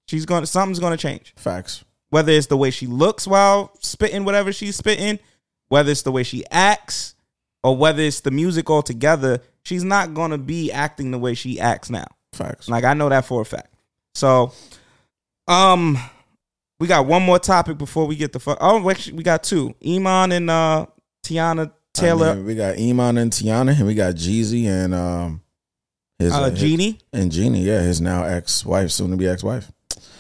She's 0.08 0.26
gonna 0.26 0.46
something's 0.46 0.80
gonna 0.80 0.98
change. 0.98 1.34
Facts. 1.38 1.84
Whether 2.10 2.32
it's 2.32 2.48
the 2.48 2.58
way 2.58 2.72
she 2.72 2.88
looks 2.88 3.28
while 3.28 3.72
spitting 3.80 4.26
whatever 4.26 4.52
she's 4.52 4.76
spitting, 4.76 5.20
whether 5.68 5.92
it's 5.92 6.02
the 6.02 6.12
way 6.12 6.24
she 6.24 6.44
acts, 6.50 7.14
or 7.64 7.78
whether 7.78 8.02
it's 8.02 8.22
the 8.22 8.32
music 8.32 8.70
altogether, 8.70 9.42
she's 9.64 9.84
not 9.84 10.14
gonna 10.16 10.40
be 10.40 10.72
acting 10.72 11.12
the 11.12 11.20
way 11.20 11.36
she 11.36 11.60
acts 11.60 11.90
now. 11.90 12.08
Facts. 12.34 12.68
Like 12.68 12.84
I 12.84 12.96
know 12.96 13.10
that 13.10 13.26
for 13.26 13.42
a 13.42 13.46
fact. 13.46 13.74
So, 14.16 14.52
um, 15.48 15.98
we 16.80 16.88
got 16.88 17.06
one 17.06 17.22
more 17.22 17.38
topic 17.38 17.78
before 17.78 18.08
we 18.08 18.16
get 18.16 18.34
the 18.34 18.40
fuck. 18.40 18.58
Oh, 18.60 18.90
actually, 18.90 19.18
we 19.18 19.24
got 19.24 19.44
two. 19.44 19.76
Iman 19.86 20.32
and 20.32 20.50
uh 20.50 20.88
Teyana 21.24 21.72
Taylor, 21.94 22.30
I 22.30 22.36
mean, 22.36 22.46
we 22.46 22.56
got 22.56 22.78
Iman 22.80 23.18
and 23.18 23.32
Teyana, 23.32 23.78
and 23.78 23.86
we 23.86 23.94
got 23.94 24.16
Jeezy 24.16 24.66
and 24.66 24.96
um 24.96 25.42
his 26.20 26.32
uh, 26.34 26.50
his- 26.50 26.60
Jeannie. 26.60 27.00
and 27.14 27.32
Jeannie. 27.32 27.62
Yeah, 27.64 27.82
his 27.82 28.00
now 28.02 28.24
ex 28.24 28.66
wife, 28.66 28.92
soon 28.92 29.12
to 29.12 29.18
be 29.18 29.28
ex 29.28 29.44
wife. 29.44 29.72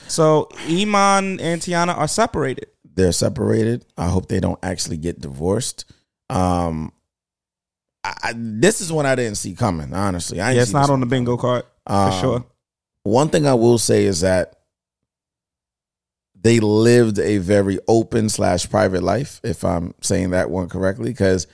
So 0.07 0.49
Iman 0.67 1.39
and 1.39 1.61
Teyana 1.61 1.95
are 1.95 2.07
separated. 2.07 2.67
They're 2.95 3.11
separated. 3.11 3.85
I 3.97 4.07
hope 4.09 4.27
they 4.27 4.39
don't 4.39 4.59
actually 4.63 4.97
get 4.97 5.21
divorced. 5.21 5.85
Um, 6.30 6.91
I, 8.03 8.34
this 8.35 8.81
is 8.81 8.91
one 8.91 9.05
I 9.05 9.15
didn't 9.15 9.35
see 9.35 9.53
coming. 9.53 9.93
Honestly, 9.93 10.41
I 10.41 10.53
Yeah, 10.53 10.61
it's 10.63 10.73
not 10.73 10.89
on 10.89 10.99
the 10.99 11.05
bingo 11.05 11.38
card 11.38 11.63
for 11.85 11.93
Um, 11.93 12.19
sure. 12.21 12.45
One 13.03 13.30
thing 13.30 13.45
I 13.45 13.53
will 13.53 13.77
say 13.77 14.05
is 14.05 14.21
that 14.21 14.55
they 16.41 16.59
lived 16.59 17.19
a 17.19 17.38
very 17.38 17.80
open 17.88 18.30
slash 18.30 18.69
private 18.69 19.03
life, 19.03 19.41
if 19.43 19.63
I'm 19.63 19.93
saying 20.01 20.30
that 20.31 20.49
one 20.49 20.69
correctly, 20.69 21.09
because 21.09 21.47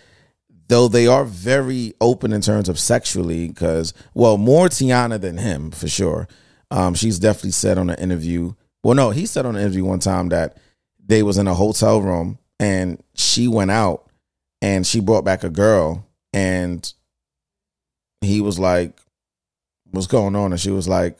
though 0.68 0.88
they 0.88 1.08
are 1.08 1.26
very 1.26 1.94
open 2.02 2.34
in 2.34 2.42
terms 2.42 2.70
of 2.70 2.80
sexually, 2.80 3.48
because 3.48 3.94
well, 4.14 4.38
more 4.38 4.68
Teyana 4.68 5.20
than 5.20 5.38
him 5.38 5.72
for 5.72 5.88
sure. 5.88 6.28
Um, 6.72 6.96
she's 6.96 7.20
definitely 7.20 7.52
said 7.52 7.78
on 7.78 7.90
an 7.90 8.00
interview. 8.00 8.54
Well, 8.84 8.96
no, 8.96 9.12
he 9.12 9.26
said 9.26 9.46
on 9.46 9.56
an 9.56 9.62
interview 9.62 9.86
one 9.86 10.00
time 10.00 10.30
that 10.30 10.58
they 11.04 11.24
was 11.24 11.38
in 11.38 11.48
a 11.48 11.54
hotel 11.54 12.02
room 12.02 12.40
and 12.60 13.02
she 13.14 13.48
went 13.48 13.72
out 13.72 14.10
and 14.62 14.86
she 14.86 15.00
brought 15.00 15.26
back 15.26 15.44
a 15.44 15.50
girl 15.50 16.06
and 16.34 16.92
he 18.22 18.42
was 18.42 18.58
like, 18.58 19.00
"What's 19.92 20.08
going 20.08 20.36
on?" 20.36 20.52
And 20.52 20.60
she 20.60 20.72
was 20.72 20.88
like, 20.88 21.18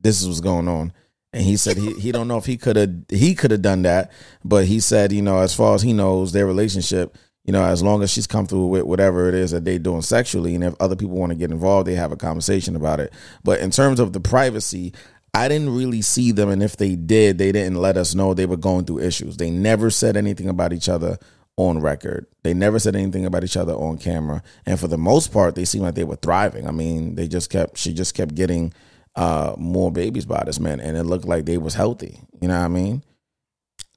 "This 0.00 0.20
is 0.20 0.28
what's 0.28 0.40
going 0.40 0.68
on." 0.68 0.92
And 1.32 1.42
he 1.42 1.56
said 1.56 1.76
he 1.76 1.92
he 1.94 2.12
don't 2.12 2.28
know 2.28 2.38
if 2.38 2.46
he 2.46 2.56
could 2.56 2.76
have 2.76 2.94
he 3.08 3.34
could 3.34 3.50
have 3.50 3.62
done 3.62 3.82
that, 3.82 4.12
but 4.44 4.66
he 4.66 4.80
said 4.80 5.12
you 5.12 5.22
know 5.22 5.38
as 5.38 5.54
far 5.54 5.74
as 5.74 5.82
he 5.82 5.92
knows 5.92 6.32
their 6.32 6.46
relationship, 6.46 7.16
you 7.44 7.52
know 7.52 7.64
as 7.64 7.82
long 7.82 8.02
as 8.02 8.10
she's 8.10 8.26
comfortable 8.26 8.70
with 8.70 8.82
whatever 8.82 9.28
it 9.28 9.34
is 9.34 9.50
that 9.50 9.64
they're 9.64 9.78
doing 9.78 10.02
sexually, 10.02 10.54
and 10.54 10.64
if 10.64 10.74
other 10.80 10.96
people 10.96 11.16
want 11.16 11.30
to 11.30 11.36
get 11.36 11.50
involved, 11.50 11.86
they 11.86 11.94
have 11.94 12.12
a 12.12 12.16
conversation 12.16 12.76
about 12.76 13.00
it. 13.00 13.12
But 13.44 13.60
in 13.60 13.70
terms 13.70 14.00
of 14.00 14.12
the 14.12 14.20
privacy, 14.20 14.92
I 15.34 15.48
didn't 15.48 15.74
really 15.74 16.02
see 16.02 16.30
them, 16.32 16.50
and 16.50 16.62
if 16.62 16.76
they 16.76 16.94
did, 16.94 17.38
they 17.38 17.52
didn't 17.52 17.76
let 17.76 17.96
us 17.96 18.14
know 18.14 18.34
they 18.34 18.46
were 18.46 18.56
going 18.56 18.84
through 18.84 19.00
issues. 19.00 19.38
They 19.38 19.50
never 19.50 19.90
said 19.90 20.16
anything 20.16 20.48
about 20.48 20.72
each 20.72 20.88
other 20.88 21.18
on 21.56 21.80
record. 21.80 22.26
They 22.42 22.54
never 22.54 22.78
said 22.78 22.96
anything 22.96 23.26
about 23.26 23.44
each 23.44 23.56
other 23.56 23.72
on 23.74 23.98
camera, 23.98 24.42
and 24.66 24.78
for 24.78 24.88
the 24.88 24.98
most 24.98 25.32
part, 25.32 25.54
they 25.54 25.64
seemed 25.64 25.84
like 25.84 25.94
they 25.94 26.04
were 26.04 26.16
thriving. 26.16 26.66
I 26.66 26.70
mean, 26.70 27.14
they 27.14 27.28
just 27.28 27.50
kept 27.50 27.78
she 27.78 27.92
just 27.92 28.14
kept 28.14 28.34
getting 28.34 28.72
uh 29.14 29.54
more 29.58 29.90
babies 29.90 30.26
by 30.26 30.42
this 30.44 30.60
man, 30.60 30.80
and 30.80 30.96
it 30.96 31.04
looked 31.04 31.26
like 31.26 31.46
they 31.46 31.58
was 31.58 31.74
healthy. 31.74 32.20
You 32.40 32.48
know 32.48 32.58
what 32.58 32.64
I 32.64 32.68
mean? 32.68 33.02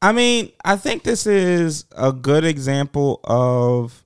I 0.02 0.12
mean, 0.12 0.52
I 0.64 0.76
think 0.76 1.04
this 1.04 1.26
is 1.26 1.86
a 1.96 2.12
good 2.12 2.44
example 2.44 3.20
of 3.24 4.04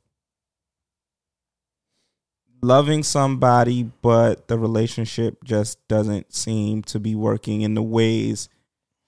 loving 2.62 3.04
somebody, 3.04 3.84
but 4.02 4.48
the 4.48 4.58
relationship 4.58 5.44
just 5.44 5.86
doesn't 5.88 6.34
seem 6.34 6.84
to 6.84 7.00
be 7.00 7.16
working 7.16 7.62
in 7.62 7.74
the 7.74 7.84
ways 7.84 8.50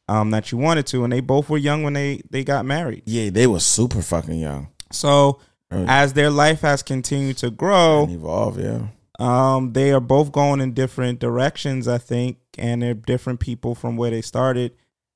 um, 0.08 0.32
that 0.32 0.52
you 0.52 0.58
wanted 0.58 0.86
to. 0.88 1.04
And 1.04 1.14
they 1.14 1.22
both 1.22 1.50
were 1.50 1.58
young 1.58 1.84
when 1.84 1.94
they 1.94 2.22
they 2.30 2.44
got 2.44 2.66
married. 2.66 3.04
Yeah, 3.06 3.30
they 3.30 3.48
were 3.48 3.60
super 3.60 4.02
fucking 4.02 4.40
young. 4.40 4.70
So 4.92 5.40
as 5.72 6.14
their 6.14 6.30
life 6.30 6.62
has 6.62 6.84
continued 6.84 7.38
to 7.38 7.50
grow, 7.50 8.04
And 8.04 8.12
evolve, 8.14 8.60
yeah. 8.60 8.88
um, 9.20 9.72
they 9.72 9.94
are 9.94 10.02
both 10.02 10.34
going 10.34 10.60
in 10.60 10.74
different 10.74 11.20
directions, 11.20 11.88
I 11.88 11.98
think, 11.98 12.40
and 12.58 12.82
they're 12.82 12.94
different 12.94 13.40
people 13.40 13.74
from 13.74 13.96
where 13.96 14.12
they 14.12 14.22
started, 14.22 14.74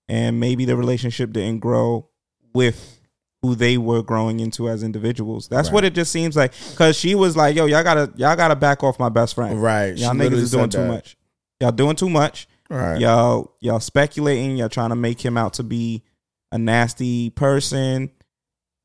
and 0.08 0.40
maybe 0.40 0.66
the 0.66 0.76
relationship 0.76 1.32
didn't 1.32 1.60
grow 1.60 2.08
with 2.54 3.00
who 3.42 3.54
they 3.56 3.78
were 3.78 4.02
growing 4.02 4.40
into 4.40 4.68
as 4.70 4.82
individuals. 4.82 5.48
That's 5.48 5.70
what 5.72 5.84
it 5.84 5.94
just 5.94 6.12
seems 6.12 6.36
like. 6.36 6.54
Because 6.72 6.98
she 6.98 7.14
was 7.16 7.38
like, 7.38 7.56
"Yo, 7.56 7.66
y'all 7.66 7.84
gotta, 7.84 8.12
y'all 8.16 8.36
gotta 8.36 8.56
back 8.56 8.84
off 8.84 8.98
my 9.00 9.10
best 9.10 9.36
friend. 9.36 9.62
Right. 9.62 9.96
Y'all 9.98 10.14
She 10.14 10.18
niggas 10.20 10.34
is 10.34 10.52
doing 10.52 10.70
too 10.70 10.80
that. 10.80 10.88
much. 10.88 11.18
Y'all 11.60 11.72
doing 11.72 11.96
too 11.96 12.10
much. 12.10 12.48
Right. 12.70 13.00
Y'all, 13.00 13.54
y'all 13.60 13.80
speculating. 13.80 14.58
Y'all 14.58 14.70
trying 14.70 14.90
to 14.90 14.96
make 14.96 15.22
him 15.24 15.38
out 15.38 15.54
to 15.56 15.64
be 15.64 16.04
a 16.52 16.58
nasty 16.58 17.30
person." 17.30 18.10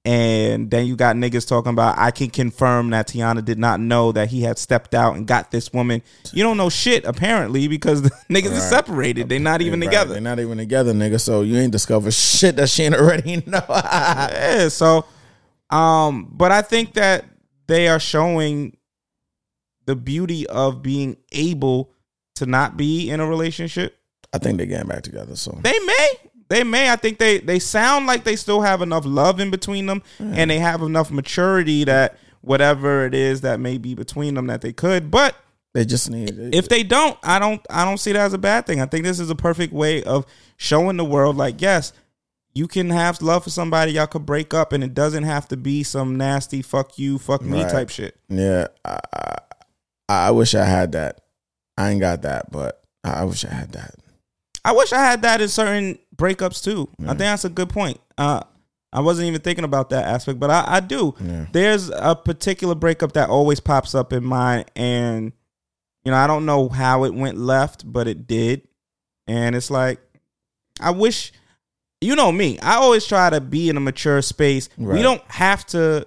And 0.03 0.71
then 0.71 0.87
you 0.87 0.97
got 0.97 1.15
niggas 1.17 1.47
talking 1.47 1.73
about 1.73 1.99
I 1.99 2.11
can 2.11 2.31
confirm 2.31 2.89
that 2.91 3.09
Teyana 3.09 3.45
did 3.45 3.59
not 3.59 3.81
know 3.81 4.13
that 4.13 4.31
he 4.31 4.41
had 4.41 4.57
stepped 4.59 4.95
out 4.95 5.17
and 5.17 5.27
got 5.27 5.51
this 5.51 5.75
woman. 5.75 6.01
You 6.33 6.43
don't 6.43 6.57
know 6.57 6.71
shit 6.71 7.05
apparently 7.05 7.69
because 7.69 8.01
the 8.01 8.11
niggas 8.31 8.57
are 8.57 8.61
separated. 8.61 9.29
They're 9.29 9.39
not 9.39 9.61
even 9.61 9.79
Right, 9.81 9.87
together. 9.87 10.13
They're 10.15 10.23
not 10.23 10.41
even 10.41 10.57
together, 10.57 10.95
nigga. 10.95 11.21
So 11.21 11.43
you 11.43 11.57
ain't 11.59 11.73
discovered 11.73 12.15
shit 12.15 12.57
that 12.57 12.71
she 12.71 12.85
ain't 12.85 12.95
already 12.95 13.37
know. 13.47 13.61
yeah, 13.69 14.69
so 14.69 15.05
um 15.69 16.29
but 16.33 16.51
I 16.51 16.63
think 16.63 16.95
that 16.95 17.27
they 17.67 17.87
are 17.89 18.01
showing 18.01 18.77
the 19.85 19.97
beauty 19.97 20.47
of 20.47 20.83
being 20.83 21.19
able 21.33 21.93
to 22.37 22.47
not 22.47 22.79
be 22.79 23.11
in 23.11 23.21
a 23.21 23.27
relationship. 23.27 23.99
I 24.33 24.39
think 24.39 24.57
they're 24.57 24.67
getting 24.67 24.89
back 24.89 25.03
together. 25.03 25.37
So 25.37 25.59
They 25.63 25.79
may. 25.79 26.09
They 26.51 26.65
may. 26.65 26.91
I 26.91 26.97
think 26.97 27.19
they 27.19 27.39
they 27.39 27.61
sound 27.61 28.07
like 28.07 28.25
they 28.25 28.37
still 28.37 28.61
have 28.61 28.83
enough 28.83 29.07
love 29.07 29.39
in 29.39 29.51
between 29.51 29.87
them 29.87 30.03
mm. 30.19 30.35
and 30.37 30.51
they 30.51 30.59
have 30.59 30.83
enough 30.83 31.11
maturity 31.11 31.85
that 31.85 32.19
whatever 32.41 33.07
it 33.07 33.15
is 33.15 33.43
that 33.43 33.61
may 33.61 33.79
be 33.79 33.95
between 33.95 34.35
them 34.35 34.49
that 34.49 34.61
they 34.61 34.73
could. 34.73 35.13
But 35.13 35.37
they 35.75 35.85
just 35.85 36.11
need. 36.11 36.37
if 36.53 36.69
they 36.69 36.83
don't, 36.83 37.17
I 37.23 37.39
don't 37.39 37.65
I 37.71 37.85
don't 37.85 37.99
see 37.99 38.13
that 38.13 38.21
as 38.21 38.33
a 38.33 38.39
bad 38.39 38.67
thing. 38.67 38.81
I 38.81 38.87
think 38.87 39.05
this 39.05 39.21
is 39.21 39.31
a 39.31 39.37
perfect 39.37 39.73
way 39.73 40.03
of 40.03 40.27
showing 40.57 40.97
the 40.97 41.05
world 41.05 41.37
like, 41.37 41.63
yes, 41.63 41.93
you 42.53 42.67
can 42.67 42.91
have 42.91 43.23
love 43.23 43.45
for 43.45 43.51
somebody, 43.51 43.93
y'all 43.93 44.09
could 44.09 44.27
break 44.27 44.53
up 44.53 44.73
and 44.73 44.83
it 44.83 44.93
doesn't 44.93 45.23
have 45.23 45.47
to 45.49 45.57
be 45.57 45.85
some 45.85 46.17
nasty 46.17 46.63
fuck 46.63 46.99
you, 46.99 47.19
fuck 47.19 47.43
me 47.43 47.63
Right. 47.63 47.71
type 47.71 47.91
shit. 47.91 48.19
Yeah, 48.29 48.67
I, 48.85 48.99
I, 49.15 49.37
I 50.09 50.31
wish 50.33 50.57
I 50.57 50.65
had 50.65 50.93
that. 50.93 51.21
I 51.79 51.91
ain't 51.91 52.01
got 52.01 52.23
that, 52.23 52.51
but 52.51 52.83
I 53.05 53.25
wish 53.25 53.45
I 53.45 53.55
had 53.55 53.73
that. 53.73 53.95
I 54.65 54.73
wish 54.73 54.93
I 54.93 54.99
had 54.99 55.23
that 55.23 55.41
in 55.41 55.49
certain 55.49 55.99
breakups 56.21 56.63
too. 56.63 56.89
I 57.03 57.09
think 57.09 57.19
that's 57.19 57.45
a 57.45 57.49
good 57.49 57.69
point. 57.71 57.99
Uh, 58.19 58.43
I 58.93 59.01
wasn't 59.01 59.29
even 59.29 59.41
thinking 59.41 59.65
about 59.65 59.91
that 59.91 60.05
aspect, 60.05 60.39
but 60.41 60.51
I, 60.51 60.65
I 60.67 60.81
do. 60.81 61.15
There's 61.53 61.91
a 61.91 62.15
particular 62.15 62.75
breakup 62.75 63.13
that 63.13 63.29
always 63.31 63.61
pops 63.61 63.95
up 63.95 64.13
in 64.13 64.25
mind, 64.25 64.71
and 64.77 65.33
you 66.05 66.11
know 66.11 66.17
I 66.17 66.27
don't 66.27 66.45
know 66.45 66.69
how 66.69 67.05
it 67.05 67.15
went 67.15 67.39
left, 67.39 67.91
but 67.91 68.09
it 68.09 68.27
did, 68.27 68.67
and 69.27 69.55
it's 69.57 69.71
like 69.71 70.01
I 70.81 70.91
wish. 70.91 71.33
You 72.03 72.17
know 72.17 72.33
me. 72.33 72.59
I 72.61 72.77
always 72.77 73.05
try 73.05 73.29
to 73.29 73.43
be 73.43 73.69
in 73.69 73.77
a 73.77 73.81
mature 73.81 74.23
space. 74.23 74.71
We 74.97 75.03
don't 75.03 75.23
have 75.31 75.67
to 75.67 76.07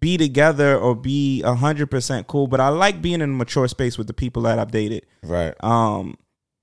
be 0.00 0.16
together 0.16 0.76
or 0.76 0.96
be 0.96 1.42
hundred 1.42 1.92
percent 1.92 2.26
cool, 2.26 2.48
but 2.48 2.60
I 2.60 2.68
like 2.70 3.00
being 3.00 3.20
in 3.20 3.22
a 3.22 3.26
mature 3.28 3.68
space 3.68 3.96
with 3.96 4.08
the 4.08 4.12
people 4.12 4.42
that 4.42 4.58
I've 4.58 4.72
dated. 4.72 5.06
Right. 5.22 5.54
Um, 5.62 6.18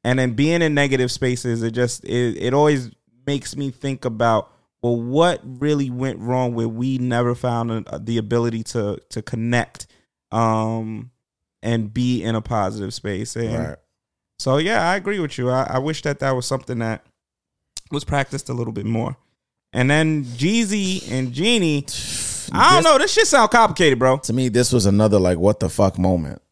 and 0.05 0.19
then 0.19 0.33
being 0.33 0.61
in 0.61 0.75
negative 0.75 1.11
spaces, 1.11 1.63
it 1.63 1.71
just 1.71 2.05
it, 2.05 2.37
it 2.37 2.53
always 2.53 2.91
makes 3.25 3.55
me 3.55 3.71
think 3.71 4.05
about 4.05 4.51
well, 4.83 5.01
what 5.01 5.41
really 5.43 5.89
went 5.89 6.19
wrong 6.19 6.53
where 6.53 6.69
we 6.69 6.99
never 6.99 7.33
found 7.33 7.71
a, 7.71 7.97
the 7.97 8.19
ability 8.19 8.63
to 8.65 8.99
to 9.09 9.21
connect, 9.23 9.87
um, 10.31 11.09
and 11.63 11.91
be 11.91 12.21
in 12.21 12.35
a 12.35 12.41
positive 12.41 12.93
space. 12.93 13.35
And 13.35 13.57
Right. 13.69 13.77
so, 14.37 14.57
yeah, 14.57 14.87
I 14.87 14.95
agree 14.95 15.19
with 15.19 15.39
you. 15.39 15.49
I, 15.49 15.63
I 15.63 15.79
wish 15.79 16.03
that 16.03 16.19
that 16.19 16.35
was 16.35 16.45
something 16.45 16.77
that 16.79 17.03
was 17.89 18.03
practiced 18.03 18.47
a 18.47 18.53
little 18.53 18.73
bit 18.73 18.85
more. 18.85 19.17
And 19.73 19.89
then 19.89 20.23
Jeezy 20.23 21.11
and 21.11 21.33
Jeannie. 21.33 21.85
I 22.51 22.75
don't 22.75 22.83
know. 22.83 22.99
This 22.99 23.11
shit 23.11 23.25
sound 23.25 23.49
complicated, 23.49 23.97
bro. 23.97 24.17
To 24.19 24.33
me, 24.33 24.49
this 24.49 24.71
was 24.71 24.85
another 24.85 25.17
like 25.19 25.39
what 25.39 25.59
the 25.59 25.69
fuck 25.69 25.97
moment. 25.97 26.43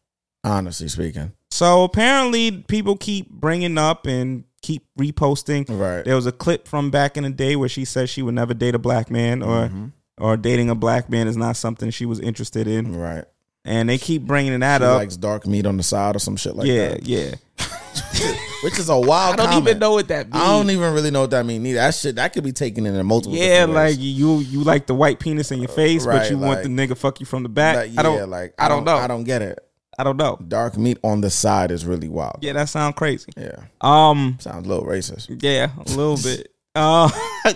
Honestly 0.42 0.88
speaking, 0.88 1.32
So 1.54 1.84
apparently, 1.84 2.50
people 2.50 2.96
keep 2.96 3.30
bringing 3.30 3.78
up 3.78 4.06
and 4.08 4.42
keep 4.60 4.86
reposting. 4.98 5.64
Right. 5.68 6.04
There 6.04 6.16
was 6.16 6.26
a 6.26 6.32
clip 6.32 6.66
from 6.66 6.90
back 6.90 7.16
in 7.16 7.22
the 7.22 7.30
day 7.30 7.54
where 7.54 7.68
she 7.68 7.84
said 7.84 8.08
she 8.08 8.22
would 8.22 8.34
never 8.34 8.54
date 8.54 8.74
a 8.74 8.78
black 8.80 9.08
man, 9.08 9.40
or 9.40 9.68
Mm-hmm. 9.68 9.86
or 10.18 10.36
dating 10.36 10.68
a 10.68 10.74
black 10.74 11.08
man 11.08 11.28
is 11.28 11.36
not 11.36 11.56
something 11.56 11.90
she 11.90 12.06
was 12.06 12.18
interested 12.18 12.66
in. 12.66 12.96
right? 12.96 13.24
And 13.64 13.88
they 13.88 13.98
keep 13.98 14.22
bringing 14.22 14.58
that 14.60 14.80
She 14.80 14.84
up. 14.84 14.96
likes 14.96 15.16
dark 15.16 15.46
meat 15.46 15.64
on 15.64 15.76
the 15.76 15.84
side 15.84 16.16
or 16.16 16.18
some 16.18 16.36
shit 16.36 16.56
like 16.56 16.66
yeah, 16.66 16.88
that. 16.88 17.06
yeah. 17.06 17.34
Yeah. 17.58 18.34
Which 18.64 18.78
is 18.80 18.88
a 18.88 18.98
wild. 18.98 19.34
I 19.34 19.36
don't 19.36 19.46
comment. 19.46 19.68
even 19.68 19.78
know 19.78 19.92
what 19.92 20.08
that 20.08 20.26
means. 20.32 20.42
I 20.44 20.48
don't 20.48 20.70
even 20.70 20.92
really 20.92 21.12
know 21.12 21.20
what 21.20 21.30
that 21.30 21.46
means. 21.46 21.64
Either 21.66 21.78
that 21.78 21.94
shit 21.94 22.16
that 22.16 22.32
could 22.32 22.42
be 22.42 22.50
taken 22.52 22.84
in 22.84 23.06
multiple. 23.06 23.36
Yeah, 23.38 23.60
different 23.60 23.74
ways. 23.74 23.96
like 23.96 24.04
you 24.04 24.38
you 24.40 24.64
like 24.64 24.86
the 24.88 24.94
white 24.94 25.20
penis 25.20 25.52
in 25.52 25.60
your 25.60 25.68
face, 25.68 26.04
but 26.04 26.14
right, 26.16 26.30
you 26.30 26.36
want 26.38 26.64
the 26.64 26.68
nigga 26.68 26.96
fuck 26.96 27.20
you 27.20 27.26
from 27.26 27.42
the 27.44 27.48
back. 27.48 27.76
Like, 27.76 27.90
I 27.98 28.02
don't. 28.02 28.16
yeah, 28.18 28.24
like 28.24 28.54
I 28.58 28.68
don't 28.68 28.82
know. 28.84 28.96
I 28.96 29.06
don't 29.06 29.22
get 29.24 29.40
it. 29.42 29.60
I 29.98 30.04
don't 30.04 30.16
know. 30.16 30.38
Dark 30.48 30.76
meat 30.76 30.98
on 31.04 31.20
the 31.20 31.30
side 31.30 31.70
is 31.70 31.84
really 31.86 32.08
wild. 32.08 32.38
Yeah, 32.40 32.52
that 32.54 32.68
sounds 32.68 32.94
crazy. 32.96 33.32
Yeah, 33.36 33.64
Um. 33.80 34.36
sounds 34.40 34.66
a 34.66 34.68
little 34.68 34.84
racist. 34.84 35.42
Yeah, 35.42 35.70
a 35.76 35.88
little 35.90 36.16
bit. 36.22 36.50
Uh, 36.74 37.08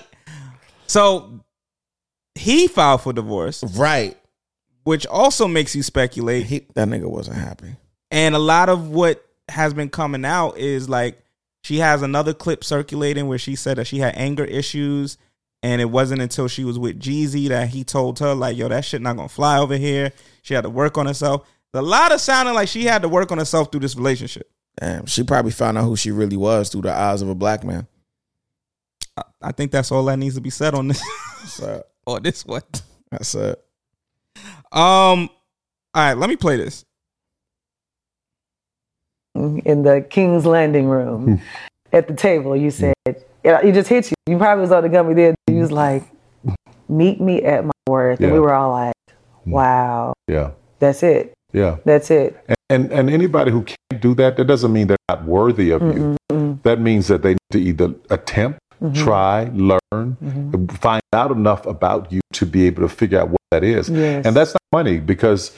so 0.86 1.40
he 2.34 2.68
filed 2.68 3.02
for 3.02 3.12
divorce, 3.12 3.64
Right. 3.76 4.16
which 4.84 5.06
also 5.06 5.48
makes 5.48 5.74
you 5.74 5.82
speculate. 5.82 6.46
He, 6.46 6.66
that 6.74 6.88
nigga 6.88 7.10
wasn't 7.10 7.36
happy. 7.38 7.76
And 8.10 8.34
a 8.34 8.38
lot 8.38 8.68
of 8.68 8.88
what 8.88 9.24
has 9.48 9.74
been 9.74 9.88
coming 9.90 10.24
out 10.24 10.56
is 10.58 10.88
like 10.88 11.20
she 11.62 11.78
has 11.78 12.02
another 12.02 12.32
clip 12.32 12.62
circulating 12.64 13.26
where 13.26 13.38
she 13.38 13.56
said 13.56 13.78
that 13.78 13.86
she 13.86 13.98
had 13.98 14.14
anger 14.16 14.44
issues. 14.44 15.18
And 15.64 15.80
it 15.80 15.86
wasn't 15.86 16.22
until 16.22 16.46
she 16.46 16.62
was 16.62 16.78
with 16.78 17.00
Jeezy 17.00 17.48
that 17.48 17.70
he 17.70 17.82
told 17.82 18.20
her, 18.20 18.32
like, 18.32 18.56
yo, 18.56 18.68
that 18.68 18.84
shit 18.84 19.02
not 19.02 19.16
gonna 19.16 19.28
fly 19.28 19.58
over 19.58 19.76
here. 19.76 20.12
She 20.42 20.54
had 20.54 20.60
to 20.62 20.70
work 20.70 20.96
on 20.96 21.06
herself. 21.06 21.48
A 21.74 21.82
lot 21.82 22.12
of 22.12 22.20
sounding 22.20 22.54
like 22.54 22.68
she 22.68 22.84
had 22.84 23.02
to 23.02 23.08
work 23.08 23.30
on 23.30 23.38
herself 23.38 23.70
through 23.70 23.80
this 23.80 23.94
relationship. 23.96 24.50
Damn, 24.80 25.06
she 25.06 25.22
probably 25.22 25.50
found 25.50 25.76
out 25.78 25.84
who 25.84 25.96
she 25.96 26.10
really 26.10 26.36
was 26.36 26.68
through 26.70 26.82
the 26.82 26.92
eyes 26.92 27.20
of 27.22 27.28
a 27.28 27.34
black 27.34 27.64
man. 27.64 27.86
I, 29.16 29.22
I 29.42 29.52
think 29.52 29.70
that's 29.72 29.90
all 29.92 30.04
that 30.06 30.16
needs 30.18 30.34
to 30.36 30.40
be 30.40 30.50
said 30.50 30.74
on 30.74 30.88
this 30.88 31.02
So 31.46 31.84
on 32.06 32.22
this 32.22 32.46
one. 32.46 32.62
that's 33.10 33.34
it. 33.34 33.62
Um, 34.72 35.28
all 35.28 35.28
right, 35.94 36.14
let 36.14 36.30
me 36.30 36.36
play 36.36 36.56
this. 36.56 36.84
in 39.34 39.82
the 39.82 40.04
King's 40.08 40.46
Landing 40.46 40.86
room 40.88 41.40
at 41.92 42.08
the 42.08 42.14
table. 42.14 42.56
You 42.56 42.70
said, 42.70 42.94
yeah, 43.44 43.60
it 43.62 43.72
just 43.72 43.88
hit 43.88 44.10
you. 44.10 44.14
You 44.26 44.36
probably 44.38 44.62
was 44.62 44.72
on 44.72 44.82
the 44.82 44.88
gummy 44.88 45.14
there. 45.14 45.34
You 45.48 45.56
was 45.60 45.72
like, 45.72 46.04
meet 46.88 47.20
me 47.20 47.42
at 47.42 47.64
my 47.64 47.70
worth. 47.88 48.20
And 48.20 48.32
we 48.32 48.40
were 48.40 48.52
all 48.52 48.70
like, 48.72 48.94
wow, 49.44 50.12
Yeah. 50.26 50.50
that's 50.78 51.02
it. 51.02 51.34
Yeah. 51.52 51.76
That's 51.84 52.10
it. 52.10 52.38
And, 52.48 52.56
and 52.70 52.92
and 52.92 53.10
anybody 53.10 53.50
who 53.50 53.62
can't 53.62 54.00
do 54.00 54.14
that, 54.16 54.36
that 54.36 54.44
doesn't 54.44 54.72
mean 54.72 54.88
they're 54.88 54.96
not 55.08 55.24
worthy 55.24 55.70
of 55.70 55.82
you. 55.82 55.88
Mm-hmm, 55.88 56.34
mm-hmm. 56.34 56.60
That 56.62 56.80
means 56.80 57.08
that 57.08 57.22
they 57.22 57.30
need 57.30 57.50
to 57.52 57.58
either 57.58 57.94
attempt, 58.10 58.60
mm-hmm. 58.82 58.92
try, 58.92 59.50
learn, 59.54 60.68
find 60.80 61.02
out 61.12 61.30
enough 61.30 61.64
about 61.66 62.12
you 62.12 62.20
to 62.34 62.46
be 62.46 62.66
able 62.66 62.82
to 62.82 62.88
figure 62.88 63.20
out 63.20 63.30
what 63.30 63.40
that 63.50 63.64
is. 63.64 63.88
Yes. 63.88 64.26
And 64.26 64.36
that's 64.36 64.52
not 64.52 64.62
money 64.72 64.98
because 64.98 65.56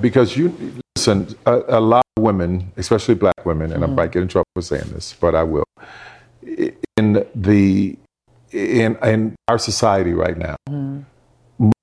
because 0.00 0.36
you 0.36 0.74
listen, 0.96 1.34
a, 1.46 1.62
a 1.68 1.80
lot 1.80 2.04
of 2.16 2.22
women, 2.22 2.72
especially 2.76 3.14
black 3.14 3.46
women, 3.46 3.72
and 3.72 3.84
I 3.84 3.86
might 3.86 4.12
get 4.12 4.22
in 4.22 4.28
trouble 4.28 4.48
for 4.54 4.62
saying 4.62 4.90
this, 4.92 5.14
but 5.20 5.34
I 5.34 5.44
will. 5.44 5.64
In 6.96 7.24
the 7.34 7.96
in 8.50 8.96
in 8.96 9.36
our 9.46 9.58
society 9.58 10.12
right 10.12 10.36
now, 10.36 10.56
m- 10.68 11.06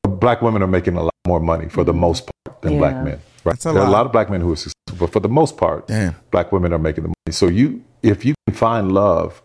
black 0.03 0.41
women 0.41 0.61
are 0.61 0.67
making 0.67 0.97
a 0.97 1.03
lot 1.03 1.13
more 1.25 1.39
money 1.39 1.69
for 1.69 1.83
the 1.83 1.93
most 1.93 2.29
part 2.45 2.61
than 2.61 2.77
black 2.77 3.03
men. 3.03 3.19
Right? 3.47 3.53
That's 3.53 3.65
a 3.65 3.71
there 3.73 3.81
are 3.81 3.85
a 3.87 3.89
lot. 3.89 3.97
lot 3.99 4.05
of 4.07 4.11
black 4.11 4.29
men 4.29 4.41
who 4.41 4.51
are 4.51 4.55
successful, 4.57 4.97
but 4.99 5.11
for 5.13 5.19
the 5.21 5.29
most 5.29 5.57
part, 5.57 5.87
Damn. 5.87 6.15
black 6.31 6.51
women 6.51 6.73
are 6.73 6.79
making 6.79 7.03
the 7.03 7.09
money. 7.09 7.31
So 7.31 7.47
you 7.47 7.81
if 8.03 8.25
you 8.25 8.35
can 8.45 8.55
find 8.55 8.91
love, 8.91 9.41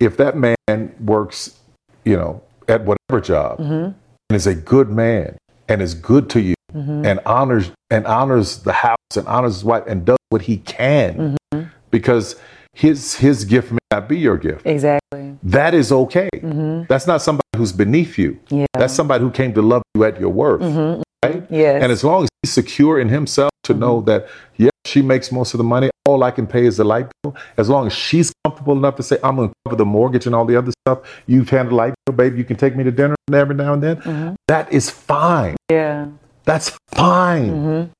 if 0.00 0.16
that 0.18 0.36
man 0.36 0.94
works, 1.04 1.58
you 2.04 2.16
know, 2.16 2.42
at 2.68 2.84
whatever 2.84 3.20
job 3.20 3.58
Mm-hmm. 3.58 3.90
and 4.30 4.36
is 4.36 4.46
a 4.46 4.54
good 4.54 4.90
man 4.90 5.36
and 5.68 5.82
is 5.82 5.94
good 5.94 6.30
to 6.30 6.40
you 6.40 6.54
Mhm. 6.74 7.06
and 7.06 7.20
honors 7.26 7.70
and 7.90 8.06
honors 8.06 8.58
the 8.58 8.72
house 8.72 9.16
and 9.16 9.26
honors 9.28 9.54
his 9.54 9.64
wife 9.64 9.84
and 9.86 10.04
does 10.04 10.18
what 10.30 10.42
he 10.42 10.56
can 10.58 11.36
Mhm. 11.54 11.68
because 11.90 12.36
his 12.74 13.14
his 13.16 13.44
gift 13.44 13.70
may 13.72 13.78
not 13.90 14.08
be 14.08 14.18
your 14.18 14.36
gift. 14.36 14.66
Exactly. 14.66 15.36
That 15.42 15.72
is 15.74 15.90
okay. 15.92 16.28
Mhm. 16.42 16.86
That's 16.88 17.06
not 17.06 17.22
somebody 17.22 17.46
who's 17.56 17.72
beneath 17.72 18.18
you. 18.18 18.38
Yeah. 18.50 18.66
That's 18.74 18.92
somebody 18.92 19.24
who 19.24 19.30
came 19.30 19.52
to 19.54 19.62
love 19.62 19.82
you 19.94 20.04
at 20.04 20.20
your 20.20 20.30
worth. 20.30 20.60
Mhm. 20.62 21.02
Right? 21.24 21.44
Yes. 21.50 21.82
And 21.82 21.90
as 21.90 22.04
long 22.04 22.24
as 22.24 22.28
he's 22.42 22.52
secure 22.52 23.00
in 23.00 23.08
himself 23.08 23.50
to 23.64 23.74
know 23.74 24.00
that, 24.02 24.28
yeah, 24.56 24.70
she 24.84 25.02
makes 25.02 25.32
most 25.32 25.54
of 25.54 25.58
the 25.58 25.64
money, 25.64 25.90
all 26.06 26.22
I 26.22 26.30
can 26.30 26.46
pay 26.46 26.66
is 26.66 26.76
the 26.76 26.84
light 26.84 27.06
bill. 27.22 27.34
As 27.56 27.68
long 27.68 27.86
as 27.86 27.92
she's 27.92 28.32
comfortable 28.44 28.76
enough 28.76 28.96
to 28.96 29.02
say, 29.02 29.18
I'm 29.24 29.36
going 29.36 29.48
to 29.48 29.54
cover 29.64 29.76
the 29.76 29.84
mortgage 29.84 30.26
and 30.26 30.34
all 30.34 30.44
the 30.44 30.56
other 30.56 30.72
stuff, 30.84 31.00
you've 31.26 31.50
handled 31.50 31.72
the 31.72 31.76
light 31.76 31.94
bill, 32.04 32.14
babe, 32.14 32.36
you 32.36 32.44
can 32.44 32.56
take 32.56 32.76
me 32.76 32.84
to 32.84 32.90
dinner 32.92 33.16
every 33.32 33.54
now 33.54 33.72
and 33.72 33.82
then. 33.82 34.36
That 34.46 34.72
is 34.72 34.88
fine. 34.88 35.56
Yeah. 35.70 36.08
That's 36.44 36.78
fine. 36.92 37.50
Mm-hmm. 37.50 37.92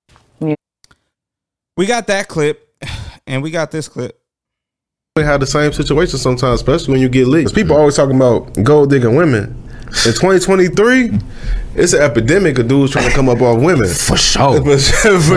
We 1.76 1.84
got 1.84 2.06
that 2.06 2.28
clip, 2.28 2.72
and 3.26 3.42
we 3.42 3.50
got 3.50 3.70
this 3.70 3.88
clip. 3.88 4.18
We 5.16 5.22
have 5.24 5.40
the 5.40 5.46
same 5.46 5.72
situation 5.72 6.18
sometimes, 6.18 6.60
especially 6.60 6.92
when 6.92 7.00
you 7.00 7.08
get 7.08 7.26
lit. 7.26 7.52
People 7.54 7.76
always 7.76 7.96
talking 7.96 8.16
about 8.16 8.62
gold 8.62 8.90
digging 8.90 9.14
women. 9.14 9.65
In 9.86 10.12
2023, 10.12 11.18
it's 11.76 11.92
an 11.92 12.02
epidemic 12.02 12.58
of 12.58 12.68
dudes 12.68 12.92
trying 12.92 13.08
to 13.08 13.14
come 13.14 13.28
up 13.28 13.40
on 13.40 13.62
women. 13.62 13.88
For 13.94 14.16
sure. 14.16 14.62
For 14.62 14.78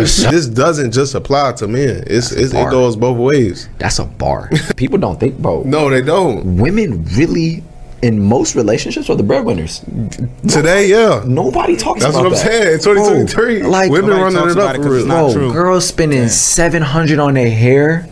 sure. 0.06 0.32
This 0.32 0.48
doesn't 0.48 0.92
just 0.92 1.14
apply 1.16 1.54
to 1.54 1.68
men. 1.68 2.04
It's, 2.08 2.32
it's 2.32 2.54
it 2.54 2.72
goes 2.72 2.96
both 2.96 3.18
ways. 3.18 3.70
That's 3.78 4.00
a 4.00 4.06
bar. 4.06 4.50
People 4.76 4.98
don't 4.98 5.20
think, 5.20 5.38
bro. 5.38 5.64
No, 5.64 5.90
they 5.90 6.02
don't. 6.02 6.58
Women 6.58 7.06
really, 7.16 7.64
in 8.02 8.20
most 8.24 8.56
relationships, 8.56 9.10
are 9.10 9.16
the 9.16 9.24
breadwinners. 9.24 9.80
Today, 10.48 10.88
yeah. 10.90 11.24
Nobody 11.26 11.76
talks 11.78 12.02
about 12.04 12.12
That's 12.12 12.16
what 12.16 12.26
I'm 12.26 12.32
that. 12.32 12.38
saying. 12.38 12.74
In 12.74 12.80
2023, 12.80 13.60
Bro, 13.62 13.70
like 13.70 13.92
women 13.92 14.12
running 14.12 14.50
it 14.50 14.58
up 14.58 14.76
for 14.78 14.90
real. 14.90 15.06
Bro, 15.06 15.52
girls 15.52 15.88
spending 15.88 16.28
seven 16.28 16.82
hundred 16.82 17.20
on 17.20 17.34
their 17.36 17.50
hair, 17.52 18.08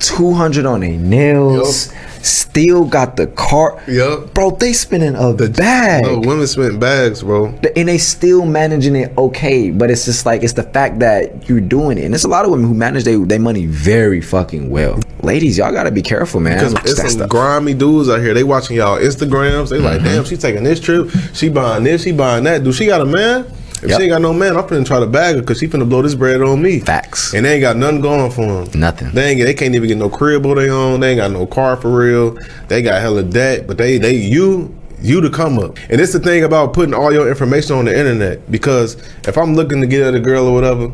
two 0.00 0.32
hundred 0.32 0.66
on 0.66 0.80
their 0.80 0.96
nails. 0.96 1.92
Still 2.20 2.84
got 2.84 3.16
the 3.16 3.28
car. 3.28 3.80
Yep. 3.86 4.34
Bro, 4.34 4.50
they 4.52 4.72
spending 4.72 5.14
a 5.14 5.32
bag. 5.32 6.04
No, 6.04 6.18
women 6.18 6.46
spent 6.48 6.80
bags, 6.80 7.22
bro. 7.22 7.54
And 7.76 7.88
they 7.88 7.98
still 7.98 8.44
managing 8.44 8.96
it 8.96 9.16
okay, 9.16 9.70
but 9.70 9.90
it's 9.90 10.04
just 10.04 10.26
like 10.26 10.42
it's 10.42 10.54
the 10.54 10.64
fact 10.64 10.98
that 10.98 11.48
you're 11.48 11.60
doing 11.60 11.96
it, 11.96 12.04
and 12.04 12.12
there's 12.12 12.24
a 12.24 12.28
lot 12.28 12.44
of 12.44 12.50
women 12.50 12.66
who 12.66 12.74
manage 12.74 13.04
their 13.04 13.38
money 13.38 13.66
very 13.66 14.20
fucking 14.20 14.68
well. 14.68 14.98
Ladies, 15.22 15.58
y'all 15.58 15.72
gotta 15.72 15.92
be 15.92 16.02
careful, 16.02 16.40
man. 16.40 16.58
Because 16.58 16.74
it's 16.84 16.96
some 16.96 17.08
stuff. 17.08 17.30
grimy 17.30 17.74
dudes 17.74 18.08
out 18.08 18.20
here. 18.20 18.34
They 18.34 18.44
watching 18.44 18.76
y'all 18.76 18.98
Instagrams. 18.98 19.70
They 19.70 19.78
like, 19.78 19.98
mm-hmm. 19.98 20.04
damn, 20.04 20.24
she 20.24 20.36
taking 20.36 20.64
this 20.64 20.80
trip. 20.80 21.10
She 21.34 21.48
buying 21.48 21.84
this. 21.84 22.02
She 22.02 22.12
buying 22.12 22.44
that. 22.44 22.64
Do 22.64 22.72
she 22.72 22.86
got 22.86 23.00
a 23.00 23.06
man? 23.06 23.46
If 23.82 23.90
Yep. 23.90 23.98
she 23.98 24.02
ain't 24.04 24.10
got 24.10 24.22
no 24.22 24.32
man, 24.32 24.56
I'm 24.56 24.64
finna 24.64 24.84
try 24.84 25.00
to 25.00 25.06
bag 25.06 25.36
her 25.36 25.40
because 25.40 25.58
she 25.58 25.68
finna 25.68 25.88
blow 25.88 26.02
this 26.02 26.14
bread 26.14 26.40
on 26.42 26.60
me. 26.60 26.80
Facts. 26.80 27.32
And 27.34 27.44
they 27.44 27.54
ain't 27.54 27.60
got 27.62 27.76
nothing 27.76 28.00
going 28.00 28.30
for 28.30 28.64
them. 28.64 28.80
Nothing. 28.80 29.10
They 29.12 29.30
ain't. 29.30 29.40
They 29.40 29.54
can't 29.54 29.74
even 29.74 29.88
get 29.88 29.98
no 29.98 30.08
crib 30.08 30.44
of 30.46 30.56
they 30.56 30.68
own. 30.70 31.00
They 31.00 31.10
ain't 31.10 31.18
got 31.18 31.30
no 31.30 31.46
car 31.46 31.76
for 31.76 31.90
real. 31.90 32.36
They 32.68 32.82
got 32.82 33.00
hella 33.00 33.22
debt, 33.22 33.66
but 33.66 33.78
they 33.78 33.98
they 33.98 34.14
you 34.14 34.74
you 35.00 35.20
to 35.20 35.30
come 35.30 35.58
up. 35.58 35.78
And 35.90 36.00
it's 36.00 36.12
the 36.12 36.18
thing 36.18 36.42
about 36.42 36.72
putting 36.72 36.92
all 36.94 37.12
your 37.12 37.28
information 37.28 37.76
on 37.76 37.84
the 37.84 37.96
internet 37.96 38.50
because 38.50 38.96
if 39.28 39.38
I'm 39.38 39.54
looking 39.54 39.80
to 39.80 39.86
get 39.86 40.02
at 40.02 40.14
a 40.14 40.20
girl 40.20 40.46
or 40.46 40.54
whatever. 40.54 40.90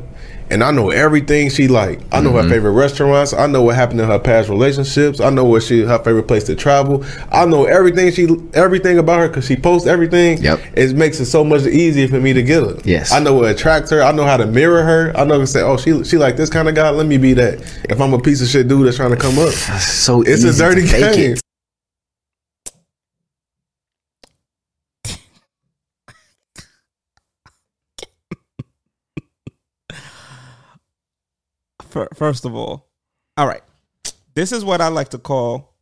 And 0.50 0.62
I 0.62 0.70
know 0.70 0.90
everything 0.90 1.48
she 1.48 1.68
like. 1.68 2.00
I 2.12 2.20
know 2.20 2.32
her 2.32 2.48
favorite 2.48 2.72
restaurants. 2.72 3.32
I 3.32 3.46
know 3.46 3.62
what 3.62 3.76
happened 3.76 4.00
in 4.00 4.08
her 4.08 4.18
past 4.18 4.48
relationships. 4.48 5.20
I 5.20 5.30
know 5.30 5.44
what 5.44 5.62
she 5.62 5.80
her 5.80 5.98
favorite 5.98 6.28
place 6.28 6.44
to 6.44 6.54
travel. 6.54 7.04
I 7.32 7.46
know 7.46 7.64
everything 7.64 8.12
she 8.12 8.28
everything 8.52 8.98
about 8.98 9.20
her 9.20 9.28
because 9.28 9.46
she 9.46 9.56
posts 9.56 9.88
everything. 9.88 10.42
Yep. 10.42 10.60
It 10.74 10.94
makes 10.96 11.18
it 11.18 11.26
so 11.26 11.44
much 11.44 11.62
easier 11.62 12.08
for 12.08 12.20
me 12.20 12.32
to 12.34 12.42
get 12.42 12.62
her. 12.62 12.76
Yes. 12.84 13.12
I 13.12 13.20
know 13.20 13.34
what 13.34 13.50
attracts 13.50 13.90
her. 13.90 14.02
I 14.02 14.12
know 14.12 14.24
how 14.24 14.36
to 14.36 14.46
mirror 14.46 14.82
her. 14.82 15.12
I 15.16 15.24
know 15.24 15.38
to 15.38 15.46
say, 15.46 15.62
oh, 15.62 15.76
she 15.76 16.04
she 16.04 16.18
like 16.18 16.36
this 16.36 16.50
kind 16.50 16.68
of 16.68 16.74
guy. 16.74 16.90
Let 16.90 17.06
me 17.06 17.16
be 17.16 17.32
that. 17.34 17.60
If 17.88 18.00
I'm 18.00 18.12
a 18.12 18.20
piece 18.20 18.42
of 18.42 18.48
shit 18.48 18.68
dude 18.68 18.86
that's 18.86 18.96
trying 18.96 19.10
to 19.10 19.16
come 19.16 19.38
up, 19.38 19.52
so 19.80 20.22
it's 20.22 20.44
a 20.44 20.52
dirty 20.52 20.86
game. 20.86 21.32
it. 21.32 21.43
First 32.14 32.44
of 32.44 32.54
all, 32.54 32.88
all 33.36 33.46
right. 33.46 33.62
This 34.34 34.52
is 34.52 34.64
what 34.64 34.80
I 34.80 34.88
like 34.88 35.10
to 35.10 35.18
call 35.18 35.74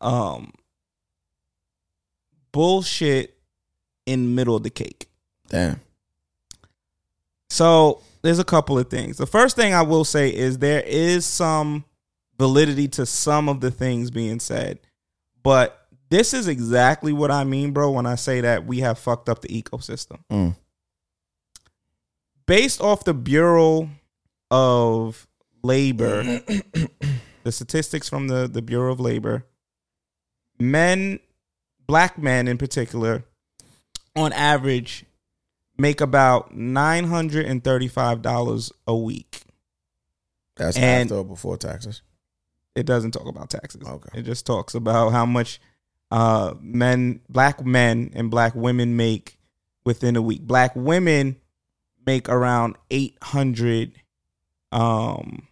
um 0.00 0.52
bullshit 2.52 3.38
in 4.06 4.34
middle 4.34 4.56
of 4.56 4.62
the 4.62 4.70
cake. 4.70 5.06
Damn. 5.48 5.80
So 7.50 8.02
there's 8.22 8.38
a 8.38 8.44
couple 8.44 8.78
of 8.78 8.88
things. 8.88 9.18
The 9.18 9.26
first 9.26 9.56
thing 9.56 9.74
I 9.74 9.82
will 9.82 10.04
say 10.04 10.28
is 10.28 10.58
there 10.58 10.82
is 10.82 11.26
some 11.26 11.84
validity 12.38 12.88
to 12.88 13.06
some 13.06 13.48
of 13.48 13.60
the 13.60 13.70
things 13.70 14.10
being 14.10 14.40
said, 14.40 14.80
but 15.42 15.86
this 16.08 16.34
is 16.34 16.48
exactly 16.48 17.12
what 17.12 17.30
I 17.30 17.44
mean, 17.44 17.72
bro, 17.72 17.90
when 17.90 18.06
I 18.06 18.16
say 18.16 18.42
that 18.42 18.66
we 18.66 18.80
have 18.80 18.98
fucked 18.98 19.28
up 19.28 19.40
the 19.40 19.48
ecosystem. 19.48 20.18
Mm. 20.30 20.56
Based 22.46 22.80
off 22.80 23.04
the 23.04 23.14
Bureau 23.14 23.88
of 24.52 25.26
Labor, 25.64 26.22
the 27.42 27.50
statistics 27.50 28.08
from 28.08 28.28
the, 28.28 28.46
the 28.46 28.60
Bureau 28.62 28.92
of 28.92 29.00
Labor, 29.00 29.46
men, 30.60 31.18
black 31.86 32.18
men 32.18 32.46
in 32.46 32.58
particular, 32.58 33.24
on 34.14 34.32
average, 34.34 35.04
make 35.78 36.00
about 36.02 36.54
nine 36.54 37.04
hundred 37.04 37.46
and 37.46 37.64
thirty-five 37.64 38.20
dollars 38.22 38.70
a 38.86 38.94
week. 38.94 39.42
That's 40.56 40.76
And- 40.76 41.10
after 41.10 41.16
or 41.20 41.24
before 41.24 41.56
taxes. 41.56 42.02
It 42.74 42.86
doesn't 42.86 43.10
talk 43.10 43.26
about 43.26 43.50
taxes. 43.50 43.82
Okay. 43.86 44.18
It 44.20 44.22
just 44.22 44.46
talks 44.46 44.74
about 44.74 45.12
how 45.12 45.26
much 45.26 45.60
uh, 46.10 46.54
men, 46.60 47.20
black 47.28 47.62
men, 47.64 48.10
and 48.14 48.30
black 48.30 48.54
women 48.54 48.96
make 48.96 49.36
within 49.84 50.16
a 50.16 50.22
week. 50.22 50.40
Black 50.42 50.74
women 50.74 51.36
make 52.06 52.30
around 52.30 52.76
eight 52.90 53.16
hundred, 53.22 53.92
um, 54.72 55.46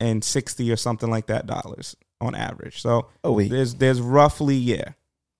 and 0.00 0.22
sixty 0.22 0.70
or 0.70 0.76
something 0.76 1.08
like 1.10 1.26
that 1.26 1.46
dollars 1.46 1.96
on 2.20 2.34
average. 2.34 2.82
So 2.82 3.08
A 3.22 3.32
week. 3.32 3.50
there's 3.50 3.74
there's 3.76 4.00
roughly 4.00 4.56
yeah, 4.56 4.90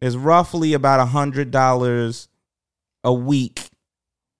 there's 0.00 0.16
roughly 0.16 0.72
about 0.72 1.00
a 1.00 1.06
hundred 1.06 1.50
dollars 1.50 2.28
a 3.02 3.12
week 3.12 3.68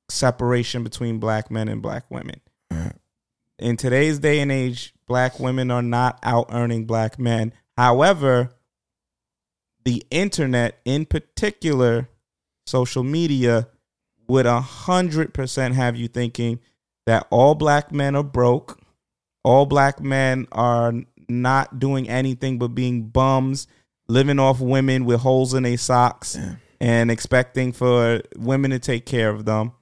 separation 0.09 0.85
between 0.85 1.19
black 1.19 1.51
men 1.51 1.69
and 1.69 1.83
black 1.83 2.11
women. 2.11 2.41
In 3.59 3.77
today's 3.77 4.19
day 4.19 4.41
and 4.41 4.51
age, 4.51 4.93
black 5.07 5.39
women 5.39 5.71
are 5.71 5.83
not 5.83 6.19
out 6.23 6.47
earning 6.51 6.87
black 6.87 7.19
men. 7.19 7.53
However, 7.77 8.51
the 9.85 10.03
internet, 10.11 10.81
in 10.85 11.07
particular, 11.07 12.09
social 12.67 13.05
media, 13.05 13.69
would 14.27 14.47
a 14.47 14.61
hundred 14.61 15.33
percent 15.35 15.75
have 15.75 15.97
you 15.97 16.09
thinking 16.09 16.59
that 17.07 17.27
all 17.31 17.55
black 17.55 17.93
men 17.93 18.17
are 18.17 18.23
broke, 18.23 18.81
all 19.43 19.67
black 19.67 20.01
men 20.01 20.47
are 20.53 20.93
not 21.29 21.79
doing 21.79 22.09
anything 22.09 22.59
but 22.59 22.69
being 22.69 23.09
bums, 23.09 23.67
living 24.09 24.39
off 24.39 24.61
women 24.61 25.05
with 25.05 25.21
holes 25.21 25.55
in 25.55 25.63
their 25.63 25.77
socks, 25.77 26.39
and 26.81 27.11
expecting 27.11 27.73
for 27.73 28.23
women 28.37 28.71
to 28.71 28.79
take 28.79 29.07
care 29.07 29.31
of 29.31 29.45
them. 29.45 29.73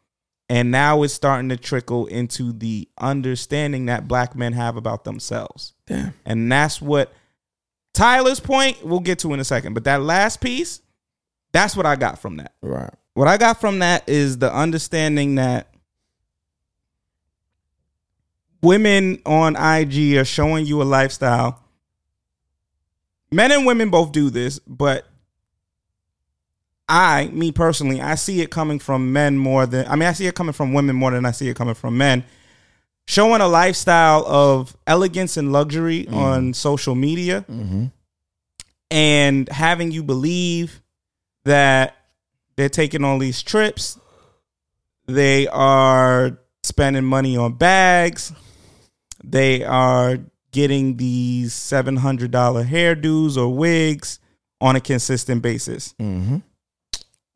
And 0.48 0.70
now 0.70 1.02
it's 1.02 1.14
starting 1.14 1.48
to 1.48 1.56
trickle 1.56 2.06
into 2.06 2.52
the 2.52 2.88
understanding 2.98 3.86
that 3.86 4.06
black 4.06 4.36
men 4.36 4.52
have 4.52 4.76
about 4.76 5.04
themselves. 5.04 5.72
Damn. 5.86 6.12
And 6.26 6.52
that's 6.52 6.82
what 6.82 7.12
Tyler's 7.94 8.40
point 8.40 8.84
we'll 8.84 9.00
get 9.00 9.20
to 9.20 9.32
in 9.32 9.40
a 9.40 9.44
second. 9.44 9.72
But 9.72 9.84
that 9.84 10.02
last 10.02 10.42
piece, 10.42 10.82
that's 11.52 11.74
what 11.74 11.86
I 11.86 11.96
got 11.96 12.18
from 12.18 12.36
that. 12.36 12.52
Right. 12.60 12.92
What 13.14 13.28
I 13.28 13.38
got 13.38 13.60
from 13.60 13.78
that 13.78 14.06
is 14.08 14.38
the 14.38 14.54
understanding 14.54 15.36
that 15.36 15.71
women 18.62 19.20
on 19.26 19.56
IG 19.56 20.16
are 20.16 20.24
showing 20.24 20.66
you 20.66 20.80
a 20.82 20.84
lifestyle. 20.84 21.60
Men 23.30 23.50
and 23.52 23.66
women 23.66 23.90
both 23.90 24.12
do 24.12 24.30
this, 24.30 24.58
but 24.60 25.06
I, 26.88 27.28
me 27.32 27.52
personally, 27.52 28.00
I 28.00 28.14
see 28.16 28.40
it 28.42 28.50
coming 28.50 28.78
from 28.78 29.12
men 29.12 29.38
more 29.38 29.64
than 29.66 29.86
I 29.86 29.96
mean, 29.96 30.08
I 30.08 30.12
see 30.12 30.26
it 30.26 30.34
coming 30.34 30.52
from 30.52 30.72
women 30.74 30.94
more 30.96 31.10
than 31.10 31.24
I 31.24 31.30
see 31.30 31.48
it 31.48 31.56
coming 31.56 31.74
from 31.74 31.96
men. 31.96 32.24
Showing 33.06 33.40
a 33.40 33.48
lifestyle 33.48 34.24
of 34.26 34.76
elegance 34.86 35.36
and 35.36 35.52
luxury 35.52 36.06
on 36.08 36.54
social 36.54 36.94
media 36.94 37.44
Mm-hmm. 37.50 37.86
and 38.90 39.48
having 39.48 39.90
you 39.90 40.02
believe 40.02 40.80
that 41.44 41.96
they're 42.56 42.68
taking 42.68 43.02
all 43.04 43.18
these 43.18 43.42
trips, 43.42 43.98
they 45.06 45.48
are 45.48 46.38
spending 46.62 47.04
money 47.04 47.36
on 47.36 47.54
bags, 47.54 48.32
they 49.24 49.64
are 49.64 50.18
getting 50.50 50.96
these 50.96 51.52
seven 51.52 51.96
hundred 51.96 52.30
dollar 52.30 52.64
hairdos 52.64 53.36
or 53.36 53.48
wigs 53.48 54.18
on 54.60 54.76
a 54.76 54.80
consistent 54.80 55.42
basis. 55.42 55.94
Mm-hmm. 56.00 56.38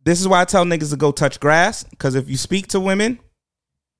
This 0.04 0.20
is 0.20 0.28
why 0.28 0.40
I 0.40 0.44
tell 0.44 0.64
niggas 0.64 0.90
to 0.90 0.96
go 0.96 1.10
touch 1.10 1.40
grass 1.40 1.82
because 1.84 2.14
if 2.14 2.28
you 2.30 2.36
speak 2.36 2.68
to 2.68 2.80
women, 2.80 3.18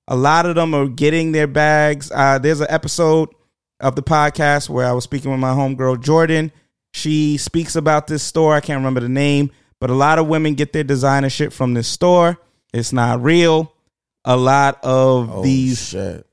a 0.07 0.17
lot 0.17 0.47
of 0.47 0.55
them 0.55 0.75
are 0.75 0.87
getting 0.87 1.33
their 1.33 1.49
bags. 1.49 2.13
Uh, 2.15 2.39
there's 2.39 2.61
an 2.61 2.69
episode 2.71 3.29
of 3.81 3.97
the 3.97 4.03
podcast 4.03 4.69
where 4.69 4.87
I 4.87 4.93
was 4.93 5.05
speaking 5.05 5.31
with 5.31 5.41
my 5.41 5.53
homegirl 5.53 6.03
Jordan. 6.03 6.53
She 6.93 7.37
speaks 7.37 7.75
about 7.77 8.07
this 8.07 8.23
store. 8.23 8.55
I 8.55 8.61
can't 8.61 8.79
remember 8.79 9.01
the 9.01 9.09
name, 9.09 9.51
but 9.81 9.91
a 9.91 9.95
lot 9.95 10.19
of 10.19 10.29
women 10.29 10.55
get 10.55 10.73
their 10.73 10.85
designer 10.85 11.29
shit 11.29 11.53
from 11.53 11.75
this 11.75 11.89
store. 11.89 12.39
It's 12.73 12.93
not 12.93 13.23
real. 13.23 13.73
A 14.25 14.37
lot 14.37 14.79
of 14.83 15.31
Oh, 15.31 15.43
these 15.43 15.89
shit. 15.89 16.26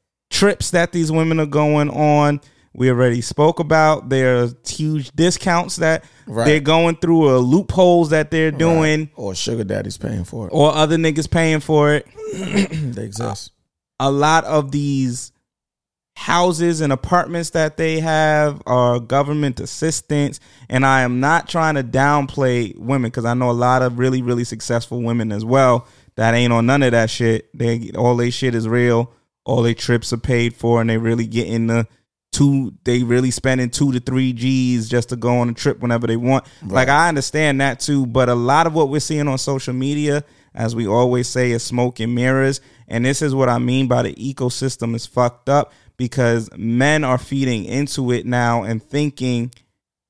Trips 0.43 0.71
that 0.71 0.91
these 0.91 1.09
women 1.11 1.39
are 1.39 1.45
going 1.45 1.89
on, 1.89 2.41
we 2.73 2.89
already 2.89 3.21
spoke 3.21 3.59
about. 3.59 4.09
There's 4.09 4.53
huge 4.67 5.11
discounts 5.11 5.77
that 5.77 6.03
Right. 6.27 6.45
they're 6.45 6.59
going 6.59 6.95
through, 6.97 7.29
or 7.29 7.37
loopholes 7.37 8.09
that 8.09 8.29
they're 8.31 8.51
doing, 8.51 9.09
Or 9.15 9.35
sugar 9.35 9.63
daddy's 9.63 9.97
paying 9.97 10.23
for 10.25 10.47
it. 10.47 10.49
or 10.53 10.73
other 10.73 10.97
niggas 10.97 11.29
paying 11.29 11.59
for 11.61 11.93
it. 11.93 12.07
they 12.33 13.03
exist. 13.03 13.51
a 13.99 14.11
lot 14.11 14.43
of 14.45 14.71
these 14.71 15.31
houses 16.15 16.81
and 16.81 16.91
apartments 16.93 17.51
that 17.51 17.77
they 17.77 17.99
have 17.99 18.61
are 18.67 18.99
government 18.99 19.59
assistance 19.59 20.39
and 20.69 20.85
i 20.85 21.01
am 21.01 21.19
not 21.19 21.47
trying 21.49 21.73
to 21.73 21.83
downplay 21.83 22.77
women 22.77 23.09
because 23.09 23.25
i 23.25 23.33
know 23.33 23.49
a 23.49 23.51
lot 23.51 23.81
of 23.81 23.97
really 23.97 24.21
really 24.21 24.43
successful 24.43 25.01
women 25.01 25.31
as 25.31 25.43
well 25.43 25.87
that 26.15 26.35
ain't 26.35 26.53
on 26.53 26.67
none 26.67 26.83
of 26.83 26.91
that 26.91 27.09
shit 27.09 27.49
they 27.57 27.89
all 27.97 28.15
they 28.15 28.29
shit 28.29 28.53
is 28.53 28.67
real 28.67 29.11
all 29.45 29.61
their 29.61 29.73
trips 29.73 30.13
are 30.13 30.17
paid 30.17 30.55
for 30.55 30.81
and 30.81 30.89
they 30.89 30.97
really 30.97 31.27
getting 31.27 31.67
the 31.67 31.87
two 32.31 32.73
they 32.83 33.03
really 33.03 33.29
spending 33.29 33.69
two 33.69 33.91
to 33.91 33.99
three 33.99 34.33
g's 34.33 34.89
just 34.89 35.09
to 35.09 35.15
go 35.15 35.37
on 35.37 35.49
a 35.49 35.53
trip 35.53 35.79
whenever 35.79 36.07
they 36.07 36.17
want. 36.17 36.45
Like 36.65 36.89
i 36.89 37.07
understand 37.07 37.61
that 37.61 37.79
too 37.79 38.05
but 38.05 38.29
a 38.29 38.35
lot 38.35 38.67
of 38.67 38.73
what 38.73 38.89
we're 38.89 38.99
seeing 38.99 39.27
on 39.27 39.37
social 39.37 39.73
media 39.73 40.23
as 40.55 40.75
we 40.75 40.87
always 40.87 41.27
say 41.27 41.51
is 41.51 41.63
smoke 41.63 41.99
and 41.99 42.13
mirrors. 42.13 42.61
And 42.87 43.05
this 43.05 43.21
is 43.21 43.35
what 43.35 43.49
i 43.49 43.59
mean 43.59 43.87
by 43.87 44.03
the 44.03 44.13
ecosystem 44.15 44.95
is 44.95 45.05
fucked 45.05 45.49
up 45.49 45.73
because 45.97 46.49
men 46.57 47.03
are 47.03 47.17
feeding 47.19 47.65
into 47.65 48.11
it 48.11 48.25
now 48.25 48.63
and 48.63 48.81
thinking 48.81 49.51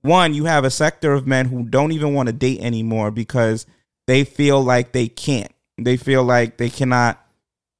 one 0.01 0.33
you 0.33 0.45
have 0.45 0.63
a 0.63 0.71
sector 0.71 1.13
of 1.13 1.27
men 1.27 1.47
who 1.47 1.63
don't 1.63 1.91
even 1.91 2.13
want 2.13 2.27
to 2.27 2.33
date 2.33 2.61
anymore 2.61 3.11
because 3.11 3.65
they 4.07 4.23
feel 4.23 4.61
like 4.61 4.91
they 4.91 5.07
can't. 5.07 5.51
They 5.77 5.97
feel 5.97 6.23
like 6.23 6.57
they 6.57 6.69
cannot 6.69 7.19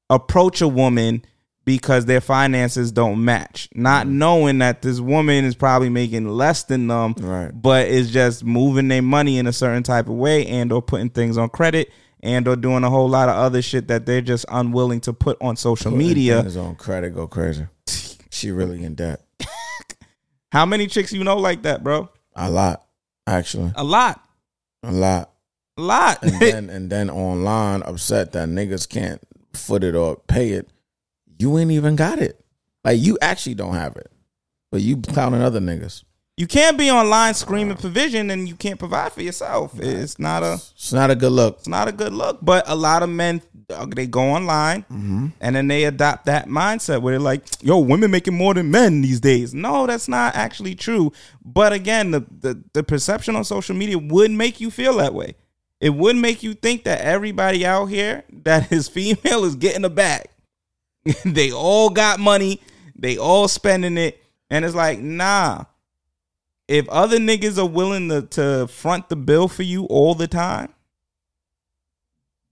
approach 0.09 0.61
a 0.61 0.67
woman 0.67 1.23
because 1.65 2.05
their 2.05 2.19
finances 2.21 2.91
don't 2.91 3.23
match 3.23 3.69
not 3.73 4.05
mm. 4.05 4.11
knowing 4.11 4.57
that 4.59 4.81
this 4.81 4.99
woman 4.99 5.45
is 5.45 5.55
probably 5.55 5.89
making 5.89 6.27
less 6.27 6.63
than 6.63 6.87
them 6.87 7.13
Right. 7.19 7.49
but 7.53 7.87
is 7.87 8.11
just 8.11 8.43
moving 8.43 8.87
their 8.89 9.01
money 9.01 9.37
in 9.37 9.47
a 9.47 9.53
certain 9.53 9.83
type 9.83 10.07
of 10.07 10.15
way 10.15 10.45
and 10.45 10.71
or 10.71 10.81
putting 10.81 11.09
things 11.09 11.37
on 11.37 11.49
credit 11.49 11.91
and 12.21 12.47
or 12.47 12.55
doing 12.55 12.83
a 12.83 12.89
whole 12.89 13.07
lot 13.09 13.29
of 13.29 13.35
other 13.35 13.61
shit 13.61 13.87
that 13.89 14.05
they're 14.05 14.21
just 14.21 14.45
unwilling 14.49 14.99
to 15.01 15.13
put 15.13 15.37
on 15.41 15.55
social 15.55 15.91
Putting 15.91 16.07
media 16.07 16.41
things 16.41 16.57
on 16.57 16.75
credit 16.75 17.13
go 17.15 17.27
crazy. 17.27 17.67
She 18.29 18.49
really 18.51 18.83
in 18.83 18.95
debt. 18.95 19.21
how 20.51 20.65
many 20.65 20.87
chicks 20.87 21.13
you 21.13 21.23
know 21.23 21.37
like 21.37 21.61
that 21.63 21.83
bro 21.83 22.09
A 22.35 22.49
lot, 22.49 22.85
actually. 23.27 23.71
a 23.75 23.83
lot 23.83 24.21
A 24.83 24.91
lot. 24.91 25.31
a 25.77 25.81
lot 25.81 26.23
And 26.23 26.39
then 26.41 26.69
and 26.75 26.89
then 26.89 27.09
online 27.09 27.83
upset 27.83 28.31
that 28.33 28.49
niggas 28.49 28.87
can't 28.89 29.21
foot 29.53 29.83
it 29.83 29.95
or 29.95 30.17
pay 30.27 30.49
it. 30.51 30.69
You 31.43 31.57
ain't 31.59 31.71
even 31.71 31.97
got 31.97 32.19
it. 32.19 32.39
Like 32.85 32.99
you 33.01 33.17
actually 33.21 33.55
don't 33.55 33.75
have 33.75 33.97
it. 33.97 34.09
But 34.71 34.81
you 34.81 34.95
clowning 34.97 35.41
other 35.41 35.59
niggas. 35.59 36.03
you 36.37 36.47
can't 36.47 36.77
be 36.77 36.89
online 36.89 37.33
screaming 37.33 37.75
provision 37.77 38.31
and 38.31 38.47
you 38.47 38.55
can't 38.55 38.79
provide 38.79 39.11
for 39.13 39.21
yourself 39.21 39.79
it's 39.79 40.17
not 40.17 40.41
a 40.41 40.53
It's 40.53 40.93
not 40.93 41.11
a 41.11 41.15
good 41.15 41.31
look. 41.33 41.57
It's 41.59 41.67
not 41.67 41.87
a 41.87 41.91
good 41.91 42.13
look. 42.13 42.39
But 42.41 42.63
a 42.67 42.75
lot 42.75 43.03
of 43.03 43.09
men, 43.09 43.41
uh, 43.69 43.85
they 43.85 44.07
go 44.07 44.21
online 44.21 44.83
Mm-hmm. 44.83 45.27
and 45.41 45.55
then 45.55 45.67
they 45.67 45.83
adopt 45.83 46.25
that 46.27 46.47
mindset 46.47 47.01
where 47.01 47.11
they're 47.13 47.19
like, 47.31 47.43
yo, 47.61 47.77
women 47.77 48.09
making 48.09 48.35
more 48.37 48.53
than 48.53 48.71
men 48.71 49.01
these 49.01 49.19
days. 49.19 49.53
No, 49.53 49.85
that's 49.85 50.07
not 50.07 50.35
actually 50.35 50.75
true. 50.75 51.11
But 51.43 51.73
again, 51.73 52.11
the, 52.11 52.21
the, 52.39 52.63
the 52.73 52.83
perception 52.83 53.35
on 53.35 53.43
social 53.43 53.75
media 53.75 53.97
would 53.99 54.31
make 54.31 54.59
you 54.61 54.71
feel 54.71 54.95
that 54.97 55.13
way. 55.13 55.35
It 55.79 55.91
would 55.95 56.15
make 56.15 56.41
you 56.43 56.53
think 56.53 56.85
that 56.85 57.01
everybody 57.01 57.65
out 57.65 57.87
here 57.87 58.23
that 58.43 58.71
is 58.71 58.87
female 58.97 59.43
is 59.43 59.55
getting 59.55 59.85
a 59.85 59.89
bag. 59.89 60.25
they 61.25 61.51
all 61.51 61.89
got 61.89 62.19
money, 62.19 62.61
they 62.95 63.17
all 63.17 63.47
spending 63.47 63.97
it. 63.97 64.23
And 64.49 64.63
it's 64.63 64.75
like, 64.75 64.99
nah. 64.99 65.65
If 66.67 66.87
other 66.89 67.17
niggas 67.17 67.57
are 67.57 67.67
willing 67.67 68.09
to, 68.09 68.21
to 68.21 68.67
front 68.67 69.09
the 69.09 69.15
bill 69.15 69.47
for 69.47 69.63
you 69.63 69.85
all 69.85 70.15
the 70.15 70.27
time, 70.27 70.73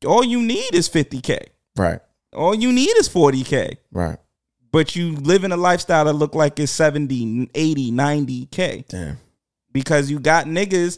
all 0.06 0.24
you 0.24 0.42
need 0.42 0.74
is 0.74 0.90
50k. 0.90 1.48
Right. 1.78 2.00
All 2.34 2.56
you 2.56 2.72
need 2.72 2.92
is 2.98 3.08
40k. 3.08 3.78
Right. 3.92 4.18
But 4.72 4.96
you 4.96 5.16
live 5.16 5.44
in 5.44 5.52
a 5.52 5.58
lifestyle 5.58 6.06
that 6.06 6.14
look 6.14 6.34
like 6.34 6.60
it's 6.60 6.72
70, 6.72 7.50
80, 7.54 7.92
90k. 7.92 8.88
Damn. 8.88 9.18
Because 9.72 10.10
you 10.10 10.20
got 10.20 10.46
niggas 10.46 10.98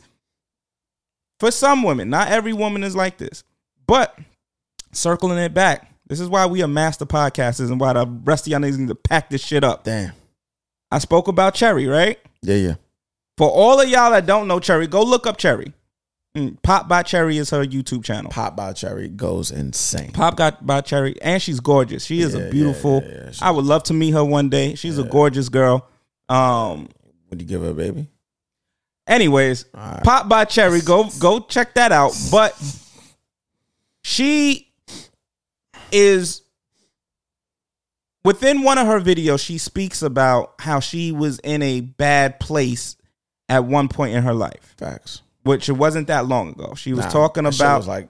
for 1.39 1.51
some 1.51 1.83
women, 1.83 2.09
not 2.09 2.29
every 2.29 2.53
woman 2.53 2.83
is 2.83 2.95
like 2.95 3.17
this. 3.17 3.43
But 3.85 4.17
circling 4.91 5.37
it 5.39 5.53
back, 5.53 5.92
this 6.13 6.19
is 6.19 6.29
why 6.29 6.45
we 6.45 6.61
are 6.61 6.67
master 6.67 7.05
podcasters 7.07 7.71
and 7.71 7.79
why 7.79 7.93
the 7.93 8.05
rest 8.23 8.45
of 8.45 8.51
y'all 8.51 8.59
niggas 8.59 8.77
need 8.77 8.87
to 8.89 8.95
pack 8.95 9.31
this 9.31 9.43
shit 9.43 9.63
up. 9.63 9.83
Damn. 9.83 10.13
I 10.91 10.99
spoke 10.99 11.27
about 11.27 11.55
Cherry, 11.55 11.87
right? 11.87 12.19
Yeah, 12.43 12.55
yeah. 12.55 12.75
For 13.35 13.49
all 13.49 13.81
of 13.81 13.89
y'all 13.89 14.11
that 14.11 14.27
don't 14.27 14.47
know 14.47 14.59
Cherry, 14.59 14.85
go 14.85 15.01
look 15.03 15.25
up 15.25 15.37
Cherry. 15.37 15.73
Mm, 16.37 16.61
Pop 16.61 16.87
by 16.87 17.01
Cherry 17.01 17.37
is 17.37 17.49
her 17.49 17.63
YouTube 17.65 18.03
channel. 18.03 18.29
Pop 18.31 18.55
by 18.55 18.73
Cherry 18.73 19.07
goes 19.07 19.49
insane. 19.49 20.11
Pop 20.11 20.35
got 20.37 20.65
by 20.67 20.81
Cherry, 20.81 21.19
and 21.21 21.41
she's 21.41 21.59
gorgeous. 21.59 22.05
She 22.05 22.21
is 22.21 22.35
Yeah, 22.35 22.41
a 22.41 22.51
beautiful. 22.51 23.03
yeah, 23.03 23.23
yeah. 23.25 23.31
I 23.41 23.49
would 23.49 23.65
love 23.65 23.81
to 23.85 23.93
meet 23.93 24.11
her 24.11 24.23
one 24.23 24.49
day. 24.49 24.75
She's 24.75 24.99
a 24.99 25.03
gorgeous 25.03 25.49
girl. 25.49 25.87
Um. 26.29 26.89
Would 27.31 27.41
you 27.41 27.47
give 27.47 27.61
her 27.63 27.69
a 27.69 27.73
baby? 27.73 28.07
Anyways, 29.07 29.65
Alright. 29.75 30.03
Pop 30.03 30.29
by 30.29 30.45
Cherry, 30.45 30.81
go 30.81 31.09
go 31.19 31.39
check 31.39 31.73
that 31.73 31.91
out. 31.91 32.15
But 32.31 32.55
she 34.03 34.71
is 35.93 36.41
within 38.23 38.63
one 38.63 38.77
of 38.77 38.87
her 38.87 38.99
videos. 38.99 39.43
She 39.43 39.57
speaks 39.57 40.01
about 40.01 40.55
how 40.59 40.79
she 40.79 41.11
was 41.11 41.39
in 41.39 41.61
a 41.61 41.81
bad 41.81 42.39
place 42.39 42.95
at 43.49 43.65
one 43.65 43.87
point 43.87 44.15
in 44.15 44.23
her 44.23 44.33
life, 44.33 44.73
Facts. 44.77 45.21
which 45.43 45.69
it 45.69 45.73
wasn't 45.73 46.07
that 46.07 46.25
long 46.27 46.49
ago. 46.49 46.73
She 46.75 46.93
was 46.93 47.05
Nah, 47.05 47.11
talking 47.11 47.45
about 47.45 47.77
was 47.79 47.87
like 47.87 48.09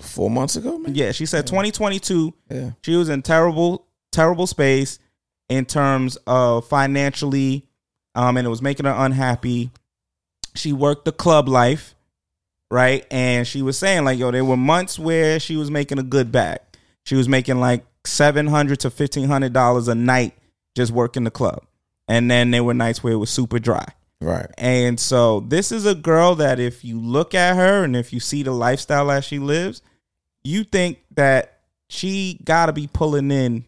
four 0.00 0.30
months 0.30 0.56
ago, 0.56 0.78
man. 0.78 0.94
yeah, 0.94 1.12
she 1.12 1.24
said 1.26 1.46
2022. 1.46 2.34
Yeah. 2.50 2.70
She 2.82 2.94
was 2.96 3.08
in 3.08 3.22
terrible, 3.22 3.86
terrible 4.12 4.46
space 4.46 4.98
in 5.48 5.64
terms 5.64 6.16
of 6.26 6.68
financially, 6.68 7.66
um, 8.14 8.36
and 8.36 8.46
it 8.46 8.50
was 8.50 8.60
making 8.62 8.86
her 8.86 8.94
unhappy. 8.96 9.70
She 10.54 10.72
worked 10.72 11.04
the 11.04 11.12
club 11.12 11.48
life, 11.48 11.94
right? 12.70 13.06
And 13.10 13.46
she 13.46 13.62
was 13.62 13.78
saying 13.78 14.04
like, 14.04 14.18
yo, 14.18 14.30
there 14.32 14.44
were 14.44 14.56
months 14.56 14.98
where 14.98 15.38
she 15.38 15.56
was 15.56 15.70
making 15.70 15.98
a 15.98 16.02
good 16.02 16.32
bag. 16.32 16.58
She 17.06 17.14
was 17.14 17.28
making 17.28 17.60
like 17.60 17.86
seven 18.04 18.46
hundred 18.48 18.80
to 18.80 18.90
fifteen 18.90 19.28
hundred 19.28 19.52
dollars 19.52 19.88
a 19.88 19.94
night 19.94 20.34
just 20.74 20.92
working 20.92 21.24
the 21.24 21.30
club, 21.30 21.64
and 22.08 22.30
then 22.30 22.50
there 22.50 22.64
were 22.64 22.74
nights 22.74 23.02
where 23.02 23.14
it 23.14 23.16
was 23.16 23.30
super 23.30 23.58
dry. 23.58 23.86
Right. 24.20 24.46
And 24.58 24.98
so 24.98 25.40
this 25.40 25.70
is 25.70 25.86
a 25.86 25.94
girl 25.94 26.34
that 26.36 26.58
if 26.58 26.84
you 26.84 26.98
look 27.00 27.34
at 27.34 27.54
her 27.56 27.84
and 27.84 27.94
if 27.94 28.12
you 28.12 28.20
see 28.20 28.42
the 28.42 28.50
lifestyle 28.50 29.06
that 29.06 29.24
she 29.24 29.38
lives, 29.38 29.82
you 30.42 30.64
think 30.64 30.98
that 31.14 31.60
she 31.88 32.40
got 32.44 32.66
to 32.66 32.72
be 32.72 32.88
pulling 32.92 33.30
in 33.30 33.64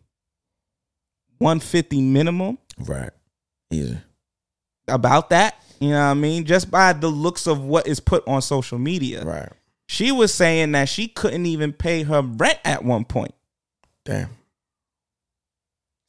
150 1.38 2.00
minimum 2.00 2.58
Right. 2.78 3.10
Easy. 3.70 3.98
about 4.88 5.30
that, 5.30 5.62
you 5.80 5.90
know 5.90 5.96
what 6.06 6.10
I 6.10 6.14
mean? 6.14 6.44
Just 6.44 6.70
by 6.70 6.92
the 6.92 7.08
looks 7.08 7.46
of 7.46 7.62
what 7.62 7.86
is 7.86 8.00
put 8.00 8.26
on 8.26 8.40
social 8.40 8.78
media. 8.78 9.24
Right. 9.24 9.52
She 9.88 10.12
was 10.12 10.32
saying 10.34 10.72
that 10.72 10.88
she 10.88 11.08
couldn't 11.08 11.46
even 11.46 11.72
pay 11.72 12.02
her 12.02 12.20
rent 12.22 12.58
at 12.64 12.84
one 12.84 13.04
point. 13.04 13.34
Damn. 14.04 14.28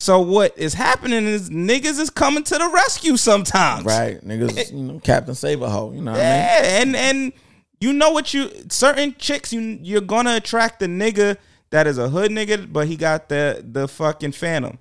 So 0.02 0.20
what 0.20 0.58
is 0.58 0.74
happening 0.74 1.26
is 1.26 1.50
niggas 1.50 2.00
is 2.00 2.10
coming 2.10 2.44
to 2.44 2.58
the 2.58 2.70
rescue 2.74 3.18
sometimes. 3.18 3.86
Right. 3.86 4.22
Niggas, 4.26 4.58
eh. 4.58 4.64
you 4.72 4.84
know, 4.84 5.00
Captain 5.00 5.36
Save 5.36 5.62
a. 5.62 5.66
You 5.68 6.02
know 6.02 6.12
what 6.12 6.20
Yeah, 6.20 6.60
I 6.62 6.86
mean? 6.86 6.96
and 6.96 6.96
and 6.96 7.34
you 7.82 7.94
know 7.94 8.12
what 8.12 8.34
you 8.34 8.50
certain 8.70 9.16
chicks 9.18 9.52
you 9.54 9.62
you're 9.82 10.02
gonna 10.02 10.36
attract 10.36 10.80
the 10.80 10.86
nigga 10.88 11.38
that 11.72 11.86
is 11.88 11.98
a 11.98 12.10
hood 12.10 12.32
nigga, 12.32 12.72
but 12.72 12.88
he 12.88 12.96
got 12.96 13.30
the 13.30 13.64
the 13.70 13.88
fucking 13.88 14.32
phantom. 14.34 14.78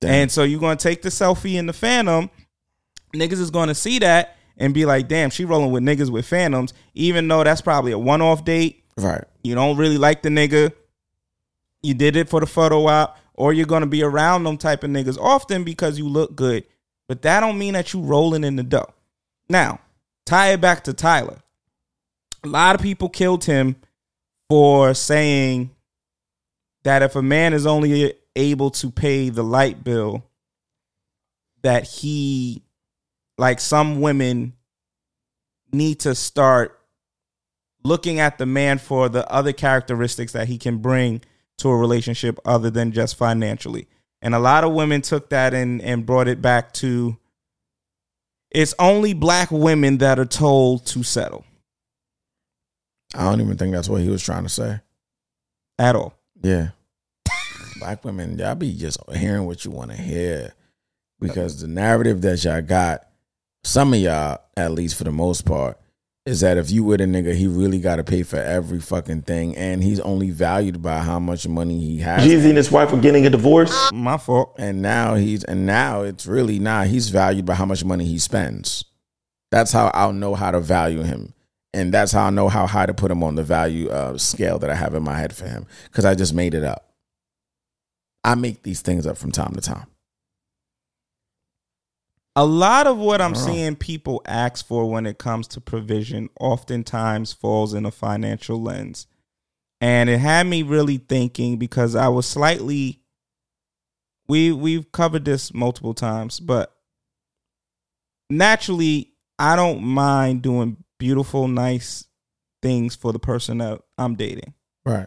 Damn. 0.00 0.10
And 0.10 0.32
so 0.32 0.42
you're 0.44 0.60
gonna 0.60 0.76
take 0.76 1.02
the 1.02 1.08
selfie 1.08 1.54
in 1.54 1.66
the 1.66 1.72
phantom. 1.72 2.30
Niggas 3.14 3.40
is 3.40 3.50
gonna 3.50 3.74
see 3.74 3.98
that 4.00 4.35
and 4.56 4.72
be 4.74 4.84
like, 4.86 5.08
damn, 5.08 5.30
she 5.30 5.44
rolling 5.44 5.70
with 5.70 5.82
niggas 5.82 6.10
with 6.10 6.26
phantoms, 6.26 6.72
even 6.94 7.28
though 7.28 7.44
that's 7.44 7.60
probably 7.60 7.92
a 7.92 7.98
one 7.98 8.22
off 8.22 8.44
date. 8.44 8.84
Right. 8.96 9.24
You 9.42 9.54
don't 9.54 9.76
really 9.76 9.98
like 9.98 10.22
the 10.22 10.28
nigga. 10.30 10.72
You 11.82 11.94
did 11.94 12.16
it 12.16 12.28
for 12.28 12.40
the 12.40 12.46
photo 12.46 12.86
op, 12.86 13.18
or 13.34 13.52
you're 13.52 13.66
gonna 13.66 13.86
be 13.86 14.02
around 14.02 14.44
them 14.44 14.56
type 14.56 14.82
of 14.82 14.90
niggas 14.90 15.18
often 15.18 15.62
because 15.64 15.98
you 15.98 16.08
look 16.08 16.34
good. 16.34 16.64
but 17.08 17.22
that 17.22 17.40
don't 17.40 17.58
mean 17.58 17.74
that 17.74 17.92
you 17.92 18.00
rolling 18.00 18.42
in 18.42 18.56
the 18.56 18.62
dough. 18.64 18.92
Now, 19.48 19.80
tie 20.24 20.52
it 20.52 20.60
back 20.60 20.84
to 20.84 20.92
Tyler. 20.92 21.38
A 22.42 22.48
lot 22.48 22.74
of 22.74 22.82
people 22.82 23.08
killed 23.08 23.44
him 23.44 23.76
for 24.48 24.94
saying 24.94 25.70
that 26.82 27.02
if 27.02 27.14
a 27.14 27.22
man 27.22 27.52
is 27.52 27.66
only 27.66 28.14
able 28.34 28.70
to 28.70 28.90
pay 28.90 29.28
the 29.28 29.44
light 29.44 29.84
bill, 29.84 30.24
that 31.62 31.84
he, 31.84 32.62
like 33.38 33.60
some 33.60 34.00
women, 34.00 34.54
need 35.72 36.00
to 36.00 36.14
start 36.14 36.80
looking 37.84 38.20
at 38.20 38.38
the 38.38 38.46
man 38.46 38.78
for 38.78 39.08
the 39.08 39.30
other 39.30 39.52
characteristics 39.52 40.32
that 40.32 40.48
he 40.48 40.58
can 40.58 40.78
bring 40.78 41.20
to 41.58 41.68
a 41.68 41.76
relationship 41.76 42.38
other 42.44 42.70
than 42.70 42.92
just 42.92 43.16
financially. 43.16 43.86
And 44.22 44.34
a 44.34 44.38
lot 44.38 44.64
of 44.64 44.72
women 44.72 45.02
took 45.02 45.28
that 45.30 45.54
and, 45.54 45.80
and 45.82 46.06
brought 46.06 46.28
it 46.28 46.40
back 46.40 46.72
to 46.74 47.16
it's 48.50 48.74
only 48.78 49.12
black 49.12 49.50
women 49.50 49.98
that 49.98 50.18
are 50.18 50.24
told 50.24 50.86
to 50.86 51.02
settle 51.02 51.44
I 53.14 53.24
don't 53.24 53.40
even 53.40 53.56
think 53.56 53.72
that's 53.72 53.88
what 53.88 54.02
he 54.02 54.08
was 54.08 54.22
trying 54.22 54.42
to 54.42 54.48
say. 54.48 54.80
at 55.78 55.96
all. 55.96 56.14
Yeah. 56.42 56.70
Black 57.78 58.04
women, 58.04 58.38
y'all 58.38 58.54
be 58.54 58.74
just 58.74 58.98
hearing 59.14 59.46
what 59.46 59.64
you 59.64 59.70
want 59.70 59.90
to 59.90 59.96
hear. 59.96 60.54
Because 61.18 61.60
the 61.60 61.68
narrative 61.68 62.20
that 62.22 62.44
y'all 62.44 62.60
got, 62.60 63.06
some 63.66 63.92
of 63.92 63.98
y'all, 63.98 64.38
at 64.56 64.70
least 64.70 64.96
for 64.96 65.04
the 65.04 65.10
most 65.10 65.44
part, 65.44 65.78
is 66.24 66.40
that 66.40 66.56
if 66.56 66.70
you 66.70 66.84
with 66.84 67.00
a 67.00 67.04
nigga, 67.04 67.34
he 67.34 67.46
really 67.46 67.80
got 67.80 67.96
to 67.96 68.04
pay 68.04 68.22
for 68.22 68.36
every 68.36 68.80
fucking 68.80 69.22
thing, 69.22 69.56
and 69.56 69.82
he's 69.82 70.00
only 70.00 70.30
valued 70.30 70.80
by 70.82 70.98
how 70.98 71.18
much 71.18 71.46
money 71.48 71.80
he 71.80 71.98
has. 71.98 72.24
Jeezy 72.24 72.48
and 72.48 72.56
his 72.56 72.70
wife 72.70 72.92
are 72.92 73.00
getting 73.00 73.26
a 73.26 73.30
divorce. 73.30 73.90
My 73.92 74.18
fault. 74.18 74.54
And 74.58 74.82
now 74.82 75.14
he's 75.14 75.44
and 75.44 75.66
now 75.66 76.02
it's 76.02 76.26
really 76.26 76.58
now 76.58 76.82
he's 76.82 77.08
valued 77.08 77.44
by 77.44 77.54
how 77.54 77.66
much 77.66 77.84
money 77.84 78.04
he 78.04 78.18
spends. 78.18 78.84
That's 79.50 79.72
how 79.72 79.90
I'll 79.94 80.12
know 80.12 80.34
how 80.34 80.52
to 80.52 80.60
value 80.60 81.02
him, 81.02 81.34
and 81.74 81.92
that's 81.92 82.12
how 82.12 82.26
I 82.26 82.30
know 82.30 82.48
how 82.48 82.66
high 82.66 82.86
to 82.86 82.94
put 82.94 83.10
him 83.10 83.22
on 83.22 83.34
the 83.34 83.44
value 83.44 83.88
uh, 83.88 84.16
scale 84.16 84.58
that 84.60 84.70
I 84.70 84.74
have 84.76 84.94
in 84.94 85.02
my 85.02 85.18
head 85.18 85.34
for 85.34 85.46
him 85.46 85.66
because 85.84 86.04
I 86.04 86.14
just 86.14 86.34
made 86.34 86.54
it 86.54 86.64
up. 86.64 86.92
I 88.24 88.34
make 88.34 88.62
these 88.62 88.80
things 88.80 89.06
up 89.06 89.18
from 89.18 89.32
time 89.32 89.54
to 89.54 89.60
time. 89.60 89.86
A 92.38 92.44
lot 92.44 92.86
of 92.86 92.98
what 92.98 93.22
I'm 93.22 93.32
Wow. 93.32 93.46
seeing 93.46 93.76
people 93.76 94.20
ask 94.26 94.64
for 94.66 94.88
when 94.90 95.06
it 95.06 95.16
comes 95.16 95.48
to 95.48 95.60
provision 95.60 96.28
oftentimes 96.38 97.32
falls 97.32 97.72
in 97.72 97.86
a 97.86 97.90
financial 97.90 98.60
lens. 98.62 99.06
And 99.80 100.10
it 100.10 100.18
had 100.18 100.46
me 100.46 100.62
really 100.62 100.98
thinking 100.98 101.56
because 101.58 101.96
I 101.96 102.08
was 102.08 102.26
slightly 102.26 103.00
we 104.28 104.52
we've 104.52 104.90
covered 104.92 105.24
this 105.24 105.54
multiple 105.54 105.94
times, 105.94 106.40
but 106.40 106.76
naturally 108.28 109.12
I 109.38 109.56
don't 109.56 109.82
mind 109.82 110.42
doing 110.42 110.78
beautiful, 110.98 111.46
nice 111.48 112.04
things 112.62 112.96
for 112.96 113.12
the 113.12 113.18
person 113.18 113.58
that 113.58 113.80
I'm 113.96 114.14
dating. 114.14 114.52
Right. 114.84 115.06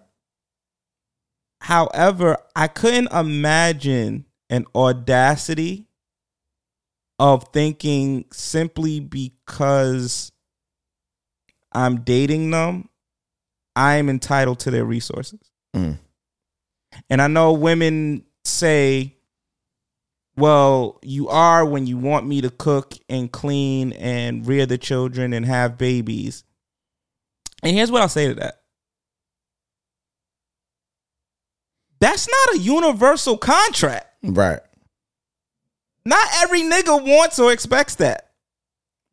However, 1.62 2.38
I 2.56 2.68
couldn't 2.68 3.12
imagine 3.12 4.26
an 4.50 4.66
audacity 4.74 5.89
of 7.20 7.50
thinking 7.52 8.26
simply 8.32 9.00
because 9.00 10.32
I'm 11.72 12.02
dating 12.02 12.52
them, 12.52 12.90
I 13.76 13.96
am 13.96 14.10
entitled 14.10 14.60
to 14.62 14.72
their 14.72 14.86
resources. 14.86 15.40
Mm. 15.76 16.00
And 17.10 17.22
I 17.22 17.28
know 17.28 17.54
women 17.54 18.24
say, 18.44 19.16
well, 20.36 21.00
you 21.04 21.28
are 21.28 21.66
when 21.66 21.86
you 21.86 21.98
want 21.98 22.26
me 22.26 22.42
to 22.42 22.50
cook 22.50 22.94
and 23.10 23.32
clean 23.32 23.92
and 23.94 24.48
rear 24.48 24.66
the 24.66 24.78
children 24.78 25.34
and 25.34 25.46
have 25.46 25.78
babies. 25.78 26.44
And 27.62 27.76
here's 27.76 27.92
what 27.92 28.02
I'll 28.02 28.10
say 28.10 28.30
to 28.30 28.36
that 28.36 28.62
that's 32.00 32.30
not 32.30 32.56
a 32.56 32.60
universal 32.60 33.38
contract. 33.38 34.08
Right. 34.24 34.62
Not 36.10 36.28
every 36.42 36.62
nigga 36.62 37.06
wants 37.06 37.38
or 37.38 37.52
expects 37.52 37.96
that. 37.96 38.32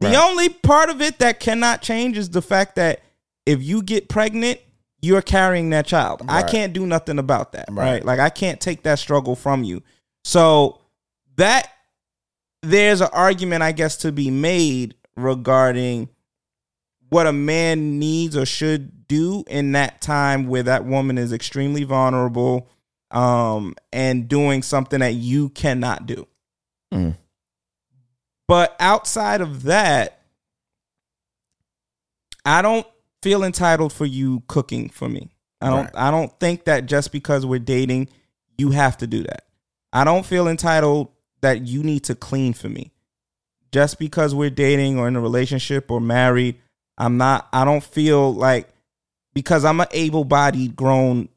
The 0.00 0.08
Right. 0.08 0.16
only 0.16 0.48
part 0.48 0.88
of 0.88 1.02
it 1.02 1.18
that 1.18 1.40
cannot 1.40 1.82
change 1.82 2.16
is 2.16 2.30
the 2.30 2.40
fact 2.40 2.76
that 2.76 3.02
if 3.44 3.62
you 3.62 3.82
get 3.82 4.08
pregnant, 4.08 4.60
you're 5.02 5.20
carrying 5.20 5.68
that 5.70 5.86
child. 5.86 6.22
I 6.26 6.42
can't 6.42 6.72
do 6.72 6.86
nothing 6.86 7.18
about 7.18 7.52
that. 7.52 7.66
Right. 7.70 7.92
Right. 7.92 8.04
Like 8.04 8.18
I 8.18 8.30
can't 8.30 8.60
take 8.62 8.82
that 8.84 8.98
struggle 8.98 9.36
from 9.36 9.62
you. 9.62 9.82
So 10.24 10.80
that 11.36 11.68
there's 12.62 13.02
an 13.02 13.10
argument, 13.12 13.62
I 13.62 13.72
guess, 13.72 13.98
to 13.98 14.10
be 14.10 14.30
made 14.30 14.94
regarding 15.16 16.08
what 17.10 17.26
a 17.26 17.32
man 17.32 17.98
needs 17.98 18.36
or 18.38 18.46
should 18.46 19.06
do 19.06 19.44
in 19.48 19.72
that 19.72 20.00
time 20.00 20.48
where 20.48 20.62
that 20.62 20.86
woman 20.86 21.18
is 21.18 21.32
extremely 21.32 21.84
vulnerable 21.84 22.68
um, 23.10 23.74
and 23.92 24.28
doing 24.28 24.62
something 24.62 25.00
that 25.00 25.14
you 25.14 25.50
cannot 25.50 26.06
do. 26.06 26.26
Mm. 26.96 27.16
But 28.48 28.76
outside 28.78 29.40
of 29.40 29.64
that, 29.64 30.20
I 32.44 32.62
don't 32.62 32.86
feel 33.22 33.42
entitled 33.42 33.92
for 33.92 34.06
you 34.06 34.42
cooking 34.46 34.88
for 34.88 35.08
me. 35.08 35.30
I 35.60 35.70
don't 35.70 35.84
Right. 35.86 35.96
I 35.96 36.10
don't 36.10 36.38
think 36.38 36.64
that 36.64 36.86
just 36.86 37.12
because 37.12 37.44
we're 37.44 37.58
dating, 37.58 38.08
you 38.56 38.70
have 38.70 38.96
to 38.98 39.06
do 39.06 39.22
that. 39.24 39.46
I 39.92 40.04
don't 40.04 40.24
feel 40.24 40.48
entitled 40.48 41.08
that 41.40 41.66
you 41.66 41.82
need 41.82 42.04
to 42.04 42.14
clean 42.14 42.52
for 42.52 42.68
me. 42.68 42.92
Just 43.72 43.98
because 43.98 44.34
we're 44.34 44.50
dating 44.50 44.98
or 44.98 45.08
in 45.08 45.16
a 45.16 45.20
relationship 45.20 45.90
or 45.90 46.00
married, 46.00 46.56
I'm 46.98 47.16
not 47.16 47.48
I 47.52 47.64
don't 47.64 47.82
feel 47.82 48.32
like 48.32 48.68
because 49.34 49.64
I'm 49.64 49.80
an 49.80 49.88
able-bodied 49.90 50.76
grown 50.76 51.28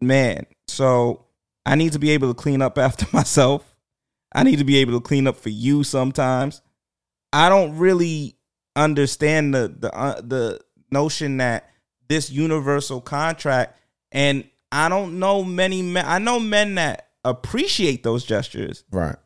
man. 0.00 0.44
So 0.66 1.24
I 1.64 1.76
need 1.76 1.92
to 1.92 1.98
be 1.98 2.10
able 2.10 2.28
to 2.28 2.34
clean 2.34 2.62
up 2.62 2.78
after 2.78 3.06
myself. 3.12 3.76
I 4.32 4.42
need 4.42 4.58
to 4.58 4.64
be 4.64 4.76
able 4.78 4.92
to 4.94 5.00
clean 5.00 5.26
up 5.26 5.36
for 5.36 5.48
you 5.48 5.84
sometimes. 5.84 6.62
I 7.32 7.48
don't 7.48 7.78
really 7.78 8.36
understand 8.76 9.54
the 9.54 9.74
the 9.78 9.94
uh, 9.94 10.20
the 10.20 10.60
notion 10.90 11.38
that 11.38 11.68
this 12.08 12.30
universal 12.30 13.00
contract 13.00 13.78
and 14.12 14.44
I 14.72 14.88
don't 14.88 15.18
know 15.18 15.44
many 15.44 15.82
men 15.82 16.04
I 16.06 16.18
know 16.18 16.40
men 16.40 16.76
that 16.76 17.08
appreciate 17.24 18.02
those 18.02 18.24
gestures. 18.24 18.84
Right. 18.90 19.16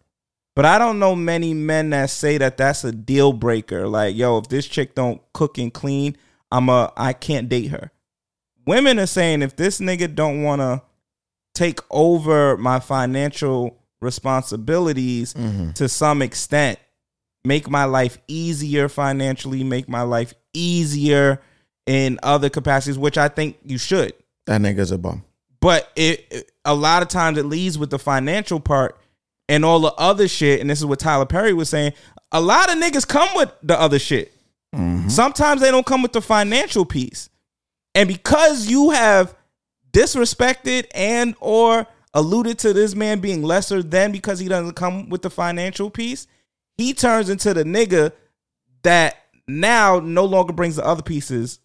But 0.54 0.66
I 0.66 0.78
don't 0.78 0.98
know 0.98 1.16
many 1.16 1.54
men 1.54 1.90
that 1.90 2.10
say 2.10 2.36
that 2.38 2.58
that's 2.58 2.84
a 2.84 2.92
deal 2.92 3.32
breaker. 3.32 3.88
Like, 3.88 4.14
yo, 4.14 4.36
if 4.38 4.48
this 4.48 4.66
chick 4.66 4.94
don't 4.94 5.22
cook 5.32 5.56
and 5.56 5.72
clean, 5.72 6.16
I'm 6.50 6.68
a 6.68 6.92
I 6.96 7.12
can't 7.12 7.48
date 7.48 7.68
her. 7.68 7.90
Women 8.66 8.98
are 8.98 9.06
saying 9.06 9.42
if 9.42 9.56
this 9.56 9.80
nigga 9.80 10.14
don't 10.14 10.42
want 10.42 10.60
to 10.60 10.82
take 11.54 11.80
over 11.90 12.56
my 12.56 12.80
financial 12.80 13.81
responsibilities 14.02 15.34
mm-hmm. 15.34 15.72
to 15.72 15.88
some 15.88 16.22
extent, 16.22 16.78
make 17.44 17.68
my 17.70 17.84
life 17.84 18.18
easier 18.28 18.88
financially, 18.88 19.64
make 19.64 19.88
my 19.88 20.02
life 20.02 20.34
easier 20.52 21.40
in 21.86 22.18
other 22.22 22.48
capacities, 22.50 22.98
which 22.98 23.18
I 23.18 23.28
think 23.28 23.58
you 23.64 23.78
should. 23.78 24.12
That 24.46 24.60
nigga's 24.60 24.90
a 24.90 24.98
bum. 24.98 25.24
But 25.60 25.90
it, 25.96 26.26
it- 26.30 26.52
a 26.64 26.74
lot 26.74 27.02
of 27.02 27.08
times 27.08 27.38
it 27.38 27.44
leads 27.46 27.76
with 27.76 27.90
the 27.90 27.98
financial 27.98 28.60
part 28.60 28.96
and 29.48 29.64
all 29.64 29.80
the 29.80 29.92
other 29.94 30.28
shit. 30.28 30.60
And 30.60 30.70
this 30.70 30.78
is 30.78 30.86
what 30.86 31.00
Tyler 31.00 31.26
Perry 31.26 31.52
was 31.52 31.68
saying. 31.68 31.92
A 32.30 32.40
lot 32.40 32.72
of 32.72 32.80
niggas 32.80 33.06
come 33.06 33.28
with 33.34 33.52
the 33.62 33.78
other 33.78 33.98
shit. 33.98 34.32
Mm-hmm. 34.74 35.08
Sometimes 35.08 35.60
they 35.60 35.70
don't 35.70 35.84
come 35.84 36.02
with 36.02 36.12
the 36.12 36.22
financial 36.22 36.84
piece. 36.84 37.28
And 37.94 38.08
because 38.08 38.68
you 38.68 38.90
have 38.90 39.34
disrespected 39.92 40.86
and 40.94 41.34
or 41.40 41.86
alluded 42.14 42.58
to 42.60 42.72
this 42.72 42.94
man 42.94 43.20
being 43.20 43.42
lesser 43.42 43.82
than 43.82 44.12
because 44.12 44.38
he 44.38 44.48
doesn't 44.48 44.74
come 44.74 45.08
with 45.08 45.22
the 45.22 45.30
financial 45.30 45.90
piece, 45.90 46.26
he 46.76 46.92
turns 46.92 47.30
into 47.30 47.54
the 47.54 47.64
nigga 47.64 48.12
that 48.82 49.16
now 49.46 50.00
no 50.00 50.24
longer 50.24 50.52
brings 50.52 50.76
the 50.76 50.84
other 50.84 51.02
pieces 51.02 51.58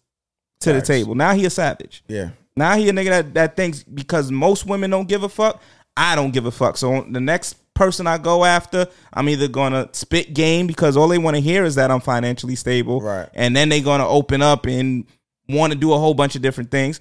to 0.60 0.72
Facts. 0.72 0.88
the 0.88 0.94
table. 0.94 1.14
Now 1.14 1.34
he 1.34 1.44
a 1.44 1.50
savage. 1.50 2.02
Yeah. 2.08 2.30
Now 2.56 2.76
he 2.76 2.88
a 2.88 2.92
nigga 2.92 3.10
that, 3.10 3.34
that 3.34 3.56
thinks 3.56 3.82
because 3.82 4.30
most 4.30 4.66
women 4.66 4.90
don't 4.90 5.08
give 5.08 5.22
a 5.22 5.28
fuck, 5.28 5.60
I 5.96 6.14
don't 6.14 6.32
give 6.32 6.46
a 6.46 6.50
fuck. 6.50 6.76
So 6.76 7.02
the 7.08 7.20
next 7.20 7.56
person 7.74 8.06
I 8.06 8.18
go 8.18 8.44
after, 8.44 8.88
I'm 9.12 9.28
either 9.28 9.48
gonna 9.48 9.88
spit 9.92 10.34
game 10.34 10.66
because 10.66 10.96
all 10.96 11.08
they 11.08 11.18
want 11.18 11.36
to 11.36 11.40
hear 11.40 11.64
is 11.64 11.76
that 11.76 11.90
I'm 11.90 12.00
financially 12.00 12.56
stable. 12.56 13.00
Right. 13.00 13.28
And 13.34 13.54
then 13.54 13.68
they 13.68 13.80
gonna 13.80 14.08
open 14.08 14.42
up 14.42 14.66
and 14.66 15.06
want 15.48 15.72
to 15.72 15.78
do 15.78 15.92
a 15.92 15.98
whole 15.98 16.14
bunch 16.14 16.34
of 16.36 16.42
different 16.42 16.70
things. 16.70 17.00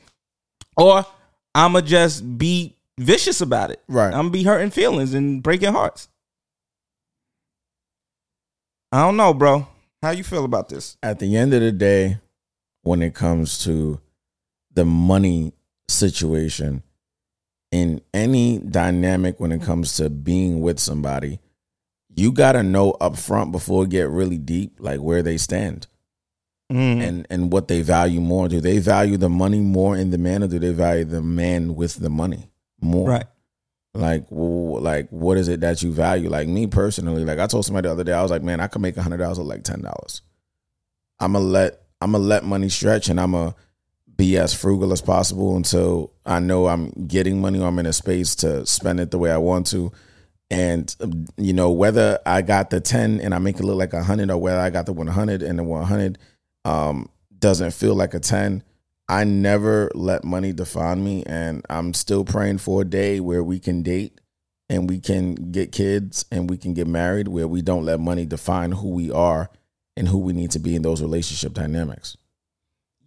Or 0.75 1.05
I'ma 1.55 1.81
just 1.81 2.37
be 2.37 2.76
vicious 2.97 3.41
about 3.41 3.71
it. 3.71 3.81
Right. 3.87 4.07
I'm 4.07 4.11
gonna 4.13 4.29
be 4.31 4.43
hurting 4.43 4.71
feelings 4.71 5.13
and 5.13 5.41
breaking 5.41 5.71
hearts. 5.71 6.09
I 8.91 9.03
don't 9.03 9.17
know, 9.17 9.33
bro. 9.33 9.67
How 10.01 10.11
you 10.11 10.23
feel 10.23 10.45
about 10.45 10.69
this? 10.69 10.97
At 11.03 11.19
the 11.19 11.35
end 11.35 11.53
of 11.53 11.61
the 11.61 11.71
day, 11.71 12.19
when 12.83 13.01
it 13.01 13.13
comes 13.13 13.63
to 13.65 13.99
the 14.73 14.85
money 14.85 15.53
situation 15.89 16.83
in 17.71 18.01
any 18.13 18.59
dynamic 18.59 19.39
when 19.39 19.51
it 19.51 19.61
comes 19.61 19.97
to 19.97 20.09
being 20.09 20.61
with 20.61 20.79
somebody, 20.79 21.39
you 22.15 22.31
gotta 22.31 22.63
know 22.63 22.91
up 22.91 23.17
front 23.17 23.51
before 23.51 23.83
it 23.83 23.89
get 23.89 24.09
really 24.09 24.37
deep, 24.37 24.77
like 24.79 24.99
where 24.99 25.21
they 25.21 25.37
stand. 25.37 25.87
Mm. 26.71 27.01
And 27.01 27.27
and 27.29 27.51
what 27.51 27.69
they 27.69 27.81
value 27.81 28.19
more. 28.19 28.49
Do 28.49 28.59
they 28.59 28.79
value 28.79 29.15
the 29.15 29.29
money 29.29 29.59
more 29.59 29.95
in 29.95 30.11
the 30.11 30.17
man 30.17 30.43
or 30.43 30.47
do 30.47 30.59
they 30.59 30.73
value 30.73 31.05
the 31.05 31.21
man 31.21 31.75
with 31.75 31.95
the 31.95 32.09
money 32.09 32.49
more? 32.81 33.09
Right. 33.09 33.25
Like, 33.93 34.25
well, 34.29 34.81
like, 34.81 35.09
what 35.09 35.37
is 35.37 35.47
it 35.47 35.61
that 35.61 35.81
you 35.81 35.91
value? 35.91 36.29
Like 36.29 36.47
me 36.47 36.67
personally, 36.67 37.25
like 37.25 37.39
I 37.39 37.47
told 37.47 37.65
somebody 37.65 37.87
the 37.87 37.93
other 37.93 38.03
day, 38.03 38.13
I 38.13 38.21
was 38.21 38.29
like, 38.29 38.43
man, 38.43 38.59
I 38.59 38.67
could 38.67 38.81
make 38.81 38.95
a 38.95 39.01
hundred 39.01 39.17
dollars 39.17 39.39
with 39.39 39.47
like 39.47 39.63
ten 39.63 39.81
dollars. 39.81 40.21
I'm 41.19 41.33
gonna 41.33 41.45
let 41.45 41.81
I'm 41.99 42.11
gonna 42.11 42.23
let 42.23 42.43
money 42.43 42.69
stretch, 42.69 43.09
and 43.09 43.19
I'm 43.19 43.31
gonna 43.31 43.55
be 44.15 44.37
as 44.37 44.53
frugal 44.53 44.93
as 44.93 45.01
possible 45.01 45.55
until 45.55 46.13
I 46.25 46.39
know 46.39 46.67
I'm 46.67 46.89
getting 47.07 47.41
money 47.41 47.59
or 47.59 47.67
I'm 47.67 47.79
in 47.79 47.85
a 47.85 47.93
space 47.93 48.35
to 48.37 48.65
spend 48.65 48.99
it 48.99 49.11
the 49.11 49.17
way 49.17 49.31
I 49.31 49.37
want 49.37 49.67
to. 49.67 49.91
And 50.49 50.95
um, 51.01 51.25
you 51.37 51.53
know 51.53 51.71
whether 51.71 52.19
I 52.25 52.41
got 52.41 52.69
the 52.69 52.79
ten 52.79 53.19
and 53.19 53.33
I 53.33 53.39
make 53.39 53.59
it 53.59 53.63
look 53.63 53.77
like 53.77 53.93
a 53.93 54.03
hundred, 54.03 54.29
or 54.29 54.37
whether 54.37 54.59
I 54.59 54.69
got 54.69 54.85
the 54.85 54.93
one 54.93 55.07
hundred 55.07 55.41
and 55.41 55.57
the 55.57 55.63
one 55.63 55.85
hundred 55.85 56.19
um, 56.65 57.09
doesn't 57.37 57.71
feel 57.71 57.95
like 57.95 58.13
a 58.13 58.19
ten. 58.19 58.63
I 59.09 59.23
never 59.23 59.89
let 59.95 60.23
money 60.23 60.53
define 60.53 61.03
me, 61.03 61.23
and 61.25 61.65
I'm 61.69 61.93
still 61.93 62.25
praying 62.25 62.57
for 62.57 62.81
a 62.81 62.85
day 62.85 63.19
where 63.19 63.43
we 63.43 63.59
can 63.59 63.81
date 63.83 64.19
and 64.69 64.89
we 64.89 64.99
can 64.99 65.35
get 65.51 65.71
kids 65.71 66.25
and 66.29 66.49
we 66.49 66.57
can 66.57 66.73
get 66.73 66.87
married, 66.87 67.29
where 67.29 67.47
we 67.47 67.61
don't 67.61 67.85
let 67.85 67.99
money 68.01 68.25
define 68.25 68.73
who 68.73 68.89
we 68.89 69.09
are 69.11 69.49
and 69.95 70.09
who 70.09 70.17
we 70.17 70.33
need 70.33 70.51
to 70.51 70.59
be 70.59 70.75
in 70.75 70.81
those 70.81 71.01
relationship 71.01 71.53
dynamics. 71.53 72.17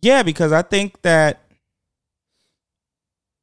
Yeah, 0.01 0.23
because 0.23 0.53
I 0.53 0.63
think 0.63 1.03
that 1.03 1.41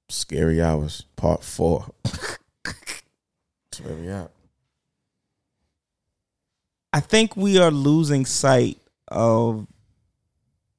Scary 0.09 0.61
hours, 0.61 1.03
part 1.17 1.43
four. 1.43 1.85
That's 2.03 3.81
where 3.83 3.95
we 3.95 4.07
at. 4.07 4.31
I 6.93 7.01
think 7.01 7.35
we 7.35 7.57
are 7.57 7.71
losing 7.71 8.25
sight 8.25 8.79
of 9.09 9.67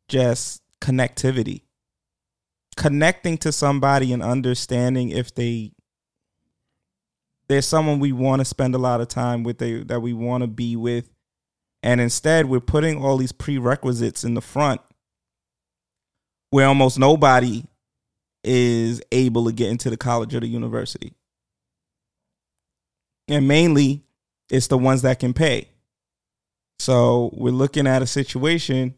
just 0.09 0.63
connectivity. 0.81 1.61
Connecting 2.79 3.37
to 3.39 3.53
somebody 3.53 4.13
and 4.13 4.23
understanding 4.23 5.11
if 5.11 5.35
they 5.35 5.73
there's 7.49 7.67
someone 7.67 7.99
we 7.99 8.13
want 8.13 8.41
to 8.41 8.45
spend 8.45 8.75
a 8.75 8.79
lot 8.79 9.01
of 9.01 9.09
time 9.09 9.43
with 9.43 9.59
they, 9.59 9.83
that 9.83 10.01
we 10.01 10.13
want 10.13 10.43
to 10.43 10.47
be 10.47 10.77
with 10.77 11.11
and 11.83 12.01
instead 12.01 12.47
we're 12.47 12.61
putting 12.61 13.03
all 13.03 13.17
these 13.17 13.33
prerequisites 13.33 14.23
in 14.23 14.35
the 14.35 14.41
front 14.41 14.81
where 16.51 16.67
almost 16.67 16.99
nobody 16.99 17.65
is 18.45 19.03
able 19.13 19.47
to 19.47 19.53
get 19.53 19.71
into 19.71 19.91
the 19.91 19.97
college 19.97 20.35
or 20.35 20.41
the 20.41 20.47
university. 20.47 21.15
And 23.27 23.47
mainly 23.47 24.05
it's 24.51 24.69
the 24.69 24.79
ones 24.79 25.03
that 25.03 25.19
can 25.19 25.35
pay. 25.35 25.69
So 26.79 27.31
we're 27.35 27.51
looking 27.51 27.87
at 27.87 28.03
a 28.03 28.07
situation 28.07 28.95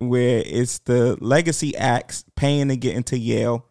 where 0.00 0.42
it's 0.44 0.78
the 0.80 1.16
legacy 1.20 1.76
acts 1.76 2.24
paying 2.34 2.68
to 2.68 2.76
get 2.76 2.96
into 2.96 3.18
Yale, 3.18 3.66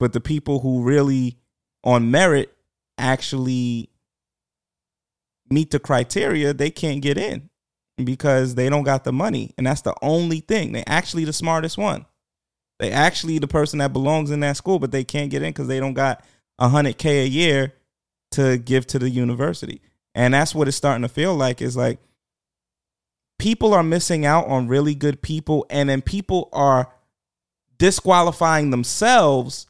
but 0.00 0.12
the 0.12 0.20
people 0.20 0.60
who 0.60 0.82
really 0.82 1.38
on 1.84 2.10
merit 2.10 2.52
actually 2.98 3.90
meet 5.50 5.70
the 5.70 5.78
criteria, 5.78 6.52
they 6.52 6.70
can't 6.70 7.02
get 7.02 7.18
in 7.18 7.50
because 8.02 8.54
they 8.54 8.68
don't 8.68 8.82
got 8.82 9.04
the 9.04 9.12
money. 9.12 9.52
And 9.56 9.66
that's 9.66 9.82
the 9.82 9.94
only 10.02 10.40
thing. 10.40 10.72
They 10.72 10.82
actually 10.86 11.24
the 11.24 11.32
smartest 11.32 11.78
one. 11.78 12.06
They 12.78 12.90
actually 12.90 13.38
the 13.38 13.46
person 13.46 13.78
that 13.78 13.92
belongs 13.92 14.30
in 14.30 14.40
that 14.40 14.56
school, 14.56 14.78
but 14.78 14.90
they 14.90 15.04
can't 15.04 15.30
get 15.30 15.42
in 15.42 15.50
because 15.50 15.68
they 15.68 15.80
don't 15.80 15.94
got 15.94 16.24
a 16.58 16.68
hundred 16.68 16.98
K 16.98 17.22
a 17.22 17.26
year 17.26 17.74
to 18.32 18.58
give 18.58 18.86
to 18.88 18.98
the 18.98 19.08
university. 19.08 19.80
And 20.14 20.34
that's 20.34 20.54
what 20.54 20.68
it's 20.68 20.76
starting 20.76 21.02
to 21.02 21.08
feel 21.08 21.34
like 21.34 21.60
is 21.60 21.76
like 21.76 21.98
people 23.38 23.74
are 23.74 23.82
missing 23.82 24.24
out 24.24 24.46
on 24.46 24.68
really 24.68 24.94
good 24.94 25.22
people 25.22 25.66
and 25.70 25.88
then 25.88 26.02
people 26.02 26.48
are 26.52 26.92
disqualifying 27.78 28.70
themselves 28.70 29.66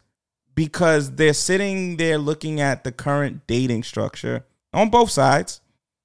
because 0.55 1.16
they're 1.16 1.34
sitting 1.34 1.97
there 1.97 2.18
looking 2.18 2.60
at 2.60 2.84
the 2.84 2.93
current 2.93 3.47
dating 3.47 3.82
structure 3.82 4.44
on 4.72 4.88
both 4.88 5.10
sides 5.10 5.60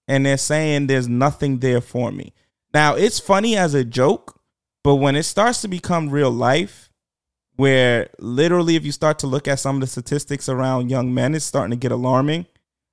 and 0.07 0.25
they're 0.25 0.38
saying 0.38 0.88
there's 0.88 1.07
nothing 1.07 1.59
there 1.59 1.81
for 1.81 2.11
me. 2.11 2.33
Now, 2.73 2.95
it's 2.95 3.19
funny 3.19 3.57
as 3.57 3.73
a 3.73 3.83
joke, 3.83 4.39
but 4.83 4.95
when 4.95 5.15
it 5.15 5.23
starts 5.23 5.61
to 5.61 5.67
become 5.67 6.09
real 6.09 6.31
life, 6.31 6.89
where 7.55 8.09
literally 8.19 8.75
if 8.75 8.85
you 8.85 8.91
start 8.91 9.19
to 9.19 9.27
look 9.27 9.47
at 9.47 9.59
some 9.59 9.75
of 9.75 9.81
the 9.81 9.88
statistics 9.88 10.49
around 10.49 10.89
young 10.89 11.13
men, 11.13 11.35
it's 11.35 11.45
starting 11.45 11.71
to 11.71 11.77
get 11.77 11.91
alarming. 11.91 12.45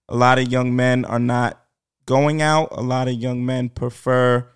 A 0.09 0.17
lot 0.17 0.39
of 0.39 0.51
young 0.51 0.75
men 0.77 1.05
are 1.05 1.19
not 1.19 1.61
going 2.07 2.43
out. 2.43 2.69
A 2.73 2.83
lot 2.83 3.09
of 3.09 3.15
young 3.15 3.45
men 3.45 3.69
prefer 3.69 4.47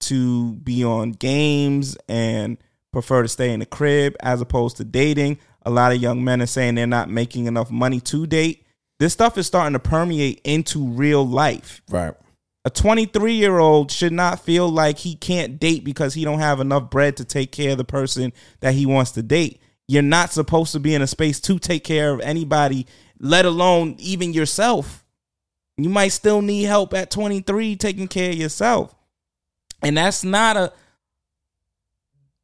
to 0.00 0.54
be 0.54 0.84
on 0.84 1.12
games 1.12 1.96
and 2.08 2.58
prefer 2.92 3.22
to 3.22 3.28
stay 3.28 3.52
in 3.52 3.60
the 3.60 3.66
crib 3.66 4.16
as 4.20 4.40
opposed 4.40 4.76
to 4.78 4.84
dating. 4.84 5.38
A 5.62 5.70
lot 5.70 5.92
of 5.92 6.00
young 6.00 6.24
men 6.24 6.42
are 6.42 6.46
saying 6.46 6.74
they're 6.74 6.86
not 6.86 7.10
making 7.10 7.46
enough 7.46 7.70
money 7.70 8.00
to 8.00 8.26
date. 8.26 8.66
This 8.98 9.12
stuff 9.12 9.38
is 9.38 9.46
starting 9.46 9.72
to 9.72 9.78
permeate 9.78 10.40
into 10.44 10.84
real 10.86 11.26
life. 11.26 11.82
Right. 11.90 12.14
A 12.64 12.70
23 12.70 13.32
year 13.32 13.58
old 13.58 13.90
should 13.90 14.12
not 14.12 14.44
feel 14.44 14.68
like 14.68 14.98
he 14.98 15.14
can't 15.14 15.58
date 15.58 15.82
because 15.82 16.12
he 16.12 16.24
don't 16.24 16.40
have 16.40 16.60
enough 16.60 16.90
bread 16.90 17.16
to 17.16 17.24
take 17.24 17.52
care 17.52 17.72
of 17.72 17.78
the 17.78 17.84
person 17.84 18.32
that 18.60 18.74
he 18.74 18.84
wants 18.84 19.12
to 19.12 19.22
date. 19.22 19.62
You're 19.88 20.02
not 20.02 20.32
supposed 20.32 20.72
to 20.72 20.80
be 20.80 20.94
in 20.94 21.02
a 21.02 21.06
space 21.06 21.40
to 21.40 21.58
take 21.58 21.84
care 21.84 22.12
of 22.12 22.20
anybody, 22.20 22.86
let 23.18 23.46
alone 23.46 23.96
even 23.98 24.34
yourself. 24.34 25.04
You 25.78 25.88
might 25.88 26.08
still 26.08 26.42
need 26.42 26.64
help 26.64 26.92
at 26.92 27.10
23 27.10 27.76
taking 27.76 28.08
care 28.08 28.30
of 28.30 28.36
yourself. 28.36 28.94
And 29.82 29.96
that's 29.96 30.24
not 30.24 30.56
a 30.56 30.72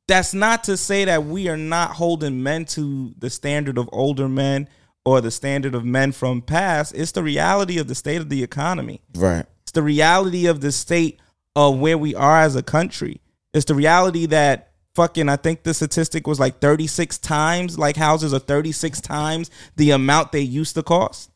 that's 0.09 0.33
not 0.33 0.65
to 0.65 0.77
say 0.77 1.05
that 1.05 1.25
we 1.25 1.49
are 1.49 1.57
not 1.57 1.93
holding 1.93 2.43
men 2.43 2.65
to 2.65 3.13
the 3.19 3.29
standard 3.29 3.77
of 3.77 3.89
older 3.93 4.29
men 4.29 4.69
or 5.05 5.21
the 5.21 5.31
standard 5.31 5.75
of 5.75 5.85
men 5.85 6.13
from 6.13 6.43
past. 6.43 6.95
It's 6.95 7.13
the 7.13 7.23
reality 7.23 7.79
of 7.79 7.89
the 7.89 7.95
state 7.95 8.21
of 8.21 8.29
the 8.29 8.43
economy. 8.43 9.01
Right. 9.15 9.47
It's 9.63 9.73
the 9.73 9.83
reality 9.83 10.47
of 10.47 10.61
the 10.61 10.73
state 10.73 11.21
of 11.57 11.79
where 11.79 11.99
we 11.99 12.15
are 12.15 12.41
as 12.41 12.55
a 12.55 12.63
country. 12.63 13.21
It's 13.53 13.65
the 13.65 13.75
reality 13.75 14.27
that 14.27 14.73
fucking 14.95 15.29
I 15.29 15.37
think 15.37 15.63
the 15.63 15.75
statistic 15.75 16.27
was 16.27 16.41
like 16.41 16.59
36 16.59 17.19
times 17.19 17.79
like 17.79 17.97
houses 17.97 18.33
are 18.33 18.39
36 18.39 19.01
times 19.01 19.51
the 19.77 19.91
amount 19.91 20.33
they 20.33 20.41
used 20.41 20.75
to 20.75 20.83
cost. 20.83 21.31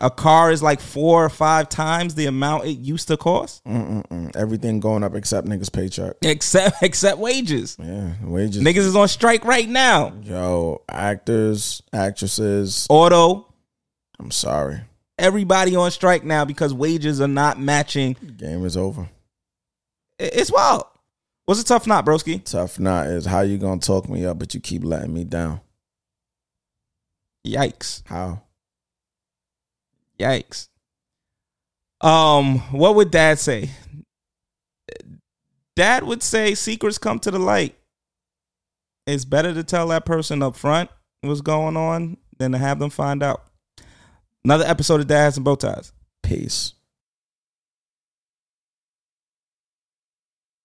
A 0.00 0.10
car 0.10 0.50
is 0.50 0.62
like 0.62 0.80
four 0.80 1.24
or 1.24 1.28
five 1.28 1.68
times 1.68 2.14
the 2.14 2.26
amount 2.26 2.64
it 2.64 2.78
used 2.78 3.08
to 3.08 3.16
cost. 3.16 3.64
Mm-mm-mm. 3.64 4.34
Everything 4.36 4.80
going 4.80 5.02
up 5.02 5.14
except 5.14 5.46
niggas' 5.46 5.72
paycheck. 5.72 6.16
Except 6.22 6.76
except 6.82 7.18
wages. 7.18 7.76
Yeah, 7.78 8.12
wages. 8.22 8.62
Niggas 8.62 8.78
is 8.78 8.96
on 8.96 9.08
strike 9.08 9.44
right 9.44 9.68
now. 9.68 10.12
Yo, 10.22 10.82
actors, 10.88 11.82
actresses. 11.92 12.86
Auto. 12.88 13.52
I'm 14.18 14.30
sorry. 14.30 14.80
Everybody 15.18 15.76
on 15.76 15.90
strike 15.90 16.24
now 16.24 16.44
because 16.44 16.74
wages 16.74 17.20
are 17.20 17.28
not 17.28 17.58
matching. 17.60 18.16
Game 18.36 18.64
is 18.64 18.76
over. 18.76 19.08
It's 20.18 20.52
wild. 20.52 20.84
What's 21.46 21.60
a 21.60 21.64
tough 21.64 21.86
knot, 21.86 22.04
broski? 22.04 22.42
Tough 22.44 22.78
knot 22.80 23.06
is 23.06 23.24
how 23.24 23.42
you 23.42 23.56
gonna 23.56 23.80
talk 23.80 24.08
me 24.08 24.26
up, 24.26 24.38
but 24.38 24.52
you 24.52 24.60
keep 24.60 24.82
letting 24.84 25.14
me 25.14 25.24
down. 25.24 25.60
Yikes. 27.46 28.02
How? 28.06 28.42
Yikes. 30.18 30.68
Um, 32.00 32.58
what 32.72 32.94
would 32.94 33.10
dad 33.10 33.38
say? 33.38 33.70
Dad 35.74 36.04
would 36.04 36.22
say 36.22 36.54
secrets 36.54 36.98
come 36.98 37.18
to 37.20 37.30
the 37.30 37.38
light. 37.38 37.74
It's 39.06 39.24
better 39.24 39.54
to 39.54 39.62
tell 39.62 39.88
that 39.88 40.04
person 40.04 40.42
up 40.42 40.56
front 40.56 40.90
what's 41.20 41.40
going 41.40 41.76
on 41.76 42.16
than 42.38 42.52
to 42.52 42.58
have 42.58 42.78
them 42.78 42.90
find 42.90 43.22
out. 43.22 43.44
Another 44.44 44.64
episode 44.64 45.00
of 45.00 45.06
Dad 45.06 45.24
Hats 45.24 45.36
and 45.36 45.44
Bow 45.44 45.54
Ties. 45.56 45.92
Peace. 46.22 46.72